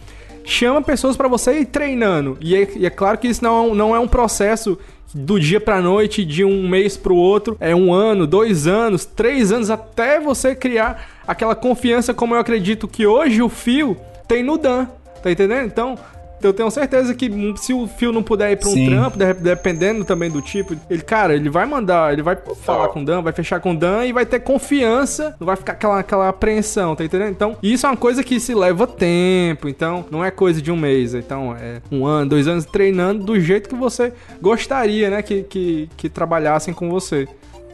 chama 0.45 0.81
pessoas 0.81 1.17
para 1.17 1.27
você 1.27 1.59
ir 1.59 1.67
treinando. 1.67 2.39
E 2.41 2.55
é, 2.55 2.69
e 2.77 2.87
é, 2.87 2.91
claro 2.91 3.19
que 3.19 3.27
isso 3.27 3.43
não, 3.43 3.75
não 3.75 3.97
é 3.97 3.99
um 3.99 4.07
processo 4.07 4.79
do 5.13 5.41
dia 5.41 5.61
pra 5.61 5.81
noite, 5.81 6.25
de 6.25 6.45
um 6.45 6.69
mês 6.69 6.97
pro 6.97 7.17
outro. 7.17 7.57
É 7.59 7.75
um 7.75 7.93
ano, 7.93 8.29
dois 8.29 8.69
anos, 8.69 9.05
três 9.05 9.51
anos, 9.51 9.71
até 9.71 10.21
você 10.21 10.55
criar 10.55 11.16
aquela 11.27 11.55
confiança 11.55 12.15
como 12.15 12.35
eu 12.35 12.41
acredito 12.41 12.89
que 12.89 13.07
hoje 13.07 13.43
o 13.43 13.49
Fio 13.49 13.97
tem 14.29 14.43
no 14.43 14.57
Dan. 14.57 14.87
Tá 15.23 15.31
entendendo? 15.31 15.67
Então, 15.67 15.99
eu 16.43 16.53
tenho 16.53 16.71
certeza 16.71 17.15
que 17.15 17.31
se 17.57 17.73
o 17.73 17.87
Fio 17.87 18.13
não 18.13 18.23
puder 18.23 18.53
ir 18.53 18.57
pra 18.57 18.69
um 18.69 18.73
Sim. 18.73 18.87
trampo, 18.87 19.19
dependendo 19.19 20.05
também 20.05 20.31
do 20.31 20.43
tipo, 20.43 20.77
ele, 20.89 21.03
cara, 21.03 21.35
ele 21.35 21.49
vai 21.49 21.67
mandar, 21.67 22.13
ele 22.13 22.23
vai 22.23 22.37
falar 22.63 22.89
com 22.89 23.03
o 23.03 23.05
Dan, 23.05 23.23
vai 23.23 23.33
fechar 23.33 23.61
com 23.61 23.73
o 23.73 23.77
Dan 23.77 24.05
e 24.05 24.13
vai 24.13 24.27
ter 24.27 24.41
confiança, 24.41 25.35
não 25.41 25.47
vai 25.47 25.57
ficar 25.57 25.73
aquela, 25.73 25.99
aquela 25.99 26.29
apreensão, 26.29 26.95
tá 26.95 27.05
entendendo? 27.05 27.31
Então, 27.31 27.57
isso 27.63 27.87
é 27.87 27.89
uma 27.89 27.97
coisa 27.97 28.23
que 28.23 28.39
se 28.39 28.55
leva 28.55 28.87
tempo, 28.87 29.69
então, 29.69 30.05
não 30.11 30.25
é 30.25 30.31
coisa 30.31 30.61
de 30.61 30.71
um 30.71 30.77
mês, 30.77 31.15
então, 31.15 31.57
é 31.59 31.81
um 31.91 32.05
ano, 32.05 32.31
dois 32.31 32.47
anos 32.47 32.65
treinando 32.65 33.25
do 33.25 33.41
jeito 33.41 33.69
que 33.69 33.75
você 33.75 34.13
gostaria, 34.41 35.11
né, 35.11 35.23
que, 35.23 35.43
que, 35.43 35.89
que 35.97 36.09
trabalhassem 36.09 36.75
com 36.75 36.91
você 36.91 37.27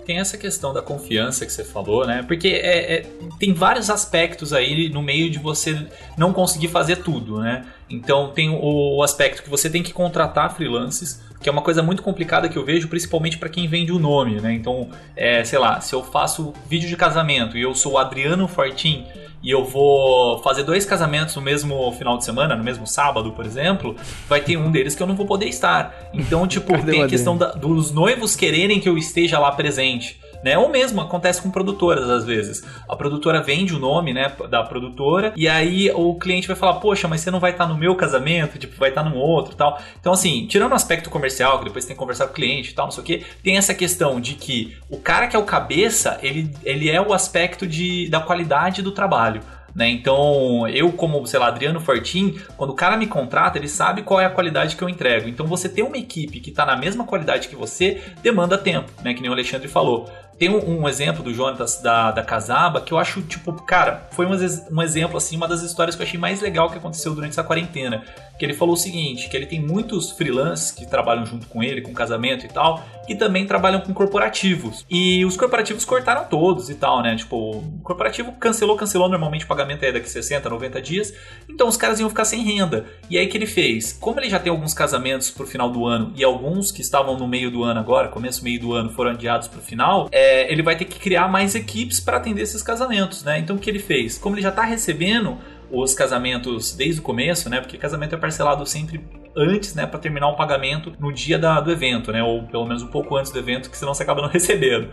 tem 0.05 0.19
essa 0.19 0.37
questão 0.37 0.73
da 0.73 0.83
confiança 0.83 1.47
que 1.47 1.53
você 1.53 1.65
falou, 1.65 2.07
né? 2.07 2.23
Porque 2.27 2.49
é, 2.49 2.95
é, 2.95 3.07
tem 3.39 3.53
vários 3.53 3.91
aspectos 3.91 4.53
aí 4.53 4.89
no 4.89 5.03
meio 5.03 5.31
de 5.31 5.39
você 5.39 5.87
não 6.17 6.33
conseguir 6.33 6.69
fazer 6.69 6.97
tudo, 6.97 7.41
né? 7.41 7.65
Então 7.89 8.31
tem 8.31 8.51
o, 8.51 8.97
o 8.97 9.03
aspecto 9.03 9.43
que 9.43 9.51
você 9.51 9.69
tem 9.69 9.83
que 9.83 9.93
contratar 9.93 10.55
freelances, 10.55 11.23
que 11.41 11.49
é 11.49 11.53
uma 11.53 11.63
coisa 11.63 11.83
muito 11.83 12.03
complicada 12.03 12.49
que 12.49 12.57
eu 12.57 12.65
vejo, 12.65 12.89
principalmente 12.89 13.39
para 13.39 13.49
quem 13.49 13.67
vende 13.67 13.93
o 13.93 13.99
nome, 13.99 14.41
né? 14.41 14.53
Então, 14.53 14.89
é, 15.17 15.45
sei 15.45 15.59
lá, 15.59 15.81
se 15.81 15.95
eu 15.95 16.03
faço 16.03 16.53
vídeo 16.69 16.89
de 16.89 16.97
casamento 16.97 17.57
e 17.57 17.63
eu 17.63 17.75
sou 17.75 17.99
Adriano 17.99 18.47
Fortin 18.47 19.07
e 19.43 19.51
eu 19.51 19.65
vou 19.65 20.39
fazer 20.43 20.63
dois 20.63 20.85
casamentos 20.85 21.35
no 21.35 21.43
mesmo 21.43 21.91
final 21.93 22.17
de 22.17 22.25
semana, 22.25 22.55
no 22.55 22.63
mesmo 22.63 22.87
sábado, 22.87 23.33
por 23.33 23.45
exemplo, 23.45 23.97
vai 24.29 24.41
ter 24.41 24.57
um 24.57 24.71
deles 24.71 24.95
que 24.95 25.03
eu 25.03 25.07
não 25.07 25.17
vou 25.17 25.27
poder 25.27 25.47
estar. 25.47 26.11
Então, 26.15 26.47
tipo, 26.47 26.73
tem 26.85 27.03
a 27.03 27.09
questão 27.09 27.37
da, 27.37 27.53
dos 27.53 27.91
noivos 27.91 28.37
quererem 28.37 28.79
que 28.79 28.89
eu 28.89 28.97
esteja 28.97 29.39
lá 29.39 29.51
presente 29.51 30.21
né? 30.43 30.59
Ou 30.59 30.69
mesmo 30.69 31.01
acontece 31.01 31.41
com 31.41 31.51
produtoras 31.51 32.09
às 32.09 32.25
vezes. 32.25 32.65
A 32.89 32.97
produtora 32.97 33.43
vende 33.43 33.75
o 33.75 33.79
nome, 33.79 34.13
né, 34.13 34.33
da 34.51 34.63
produtora 34.63 35.33
e 35.37 35.49
aí 35.49 35.91
o 35.91 36.15
cliente 36.17 36.47
vai 36.47 36.57
falar: 36.57 36.75
"Poxa, 36.75 37.09
mas 37.09 37.21
você 37.21 37.31
não 37.31 37.41
vai 37.41 37.53
estar 37.53 37.67
no 37.67 37.77
meu 37.77 37.95
casamento, 37.95 38.59
tipo, 38.59 38.77
vai 38.79 38.89
estar 38.89 39.03
no 39.03 39.17
outro", 39.17 39.55
tal. 39.55 39.81
Então 40.01 40.13
assim, 40.13 40.47
tirando 40.47 40.73
o 40.73 40.75
aspecto 40.75 41.11
comercial, 41.11 41.59
que 41.59 41.65
depois 41.67 41.85
tem 41.85 41.95
que 41.95 42.01
conversar 42.01 42.27
com 42.27 42.33
o 42.33 42.35
cliente 42.35 42.71
e 42.71 42.75
tal, 42.75 42.87
não 42.87 42.93
sei 42.93 43.03
o 43.03 43.07
quê, 43.07 43.23
tem 43.43 43.57
essa 43.57 43.75
questão 43.75 44.21
de 44.21 44.35
que 44.35 44.77
o 44.91 44.99
cara 44.99 45.27
que 45.27 45.37
é 45.37 45.39
o 45.39 45.45
cabeça, 45.45 46.19
ele, 46.23 46.51
ele 46.65 46.91
é 46.91 47.01
o 47.01 47.13
aspecto 47.13 47.67
de, 47.67 48.09
da 48.09 48.21
qualidade 48.21 48.83
do 48.83 48.93
trabalho. 48.93 49.43
Né? 49.75 49.89
Então, 49.89 50.69
eu, 50.69 50.93
como, 50.93 51.27
sei 51.27 51.41
lá, 51.41 51.49
Adriano 51.49 51.81
Fortin, 51.81 52.39
quando 52.57 52.71
o 52.71 52.75
cara 52.75 52.97
me 52.97 53.07
contrata, 53.07 53.59
ele 53.59 53.69
sabe 53.69 54.03
qual 54.03 54.21
é 54.21 54.27
a 54.27 54.31
qualidade 54.31 54.77
que 54.77 54.83
eu 54.83 54.89
entrego. 54.89 55.29
Então, 55.29 55.47
você 55.47 55.69
ter 55.69 55.83
uma 55.83 55.97
equipe 55.97 56.41
que 56.41 56.51
está 56.51 56.67
na 56.67 56.77
mesma 56.77 57.05
qualidade 57.05 57.49
que 57.49 57.57
você 57.57 58.03
demanda 58.23 58.59
tempo, 58.59 58.91
né? 59.03 59.15
Que 59.15 59.23
nem 59.23 59.31
o 59.31 59.33
Alexandre 59.33 59.69
falou. 59.69 60.11
Tem 60.39 60.49
um, 60.49 60.81
um, 60.81 60.89
exemplo 60.89 61.23
do 61.23 61.33
Jonatas 61.33 61.81
da, 61.81 62.11
da 62.11 62.23
Casaba 62.23 62.81
que 62.81 62.93
eu 62.93 62.99
acho, 62.99 63.23
tipo, 63.23 63.53
cara, 63.63 64.09
foi 64.11 64.27
um, 64.27 64.31
um 64.31 64.83
exemplo, 64.83 65.17
assim, 65.17 65.37
uma 65.37 65.47
das 65.47 65.63
histórias 65.63 65.95
que 65.95 66.03
eu 66.03 66.07
achei 66.07 66.19
mais 66.19 66.41
legal 66.41 66.69
que 66.71 66.79
aconteceu 66.79 67.15
durante 67.15 67.33
essa 67.33 67.45
quarentena. 67.45 68.03
Que 68.39 68.45
ele 68.45 68.55
falou 68.55 68.75
o 68.75 68.79
seguinte: 68.79 69.29
que 69.29 69.37
ele 69.37 69.47
tem 69.47 69.61
muitos 69.61 70.11
freelancers 70.11 70.73
que 70.73 70.85
trabalham 70.87 71.25
junto 71.25 71.47
com 71.47 71.63
ele, 71.63 71.81
com 71.81 71.93
casamento 71.93 72.45
e 72.45 72.49
tal, 72.49 72.83
e 73.09 73.15
também 73.15 73.47
trabalham 73.47 73.81
com 73.81 73.95
corporativos. 73.95 74.85
E 74.91 75.25
os 75.25 75.37
corporativos 75.37 75.85
cortaram 75.85 76.25
todos 76.25 76.69
e 76.69 76.75
tal, 76.75 77.03
né? 77.03 77.15
Tipo, 77.15 77.59
o 77.59 77.81
corporativo 77.83 78.33
cancelou, 78.33 78.77
cancelou. 78.77 79.09
Normalmente 79.09 79.45
o 79.45 79.49
pagamento 79.49 79.85
é 79.85 79.93
daqui 79.93 80.11
60, 80.11 80.49
90 80.49 80.83
dias. 80.83 81.15
Então 81.49 81.69
os 81.69 81.77
caras 81.77 82.01
iam 82.01 82.09
ficar 82.09 82.25
sem 82.25 82.43
renda. 82.43 82.87
E 83.09 83.17
aí 83.17 83.29
que 83.29 83.37
ele 83.37 83.47
fez? 83.47 83.93
Como 83.93 84.19
ele 84.19 84.29
já 84.29 84.41
tem 84.41 84.51
alguns 84.51 84.75
casamentos 84.75 85.31
pro 85.31 85.47
final 85.47 85.71
do 85.71 85.87
ano 85.87 86.13
e 86.17 86.25
alguns 86.25 86.73
que 86.73 86.81
estavam 86.81 87.17
no 87.17 87.29
meio 87.29 87.51
do 87.51 87.63
ano 87.63 87.79
agora, 87.79 88.09
começo 88.09 88.43
meio 88.43 88.59
do 88.59 88.73
ano, 88.73 88.91
foram 88.91 89.13
adiados 89.13 89.47
pro 89.47 89.61
final, 89.61 90.09
é, 90.11 90.32
ele 90.51 90.63
vai 90.63 90.77
ter 90.77 90.85
que 90.85 90.99
criar 90.99 91.29
mais 91.29 91.55
equipes 91.55 92.01
para 92.01 92.17
atender 92.17 92.43
esses 92.43 92.63
casamentos, 92.63 93.25
né? 93.25 93.39
Então 93.39 93.57
o 93.57 93.59
que 93.59 93.69
ele 93.69 93.79
fez? 93.79 94.19
Como 94.19 94.35
ele 94.35 94.43
já 94.43 94.53
tá 94.53 94.63
recebendo 94.63 95.39
os 95.71 95.95
casamentos 95.95 96.75
desde 96.75 97.01
o 97.01 97.03
começo, 97.03 97.49
né? 97.49 97.61
Porque 97.61 97.79
casamento 97.79 98.15
é 98.15 98.19
parcelado 98.19 98.67
sempre 98.67 99.01
antes, 99.35 99.75
né, 99.75 99.87
para 99.87 99.99
terminar 99.99 100.29
o 100.29 100.37
pagamento 100.37 100.93
no 101.01 101.13
dia 101.13 101.39
da, 101.39 101.61
do 101.61 101.71
evento, 101.71 102.13
né, 102.13 102.23
ou 102.23 102.43
pelo 102.45 102.67
menos 102.67 102.83
um 102.83 102.89
pouco 102.89 103.17
antes 103.17 103.33
do 103.33 103.39
evento, 103.39 103.71
que 103.71 103.77
senão 103.79 103.95
você 103.95 104.03
acaba 104.03 104.23
não 104.23 104.29
recebendo. 104.31 104.89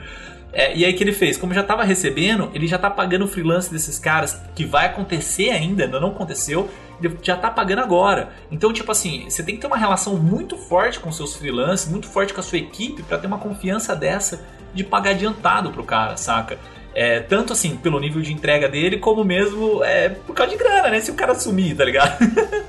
É, 0.51 0.75
e 0.75 0.83
aí 0.83 0.93
que 0.93 1.03
ele 1.03 1.11
fez? 1.11 1.37
Como 1.37 1.53
já 1.53 1.61
estava 1.61 1.83
recebendo, 1.83 2.49
ele 2.53 2.65
já 2.65 2.77
está 2.77 2.89
pagando 2.89 3.25
o 3.25 3.27
freelance 3.27 3.71
desses 3.71 3.99
caras, 3.99 4.41
que 4.55 4.65
vai 4.65 4.87
acontecer 4.87 5.51
ainda, 5.51 5.83
ainda 5.83 5.99
não 5.99 6.09
aconteceu, 6.09 6.69
ele 7.01 7.15
já 7.21 7.35
está 7.35 7.51
pagando 7.51 7.81
agora. 7.81 8.29
Então, 8.49 8.73
tipo 8.73 8.91
assim, 8.91 9.29
você 9.29 9.43
tem 9.43 9.55
que 9.55 9.61
ter 9.61 9.67
uma 9.67 9.77
relação 9.77 10.15
muito 10.15 10.57
forte 10.57 10.99
com 10.99 11.11
seus 11.11 11.35
freelancers, 11.35 11.87
muito 11.87 12.07
forte 12.07 12.33
com 12.33 12.39
a 12.39 12.43
sua 12.43 12.57
equipe, 12.57 13.03
para 13.03 13.19
ter 13.19 13.27
uma 13.27 13.37
confiança 13.37 13.95
dessa 13.95 14.43
de 14.73 14.83
pagar 14.83 15.11
adiantado 15.11 15.71
pro 15.71 15.83
cara, 15.83 16.17
saca? 16.17 16.57
É, 16.93 17.19
tanto 17.19 17.53
assim, 17.53 17.77
pelo 17.77 17.99
nível 17.99 18.21
de 18.21 18.33
entrega 18.33 18.67
dele, 18.67 18.97
como 18.97 19.23
mesmo 19.23 19.83
é, 19.83 20.09
por 20.09 20.35
causa 20.35 20.51
de 20.51 20.57
grana, 20.57 20.89
né? 20.89 20.99
Se 20.99 21.11
o 21.11 21.15
cara 21.15 21.35
sumir, 21.35 21.75
tá 21.75 21.85
ligado? 21.85 22.17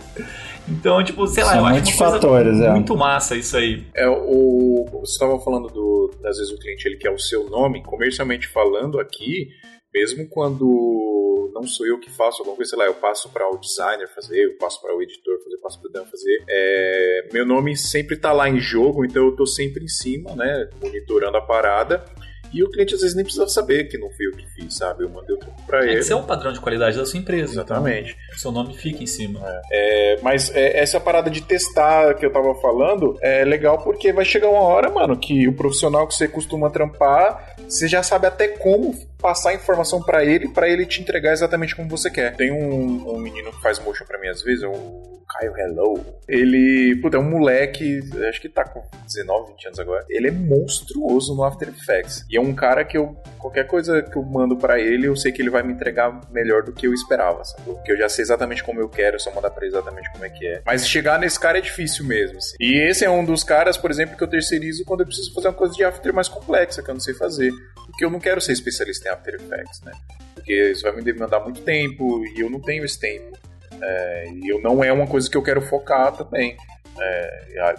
então, 0.68 1.03
tipo, 1.03 1.26
sei 1.26 1.42
lá, 1.42 1.53
São 1.53 1.61
eu 1.61 1.66
acho 1.66 1.96
uma 1.96 2.11
fatores, 2.12 2.53
coisa 2.53 2.66
é. 2.66 2.70
muito 2.70 2.96
massa 2.96 3.34
isso 3.36 3.57
aí. 3.57 3.84
É, 3.94 4.09
o, 4.09 4.86
você 5.01 5.12
estava 5.12 5.38
falando 5.40 5.68
do, 5.68 6.11
às 6.24 6.36
vezes 6.36 6.53
o 6.53 6.59
cliente 6.59 6.86
ele 6.86 6.96
quer 6.96 7.11
o 7.11 7.18
seu 7.18 7.48
nome, 7.48 7.82
comercialmente 7.82 8.46
falando 8.46 9.01
aqui, 9.01 9.48
mesmo 9.92 10.28
quando 10.28 11.09
não 11.53 11.64
sou 11.64 11.86
eu 11.86 11.98
que 12.01 12.11
faço 12.11 12.38
alguma 12.40 12.57
coisa, 12.57 12.70
sei 12.70 12.78
lá, 12.78 12.86
eu 12.86 12.94
passo 12.94 13.28
para 13.30 13.48
o 13.51 13.59
designer 13.59 14.09
fazer, 14.14 14.44
eu 14.44 14.57
passo 14.59 14.80
para 14.80 14.94
o 14.94 15.03
editor 15.03 15.38
fazer, 15.42 15.55
eu 15.55 15.61
passo 15.61 15.80
para 15.80 15.88
o 15.88 15.92
Dan 15.92 16.05
fazer. 16.07 16.42
É, 16.48 17.28
meu 17.32 17.46
nome 17.46 17.76
sempre 17.76 18.16
tá 18.16 18.32
lá 18.32 18.48
em 18.48 18.59
jogo, 18.61 19.05
então 19.05 19.26
eu 19.26 19.36
tô 19.36 19.46
sempre 19.46 19.84
em 19.84 19.88
cima, 19.88 20.34
né, 20.34 20.68
monitorando 20.82 21.36
a 21.36 21.42
parada. 21.42 22.05
E 22.53 22.64
o 22.64 22.70
cliente 22.72 22.96
às 22.96 23.01
vezes 23.01 23.14
nem 23.14 23.24
precisa 23.24 23.46
saber 23.46 23.84
que 23.84 23.96
não 23.96 24.11
fui 24.11 24.26
eu 24.26 24.32
que 24.32 24.44
fiz, 24.57 24.76
sabe? 24.76 25.05
Eu 25.05 25.09
mandei 25.09 25.36
o 25.36 25.38
trampo 25.38 25.62
pra 25.68 25.84
É 25.84 25.90
ele. 25.90 25.96
que 25.98 26.03
ser 26.03 26.14
um 26.14 26.24
padrão 26.24 26.53
de 26.53 26.59
qualidade 26.59 26.96
da 26.98 27.07
sua 27.07 27.16
empresa. 27.20 27.53
Exatamente. 27.53 28.16
Então, 28.26 28.38
seu 28.40 28.51
nome 28.51 28.74
fica 28.76 29.05
em 29.05 29.07
cima. 29.07 29.40
É, 29.70 30.18
mas 30.20 30.53
é, 30.53 30.76
essa 30.80 30.98
parada 30.98 31.30
de 31.30 31.42
testar 31.42 32.12
que 32.14 32.26
eu 32.26 32.32
tava 32.32 32.53
falando 32.57 33.16
é 33.22 33.44
legal 33.44 33.78
porque 33.84 34.12
vai 34.12 34.24
chegar 34.24 34.48
uma 34.48 34.62
hora, 34.62 34.90
mano, 34.90 35.16
que 35.16 35.46
o 35.46 35.53
profissional 35.53 36.09
que 36.09 36.14
você 36.14 36.26
costuma 36.26 36.68
trampar, 36.70 37.55
você 37.68 37.86
já 37.86 38.03
sabe 38.03 38.26
até 38.26 38.48
como 38.48 38.96
passar 39.21 39.51
a 39.51 39.55
informação 39.55 40.03
pra 40.03 40.25
ele, 40.25 40.49
pra 40.49 40.68
ele 40.68 40.87
te 40.87 41.01
entregar 41.01 41.33
exatamente 41.33 41.77
como 41.77 41.89
você 41.89 42.11
quer. 42.11 42.37
Tem 42.37 42.51
um, 42.51 43.14
um 43.14 43.18
menino 43.18 43.53
que 43.53 43.61
faz 43.61 43.79
motion 43.79 44.05
pra 44.05 44.18
mim 44.18 44.29
às 44.29 44.43
vezes, 44.43 44.62
é 44.62 44.68
o 44.68 45.20
Caio 45.31 45.57
Hello. 45.57 46.05
Ele, 46.28 46.97
puta, 47.01 47.16
é 47.16 47.20
um 47.20 47.28
moleque, 47.28 48.01
acho 48.28 48.41
que 48.41 48.49
tá 48.49 48.64
com 48.64 48.83
19, 49.07 49.53
20 49.53 49.66
anos 49.66 49.78
agora. 49.78 50.05
Ele 50.09 50.28
é 50.28 50.31
monstruoso 50.31 51.35
no 51.35 51.45
After 51.45 51.68
Effects. 51.68 52.24
E 52.28 52.37
é 52.37 52.41
um 52.41 52.55
cara 52.55 52.85
que 52.85 52.97
eu, 52.97 53.16
qualquer 53.39 53.66
coisa 53.66 54.03
que 54.03 54.16
eu 54.16 54.22
mando 54.22 54.57
pra 54.57 54.81
ele, 54.81 55.07
eu 55.07 55.16
sei 55.16 55.33
que 55.33 55.41
ele 55.41 55.51
vai 55.51 55.62
me 55.62 55.72
entregar 55.72 56.20
melhor 56.31 56.62
do 56.62 56.72
que 56.72 56.87
eu 56.87 56.93
esperava, 56.93 57.45
sabe? 57.45 57.64
Porque 57.64 57.93
eu 57.93 57.97
já 57.97 58.09
sei 58.09 58.22
exatamente 58.22 58.62
como 58.64 58.81
eu 58.81 58.89
quero, 58.89 59.20
só 59.20 59.33
mandar 59.33 59.51
pra 59.51 59.64
ele 59.64 59.74
exatamente 59.74 60.11
como 60.12 60.24
é 60.24 60.31
que 60.31 60.47
é. 60.47 60.62
Mas 60.64 60.87
chegar 60.87 61.18
nesse 61.18 61.39
cara 61.39 61.59
é 61.59 61.61
difícil 61.61 62.05
mesmo, 62.05 62.39
assim. 62.39 62.57
E 62.61 62.76
esse 62.89 63.05
é 63.05 63.11
um 63.11 63.24
dos 63.24 63.45
caras, 63.45 63.76
por 63.76 63.91
exemplo, 63.91 64.16
que 64.16 64.22
eu 64.22 64.28
terceirizo 64.28 64.85
quando 64.85 65.01
eu 65.01 65.07
preciso 65.07 65.33
fazer 65.35 65.49
uma 65.49 65.55
coisa 65.55 65.74
de 65.74 65.85
After 65.85 66.12
mais 66.12 66.28
complexa, 66.28 66.83
que 66.83 66.91
eu 66.91 66.95
não 66.95 67.01
sei 67.01 67.14
fazer. 67.14 67.53
Porque 67.87 68.05
eu 68.05 68.11
não 68.11 68.20
quero 68.20 68.41
ser 68.41 68.53
especialista 68.53 69.09
em 69.09 69.12
After 69.12 69.35
Effects, 69.35 69.81
né? 69.83 69.93
Porque 70.35 70.70
isso 70.70 70.83
vai 70.83 70.93
me 70.93 71.03
demandar 71.03 71.41
muito 71.41 71.61
tempo 71.62 72.24
e 72.24 72.41
eu 72.41 72.49
não 72.51 72.61
tenho 72.61 72.85
esse 72.85 72.99
tempo. 72.99 73.49
É, 73.83 74.24
e 74.35 74.49
eu 74.49 74.61
não 74.61 74.83
é 74.85 74.93
uma 74.93 75.07
coisa 75.07 75.28
que 75.31 75.37
eu 75.37 75.43
quero 75.43 75.61
focar 75.62 76.12
também. 76.16 76.57
É, 77.01 77.61
a- 77.61 77.74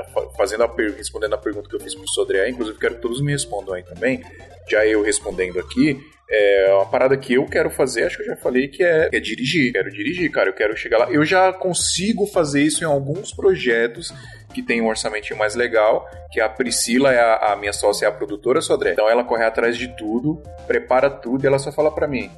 a- 0.00 0.30
fazendo 0.36 0.64
a 0.64 0.68
per- 0.68 0.94
respondendo 0.96 1.34
a 1.34 1.38
pergunta 1.38 1.68
que 1.68 1.76
eu 1.76 1.80
fiz 1.80 1.94
pro 1.94 2.06
Sodré, 2.08 2.48
inclusive 2.50 2.78
quero 2.78 2.96
que 2.96 3.00
todos 3.02 3.20
me 3.22 3.32
respondam 3.32 3.74
aí 3.74 3.82
também. 3.82 4.22
Já 4.68 4.84
eu 4.86 5.02
respondendo 5.02 5.58
aqui, 5.58 5.98
é 6.30 6.72
uma 6.74 6.86
parada 6.86 7.16
que 7.16 7.34
eu 7.34 7.44
quero 7.46 7.70
fazer, 7.70 8.04
acho 8.04 8.16
que 8.18 8.22
eu 8.22 8.26
já 8.26 8.36
falei, 8.36 8.68
que 8.68 8.84
é, 8.84 9.08
é 9.12 9.18
dirigir. 9.20 9.72
Quero 9.72 9.90
dirigir, 9.90 10.30
cara, 10.30 10.48
eu 10.50 10.52
quero 10.52 10.76
chegar 10.76 10.98
lá. 10.98 11.10
Eu 11.10 11.24
já 11.24 11.52
consigo 11.52 12.26
fazer 12.26 12.62
isso 12.62 12.84
em 12.84 12.86
alguns 12.86 13.32
projetos 13.32 14.12
que 14.54 14.62
tem 14.62 14.80
um 14.80 14.86
orçamentinho 14.88 15.38
mais 15.38 15.54
legal, 15.54 16.06
que 16.30 16.40
a 16.40 16.48
Priscila, 16.48 17.12
é 17.12 17.20
a, 17.20 17.52
a 17.52 17.56
minha 17.56 17.72
sócia, 17.72 18.06
é 18.06 18.08
a 18.08 18.12
produtora 18.12 18.60
Sodré. 18.60 18.92
Então 18.92 19.08
ela 19.08 19.24
corre 19.24 19.44
atrás 19.44 19.76
de 19.76 19.88
tudo, 19.96 20.42
prepara 20.66 21.08
tudo 21.08 21.44
e 21.44 21.46
ela 21.46 21.58
só 21.58 21.72
fala 21.72 21.92
pra 21.94 22.06
mim. 22.06 22.30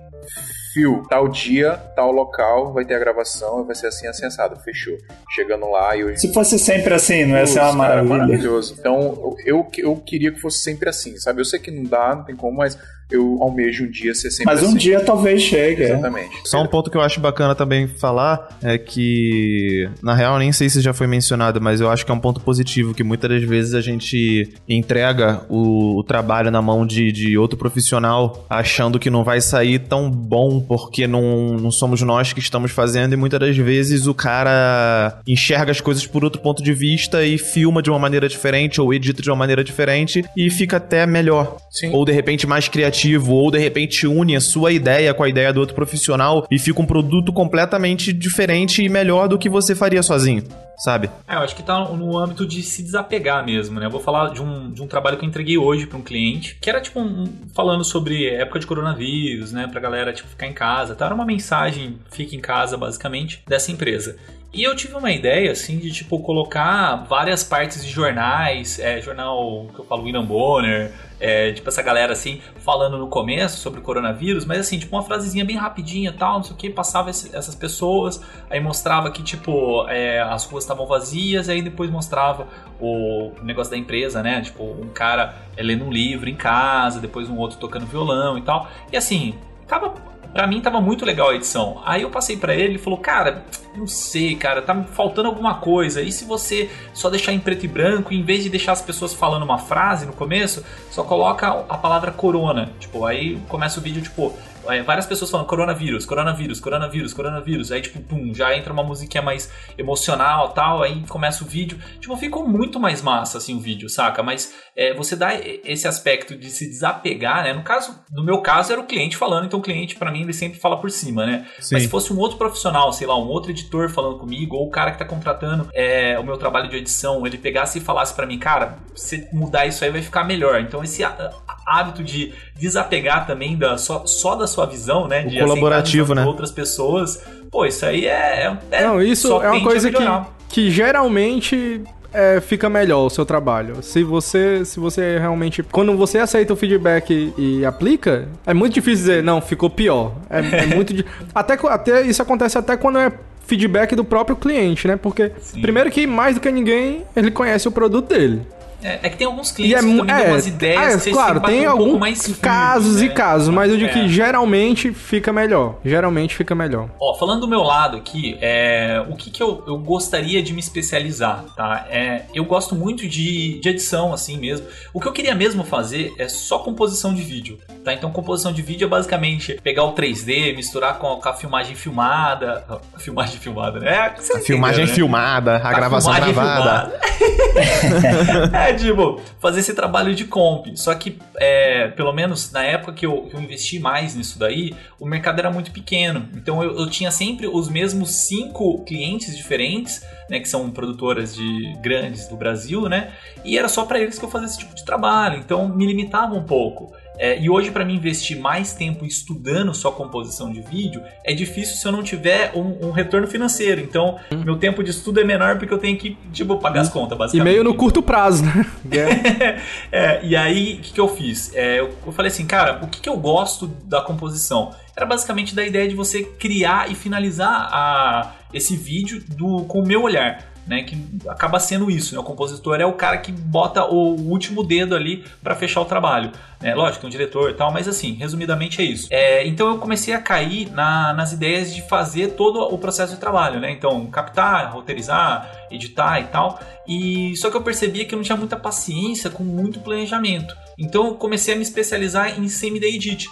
Fio, 0.72 1.02
tal 1.08 1.28
dia, 1.28 1.74
tal 1.94 2.10
local, 2.10 2.72
vai 2.72 2.84
ter 2.84 2.94
a 2.94 2.98
gravação, 2.98 3.64
vai 3.64 3.74
ser 3.74 3.88
assim, 3.88 4.06
assim, 4.06 4.24
assado. 4.24 4.58
Fechou. 4.60 4.96
Chegando 5.30 5.68
lá 5.68 5.96
e 5.96 6.00
eu. 6.00 6.16
Se 6.16 6.32
fosse 6.32 6.58
sempre 6.58 6.94
assim, 6.94 7.24
não 7.24 7.36
ia 7.36 7.46
ser 7.46 7.60
uma 7.60 7.68
Putz, 7.68 7.78
cara, 7.80 8.02
maravilha. 8.02 8.18
maravilhoso. 8.18 8.76
Então, 8.78 9.36
eu, 9.44 9.66
eu 9.78 9.96
queria 9.96 10.32
que 10.32 10.40
fosse 10.40 10.60
sempre 10.60 10.88
assim, 10.88 11.16
sabe? 11.18 11.40
Eu 11.40 11.44
sei 11.44 11.58
que 11.58 11.70
não 11.70 11.84
dá, 11.84 12.14
não 12.14 12.24
tem 12.24 12.36
como, 12.36 12.56
mas 12.56 12.78
eu 13.14 13.38
almejo 13.40 13.84
um 13.84 13.90
dia 13.90 14.14
ser 14.14 14.30
sempre 14.30 14.52
Mas 14.52 14.62
um 14.62 14.68
assim. 14.68 14.78
dia 14.78 15.00
talvez 15.00 15.42
chegue. 15.42 15.82
é. 15.82 15.92
Exatamente. 15.92 16.30
Só 16.44 16.62
um 16.62 16.66
ponto 16.66 16.90
que 16.90 16.96
eu 16.96 17.00
acho 17.00 17.20
bacana 17.20 17.54
também 17.54 17.86
falar 17.86 18.58
é 18.62 18.78
que, 18.78 19.88
na 20.02 20.14
real, 20.14 20.38
nem 20.38 20.52
sei 20.52 20.68
se 20.68 20.80
já 20.80 20.92
foi 20.92 21.06
mencionado, 21.06 21.60
mas 21.60 21.80
eu 21.80 21.90
acho 21.90 22.04
que 22.04 22.10
é 22.10 22.14
um 22.14 22.20
ponto 22.20 22.40
positivo 22.40 22.94
que 22.94 23.02
muitas 23.04 23.30
das 23.30 23.42
vezes 23.42 23.74
a 23.74 23.80
gente 23.80 24.48
entrega 24.68 25.42
o, 25.48 25.98
o 25.98 26.04
trabalho 26.04 26.50
na 26.50 26.62
mão 26.62 26.86
de, 26.86 27.12
de 27.12 27.36
outro 27.36 27.58
profissional 27.58 28.44
achando 28.48 28.98
que 28.98 29.10
não 29.10 29.24
vai 29.24 29.40
sair 29.40 29.78
tão 29.78 30.10
bom 30.10 30.60
porque 30.60 31.06
não, 31.06 31.54
não 31.56 31.70
somos 31.70 32.00
nós 32.02 32.32
que 32.32 32.40
estamos 32.40 32.70
fazendo 32.70 33.12
e 33.12 33.16
muitas 33.16 33.40
das 33.40 33.56
vezes 33.56 34.06
o 34.06 34.14
cara 34.14 35.20
enxerga 35.26 35.70
as 35.70 35.80
coisas 35.80 36.06
por 36.06 36.24
outro 36.24 36.40
ponto 36.40 36.62
de 36.62 36.72
vista 36.72 37.24
e 37.24 37.38
filma 37.38 37.82
de 37.82 37.90
uma 37.90 37.98
maneira 37.98 38.28
diferente 38.28 38.80
ou 38.80 38.92
edita 38.92 39.22
de 39.22 39.30
uma 39.30 39.36
maneira 39.36 39.62
diferente 39.64 40.24
e 40.36 40.50
fica 40.50 40.76
até 40.76 41.06
melhor. 41.06 41.56
Sim. 41.70 41.90
Ou 41.92 42.04
de 42.04 42.12
repente 42.12 42.46
mais 42.46 42.68
criativo, 42.68 43.01
ou 43.16 43.50
de 43.50 43.58
repente 43.58 44.06
une 44.06 44.36
a 44.36 44.40
sua 44.40 44.72
ideia 44.72 45.14
com 45.14 45.22
a 45.22 45.28
ideia 45.28 45.52
do 45.52 45.60
outro 45.60 45.74
profissional 45.74 46.46
e 46.50 46.58
fica 46.58 46.80
um 46.80 46.86
produto 46.86 47.32
completamente 47.32 48.12
diferente 48.12 48.82
e 48.82 48.88
melhor 48.88 49.28
do 49.28 49.38
que 49.38 49.48
você 49.48 49.74
faria 49.74 50.02
sozinho, 50.02 50.44
sabe? 50.78 51.10
É, 51.26 51.34
eu 51.34 51.40
acho 51.40 51.54
que 51.56 51.62
tá 51.62 51.78
no 51.78 52.18
âmbito 52.18 52.46
de 52.46 52.62
se 52.62 52.82
desapegar 52.82 53.44
mesmo, 53.44 53.78
né? 53.78 53.86
Eu 53.86 53.90
vou 53.90 54.00
falar 54.00 54.30
de 54.30 54.42
um, 54.42 54.70
de 54.70 54.82
um 54.82 54.86
trabalho 54.86 55.16
que 55.16 55.24
eu 55.24 55.28
entreguei 55.28 55.58
hoje 55.58 55.86
para 55.86 55.98
um 55.98 56.02
cliente, 56.02 56.56
que 56.60 56.68
era 56.68 56.80
tipo 56.80 57.00
um, 57.00 57.24
falando 57.54 57.84
sobre 57.84 58.28
época 58.28 58.58
de 58.58 58.66
coronavírus, 58.66 59.52
né? 59.52 59.66
Pra 59.66 59.80
galera 59.80 60.12
tipo 60.12 60.28
ficar 60.28 60.46
em 60.46 60.52
casa. 60.52 60.94
Tá? 60.94 61.06
Era 61.06 61.14
uma 61.14 61.24
mensagem, 61.24 61.98
fica 62.10 62.36
em 62.36 62.40
casa, 62.40 62.76
basicamente, 62.76 63.42
dessa 63.46 63.70
empresa. 63.72 64.16
E 64.54 64.62
eu 64.62 64.76
tive 64.76 64.94
uma 64.94 65.10
ideia, 65.10 65.50
assim, 65.50 65.78
de 65.78 65.90
tipo 65.90 66.18
colocar 66.20 67.06
várias 67.08 67.42
partes 67.42 67.82
de 67.82 67.90
jornais, 67.90 68.78
é, 68.78 69.00
jornal 69.00 69.66
que 69.74 69.80
eu 69.80 69.84
falo 69.86 70.02
William 70.02 70.26
Bonner, 70.26 70.92
é, 71.22 71.52
tipo 71.52 71.68
essa 71.68 71.80
galera 71.82 72.12
assim, 72.12 72.40
falando 72.56 72.98
no 72.98 73.06
começo 73.06 73.58
sobre 73.58 73.78
o 73.78 73.82
coronavírus, 73.82 74.44
mas 74.44 74.58
assim, 74.60 74.78
tipo 74.78 74.94
uma 74.96 75.02
frasezinha 75.04 75.44
bem 75.44 75.56
rapidinha 75.56 76.10
e 76.10 76.12
tal, 76.12 76.34
não 76.38 76.42
sei 76.42 76.52
o 76.52 76.56
que, 76.56 76.68
passava 76.68 77.08
esse- 77.10 77.34
essas 77.34 77.54
pessoas, 77.54 78.20
aí 78.50 78.58
mostrava 78.60 79.10
que, 79.10 79.22
tipo, 79.22 79.86
é, 79.88 80.20
as 80.20 80.44
ruas 80.44 80.64
estavam 80.64 80.84
vazias, 80.86 81.48
aí 81.48 81.62
depois 81.62 81.88
mostrava 81.90 82.46
o 82.80 83.30
negócio 83.42 83.70
da 83.70 83.78
empresa, 83.78 84.22
né? 84.22 84.40
Tipo, 84.40 84.64
um 84.64 84.88
cara 84.88 85.36
é, 85.56 85.62
lendo 85.62 85.84
um 85.84 85.90
livro 85.92 86.28
em 86.28 86.34
casa, 86.34 86.98
depois 87.00 87.30
um 87.30 87.38
outro 87.38 87.56
tocando 87.58 87.86
violão 87.86 88.36
e 88.36 88.42
tal. 88.42 88.68
E 88.92 88.96
assim, 88.96 89.34
tava. 89.68 89.94
Pra 90.32 90.46
mim 90.46 90.60
tava 90.60 90.80
muito 90.80 91.04
legal 91.04 91.30
a 91.30 91.34
edição. 91.34 91.82
Aí 91.84 92.02
eu 92.02 92.10
passei 92.10 92.36
pra 92.36 92.54
ele 92.54 92.76
e 92.76 92.78
falou: 92.78 92.98
Cara, 92.98 93.44
não 93.76 93.86
sei, 93.86 94.34
cara, 94.34 94.62
tá 94.62 94.74
faltando 94.84 95.28
alguma 95.28 95.56
coisa. 95.56 96.00
E 96.00 96.10
se 96.10 96.24
você 96.24 96.70
só 96.94 97.10
deixar 97.10 97.32
em 97.32 97.38
preto 97.38 97.64
e 97.64 97.68
branco, 97.68 98.14
em 98.14 98.22
vez 98.22 98.42
de 98.42 98.50
deixar 98.50 98.72
as 98.72 98.82
pessoas 98.82 99.12
falando 99.12 99.42
uma 99.42 99.58
frase 99.58 100.06
no 100.06 100.12
começo, 100.12 100.64
só 100.90 101.02
coloca 101.02 101.48
a 101.68 101.76
palavra 101.76 102.10
corona. 102.10 102.70
Tipo, 102.80 103.04
aí 103.04 103.38
começa 103.48 103.78
o 103.78 103.82
vídeo, 103.82 104.02
tipo, 104.02 104.34
é, 104.68 104.82
várias 104.82 105.06
pessoas 105.06 105.30
falando 105.30 105.46
coronavírus, 105.46 106.04
coronavírus, 106.06 106.60
coronavírus, 106.60 107.12
coronavírus. 107.12 107.72
Aí, 107.72 107.80
tipo, 107.80 108.00
pum, 108.00 108.32
já 108.34 108.56
entra 108.56 108.72
uma 108.72 108.82
musiquinha 108.82 109.22
mais 109.22 109.50
emocional 109.76 110.50
tal. 110.50 110.82
Aí 110.82 111.04
começa 111.08 111.44
o 111.44 111.46
vídeo. 111.46 111.78
Tipo, 112.00 112.16
ficou 112.16 112.46
muito 112.48 112.78
mais 112.80 113.02
massa, 113.02 113.38
assim, 113.38 113.56
o 113.56 113.60
vídeo, 113.60 113.88
saca? 113.88 114.22
Mas 114.22 114.54
é, 114.76 114.94
você 114.94 115.16
dá 115.16 115.34
esse 115.34 115.86
aspecto 115.86 116.36
de 116.36 116.50
se 116.50 116.68
desapegar, 116.68 117.44
né? 117.44 117.52
No 117.52 117.62
caso, 117.62 117.98
no 118.10 118.24
meu 118.24 118.40
caso, 118.40 118.72
era 118.72 118.80
o 118.80 118.86
cliente 118.86 119.16
falando, 119.16 119.46
então 119.46 119.58
o 119.60 119.62
cliente, 119.62 119.96
pra 119.96 120.10
mim, 120.10 120.22
ele 120.22 120.32
sempre 120.32 120.58
fala 120.58 120.80
por 120.80 120.90
cima, 120.90 121.26
né? 121.26 121.46
Sim. 121.58 121.74
Mas 121.74 121.82
se 121.84 121.88
fosse 121.88 122.12
um 122.12 122.18
outro 122.18 122.38
profissional, 122.38 122.92
sei 122.92 123.06
lá, 123.06 123.18
um 123.18 123.28
outro 123.28 123.50
editor 123.50 123.88
falando 123.90 124.18
comigo, 124.18 124.56
ou 124.56 124.66
o 124.66 124.70
cara 124.70 124.92
que 124.92 124.98
tá 124.98 125.04
contratando 125.04 125.68
é, 125.74 126.18
o 126.18 126.24
meu 126.24 126.36
trabalho 126.36 126.68
de 126.68 126.76
edição, 126.76 127.26
ele 127.26 127.38
pegasse 127.38 127.78
e 127.78 127.80
falasse 127.80 128.14
pra 128.14 128.26
mim, 128.26 128.38
cara, 128.38 128.78
se 128.94 129.28
mudar 129.32 129.66
isso 129.66 129.84
aí 129.84 129.90
vai 129.90 130.02
ficar 130.02 130.24
melhor. 130.24 130.60
Então 130.60 130.82
esse 130.82 131.02
há- 131.04 131.30
hábito 131.66 132.02
de 132.02 132.32
desapegar 132.56 133.26
também 133.26 133.56
da, 133.56 133.76
só, 133.78 134.06
só 134.06 134.34
da 134.34 134.46
sua 134.52 134.66
visão, 134.66 135.08
né? 135.08 135.24
O 135.24 135.28
De 135.28 135.40
colaborativo, 135.40 136.14
né? 136.14 136.24
outras 136.24 136.50
pessoas, 136.50 137.22
pô, 137.50 137.64
isso 137.66 137.84
aí 137.84 138.06
é. 138.06 138.56
é 138.70 138.84
Não, 138.84 139.00
isso 139.00 139.28
só 139.28 139.42
é 139.42 139.50
uma 139.50 139.62
coisa 139.62 139.90
que, 139.90 140.04
que 140.48 140.70
geralmente 140.70 141.82
é, 142.12 142.40
fica 142.40 142.68
melhor 142.68 143.06
o 143.06 143.10
seu 143.10 143.24
trabalho. 143.24 143.82
Se 143.82 144.02
você, 144.02 144.64
se 144.64 144.78
você 144.78 145.18
realmente. 145.18 145.62
Quando 145.62 145.96
você 145.96 146.18
aceita 146.18 146.52
o 146.52 146.56
feedback 146.56 147.32
e, 147.36 147.60
e 147.60 147.64
aplica, 147.64 148.28
é 148.46 148.52
muito 148.52 148.74
difícil 148.74 149.06
dizer, 149.06 149.22
não, 149.22 149.40
ficou 149.40 149.70
pior. 149.70 150.12
É, 150.28 150.38
é 150.38 150.66
muito. 150.74 150.92
até, 151.34 151.54
até 151.68 152.02
Isso 152.02 152.20
acontece 152.22 152.58
até 152.58 152.76
quando 152.76 152.98
é 152.98 153.12
feedback 153.46 153.96
do 153.96 154.04
próprio 154.04 154.36
cliente, 154.36 154.86
né? 154.86 154.96
Porque, 154.96 155.32
Sim. 155.40 155.60
primeiro 155.60 155.90
que 155.90 156.06
mais 156.06 156.34
do 156.34 156.40
que 156.40 156.50
ninguém, 156.50 157.04
ele 157.16 157.30
conhece 157.30 157.66
o 157.66 157.72
produto 157.72 158.08
dele. 158.08 158.42
É, 158.82 159.00
é 159.02 159.10
que 159.10 159.16
tem 159.16 159.26
alguns 159.26 159.50
E 159.50 159.54
clientes 159.54 159.76
é, 159.76 159.80
que 159.80 159.96
também 159.96 160.06
dão 160.06 160.24
é, 160.24 160.28
umas 160.30 160.46
ideias 160.46 160.82
é, 160.82 160.96
que 160.96 161.02
vocês 161.02 161.16
claro, 161.16 161.40
tem 161.40 161.60
um 161.60 161.64
pouco 161.70 161.82
alguns 161.84 162.00
mais 162.00 162.22
firme, 162.24 162.40
casos 162.40 163.02
e 163.02 163.08
né? 163.08 163.14
casos, 163.14 163.48
mas 163.48 163.70
eu 163.70 163.76
digo 163.76 163.90
É. 163.90 163.92
que 163.92 164.08
geralmente 164.08 164.92
fica 164.92 165.32
melhor. 165.32 165.76
Geralmente 165.84 166.34
fica 166.34 166.54
melhor. 166.54 166.88
Ó, 167.00 167.14
falando 167.14 167.40
do 167.42 167.48
meu 167.48 167.62
lado 167.62 167.96
aqui, 167.96 168.36
é, 168.40 169.04
o 169.08 169.14
que, 169.16 169.30
que 169.30 169.42
eu, 169.42 169.62
eu 169.66 169.78
gostaria 169.78 170.42
de 170.42 170.52
me 170.52 170.60
especializar, 170.60 171.44
tá? 171.56 171.86
É, 171.90 172.22
eu 172.34 172.44
gosto 172.44 172.74
muito 172.74 173.06
de, 173.08 173.58
de 173.60 173.68
edição, 173.68 174.12
assim 174.12 174.38
mesmo. 174.38 174.66
O 174.92 175.00
que 175.00 175.06
eu 175.06 175.12
queria 175.12 175.34
mesmo 175.34 175.64
fazer 175.64 176.12
é 176.18 176.28
só 176.28 176.58
composição 176.58 177.14
de 177.14 177.22
vídeo, 177.22 177.58
tá? 177.84 177.92
Então, 177.92 178.10
composição 178.10 178.52
de 178.52 178.62
vídeo 178.62 178.86
é 178.86 178.88
basicamente 178.88 179.58
pegar 179.62 179.84
o 179.84 179.94
3D, 179.94 180.54
misturar 180.56 180.98
com, 180.98 181.16
com 181.16 181.28
a 181.28 181.34
filmagem 181.34 181.74
filmada. 181.74 182.64
A 182.94 182.98
filmagem 182.98 183.38
filmada, 183.38 183.78
né? 183.80 183.92
É, 183.92 184.36
A 184.36 184.40
filmagem 184.40 184.86
né? 184.86 184.92
filmada, 184.92 185.56
a, 185.56 185.72
gravação 185.72 186.12
filmagem 186.12 186.34
gravada. 186.34 186.90
filmada. 186.90 188.71
tipo, 188.74 189.20
fazer 189.40 189.60
esse 189.60 189.74
trabalho 189.74 190.14
de 190.14 190.24
comp. 190.24 190.66
Só 190.74 190.94
que, 190.94 191.18
é, 191.36 191.88
pelo 191.88 192.12
menos 192.12 192.50
na 192.52 192.62
época 192.62 192.92
que 192.92 193.06
eu, 193.06 193.22
que 193.22 193.34
eu 193.34 193.40
investi 193.40 193.78
mais 193.78 194.14
nisso 194.14 194.38
daí, 194.38 194.74
o 194.98 195.06
mercado 195.06 195.38
era 195.38 195.50
muito 195.50 195.70
pequeno. 195.70 196.28
Então 196.34 196.62
eu, 196.62 196.78
eu 196.78 196.90
tinha 196.90 197.10
sempre 197.10 197.46
os 197.46 197.68
mesmos 197.68 198.10
cinco 198.26 198.84
clientes 198.84 199.36
diferentes, 199.36 200.04
né? 200.28 200.40
Que 200.40 200.48
são 200.48 200.70
produtoras 200.70 201.34
de 201.34 201.76
grandes 201.80 202.28
do 202.28 202.36
Brasil, 202.36 202.88
né? 202.88 203.12
E 203.44 203.58
era 203.58 203.68
só 203.68 203.84
pra 203.84 204.00
eles 204.00 204.18
que 204.18 204.24
eu 204.24 204.30
fazia 204.30 204.46
esse 204.46 204.58
tipo 204.58 204.74
de 204.74 204.84
trabalho. 204.84 205.38
Então 205.38 205.68
me 205.68 205.86
limitava 205.86 206.34
um 206.34 206.44
pouco. 206.44 206.92
É, 207.22 207.40
e 207.40 207.48
hoje, 207.48 207.70
para 207.70 207.84
mim 207.84 207.94
investir 207.94 208.36
mais 208.36 208.72
tempo 208.74 209.06
estudando 209.06 209.72
só 209.72 209.92
composição 209.92 210.50
de 210.50 210.60
vídeo, 210.60 211.00
é 211.24 211.32
difícil 211.32 211.76
se 211.76 211.86
eu 211.86 211.92
não 211.92 212.02
tiver 212.02 212.50
um, 212.52 212.88
um 212.88 212.90
retorno 212.90 213.28
financeiro. 213.28 213.80
Então, 213.80 214.18
hum. 214.32 214.42
meu 214.44 214.56
tempo 214.56 214.82
de 214.82 214.90
estudo 214.90 215.20
é 215.20 215.24
menor 215.24 215.56
porque 215.56 215.72
eu 215.72 215.78
tenho 215.78 215.96
que, 215.96 216.18
tipo, 216.32 216.58
pagar 216.58 216.80
as 216.80 216.88
hum. 216.88 216.94
contas, 216.94 217.16
basicamente. 217.16 217.48
E 217.48 217.52
meio 217.52 217.62
no 217.62 217.76
curto 217.76 218.02
prazo, 218.02 218.44
né? 218.44 218.66
é, 219.92 220.20
e 220.24 220.34
aí, 220.34 220.74
o 220.74 220.78
que, 220.80 220.94
que 220.94 221.00
eu 221.00 221.06
fiz? 221.06 221.54
É, 221.54 221.78
eu, 221.78 221.94
eu, 222.04 222.12
falei 222.12 222.28
assim, 222.28 222.44
cara, 222.44 222.80
o 222.82 222.88
que, 222.88 223.00
que 223.00 223.08
eu 223.08 223.16
gosto 223.16 223.68
da 223.68 224.00
composição? 224.00 224.74
Era 224.96 225.06
basicamente 225.06 225.54
da 225.54 225.64
ideia 225.64 225.86
de 225.86 225.94
você 225.94 226.24
criar 226.24 226.90
e 226.90 226.96
finalizar 226.96 227.68
a, 227.72 228.34
esse 228.52 228.76
vídeo 228.76 229.22
do, 229.28 229.62
com 229.66 229.78
o 229.78 229.86
meu 229.86 230.02
olhar 230.02 230.51
né? 230.66 230.82
Que 230.82 230.96
acaba 231.28 231.58
sendo 231.58 231.90
isso, 231.90 232.14
né? 232.14 232.20
O 232.20 232.24
compositor 232.24 232.80
é 232.80 232.86
o 232.86 232.92
cara 232.92 233.18
que 233.18 233.32
bota 233.32 233.84
o 233.84 234.14
último 234.28 234.62
dedo 234.62 234.94
ali 234.94 235.24
para 235.42 235.54
fechar 235.54 235.80
o 235.80 235.84
trabalho. 235.84 236.32
Né? 236.60 236.74
Lógico, 236.74 237.00
tem 237.00 237.08
um 237.08 237.10
diretor 237.10 237.50
e 237.50 237.54
tal, 237.54 237.72
mas 237.72 237.88
assim, 237.88 238.14
resumidamente 238.14 238.80
é 238.80 238.84
isso. 238.84 239.08
É, 239.10 239.46
então 239.46 239.68
eu 239.68 239.78
comecei 239.78 240.14
a 240.14 240.20
cair 240.20 240.70
na, 240.70 241.12
nas 241.12 241.32
ideias 241.32 241.74
de 241.74 241.82
fazer 241.82 242.32
todo 242.32 242.60
o 242.60 242.78
processo 242.78 243.14
de 243.14 243.20
trabalho, 243.20 243.60
né? 243.60 243.70
Então, 243.70 244.06
captar, 244.06 244.72
roteirizar, 244.72 245.50
editar 245.70 246.20
e 246.20 246.24
tal. 246.24 246.60
E 246.86 247.36
só 247.36 247.50
que 247.50 247.56
eu 247.56 247.62
percebia 247.62 248.04
que 248.04 248.14
eu 248.14 248.16
não 248.16 248.24
tinha 248.24 248.36
muita 248.36 248.56
paciência 248.56 249.30
com 249.30 249.42
muito 249.42 249.80
planejamento. 249.80 250.56
Então 250.78 251.06
eu 251.06 251.14
comecei 251.14 251.54
a 251.54 251.56
me 251.56 251.62
especializar 251.62 252.38
em 252.38 252.48
semi-day 252.48 252.96
edit. 252.96 253.28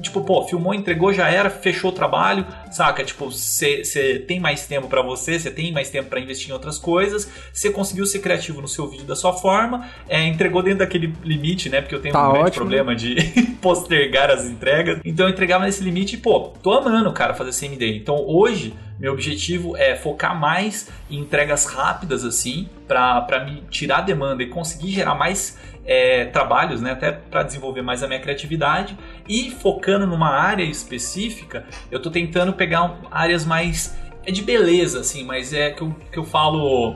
Tipo, 0.00 0.22
pô, 0.22 0.44
filmou, 0.44 0.72
entregou, 0.72 1.12
já 1.12 1.28
era, 1.28 1.50
fechou 1.50 1.90
o 1.90 1.92
trabalho, 1.92 2.46
saca? 2.70 3.04
Tipo, 3.04 3.30
você 3.30 4.24
tem 4.26 4.40
mais 4.40 4.66
tempo 4.66 4.88
para 4.88 5.02
você, 5.02 5.38
você 5.38 5.50
tem 5.50 5.70
mais 5.70 5.90
tempo 5.90 6.08
para 6.08 6.18
investir 6.18 6.48
em 6.48 6.52
outras 6.54 6.78
coisas, 6.78 7.30
você 7.52 7.70
conseguiu 7.70 8.06
ser 8.06 8.20
criativo 8.20 8.62
no 8.62 8.68
seu 8.68 8.88
vídeo 8.88 9.04
da 9.04 9.14
sua 9.14 9.34
forma, 9.34 9.86
é, 10.08 10.26
entregou 10.26 10.62
dentro 10.62 10.78
daquele 10.78 11.14
limite, 11.22 11.68
né? 11.68 11.82
Porque 11.82 11.94
eu 11.94 12.00
tenho 12.00 12.14
tá 12.14 12.30
um 12.30 12.32
grande 12.32 12.52
problema 12.52 12.96
de 12.96 13.16
postergar 13.60 14.30
as 14.30 14.46
entregas. 14.46 15.00
Então 15.04 15.26
eu 15.26 15.30
entregava 15.30 15.66
nesse 15.66 15.84
limite 15.84 16.14
e, 16.14 16.18
pô, 16.18 16.50
tô 16.62 16.72
amando, 16.72 17.12
cara, 17.12 17.34
fazer 17.34 17.52
CMD. 17.52 17.94
Então 17.94 18.24
hoje, 18.26 18.72
meu 18.98 19.12
objetivo 19.12 19.76
é 19.76 19.94
focar 19.94 20.38
mais 20.38 20.88
em 21.10 21.18
entregas 21.18 21.64
rápidas, 21.66 22.24
assim, 22.24 22.68
para 22.86 23.44
me 23.44 23.62
tirar 23.70 24.00
demanda 24.00 24.42
e 24.42 24.46
conseguir 24.46 24.90
gerar 24.90 25.14
mais 25.14 25.58
é, 25.84 26.26
trabalhos, 26.26 26.82
né, 26.82 26.92
até 26.92 27.12
para 27.12 27.42
desenvolver 27.42 27.80
mais 27.80 28.02
a 28.02 28.06
minha 28.06 28.20
criatividade 28.20 28.96
e 29.28 29.50
focando 29.50 30.06
numa 30.06 30.28
área 30.28 30.62
específica, 30.62 31.64
eu 31.90 31.96
estou 31.96 32.12
tentando 32.12 32.52
pegar 32.52 32.98
áreas 33.10 33.46
mais 33.46 33.96
é 34.26 34.30
de 34.30 34.42
beleza, 34.42 35.00
assim, 35.00 35.24
mas 35.24 35.54
é 35.54 35.70
que 35.70 35.80
eu, 35.80 35.96
que 36.12 36.18
eu 36.18 36.24
falo 36.24 36.94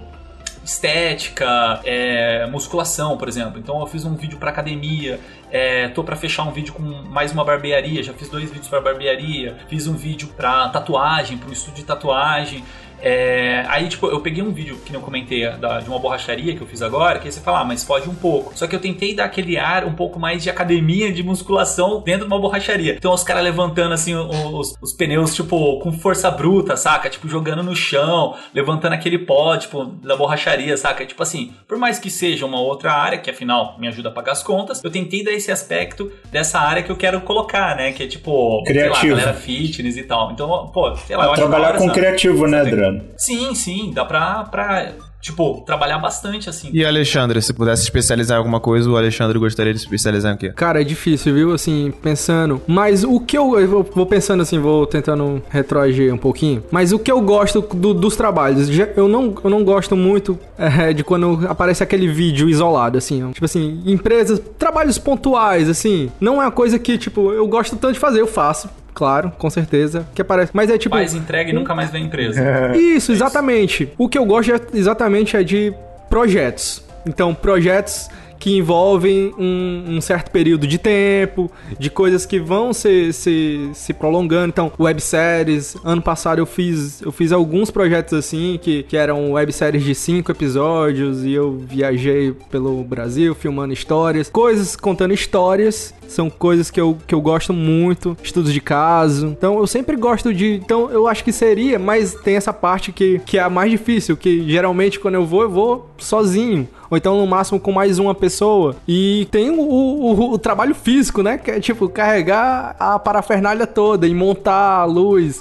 estética, 0.62 1.80
é, 1.84 2.46
musculação, 2.46 3.16
por 3.16 3.28
exemplo. 3.28 3.58
Então 3.58 3.80
eu 3.80 3.86
fiz 3.86 4.04
um 4.04 4.14
vídeo 4.14 4.38
para 4.38 4.50
academia, 4.50 5.18
é, 5.52 5.88
tô 5.88 6.02
para 6.02 6.16
fechar 6.16 6.44
um 6.44 6.50
vídeo 6.50 6.72
com 6.72 6.82
mais 6.82 7.30
uma 7.30 7.44
barbearia, 7.44 8.02
já 8.02 8.14
fiz 8.14 8.30
dois 8.30 8.50
vídeos 8.50 8.68
para 8.68 8.80
barbearia, 8.80 9.58
fiz 9.68 9.86
um 9.86 9.94
vídeo 9.94 10.28
para 10.28 10.70
tatuagem, 10.70 11.36
para 11.36 11.50
um 11.50 11.52
estúdio 11.52 11.76
de 11.76 11.84
tatuagem. 11.84 12.64
É, 13.02 13.64
aí, 13.68 13.88
tipo, 13.88 14.06
eu 14.06 14.20
peguei 14.20 14.42
um 14.42 14.52
vídeo 14.52 14.78
que 14.84 14.94
eu 14.94 15.00
comentei 15.00 15.48
da, 15.56 15.80
de 15.80 15.88
uma 15.88 15.98
borracharia 15.98 16.54
que 16.54 16.60
eu 16.60 16.66
fiz 16.66 16.80
agora, 16.82 17.18
que 17.18 17.26
aí 17.26 17.32
você 17.32 17.40
fala, 17.40 17.60
ah, 17.60 17.64
mas 17.64 17.82
foge 17.82 18.08
um 18.08 18.14
pouco. 18.14 18.52
Só 18.56 18.66
que 18.66 18.76
eu 18.76 18.80
tentei 18.80 19.14
dar 19.14 19.24
aquele 19.24 19.58
ar 19.58 19.84
um 19.84 19.92
pouco 19.92 20.20
mais 20.20 20.42
de 20.42 20.48
academia 20.48 21.12
de 21.12 21.22
musculação 21.22 22.00
dentro 22.00 22.26
de 22.26 22.32
uma 22.32 22.40
borracharia. 22.40 22.94
Então, 22.94 23.12
os 23.12 23.24
caras 23.24 23.42
levantando 23.42 23.92
assim 23.92 24.14
os, 24.14 24.74
os, 24.80 24.92
pneus, 24.92 25.34
tipo, 25.34 25.80
com 25.80 25.92
força 25.92 26.30
bruta, 26.30 26.76
saca? 26.76 27.10
Tipo, 27.10 27.28
jogando 27.28 27.62
no 27.62 27.74
chão, 27.74 28.36
levantando 28.54 28.92
aquele 28.92 29.18
pó, 29.18 29.56
tipo, 29.56 29.84
da 29.84 30.16
borracharia, 30.16 30.76
saca? 30.76 31.04
Tipo 31.04 31.22
assim, 31.22 31.52
por 31.66 31.78
mais 31.78 31.98
que 31.98 32.08
seja 32.08 32.46
uma 32.46 32.60
outra 32.60 32.92
área, 32.92 33.18
que 33.18 33.30
afinal 33.30 33.76
me 33.78 33.88
ajuda 33.88 34.10
a 34.10 34.12
pagar 34.12 34.32
as 34.32 34.42
contas, 34.42 34.82
eu 34.84 34.90
tentei 34.90 35.24
dar 35.24 35.32
esse 35.32 35.50
aspecto 35.50 36.12
dessa 36.30 36.60
área 36.60 36.82
que 36.82 36.90
eu 36.90 36.96
quero 36.96 37.20
colocar, 37.22 37.74
né? 37.76 37.92
Que 37.92 38.04
é 38.04 38.06
tipo, 38.06 38.62
criativo. 38.62 38.96
sei 38.96 39.10
lá, 39.10 39.16
galera 39.16 39.34
fitness 39.34 39.96
e 39.96 40.04
tal. 40.04 40.30
Então, 40.30 40.70
pô, 40.72 40.94
sei 40.96 41.16
lá, 41.16 41.26
eu 41.26 41.32
Trabalhar 41.32 41.76
com 41.76 41.90
criativo, 41.90 42.46
né, 42.46 42.62
Adriano? 42.92 43.04
Sim, 43.16 43.54
sim, 43.54 43.92
dá 43.94 44.04
pra, 44.04 44.44
pra 44.44 44.92
tipo, 45.20 45.62
trabalhar 45.64 45.98
bastante, 45.98 46.50
assim. 46.50 46.70
E 46.72 46.84
Alexandre, 46.84 47.40
se 47.40 47.52
pudesse 47.52 47.84
especializar 47.84 48.36
em 48.36 48.38
alguma 48.38 48.60
coisa, 48.60 48.90
o 48.90 48.96
Alexandre 48.96 49.38
gostaria 49.38 49.72
de 49.72 49.78
especializar 49.78 50.34
em 50.34 50.36
quê? 50.36 50.50
Cara, 50.50 50.80
é 50.80 50.84
difícil, 50.84 51.32
viu? 51.32 51.52
Assim, 51.52 51.92
pensando. 52.02 52.60
Mas 52.66 53.04
o 53.04 53.20
que 53.20 53.38
eu. 53.38 53.58
Eu 53.58 53.84
vou 53.84 54.06
pensando 54.06 54.42
assim, 54.42 54.58
vou 54.58 54.86
tentando 54.86 55.42
retroagir 55.48 56.12
um 56.12 56.18
pouquinho. 56.18 56.64
Mas 56.70 56.92
o 56.92 56.98
que 56.98 57.10
eu 57.10 57.20
gosto 57.20 57.60
do, 57.60 57.94
dos 57.94 58.16
trabalhos, 58.16 58.68
eu 58.96 59.06
não, 59.06 59.34
eu 59.42 59.50
não 59.50 59.64
gosto 59.64 59.96
muito 59.96 60.38
é, 60.58 60.92
de 60.92 61.04
quando 61.04 61.46
aparece 61.48 61.82
aquele 61.82 62.08
vídeo 62.08 62.48
isolado, 62.48 62.98
assim. 62.98 63.30
Tipo 63.32 63.44
assim, 63.44 63.80
empresas, 63.86 64.40
trabalhos 64.58 64.98
pontuais, 64.98 65.68
assim. 65.68 66.10
Não 66.20 66.42
é 66.42 66.46
uma 66.46 66.50
coisa 66.50 66.78
que, 66.78 66.98
tipo, 66.98 67.32
eu 67.32 67.46
gosto 67.46 67.76
tanto 67.76 67.94
de 67.94 68.00
fazer, 68.00 68.20
eu 68.20 68.26
faço 68.26 68.68
claro, 68.94 69.32
com 69.38 69.50
certeza, 69.50 70.06
que 70.14 70.22
aparece. 70.22 70.52
Mas 70.54 70.70
é 70.70 70.78
tipo. 70.78 70.94
Faz 70.94 71.14
entrega 71.14 71.50
e 71.50 71.52
nunca 71.52 71.74
mais 71.74 71.90
vem 71.90 72.04
empresa. 72.04 72.40
Isso, 72.76 73.12
exatamente. 73.12 73.92
O 73.98 74.08
que 74.08 74.18
eu 74.18 74.24
gosto 74.24 74.52
é, 74.52 74.60
exatamente 74.74 75.36
é 75.36 75.42
de 75.42 75.72
projetos. 76.08 76.82
Então, 77.06 77.34
projetos 77.34 78.08
que 78.42 78.56
envolvem 78.56 79.32
um, 79.38 79.84
um, 79.86 80.00
certo 80.00 80.32
período 80.32 80.66
de 80.66 80.76
tempo, 80.76 81.48
de 81.78 81.88
coisas 81.88 82.26
que 82.26 82.40
vão 82.40 82.72
se, 82.72 83.12
se, 83.12 83.70
se 83.72 83.94
prolongando. 83.94 84.48
Então, 84.48 84.72
webséries. 84.80 85.76
Ano 85.84 86.02
passado 86.02 86.40
eu 86.40 86.46
fiz, 86.46 87.00
eu 87.02 87.12
fiz 87.12 87.30
alguns 87.30 87.70
projetos 87.70 88.14
assim, 88.14 88.58
que, 88.60 88.82
que 88.82 88.96
eram 88.96 89.30
webséries 89.34 89.84
de 89.84 89.94
cinco 89.94 90.32
episódios, 90.32 91.24
e 91.24 91.30
eu 91.30 91.56
viajei 91.56 92.34
pelo 92.50 92.82
Brasil 92.82 93.32
filmando 93.32 93.72
histórias. 93.72 94.28
Coisas 94.28 94.74
contando 94.74 95.14
histórias. 95.14 95.94
São 96.08 96.28
coisas 96.28 96.68
que 96.68 96.80
eu, 96.80 96.98
que 97.06 97.14
eu 97.14 97.20
gosto 97.20 97.52
muito. 97.52 98.16
Estudos 98.24 98.52
de 98.52 98.60
caso. 98.60 99.28
Então, 99.28 99.56
eu 99.60 99.68
sempre 99.68 99.96
gosto 99.96 100.34
de. 100.34 100.54
Então, 100.54 100.90
eu 100.90 101.06
acho 101.06 101.22
que 101.22 101.32
seria, 101.32 101.78
mas 101.78 102.12
tem 102.12 102.34
essa 102.34 102.52
parte 102.52 102.90
que, 102.90 103.20
que 103.20 103.38
é 103.38 103.42
a 103.42 103.48
mais 103.48 103.70
difícil, 103.70 104.16
que 104.16 104.50
geralmente 104.50 104.98
quando 104.98 105.14
eu 105.14 105.24
vou, 105.24 105.42
eu 105.42 105.50
vou 105.50 105.90
sozinho 105.96 106.68
ou 106.92 106.98
então 106.98 107.16
no 107.16 107.26
máximo 107.26 107.58
com 107.58 107.72
mais 107.72 107.98
uma 107.98 108.14
pessoa. 108.14 108.76
E 108.86 109.26
tem 109.30 109.48
o, 109.48 109.62
o, 109.62 110.32
o 110.32 110.38
trabalho 110.38 110.74
físico, 110.74 111.22
né? 111.22 111.38
Que 111.38 111.50
é 111.50 111.58
tipo 111.58 111.88
carregar 111.88 112.76
a 112.78 112.98
parafernália 112.98 113.66
toda 113.66 114.06
e 114.06 114.14
montar 114.14 114.80
a 114.80 114.84
luz. 114.84 115.40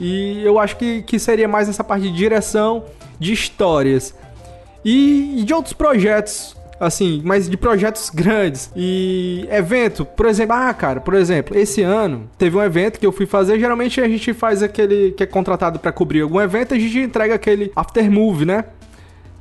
E 0.00 0.42
eu 0.42 0.58
acho 0.58 0.78
que, 0.78 1.02
que 1.02 1.18
seria 1.18 1.46
mais 1.46 1.68
essa 1.68 1.84
parte 1.84 2.04
de 2.04 2.12
direção 2.16 2.84
de 3.18 3.30
histórias. 3.30 4.14
E, 4.82 5.40
e 5.40 5.44
de 5.44 5.52
outros 5.52 5.74
projetos 5.74 6.56
assim, 6.80 7.20
mas 7.26 7.46
de 7.46 7.58
projetos 7.58 8.08
grandes. 8.08 8.72
E 8.74 9.46
evento, 9.50 10.06
por 10.06 10.24
exemplo, 10.24 10.56
ah, 10.56 10.72
cara, 10.72 10.98
por 10.98 11.12
exemplo, 11.12 11.58
esse 11.58 11.82
ano 11.82 12.26
teve 12.38 12.56
um 12.56 12.62
evento 12.62 12.98
que 12.98 13.04
eu 13.04 13.12
fui 13.12 13.26
fazer. 13.26 13.60
Geralmente 13.60 14.00
a 14.00 14.08
gente 14.08 14.32
faz 14.32 14.62
aquele 14.62 15.12
que 15.12 15.22
é 15.22 15.26
contratado 15.26 15.78
para 15.78 15.92
cobrir 15.92 16.22
algum 16.22 16.40
evento, 16.40 16.72
a 16.72 16.78
gente 16.78 16.98
entrega 17.00 17.34
aquele 17.34 17.70
after 17.76 18.10
movie, 18.10 18.46
né? 18.46 18.64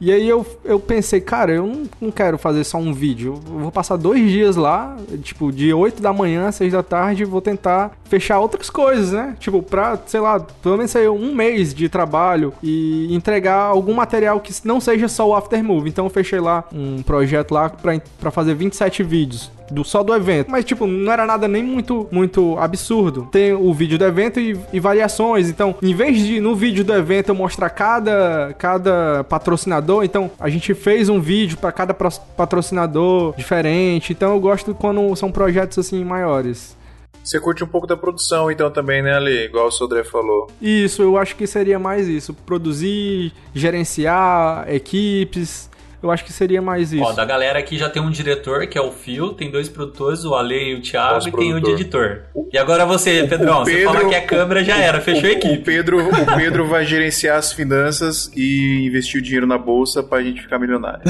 E 0.01 0.11
aí 0.11 0.27
eu, 0.27 0.45
eu 0.63 0.79
pensei, 0.79 1.19
cara, 1.19 1.51
eu 1.51 1.65
não, 1.65 1.83
não 1.99 2.11
quero 2.11 2.37
fazer 2.37 2.63
só 2.63 2.77
um 2.77 2.93
vídeo. 2.93 3.39
Eu 3.47 3.59
vou 3.59 3.71
passar 3.71 3.97
dois 3.97 4.29
dias 4.29 4.55
lá, 4.55 4.95
tipo, 5.21 5.51
de 5.51 5.73
8 5.73 6.01
da 6.01 6.13
manhã 6.13 6.47
a 6.47 6.51
6 6.51 6.71
da 6.71 6.83
tarde, 6.83 7.25
vou 7.25 7.41
tentar 7.41 7.91
fechar 8.05 8.39
outras 8.39 8.69
coisas, 8.69 9.11
né? 9.11 9.35
Tipo, 9.39 9.61
pra, 9.61 9.99
sei 10.05 10.19
lá, 10.19 10.39
pelo 10.39 10.77
menos 10.77 10.95
aí 10.95 11.07
um 11.09 11.33
mês 11.35 11.73
de 11.73 11.89
trabalho 11.89 12.53
e 12.63 13.13
entregar 13.13 13.63
algum 13.63 13.93
material 13.93 14.39
que 14.39 14.53
não 14.63 14.79
seja 14.79 15.07
só 15.07 15.27
o 15.27 15.35
Aftermove. 15.35 15.89
Então 15.89 16.05
eu 16.05 16.09
fechei 16.09 16.39
lá 16.39 16.63
um 16.73 17.03
projeto 17.03 17.51
lá 17.51 17.69
pra, 17.69 17.99
pra 18.19 18.31
fazer 18.31 18.53
27 18.53 19.03
vídeos 19.03 19.51
do 19.71 19.83
só 19.83 20.03
do 20.03 20.13
evento. 20.13 20.49
Mas, 20.49 20.65
tipo, 20.65 20.85
não 20.87 21.11
era 21.11 21.25
nada 21.25 21.47
nem 21.47 21.63
muito, 21.63 22.07
muito 22.11 22.57
absurdo. 22.57 23.27
Tem 23.31 23.53
o 23.53 23.73
vídeo 23.73 23.97
do 23.97 24.05
evento 24.05 24.39
e, 24.39 24.57
e 24.71 24.79
variações. 24.79 25.49
Então, 25.49 25.75
em 25.81 25.93
vez 25.93 26.19
de 26.19 26.39
no 26.39 26.55
vídeo 26.55 26.83
do 26.83 26.93
evento 26.93 27.29
eu 27.29 27.35
mostrar 27.35 27.69
cada, 27.69 28.53
cada 28.57 29.23
patrocinador, 29.25 30.03
então 30.03 30.31
a 30.39 30.49
gente 30.49 30.73
fez 30.73 31.09
um 31.09 31.19
vídeo 31.19 31.57
para 31.57 31.71
cada 31.71 31.93
patrocinador 31.93 33.33
diferente. 33.35 34.13
Então, 34.13 34.33
eu 34.33 34.39
gosto 34.39 34.73
quando 34.73 35.15
são 35.15 35.31
projetos 35.31 35.79
assim 35.79 36.03
maiores. 36.03 36.77
Você 37.23 37.39
curte 37.39 37.63
um 37.63 37.67
pouco 37.67 37.85
da 37.85 37.95
produção, 37.95 38.49
então, 38.49 38.71
também, 38.71 39.03
né, 39.03 39.15
Ali? 39.15 39.45
Igual 39.45 39.67
o 39.67 39.71
Sodré 39.71 40.03
falou. 40.03 40.47
Isso, 40.59 41.01
eu 41.03 41.17
acho 41.17 41.35
que 41.35 41.45
seria 41.45 41.77
mais 41.77 42.07
isso. 42.07 42.33
Produzir, 42.33 43.33
gerenciar 43.53 44.65
equipes, 44.67 45.68
eu 46.01 46.09
acho 46.11 46.23
que 46.25 46.31
seria 46.33 46.61
mais 46.61 46.91
isso. 46.93 47.03
Ó, 47.03 47.11
da 47.13 47.23
galera 47.25 47.59
aqui 47.59 47.77
já 47.77 47.89
tem 47.89 48.01
um 48.01 48.09
diretor, 48.09 48.65
que 48.67 48.77
é 48.77 48.81
o 48.81 48.91
Phil, 48.91 49.29
tem 49.33 49.49
dois 49.51 49.67
produtores, 49.69 50.23
o 50.25 50.33
Ale 50.35 50.71
e 50.71 50.75
o 50.75 50.81
Thiago, 50.81 51.27
e 51.27 51.31
tem 51.31 51.53
o 51.53 51.59
de 51.61 51.71
editor. 51.71 52.21
O, 52.33 52.47
E 52.53 52.57
agora 52.57 52.85
você, 52.85 53.25
Pedrão, 53.27 53.63
você 53.65 53.75
Pedro- 53.77 53.93
fala 53.93 54.09
que 54.09 54.15
a 54.15 54.21
câmera 54.25 54.63
já 54.63 54.77
era, 54.77 55.01
fechou 55.01 55.29
a 55.29 55.33
O 55.33 55.35
equipe. 55.35 55.57
Pedro, 55.63 55.99
o 56.07 56.35
Pedro 56.35 56.67
vai 56.67 56.85
gerenciar 56.85 57.37
as 57.37 57.51
finanças 57.53 58.31
e 58.35 58.85
investir 58.87 59.19
o 59.19 59.23
dinheiro 59.23 59.47
na 59.47 59.57
bolsa 59.57 60.01
pra 60.03 60.21
gente 60.21 60.41
ficar 60.41 60.59
milionário. 60.59 61.01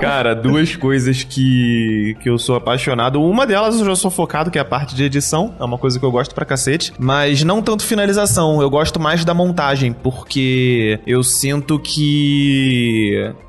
Cara, 0.00 0.34
duas 0.34 0.76
coisas 0.76 1.22
que, 1.24 2.16
que 2.22 2.28
eu 2.28 2.38
sou 2.38 2.56
apaixonado. 2.56 3.22
Uma 3.22 3.46
delas 3.46 3.78
eu 3.80 3.86
já 3.86 3.96
sou 3.96 4.10
focado, 4.10 4.50
que 4.50 4.58
é 4.58 4.60
a 4.60 4.64
parte 4.64 4.94
de 4.94 5.04
edição. 5.04 5.54
É 5.58 5.64
uma 5.64 5.78
coisa 5.78 5.98
que 5.98 6.04
eu 6.04 6.10
gosto 6.10 6.34
pra 6.34 6.44
cacete. 6.44 6.92
Mas 6.98 7.42
não 7.42 7.62
tanto 7.62 7.84
finalização. 7.84 8.60
Eu 8.60 8.70
gosto 8.70 9.00
mais 9.00 9.24
da 9.24 9.34
montagem, 9.34 9.92
porque 9.92 11.00
eu 11.06 11.22
sinto 11.22 11.78
que 11.78 11.87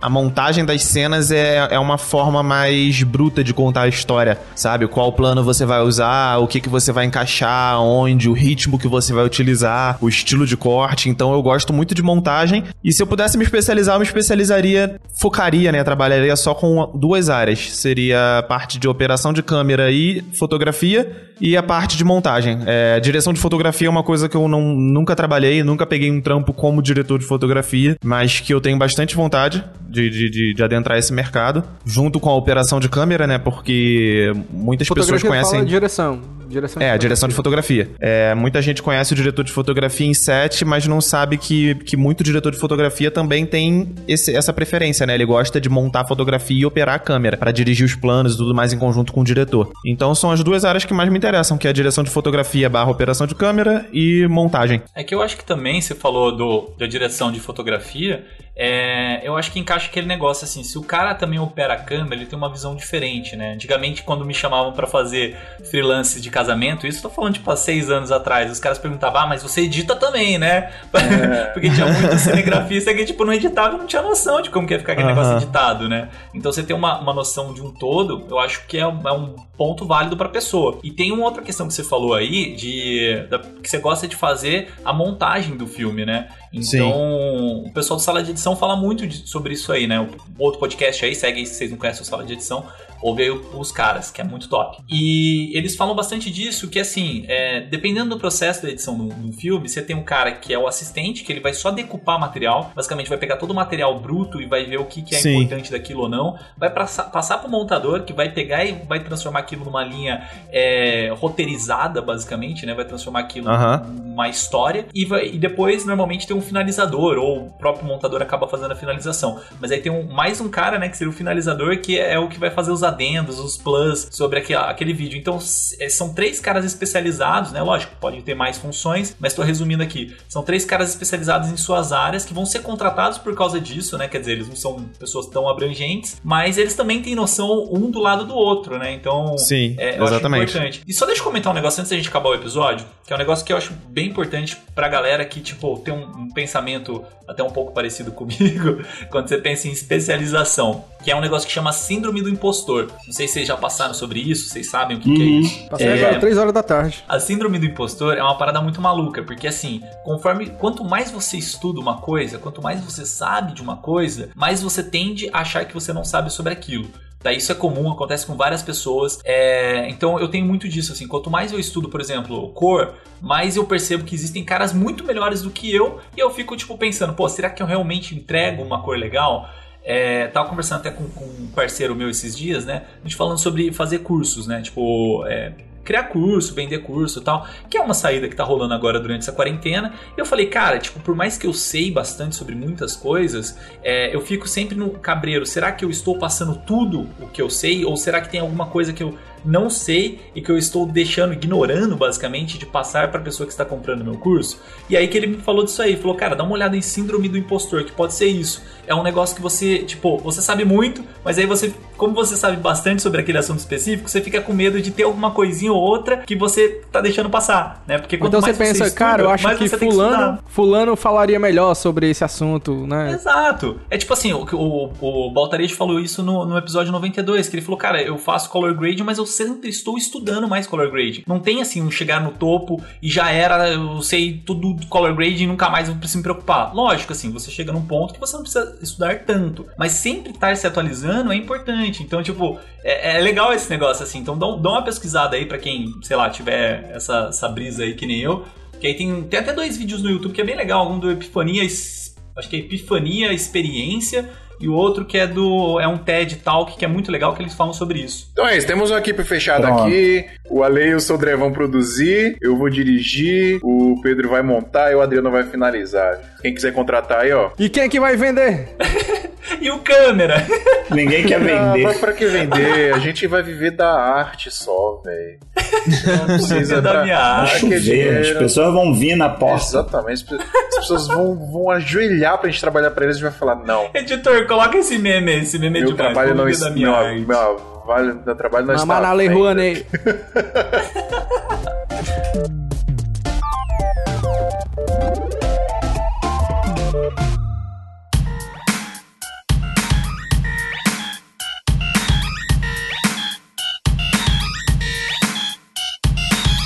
a 0.01 0.09
montagem 0.09 0.65
das 0.65 0.83
cenas 0.83 1.31
é, 1.31 1.67
é 1.71 1.79
uma 1.79 1.97
forma 1.97 2.41
mais 2.41 3.03
bruta 3.03 3.43
de 3.43 3.53
contar 3.53 3.81
a 3.81 3.87
história, 3.87 4.39
sabe? 4.55 4.87
Qual 4.87 5.11
plano 5.13 5.43
você 5.43 5.65
vai 5.65 5.81
usar, 5.81 6.37
o 6.37 6.47
que, 6.47 6.59
que 6.59 6.69
você 6.69 6.91
vai 6.91 7.05
encaixar, 7.05 7.81
onde, 7.81 8.29
o 8.29 8.33
ritmo 8.33 8.79
que 8.79 8.87
você 8.87 9.13
vai 9.13 9.25
utilizar, 9.25 9.97
o 10.01 10.07
estilo 10.07 10.45
de 10.45 10.55
corte. 10.55 11.09
Então 11.09 11.33
eu 11.33 11.41
gosto 11.41 11.73
muito 11.73 11.93
de 11.93 12.01
montagem. 12.01 12.63
E 12.83 12.91
se 12.91 13.01
eu 13.01 13.07
pudesse 13.07 13.37
me 13.37 13.43
especializar, 13.43 13.95
eu 13.95 13.99
me 13.99 14.05
especializaria, 14.05 14.99
focaria, 15.19 15.71
né? 15.71 15.83
Trabalharia 15.83 16.35
só 16.35 16.53
com 16.53 16.91
duas 16.95 17.29
áreas. 17.29 17.71
Seria 17.71 18.39
a 18.39 18.43
parte 18.43 18.79
de 18.79 18.87
operação 18.87 19.33
de 19.33 19.43
câmera 19.43 19.91
e 19.91 20.23
fotografia 20.37 21.28
e 21.39 21.55
a 21.55 21.63
parte 21.63 21.97
de 21.97 22.03
montagem. 22.03 22.59
É, 22.65 22.99
direção 22.99 23.33
de 23.33 23.39
fotografia 23.39 23.87
é 23.87 23.89
uma 23.89 24.03
coisa 24.03 24.27
que 24.27 24.35
eu 24.35 24.47
não, 24.47 24.73
nunca 24.75 25.15
trabalhei, 25.15 25.63
nunca 25.63 25.85
peguei 25.85 26.11
um 26.11 26.21
trampo 26.21 26.53
como 26.53 26.81
diretor 26.81 27.19
de 27.19 27.25
fotografia, 27.25 27.97
mas 28.03 28.39
que 28.39 28.53
eu 28.53 28.61
tenho 28.61 28.77
bastante 28.77 29.15
vontade 29.15 29.63
de, 29.89 30.09
de, 30.09 30.29
de, 30.29 30.53
de 30.53 30.63
adentrar 30.63 30.97
esse 30.97 31.13
mercado, 31.13 31.63
junto 31.85 32.19
com 32.19 32.29
a 32.29 32.35
operação 32.35 32.79
de 32.79 32.89
câmera, 32.89 33.25
né? 33.25 33.37
Porque 33.37 34.31
muitas 34.49 34.87
pessoas 34.87 35.05
Fotografia 35.05 35.29
conhecem. 35.29 35.59
fala 35.59 35.65
direção. 35.65 36.38
Direção 36.49 36.81
É, 36.81 36.91
a 36.91 36.97
direção 36.97 37.29
de 37.29 37.35
fotografia. 37.35 37.89
É, 37.99 38.33
muita 38.35 38.61
gente 38.61 38.81
conhece 38.81 39.13
o 39.13 39.15
diretor 39.15 39.43
de 39.43 39.51
fotografia 39.51 40.07
em 40.07 40.13
set, 40.13 40.65
mas 40.65 40.85
não 40.87 40.99
sabe 40.99 41.37
que, 41.37 41.75
que 41.75 41.95
muito 41.95 42.23
diretor 42.23 42.51
de 42.51 42.57
fotografia 42.57 43.09
também 43.11 43.45
tem 43.45 43.93
esse- 44.07 44.35
essa 44.35 44.51
preferência, 44.51 45.05
né? 45.05 45.13
Ele 45.15 45.25
gosta 45.25 45.61
de 45.61 45.69
montar 45.69 46.01
a 46.01 46.07
fotografia 46.07 46.59
e 46.61 46.65
operar 46.65 46.95
a 46.95 46.99
câmera, 46.99 47.37
pra 47.37 47.51
dirigir 47.51 47.85
os 47.85 47.95
planos 47.95 48.33
e 48.33 48.37
tudo 48.37 48.53
mais 48.53 48.73
em 48.73 48.77
conjunto 48.79 49.13
com 49.13 49.21
o 49.21 49.23
diretor. 49.23 49.71
Então 49.85 50.13
são 50.15 50.31
as 50.31 50.43
duas 50.43 50.65
áreas 50.65 50.83
que 50.85 50.93
mais 50.93 51.09
me 51.09 51.17
interessam, 51.17 51.57
que 51.57 51.67
é 51.67 51.69
a 51.69 51.73
direção 51.73 52.03
de 52.03 52.09
fotografia 52.09 52.69
barra 52.69 52.89
operação 52.91 53.27
de 53.27 53.35
câmera 53.35 53.85
e 53.93 54.27
montagem. 54.27 54.81
É 54.95 55.03
que 55.03 55.13
eu 55.13 55.21
acho 55.21 55.37
que 55.37 55.43
também, 55.45 55.79
você 55.81 55.93
falou 55.95 56.35
do, 56.35 56.71
da 56.77 56.87
direção 56.87 57.31
de 57.31 57.39
fotografia, 57.39 58.25
é, 58.61 59.25
eu 59.25 59.37
acho 59.37 59.51
que 59.51 59.59
encaixa 59.59 59.87
aquele 59.87 60.05
negócio 60.07 60.43
assim, 60.43 60.63
se 60.63 60.77
o 60.77 60.83
cara 60.83 61.15
também 61.15 61.39
opera 61.39 61.75
a 61.75 61.77
câmera, 61.77 62.15
ele 62.15 62.25
tem 62.25 62.37
uma 62.37 62.51
visão 62.51 62.75
diferente, 62.75 63.35
né? 63.35 63.53
Antigamente, 63.53 64.03
quando 64.03 64.25
me 64.25 64.33
chamavam 64.33 64.73
pra 64.73 64.85
fazer 64.85 65.35
freelance 65.69 66.19
de 66.19 66.29
casamento, 66.39 66.87
isso 66.87 66.99
eu 66.99 67.03
tô 67.03 67.09
falando 67.09 67.33
tipo 67.33 67.49
há 67.51 67.55
seis 67.55 67.89
anos 67.89 68.11
atrás, 68.11 68.51
os 68.51 68.59
caras 68.59 68.77
perguntavam, 68.77 69.21
ah, 69.21 69.27
mas 69.27 69.43
você 69.43 69.61
edita 69.61 69.95
também, 69.95 70.37
né? 70.37 70.71
Porque 71.53 71.69
tinha 71.69 71.85
muito 71.85 72.17
cinegrafista 72.17 72.93
que 72.93 73.05
tipo, 73.05 73.25
não 73.25 73.33
editava 73.33 73.75
e 73.75 73.77
não 73.77 73.85
tinha 73.85 74.01
noção 74.01 74.41
de 74.41 74.49
como 74.49 74.65
que 74.65 74.73
ia 74.73 74.79
ficar 74.79 74.93
aquele 74.93 75.07
negócio 75.07 75.35
editado, 75.37 75.87
né? 75.89 76.09
Então 76.33 76.51
você 76.51 76.63
ter 76.63 76.73
uma, 76.73 76.99
uma 76.99 77.13
noção 77.13 77.53
de 77.53 77.61
um 77.61 77.71
todo, 77.71 78.25
eu 78.29 78.39
acho 78.39 78.65
que 78.67 78.77
é 78.77 78.87
um, 78.87 79.07
é 79.07 79.11
um 79.11 79.35
ponto 79.57 79.85
válido 79.85 80.15
pra 80.15 80.29
pessoa. 80.29 80.79
E 80.83 80.91
tem 80.91 81.11
uma 81.11 81.25
outra 81.25 81.41
questão 81.43 81.67
que 81.67 81.73
você 81.73 81.83
falou 81.83 82.13
aí, 82.13 82.55
de 82.55 83.25
da- 83.29 83.39
que 83.39 83.69
você 83.69 83.77
gosta 83.77 84.07
de 84.07 84.15
fazer 84.15 84.71
a 84.85 84.93
montagem 84.93 85.57
do 85.57 85.67
filme, 85.67 86.05
né? 86.05 86.29
Então, 86.53 86.63
Sim. 86.63 87.63
o 87.67 87.71
pessoal 87.73 87.97
do 87.97 88.03
Sala 88.03 88.23
de 88.23 88.31
Edição 88.31 88.55
fala 88.55 88.75
muito 88.75 89.05
de- 89.05 89.27
sobre 89.29 89.53
isso 89.53 89.71
aí, 89.71 89.85
né? 89.85 89.99
O 89.99 90.07
outro 90.43 90.59
podcast 90.59 91.03
aí, 91.05 91.13
segue 91.13 91.39
aí 91.39 91.45
se 91.45 91.55
vocês 91.55 91.69
não 91.71 91.77
conhecem 91.77 92.01
o 92.01 92.05
Sala 92.05 92.23
de 92.23 92.33
Edição, 92.33 92.65
ouve 93.01 93.29
os 93.29 93.71
caras, 93.71 94.11
que 94.11 94.21
é 94.21 94.23
muito 94.23 94.49
top. 94.49 94.77
E 94.89 95.51
eles 95.57 95.75
falam 95.75 95.95
bastante 95.95 96.29
disso, 96.29 96.67
que 96.67 96.79
assim, 96.79 97.23
é, 97.27 97.61
dependendo 97.61 98.09
do 98.09 98.19
processo 98.19 98.63
da 98.63 98.69
edição 98.69 98.97
do, 98.97 99.29
filme, 99.33 99.67
você 99.69 99.81
tem 99.81 99.95
um 99.95 100.03
cara 100.03 100.31
que 100.33 100.53
é 100.53 100.57
o 100.59 100.67
assistente, 100.67 101.23
que 101.23 101.31
ele 101.31 101.39
vai 101.39 101.53
só 101.53 101.71
decupar 101.71 102.19
material, 102.19 102.71
basicamente 102.75 103.07
vai 103.09 103.17
pegar 103.17 103.37
todo 103.37 103.51
o 103.51 103.53
material 103.53 103.97
bruto 103.99 104.41
e 104.41 104.45
vai 104.45 104.65
ver 104.65 104.79
o 104.79 104.85
que, 104.85 105.01
que 105.01 105.15
é 105.15 105.19
Sim. 105.19 105.35
importante 105.37 105.71
daquilo 105.71 106.01
ou 106.01 106.09
não, 106.09 106.37
vai 106.57 106.69
passar, 106.69 107.03
passar 107.05 107.37
pro 107.37 107.49
montador, 107.49 108.03
que 108.03 108.11
vai 108.13 108.29
pegar 108.31 108.65
e 108.65 108.73
vai 108.87 108.99
transformar 109.01 109.39
aquilo 109.39 109.63
numa 109.65 109.83
linha 109.83 110.27
é, 110.51 111.13
roteirizada, 111.17 112.01
basicamente, 112.01 112.65
né? 112.65 112.73
Vai 112.73 112.85
transformar 112.85 113.21
aquilo 113.21 113.49
Aham. 113.49 113.83
uma 114.13 114.27
história 114.27 114.87
e, 114.93 115.05
vai- 115.05 115.27
e 115.27 115.37
depois 115.37 115.85
normalmente 115.85 116.27
tem 116.27 116.35
um 116.35 116.41
finalizador 116.41 117.17
ou 117.17 117.45
o 117.47 117.51
próprio 117.53 117.85
montador 117.85 118.21
acaba 118.21 118.47
fazendo 118.47 118.71
a 118.71 118.75
finalização. 118.75 119.39
Mas 119.59 119.71
aí 119.71 119.79
tem 119.81 119.91
um- 119.91 120.11
mais 120.11 120.41
um 120.41 120.49
cara, 120.49 120.77
né, 120.77 120.89
que 120.89 120.97
seria 120.97 121.11
o 121.11 121.15
finalizador, 121.15 121.77
que 121.79 121.97
é, 121.97 122.17
o 122.19 122.27
que 122.27 122.39
vai 122.39 122.49
fazer 122.51 122.71
os 122.71 122.83
adendos, 122.89 123.39
os 123.39 123.57
plus 123.57 124.07
sobre 124.11 124.39
aquele, 124.39 124.59
aquele 124.59 124.93
vídeo. 124.93 125.17
Então 125.17 125.39
é, 125.79 125.89
são 125.89 126.13
três 126.13 126.39
caras 126.39 126.65
especializados, 126.65 127.51
né? 127.51 127.61
Lógico, 127.61 127.95
pode 127.99 128.21
ter 128.21 128.35
mais 128.35 128.57
funções, 128.57 129.15
mas 129.19 129.31
estou 129.31 129.45
resumindo 129.45 129.83
aqui. 129.83 130.15
São 130.27 130.43
três 130.43 130.65
caras 130.65 130.89
especializados 130.89 131.49
em 131.49 131.57
suas 131.57 131.91
áreas 131.91 132.25
que 132.25 132.33
vão 132.33 132.45
ser 132.45 132.59
contratados 132.59 133.17
por 133.17 133.35
causa 133.35 133.59
disso, 133.59 133.97
né? 133.97 134.07
Quer 134.07 134.19
dizer, 134.19 134.33
eles 134.33 134.47
não 134.47 134.55
são 134.55 134.79
pessoas 134.99 135.27
tão 135.27 135.47
abrangentes, 135.47 136.19
mas 136.23 136.57
eles 136.57 136.75
também 136.75 137.01
têm 137.01 137.15
noção 137.15 137.69
um 137.71 137.89
do 137.89 137.99
lado 137.99 138.25
do 138.25 138.35
outro, 138.35 138.77
né? 138.77 138.91
Então 138.93 139.37
Sim, 139.37 139.75
é, 139.77 139.97
eu 139.97 140.03
acho 140.03 140.13
exatamente. 140.13 140.51
importante. 140.51 140.83
E 140.87 140.93
só 140.93 141.05
deixa 141.05 141.21
eu 141.21 141.25
comentar 141.25 141.51
um 141.51 141.55
negócio 141.55 141.79
antes 141.79 141.89
da 141.89 141.95
gente 141.97 142.09
acabar 142.09 142.29
o 142.29 142.35
episódio, 142.35 142.85
que 143.05 143.13
é 143.13 143.15
um 143.15 143.19
negócio 143.19 143.45
que 143.45 143.53
eu 143.53 143.57
acho 143.57 143.73
bem 143.87 144.07
importante 144.07 144.57
pra 144.73 144.87
galera 144.87 145.23
que, 145.25 145.39
tipo, 145.41 145.77
tem 145.79 145.93
um, 145.93 146.03
um 146.23 146.29
pensamento 146.31 147.03
até 147.27 147.43
um 147.43 147.49
pouco 147.49 147.71
parecido 147.71 148.11
comigo, 148.13 148.83
quando 149.09 149.27
você 149.27 149.37
pensa 149.37 149.67
em 149.67 149.71
especialização, 149.71 150.83
que 151.03 151.09
é 151.11 151.15
um 151.15 151.21
negócio 151.21 151.47
que 151.47 151.53
chama 151.53 151.71
síndrome 151.71 152.21
do 152.21 152.29
impostor. 152.29 152.87
Não 153.07 153.13
sei 153.13 153.27
se 153.27 153.33
vocês 153.35 153.47
já 153.47 153.55
passaram 153.55 153.93
sobre 153.93 154.19
isso, 154.19 154.49
vocês 154.49 154.69
sabem 154.69 154.97
o 154.97 154.99
que, 154.99 155.13
que 155.13 155.21
é 155.21 155.25
Uhum. 155.25 155.39
isso. 155.39 155.67
Passei 155.69 155.87
É, 155.87 155.93
agora, 156.03 156.19
3 156.19 156.37
horas 156.37 156.53
da 156.53 156.61
tarde. 156.63 157.03
a 157.07 157.19
síndrome 157.19 157.57
do 157.57 157.65
impostor 157.65 158.17
é 158.17 158.21
uma 158.23 158.37
parada 158.37 158.61
muito 158.61 158.81
maluca, 158.81 159.23
porque 159.23 159.47
assim, 159.47 159.81
conforme 160.03 160.47
quanto 160.47 160.83
mais 160.83 161.09
você 161.11 161.37
estuda 161.37 161.79
uma 161.79 161.97
coisa, 161.97 162.37
quanto 162.37 162.61
mais 162.61 162.81
você 162.83 163.05
sabe 163.05 163.53
de 163.53 163.61
uma 163.61 163.77
coisa, 163.77 164.29
mais 164.35 164.61
você 164.61 164.83
tende 164.83 165.29
a 165.31 165.39
achar 165.39 165.65
que 165.65 165.73
você 165.73 165.93
não 165.93 166.03
sabe 166.03 166.29
sobre 166.31 166.51
aquilo. 166.53 166.87
Tá, 167.21 167.33
isso 167.33 167.51
é 167.51 167.55
comum, 167.55 167.91
acontece 167.91 168.25
com 168.25 168.35
várias 168.35 168.61
pessoas. 168.61 169.19
É, 169.25 169.89
então 169.89 170.17
eu 170.17 170.29
tenho 170.29 170.45
muito 170.45 170.69
disso, 170.69 170.93
assim. 170.93 171.05
Quanto 171.05 171.29
mais 171.29 171.51
eu 171.51 171.59
estudo, 171.59 171.89
por 171.89 171.99
exemplo, 171.99 172.47
cor, 172.53 172.93
mais 173.19 173.57
eu 173.57 173.65
percebo 173.65 174.05
que 174.05 174.15
existem 174.15 174.41
caras 174.41 174.71
muito 174.71 175.03
melhores 175.03 175.41
do 175.41 175.49
que 175.49 175.69
eu. 175.69 175.99
E 176.15 176.19
eu 176.21 176.29
fico, 176.31 176.55
tipo, 176.55 176.77
pensando, 176.77 177.13
pô, 177.13 177.27
será 177.27 177.49
que 177.49 177.61
eu 177.61 177.67
realmente 177.67 178.15
entrego 178.15 178.63
uma 178.63 178.81
cor 178.81 178.97
legal? 178.97 179.49
É, 179.91 180.27
tava 180.27 180.47
conversando 180.47 180.81
até 180.81 180.91
com, 180.91 181.09
com 181.09 181.25
um 181.25 181.47
parceiro 181.47 181.95
meu 181.95 182.11
esses 182.11 182.37
dias, 182.37 182.63
né? 182.63 182.83
A 182.99 183.01
gente 183.01 183.15
falando 183.15 183.39
sobre 183.39 183.73
fazer 183.73 183.99
cursos, 183.99 184.45
né? 184.45 184.61
Tipo, 184.61 185.25
é, 185.25 185.51
criar 185.83 186.03
curso, 186.03 186.53
vender 186.53 186.77
curso 186.83 187.17
e 187.17 187.23
tal, 187.23 187.47
que 187.67 187.75
é 187.75 187.81
uma 187.81 187.95
saída 187.95 188.29
que 188.29 188.35
tá 188.35 188.43
rolando 188.43 188.71
agora 188.75 188.99
durante 188.99 189.21
essa 189.21 189.31
quarentena. 189.31 189.91
E 190.15 190.19
eu 190.19 190.27
falei, 190.27 190.45
cara, 190.45 190.77
tipo, 190.77 190.99
por 190.99 191.15
mais 191.15 191.39
que 191.39 191.47
eu 191.47 191.53
sei 191.53 191.89
bastante 191.89 192.35
sobre 192.35 192.53
muitas 192.53 192.95
coisas, 192.95 193.57
é, 193.83 194.15
eu 194.15 194.21
fico 194.21 194.47
sempre 194.47 194.77
no 194.77 194.91
cabreiro. 194.91 195.43
Será 195.43 195.71
que 195.71 195.83
eu 195.83 195.89
estou 195.89 196.19
passando 196.19 196.55
tudo 196.67 197.09
o 197.19 197.27
que 197.27 197.41
eu 197.41 197.49
sei? 197.49 197.83
Ou 197.83 197.97
será 197.97 198.21
que 198.21 198.29
tem 198.29 198.39
alguma 198.39 198.67
coisa 198.67 198.93
que 198.93 199.01
eu 199.01 199.17
não 199.43 199.69
sei 199.69 200.19
e 200.35 200.41
que 200.41 200.51
eu 200.51 200.57
estou 200.57 200.85
deixando, 200.85 201.33
ignorando 201.33 201.95
basicamente, 201.95 202.57
de 202.57 202.65
passar 202.65 203.09
para 203.09 203.19
a 203.19 203.23
pessoa 203.23 203.45
que 203.45 203.53
está 203.53 203.65
comprando 203.65 204.03
meu 204.03 204.15
curso? 204.17 204.61
E 204.89 204.97
aí 204.97 205.07
que 205.07 205.17
ele 205.17 205.27
me 205.27 205.37
falou 205.37 205.63
disso 205.63 205.81
aí, 205.81 205.95
falou, 205.95 206.15
cara, 206.15 206.35
dá 206.35 206.43
uma 206.43 206.53
olhada 206.53 206.75
em 206.75 206.81
síndrome 206.81 207.29
do 207.29 207.37
impostor, 207.37 207.83
que 207.83 207.91
pode 207.91 208.13
ser 208.13 208.27
isso. 208.27 208.61
É 208.87 208.95
um 208.95 209.03
negócio 209.03 209.35
que 209.35 209.41
você, 209.41 209.79
tipo, 209.79 210.17
você 210.17 210.41
sabe 210.41 210.65
muito, 210.65 211.03
mas 211.23 211.37
aí 211.37 211.45
você, 211.45 211.73
como 211.95 212.13
você 212.13 212.35
sabe 212.35 212.57
bastante 212.57 213.01
sobre 213.01 213.21
aquele 213.21 213.37
assunto 213.37 213.59
específico, 213.59 214.09
você 214.09 214.21
fica 214.21 214.41
com 214.41 214.51
medo 214.51 214.81
de 214.81 214.91
ter 214.91 215.03
alguma 215.03 215.31
coisinha 215.31 215.71
ou 215.71 215.79
outra 215.79 216.17
que 216.17 216.35
você 216.35 216.81
tá 216.91 216.99
deixando 216.99 217.29
passar, 217.29 217.83
né? 217.87 217.97
Porque 217.97 218.17
quanto 218.17 218.29
Então 218.29 218.41
você 218.41 218.53
pensa, 218.53 218.85
estuda, 218.85 218.91
cara, 218.91 219.23
eu 219.23 219.29
acho 219.29 219.47
que 219.57 219.69
você 219.69 219.77
fulano, 219.77 220.11
estudar. 220.11 220.43
fulano 220.47 220.95
falaria 220.95 221.39
melhor 221.39 221.75
sobre 221.75 222.09
esse 222.09 222.23
assunto, 222.23 222.87
né? 222.87 223.11
Exato. 223.11 223.79
É 223.89 223.97
tipo 223.97 224.13
assim, 224.13 224.33
o, 224.33 224.43
o, 224.51 225.27
o 225.27 225.31
Baltarejo 225.31 225.75
falou 225.75 225.99
isso 225.99 226.23
no, 226.23 226.45
no 226.45 226.57
episódio 226.57 226.91
92, 226.91 227.47
que 227.47 227.55
ele 227.55 227.61
falou, 227.61 227.77
cara, 227.77 228.01
eu 228.01 228.17
faço 228.17 228.49
color 228.49 228.73
grade, 228.73 229.03
mas 229.03 229.17
eu 229.17 229.25
sempre 229.29 229.69
estou 229.69 229.97
estudando 229.97 230.47
mais 230.47 230.67
color 230.67 230.91
grade. 230.91 231.23
Não 231.27 231.39
tem 231.39 231.61
assim, 231.61 231.81
um 231.81 231.91
chegar 231.91 232.21
no 232.21 232.31
topo 232.31 232.83
e 233.01 233.09
já 233.09 233.31
era, 233.31 233.69
eu 233.69 234.01
sei 234.01 234.41
tudo 234.45 234.73
do 234.73 234.87
color 234.87 235.15
grade 235.15 235.43
e 235.43 235.47
nunca 235.47 235.69
mais 235.69 235.89
preciso 235.89 236.17
me 236.17 236.23
preocupar. 236.23 236.73
Lógico, 236.73 237.13
assim, 237.13 237.31
você 237.31 237.49
chega 237.51 237.71
num 237.71 237.85
ponto 237.85 238.13
que 238.13 238.19
você 238.19 238.35
não 238.35 238.43
precisa 238.43 238.77
estudar 238.81 239.19
tanto, 239.19 239.65
mas 239.77 239.93
sempre 239.93 240.31
estar 240.31 240.55
se 240.55 240.67
atualizando 240.67 241.31
é 241.31 241.35
importante. 241.35 242.03
Então, 242.03 242.21
tipo, 242.21 242.59
é, 242.83 243.17
é 243.17 243.19
legal 243.19 243.53
esse 243.53 243.69
negócio 243.69 244.03
assim. 244.03 244.19
Então, 244.19 244.37
dá, 244.37 244.47
dá 244.47 244.69
uma 244.69 244.83
pesquisada 244.83 245.35
aí 245.35 245.45
pra 245.45 245.57
quem, 245.57 245.93
sei 246.01 246.17
lá, 246.17 246.29
tiver 246.29 246.91
essa, 246.93 247.27
essa 247.29 247.47
brisa 247.47 247.83
aí 247.83 247.93
que 247.93 248.05
nem 248.05 248.19
eu. 248.19 248.45
Que 248.79 248.87
aí 248.87 248.93
tem, 248.93 249.23
tem 249.23 249.39
até 249.39 249.53
dois 249.53 249.77
vídeos 249.77 250.01
no 250.01 250.09
YouTube 250.09 250.33
que 250.33 250.41
é 250.41 250.45
bem 250.45 250.55
legal. 250.55 250.89
Um 250.89 250.99
do 250.99 251.11
Epifania, 251.11 251.63
acho 251.63 252.49
que 252.49 252.55
é 252.55 252.59
Epifania 252.59 253.33
Experiência 253.33 254.29
e 254.59 254.67
o 254.67 254.73
outro 254.73 255.05
que 255.05 255.17
é 255.17 255.25
do 255.27 255.79
é 255.79 255.87
um 255.87 255.97
TED 255.97 256.37
Talk 256.37 256.77
que 256.77 256.85
é 256.85 256.87
muito 256.87 257.11
legal 257.11 257.33
que 257.35 257.41
eles 257.41 257.53
falam 257.53 257.73
sobre 257.73 257.99
isso. 257.99 258.29
Então 258.33 258.47
é 258.47 258.57
isso, 258.57 258.67
temos 258.67 258.89
uma 258.91 258.99
equipe 258.99 259.23
fechada 259.23 259.67
Pronto. 259.67 259.83
aqui. 259.83 260.25
O 260.49 260.63
Ale 260.63 260.87
e 260.89 260.95
o 260.95 260.99
Sodré 260.99 261.35
vão 261.35 261.51
produzir, 261.51 262.35
eu 262.41 262.55
vou 262.57 262.69
dirigir, 262.69 263.59
o 263.63 263.99
Pedro 264.01 264.29
vai 264.29 264.41
montar 264.41 264.91
e 264.91 264.95
o 264.95 265.01
Adriano 265.01 265.29
vai 265.31 265.43
finalizar. 265.43 266.19
Quem 266.41 266.53
quiser 266.53 266.73
contratar 266.73 267.21
aí, 267.21 267.31
ó. 267.31 267.51
E 267.59 267.69
quem 267.69 267.83
é 267.83 267.89
que 267.89 267.99
vai 267.99 268.15
vender? 268.15 268.69
E 269.61 269.71
o 269.71 269.79
câmera? 269.79 270.45
Ninguém 270.91 271.25
quer 271.25 271.35
Ah, 271.37 271.71
vender. 271.73 271.83
mas 271.83 271.97
pra 271.97 272.13
que 272.13 272.25
vender? 272.27 272.93
A 272.93 272.99
gente 272.99 273.25
vai 273.25 273.41
viver 273.41 273.71
da 273.71 273.91
arte 273.91 274.51
só, 274.51 275.01
velho. 275.03 275.39
Não 275.87 276.25
precisa 276.25 276.81
da 276.81 277.03
minha 277.03 277.45
que 277.45 277.59
Chover, 277.59 278.21
as 278.21 278.37
pessoas 278.37 278.73
vão 278.73 278.93
vir 278.93 279.15
na 279.15 279.29
porta. 279.29 279.63
Exatamente. 279.65 280.25
As 280.33 280.75
pessoas 280.75 281.07
vão, 281.07 281.35
vão 281.51 281.69
ajoelhar 281.71 282.37
pra 282.37 282.49
gente 282.49 282.61
trabalhar 282.61 282.91
pra 282.91 283.05
eles 283.05 283.17
e 283.17 283.21
vai 283.21 283.31
falar, 283.31 283.55
não. 283.55 283.89
Editor, 283.93 284.45
coloca 284.47 284.77
esse 284.77 284.97
meme, 284.97 285.39
esse 285.39 285.57
meme 285.59 285.79
é 285.79 285.81
Meu 285.83 285.91
demais. 285.93 286.13
trabalho 286.13 286.35
não 286.35 286.49
da 286.59 286.69
minha 286.71 286.87
Meu, 286.87 286.95
arte. 286.95 287.25
meu, 287.25 287.83
vale, 287.85 288.13
meu 288.25 288.35
trabalho 288.35 288.65
não 288.65 288.73
está. 288.75 288.85
Mamar 288.85 289.01
na 289.01 289.13
Lei 289.13 289.29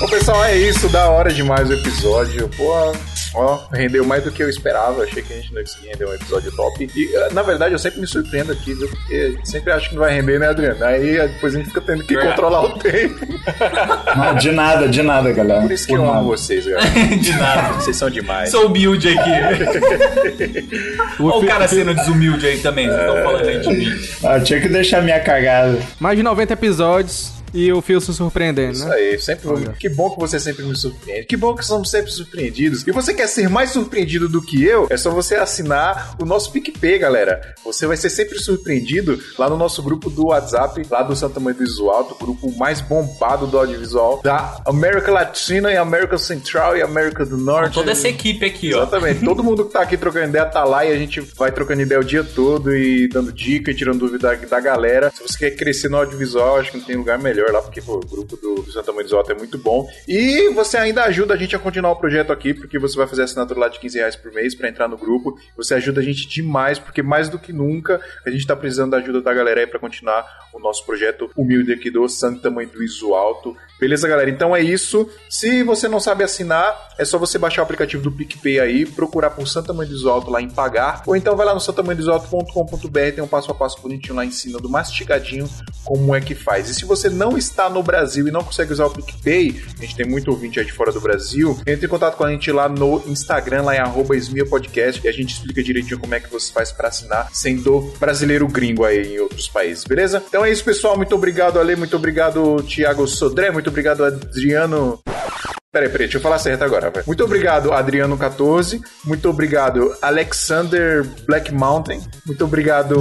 Bom, 0.00 0.08
pessoal, 0.08 0.44
é 0.44 0.56
isso. 0.56 0.88
Da 0.88 1.08
hora 1.08 1.32
demais 1.32 1.68
o 1.70 1.72
episódio. 1.72 2.48
Pô, 2.56 2.92
ó, 3.34 3.60
rendeu 3.72 4.04
mais 4.04 4.24
do 4.24 4.30
que 4.32 4.42
eu 4.42 4.48
esperava. 4.48 5.04
Achei 5.04 5.22
que 5.22 5.32
a 5.32 5.36
gente 5.36 5.52
não 5.52 5.60
ia 5.60 5.64
conseguir 5.64 5.88
render 5.88 6.04
um 6.06 6.14
episódio 6.14 6.52
top. 6.56 6.90
E, 6.94 7.14
eh, 7.14 7.28
na 7.32 7.42
verdade, 7.42 7.74
eu 7.74 7.78
sempre 7.78 8.00
me 8.00 8.06
surpreendo 8.06 8.52
aqui, 8.52 8.74
viu? 8.74 8.88
Porque 8.88 9.38
sempre 9.44 9.72
acho 9.72 9.88
que 9.88 9.94
não 9.94 10.02
vai 10.02 10.12
render, 10.14 10.40
né, 10.40 10.48
Adriano? 10.48 10.84
Aí 10.84 11.16
eh, 11.16 11.28
depois 11.28 11.54
a 11.54 11.58
gente 11.58 11.68
fica 11.68 11.80
tendo 11.80 12.02
que 12.04 12.14
Verdade. 12.14 12.34
controlar 12.34 12.64
o 12.64 12.78
tempo. 12.78 13.24
Não, 14.16 14.34
de 14.36 14.52
nada, 14.52 14.88
de 14.88 15.02
nada, 15.02 15.32
galera. 15.32 15.60
Por 15.62 15.72
isso 15.72 15.86
que 15.86 15.92
Por 15.92 16.00
eu 16.00 16.06
nada. 16.06 16.18
amo 16.18 16.28
vocês, 16.28 16.66
galera. 16.66 16.90
De 17.16 17.32
nada. 17.32 17.72
Vocês 17.74 17.96
são 17.96 18.10
demais. 18.10 18.50
Sou 18.50 18.66
humilde 18.66 19.08
aqui. 19.08 19.30
Olha 21.22 21.36
o 21.36 21.46
cara 21.46 21.68
sendo 21.68 21.94
desumilde 21.94 22.46
aí 22.46 22.58
também. 22.58 22.88
Vocês 22.88 23.00
estão 23.00 23.22
falando 23.22 23.48
aí 23.48 23.60
de 23.60 23.68
mim. 23.70 23.92
Ah, 24.22 24.40
tinha 24.40 24.60
que 24.60 24.68
deixar 24.68 25.02
minha 25.02 25.20
cagada. 25.20 25.78
Mais 26.00 26.16
de 26.16 26.22
90 26.22 26.52
episódios 26.52 27.32
e 27.54 27.72
o 27.72 27.80
Fio 27.80 28.00
se 28.00 28.12
surpreendendo, 28.12 28.72
Isso 28.72 28.88
né? 28.88 28.94
aí, 28.96 29.18
sempre 29.18 29.48
Que 29.78 29.88
bom 29.88 30.10
que 30.10 30.18
você 30.18 30.40
sempre 30.40 30.64
me 30.64 30.76
surpreende. 30.76 31.26
Que 31.26 31.36
bom 31.36 31.54
que 31.54 31.64
somos 31.64 31.88
sempre 31.88 32.10
surpreendidos. 32.10 32.84
E 32.86 32.90
você 32.90 33.14
quer 33.14 33.28
ser 33.28 33.48
mais 33.48 33.70
surpreendido 33.70 34.28
do 34.28 34.42
que 34.42 34.62
eu? 34.64 34.88
É 34.90 34.96
só 34.96 35.10
você 35.10 35.36
assinar 35.36 36.16
o 36.20 36.24
nosso 36.24 36.50
PicPay, 36.50 36.98
galera. 36.98 37.54
Você 37.64 37.86
vai 37.86 37.96
ser 37.96 38.10
sempre 38.10 38.38
surpreendido 38.38 39.18
lá 39.38 39.48
no 39.48 39.56
nosso 39.56 39.82
grupo 39.82 40.10
do 40.10 40.26
WhatsApp, 40.26 40.82
lá 40.90 41.02
do 41.02 41.14
Santa 41.14 41.38
Mãe 41.38 41.54
do 41.54 41.60
Visual, 41.60 42.04
do 42.04 42.16
grupo 42.16 42.50
mais 42.58 42.80
bombado 42.80 43.46
do 43.46 43.56
audiovisual 43.56 44.20
da 44.22 44.60
América 44.66 45.12
Latina 45.12 45.70
e 45.70 45.76
América 45.76 46.18
Central 46.18 46.76
e 46.76 46.82
América 46.82 47.24
do 47.24 47.36
Norte. 47.36 47.74
Toda 47.74 47.92
essa 47.92 48.08
equipe 48.08 48.44
aqui, 48.44 48.74
ó. 48.74 48.78
Exatamente. 48.78 49.24
Todo 49.24 49.44
mundo 49.44 49.64
que 49.64 49.72
tá 49.72 49.82
aqui 49.82 49.96
trocando 49.96 50.28
ideia 50.28 50.44
tá 50.44 50.64
lá 50.64 50.84
e 50.84 50.92
a 50.92 50.96
gente 50.96 51.20
vai 51.36 51.52
trocando 51.52 51.82
ideia 51.82 52.00
o 52.00 52.04
dia 52.04 52.24
todo 52.24 52.74
e 52.74 53.08
dando 53.08 53.32
dica 53.32 53.70
e 53.70 53.74
tirando 53.74 54.00
dúvida 54.00 54.36
da, 54.36 54.46
da 54.46 54.60
galera. 54.60 55.10
Se 55.10 55.22
você 55.22 55.38
quer 55.38 55.50
crescer 55.52 55.88
no 55.88 55.98
audiovisual, 55.98 56.58
acho 56.58 56.72
que 56.72 56.78
não 56.78 56.84
tem 56.84 56.96
lugar 56.96 57.18
melhor 57.18 57.43
lá, 57.52 57.62
porque 57.62 57.80
pô, 57.80 57.96
o 57.96 58.00
grupo 58.00 58.36
do, 58.36 58.56
do 58.56 58.72
Santa 58.72 58.92
Mãe 58.92 59.04
do 59.04 59.16
Alto 59.16 59.32
é 59.32 59.34
muito 59.34 59.58
bom. 59.58 59.88
E 60.06 60.48
você 60.50 60.76
ainda 60.76 61.04
ajuda 61.04 61.34
a 61.34 61.36
gente 61.36 61.54
a 61.54 61.58
continuar 61.58 61.92
o 61.92 61.96
projeto 61.96 62.32
aqui, 62.32 62.54
porque 62.54 62.78
você 62.78 62.96
vai 62.96 63.06
fazer 63.06 63.22
assinatura 63.22 63.60
lá 63.60 63.68
de 63.68 63.78
15 63.78 63.98
reais 63.98 64.16
por 64.16 64.32
mês 64.32 64.54
pra 64.54 64.68
entrar 64.68 64.88
no 64.88 64.96
grupo. 64.96 65.38
Você 65.56 65.74
ajuda 65.74 66.00
a 66.00 66.04
gente 66.04 66.28
demais, 66.28 66.78
porque 66.78 67.02
mais 67.02 67.28
do 67.28 67.38
que 67.38 67.52
nunca 67.52 68.00
a 68.26 68.30
gente 68.30 68.46
tá 68.46 68.56
precisando 68.56 68.92
da 68.92 68.98
ajuda 68.98 69.20
da 69.20 69.32
galera 69.32 69.60
aí 69.60 69.66
pra 69.66 69.78
continuar 69.78 70.24
o 70.52 70.58
nosso 70.58 70.84
projeto 70.84 71.30
humilde 71.36 71.72
aqui 71.72 71.90
do 71.90 72.08
Santa 72.08 72.50
Mãe 72.50 72.66
do 72.66 72.82
Iso 72.82 73.14
Alto. 73.14 73.56
Beleza, 73.78 74.08
galera? 74.08 74.30
Então 74.30 74.54
é 74.54 74.62
isso. 74.62 75.08
Se 75.28 75.62
você 75.62 75.88
não 75.88 76.00
sabe 76.00 76.24
assinar, 76.24 76.90
é 76.98 77.04
só 77.04 77.18
você 77.18 77.38
baixar 77.38 77.62
o 77.62 77.64
aplicativo 77.64 78.02
do 78.02 78.12
PicPay 78.12 78.60
aí, 78.60 78.86
procurar 78.86 79.30
por 79.30 79.46
Santa 79.48 79.72
Mãe 79.72 79.86
do 79.86 79.94
Iso 79.94 80.08
Alto 80.08 80.30
lá 80.30 80.40
em 80.40 80.48
pagar, 80.48 81.02
ou 81.06 81.16
então 81.16 81.36
vai 81.36 81.44
lá 81.44 81.54
no 81.54 81.60
santamanhodosalto.com.br, 81.60 83.12
tem 83.14 83.22
um 83.22 83.26
passo 83.26 83.50
a 83.50 83.54
passo 83.54 83.80
bonitinho 83.80 84.14
lá 84.14 84.24
ensinando 84.24 84.68
mastigadinho 84.68 85.48
como 85.84 86.14
é 86.14 86.20
que 86.20 86.34
faz. 86.34 86.68
E 86.68 86.74
se 86.74 86.84
você 86.84 87.08
não 87.10 87.36
está 87.36 87.68
no 87.68 87.82
Brasil 87.82 88.26
e 88.28 88.30
não 88.30 88.42
consegue 88.42 88.72
usar 88.72 88.86
o 88.86 88.90
PicPay, 88.90 89.62
a 89.78 89.82
gente 89.82 89.96
tem 89.96 90.06
muito 90.06 90.30
ouvinte 90.30 90.58
aí 90.58 90.64
de 90.64 90.72
fora 90.72 90.92
do 90.92 91.00
Brasil, 91.00 91.58
entre 91.66 91.86
em 91.86 91.88
contato 91.88 92.16
com 92.16 92.24
a 92.24 92.30
gente 92.30 92.50
lá 92.52 92.68
no 92.68 93.02
Instagram, 93.06 93.62
lá 93.62 93.74
em 93.74 93.78
arroba 93.78 94.14
Podcast, 94.48 95.04
e 95.04 95.08
a 95.08 95.12
gente 95.12 95.34
explica 95.34 95.62
direitinho 95.62 95.98
como 95.98 96.14
é 96.14 96.20
que 96.20 96.30
você 96.30 96.52
faz 96.52 96.70
para 96.70 96.88
assinar, 96.88 97.28
sendo 97.32 97.92
brasileiro 97.98 98.46
gringo 98.46 98.84
aí 98.84 99.14
em 99.14 99.18
outros 99.18 99.48
países, 99.48 99.84
beleza? 99.84 100.22
Então 100.28 100.44
é 100.44 100.50
isso, 100.50 100.64
pessoal. 100.64 100.96
Muito 100.96 101.14
obrigado, 101.14 101.58
Ale. 101.58 101.74
Muito 101.74 101.96
obrigado, 101.96 102.62
Thiago 102.62 103.06
Sodré. 103.06 103.50
Muito 103.50 103.63
obrigado, 103.70 104.04
Adriano. 104.04 105.00
Peraí, 105.72 105.88
peraí, 105.88 106.06
deixa 106.06 106.18
eu 106.18 106.22
falar 106.22 106.38
certo 106.38 106.62
agora. 106.62 106.88
vai. 106.90 107.02
Muito 107.04 107.24
obrigado, 107.24 107.70
Adriano14. 107.70 108.80
Muito 109.04 109.28
obrigado, 109.28 109.92
Alexander 110.00 111.04
Black 111.26 111.52
Mountain. 111.52 112.00
Muito 112.24 112.44
obrigado, 112.44 112.96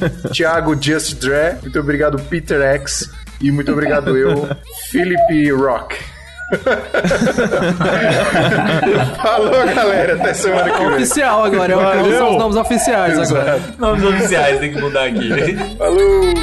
Thiago 0.32 0.74
Just 0.80 1.16
Dre. 1.20 1.56
Muito 1.60 1.78
obrigado, 1.78 2.18
Peter 2.30 2.62
X. 2.62 3.10
E 3.42 3.50
muito 3.50 3.70
obrigado, 3.72 4.16
eu, 4.16 4.48
Felipe 4.90 5.50
Rock. 5.52 5.96
Falou, 9.22 9.66
galera. 9.74 10.14
Até 10.14 10.34
semana 10.34 10.70
que 10.70 10.78
vem. 10.78 10.94
Oficial 10.94 11.44
agora, 11.44 11.72
é 11.72 11.76
Valeu. 11.76 12.18
são 12.18 12.30
os 12.30 12.36
nomes 12.38 12.56
oficiais 12.56 13.18
agora. 13.18 13.56
Exato. 13.56 13.80
Nomes 13.80 14.04
oficiais, 14.04 14.60
tem 14.60 14.72
que 14.72 14.80
mudar 14.80 15.04
aqui. 15.04 15.28
Falou. 15.76 16.34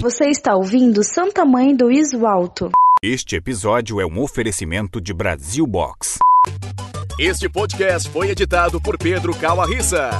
Você 0.00 0.26
está 0.26 0.54
ouvindo 0.54 1.02
Santa 1.02 1.44
Mãe 1.44 1.74
do 1.74 1.90
Iso 1.90 2.24
Alto. 2.24 2.70
Este 3.02 3.34
episódio 3.34 4.00
é 4.00 4.06
um 4.06 4.20
oferecimento 4.20 5.00
de 5.00 5.12
Brasil 5.12 5.66
Box. 5.66 6.18
Este 7.18 7.48
podcast 7.48 8.08
foi 8.08 8.30
editado 8.30 8.80
por 8.80 8.96
Pedro 8.96 9.34
Calarissa. 9.34 10.10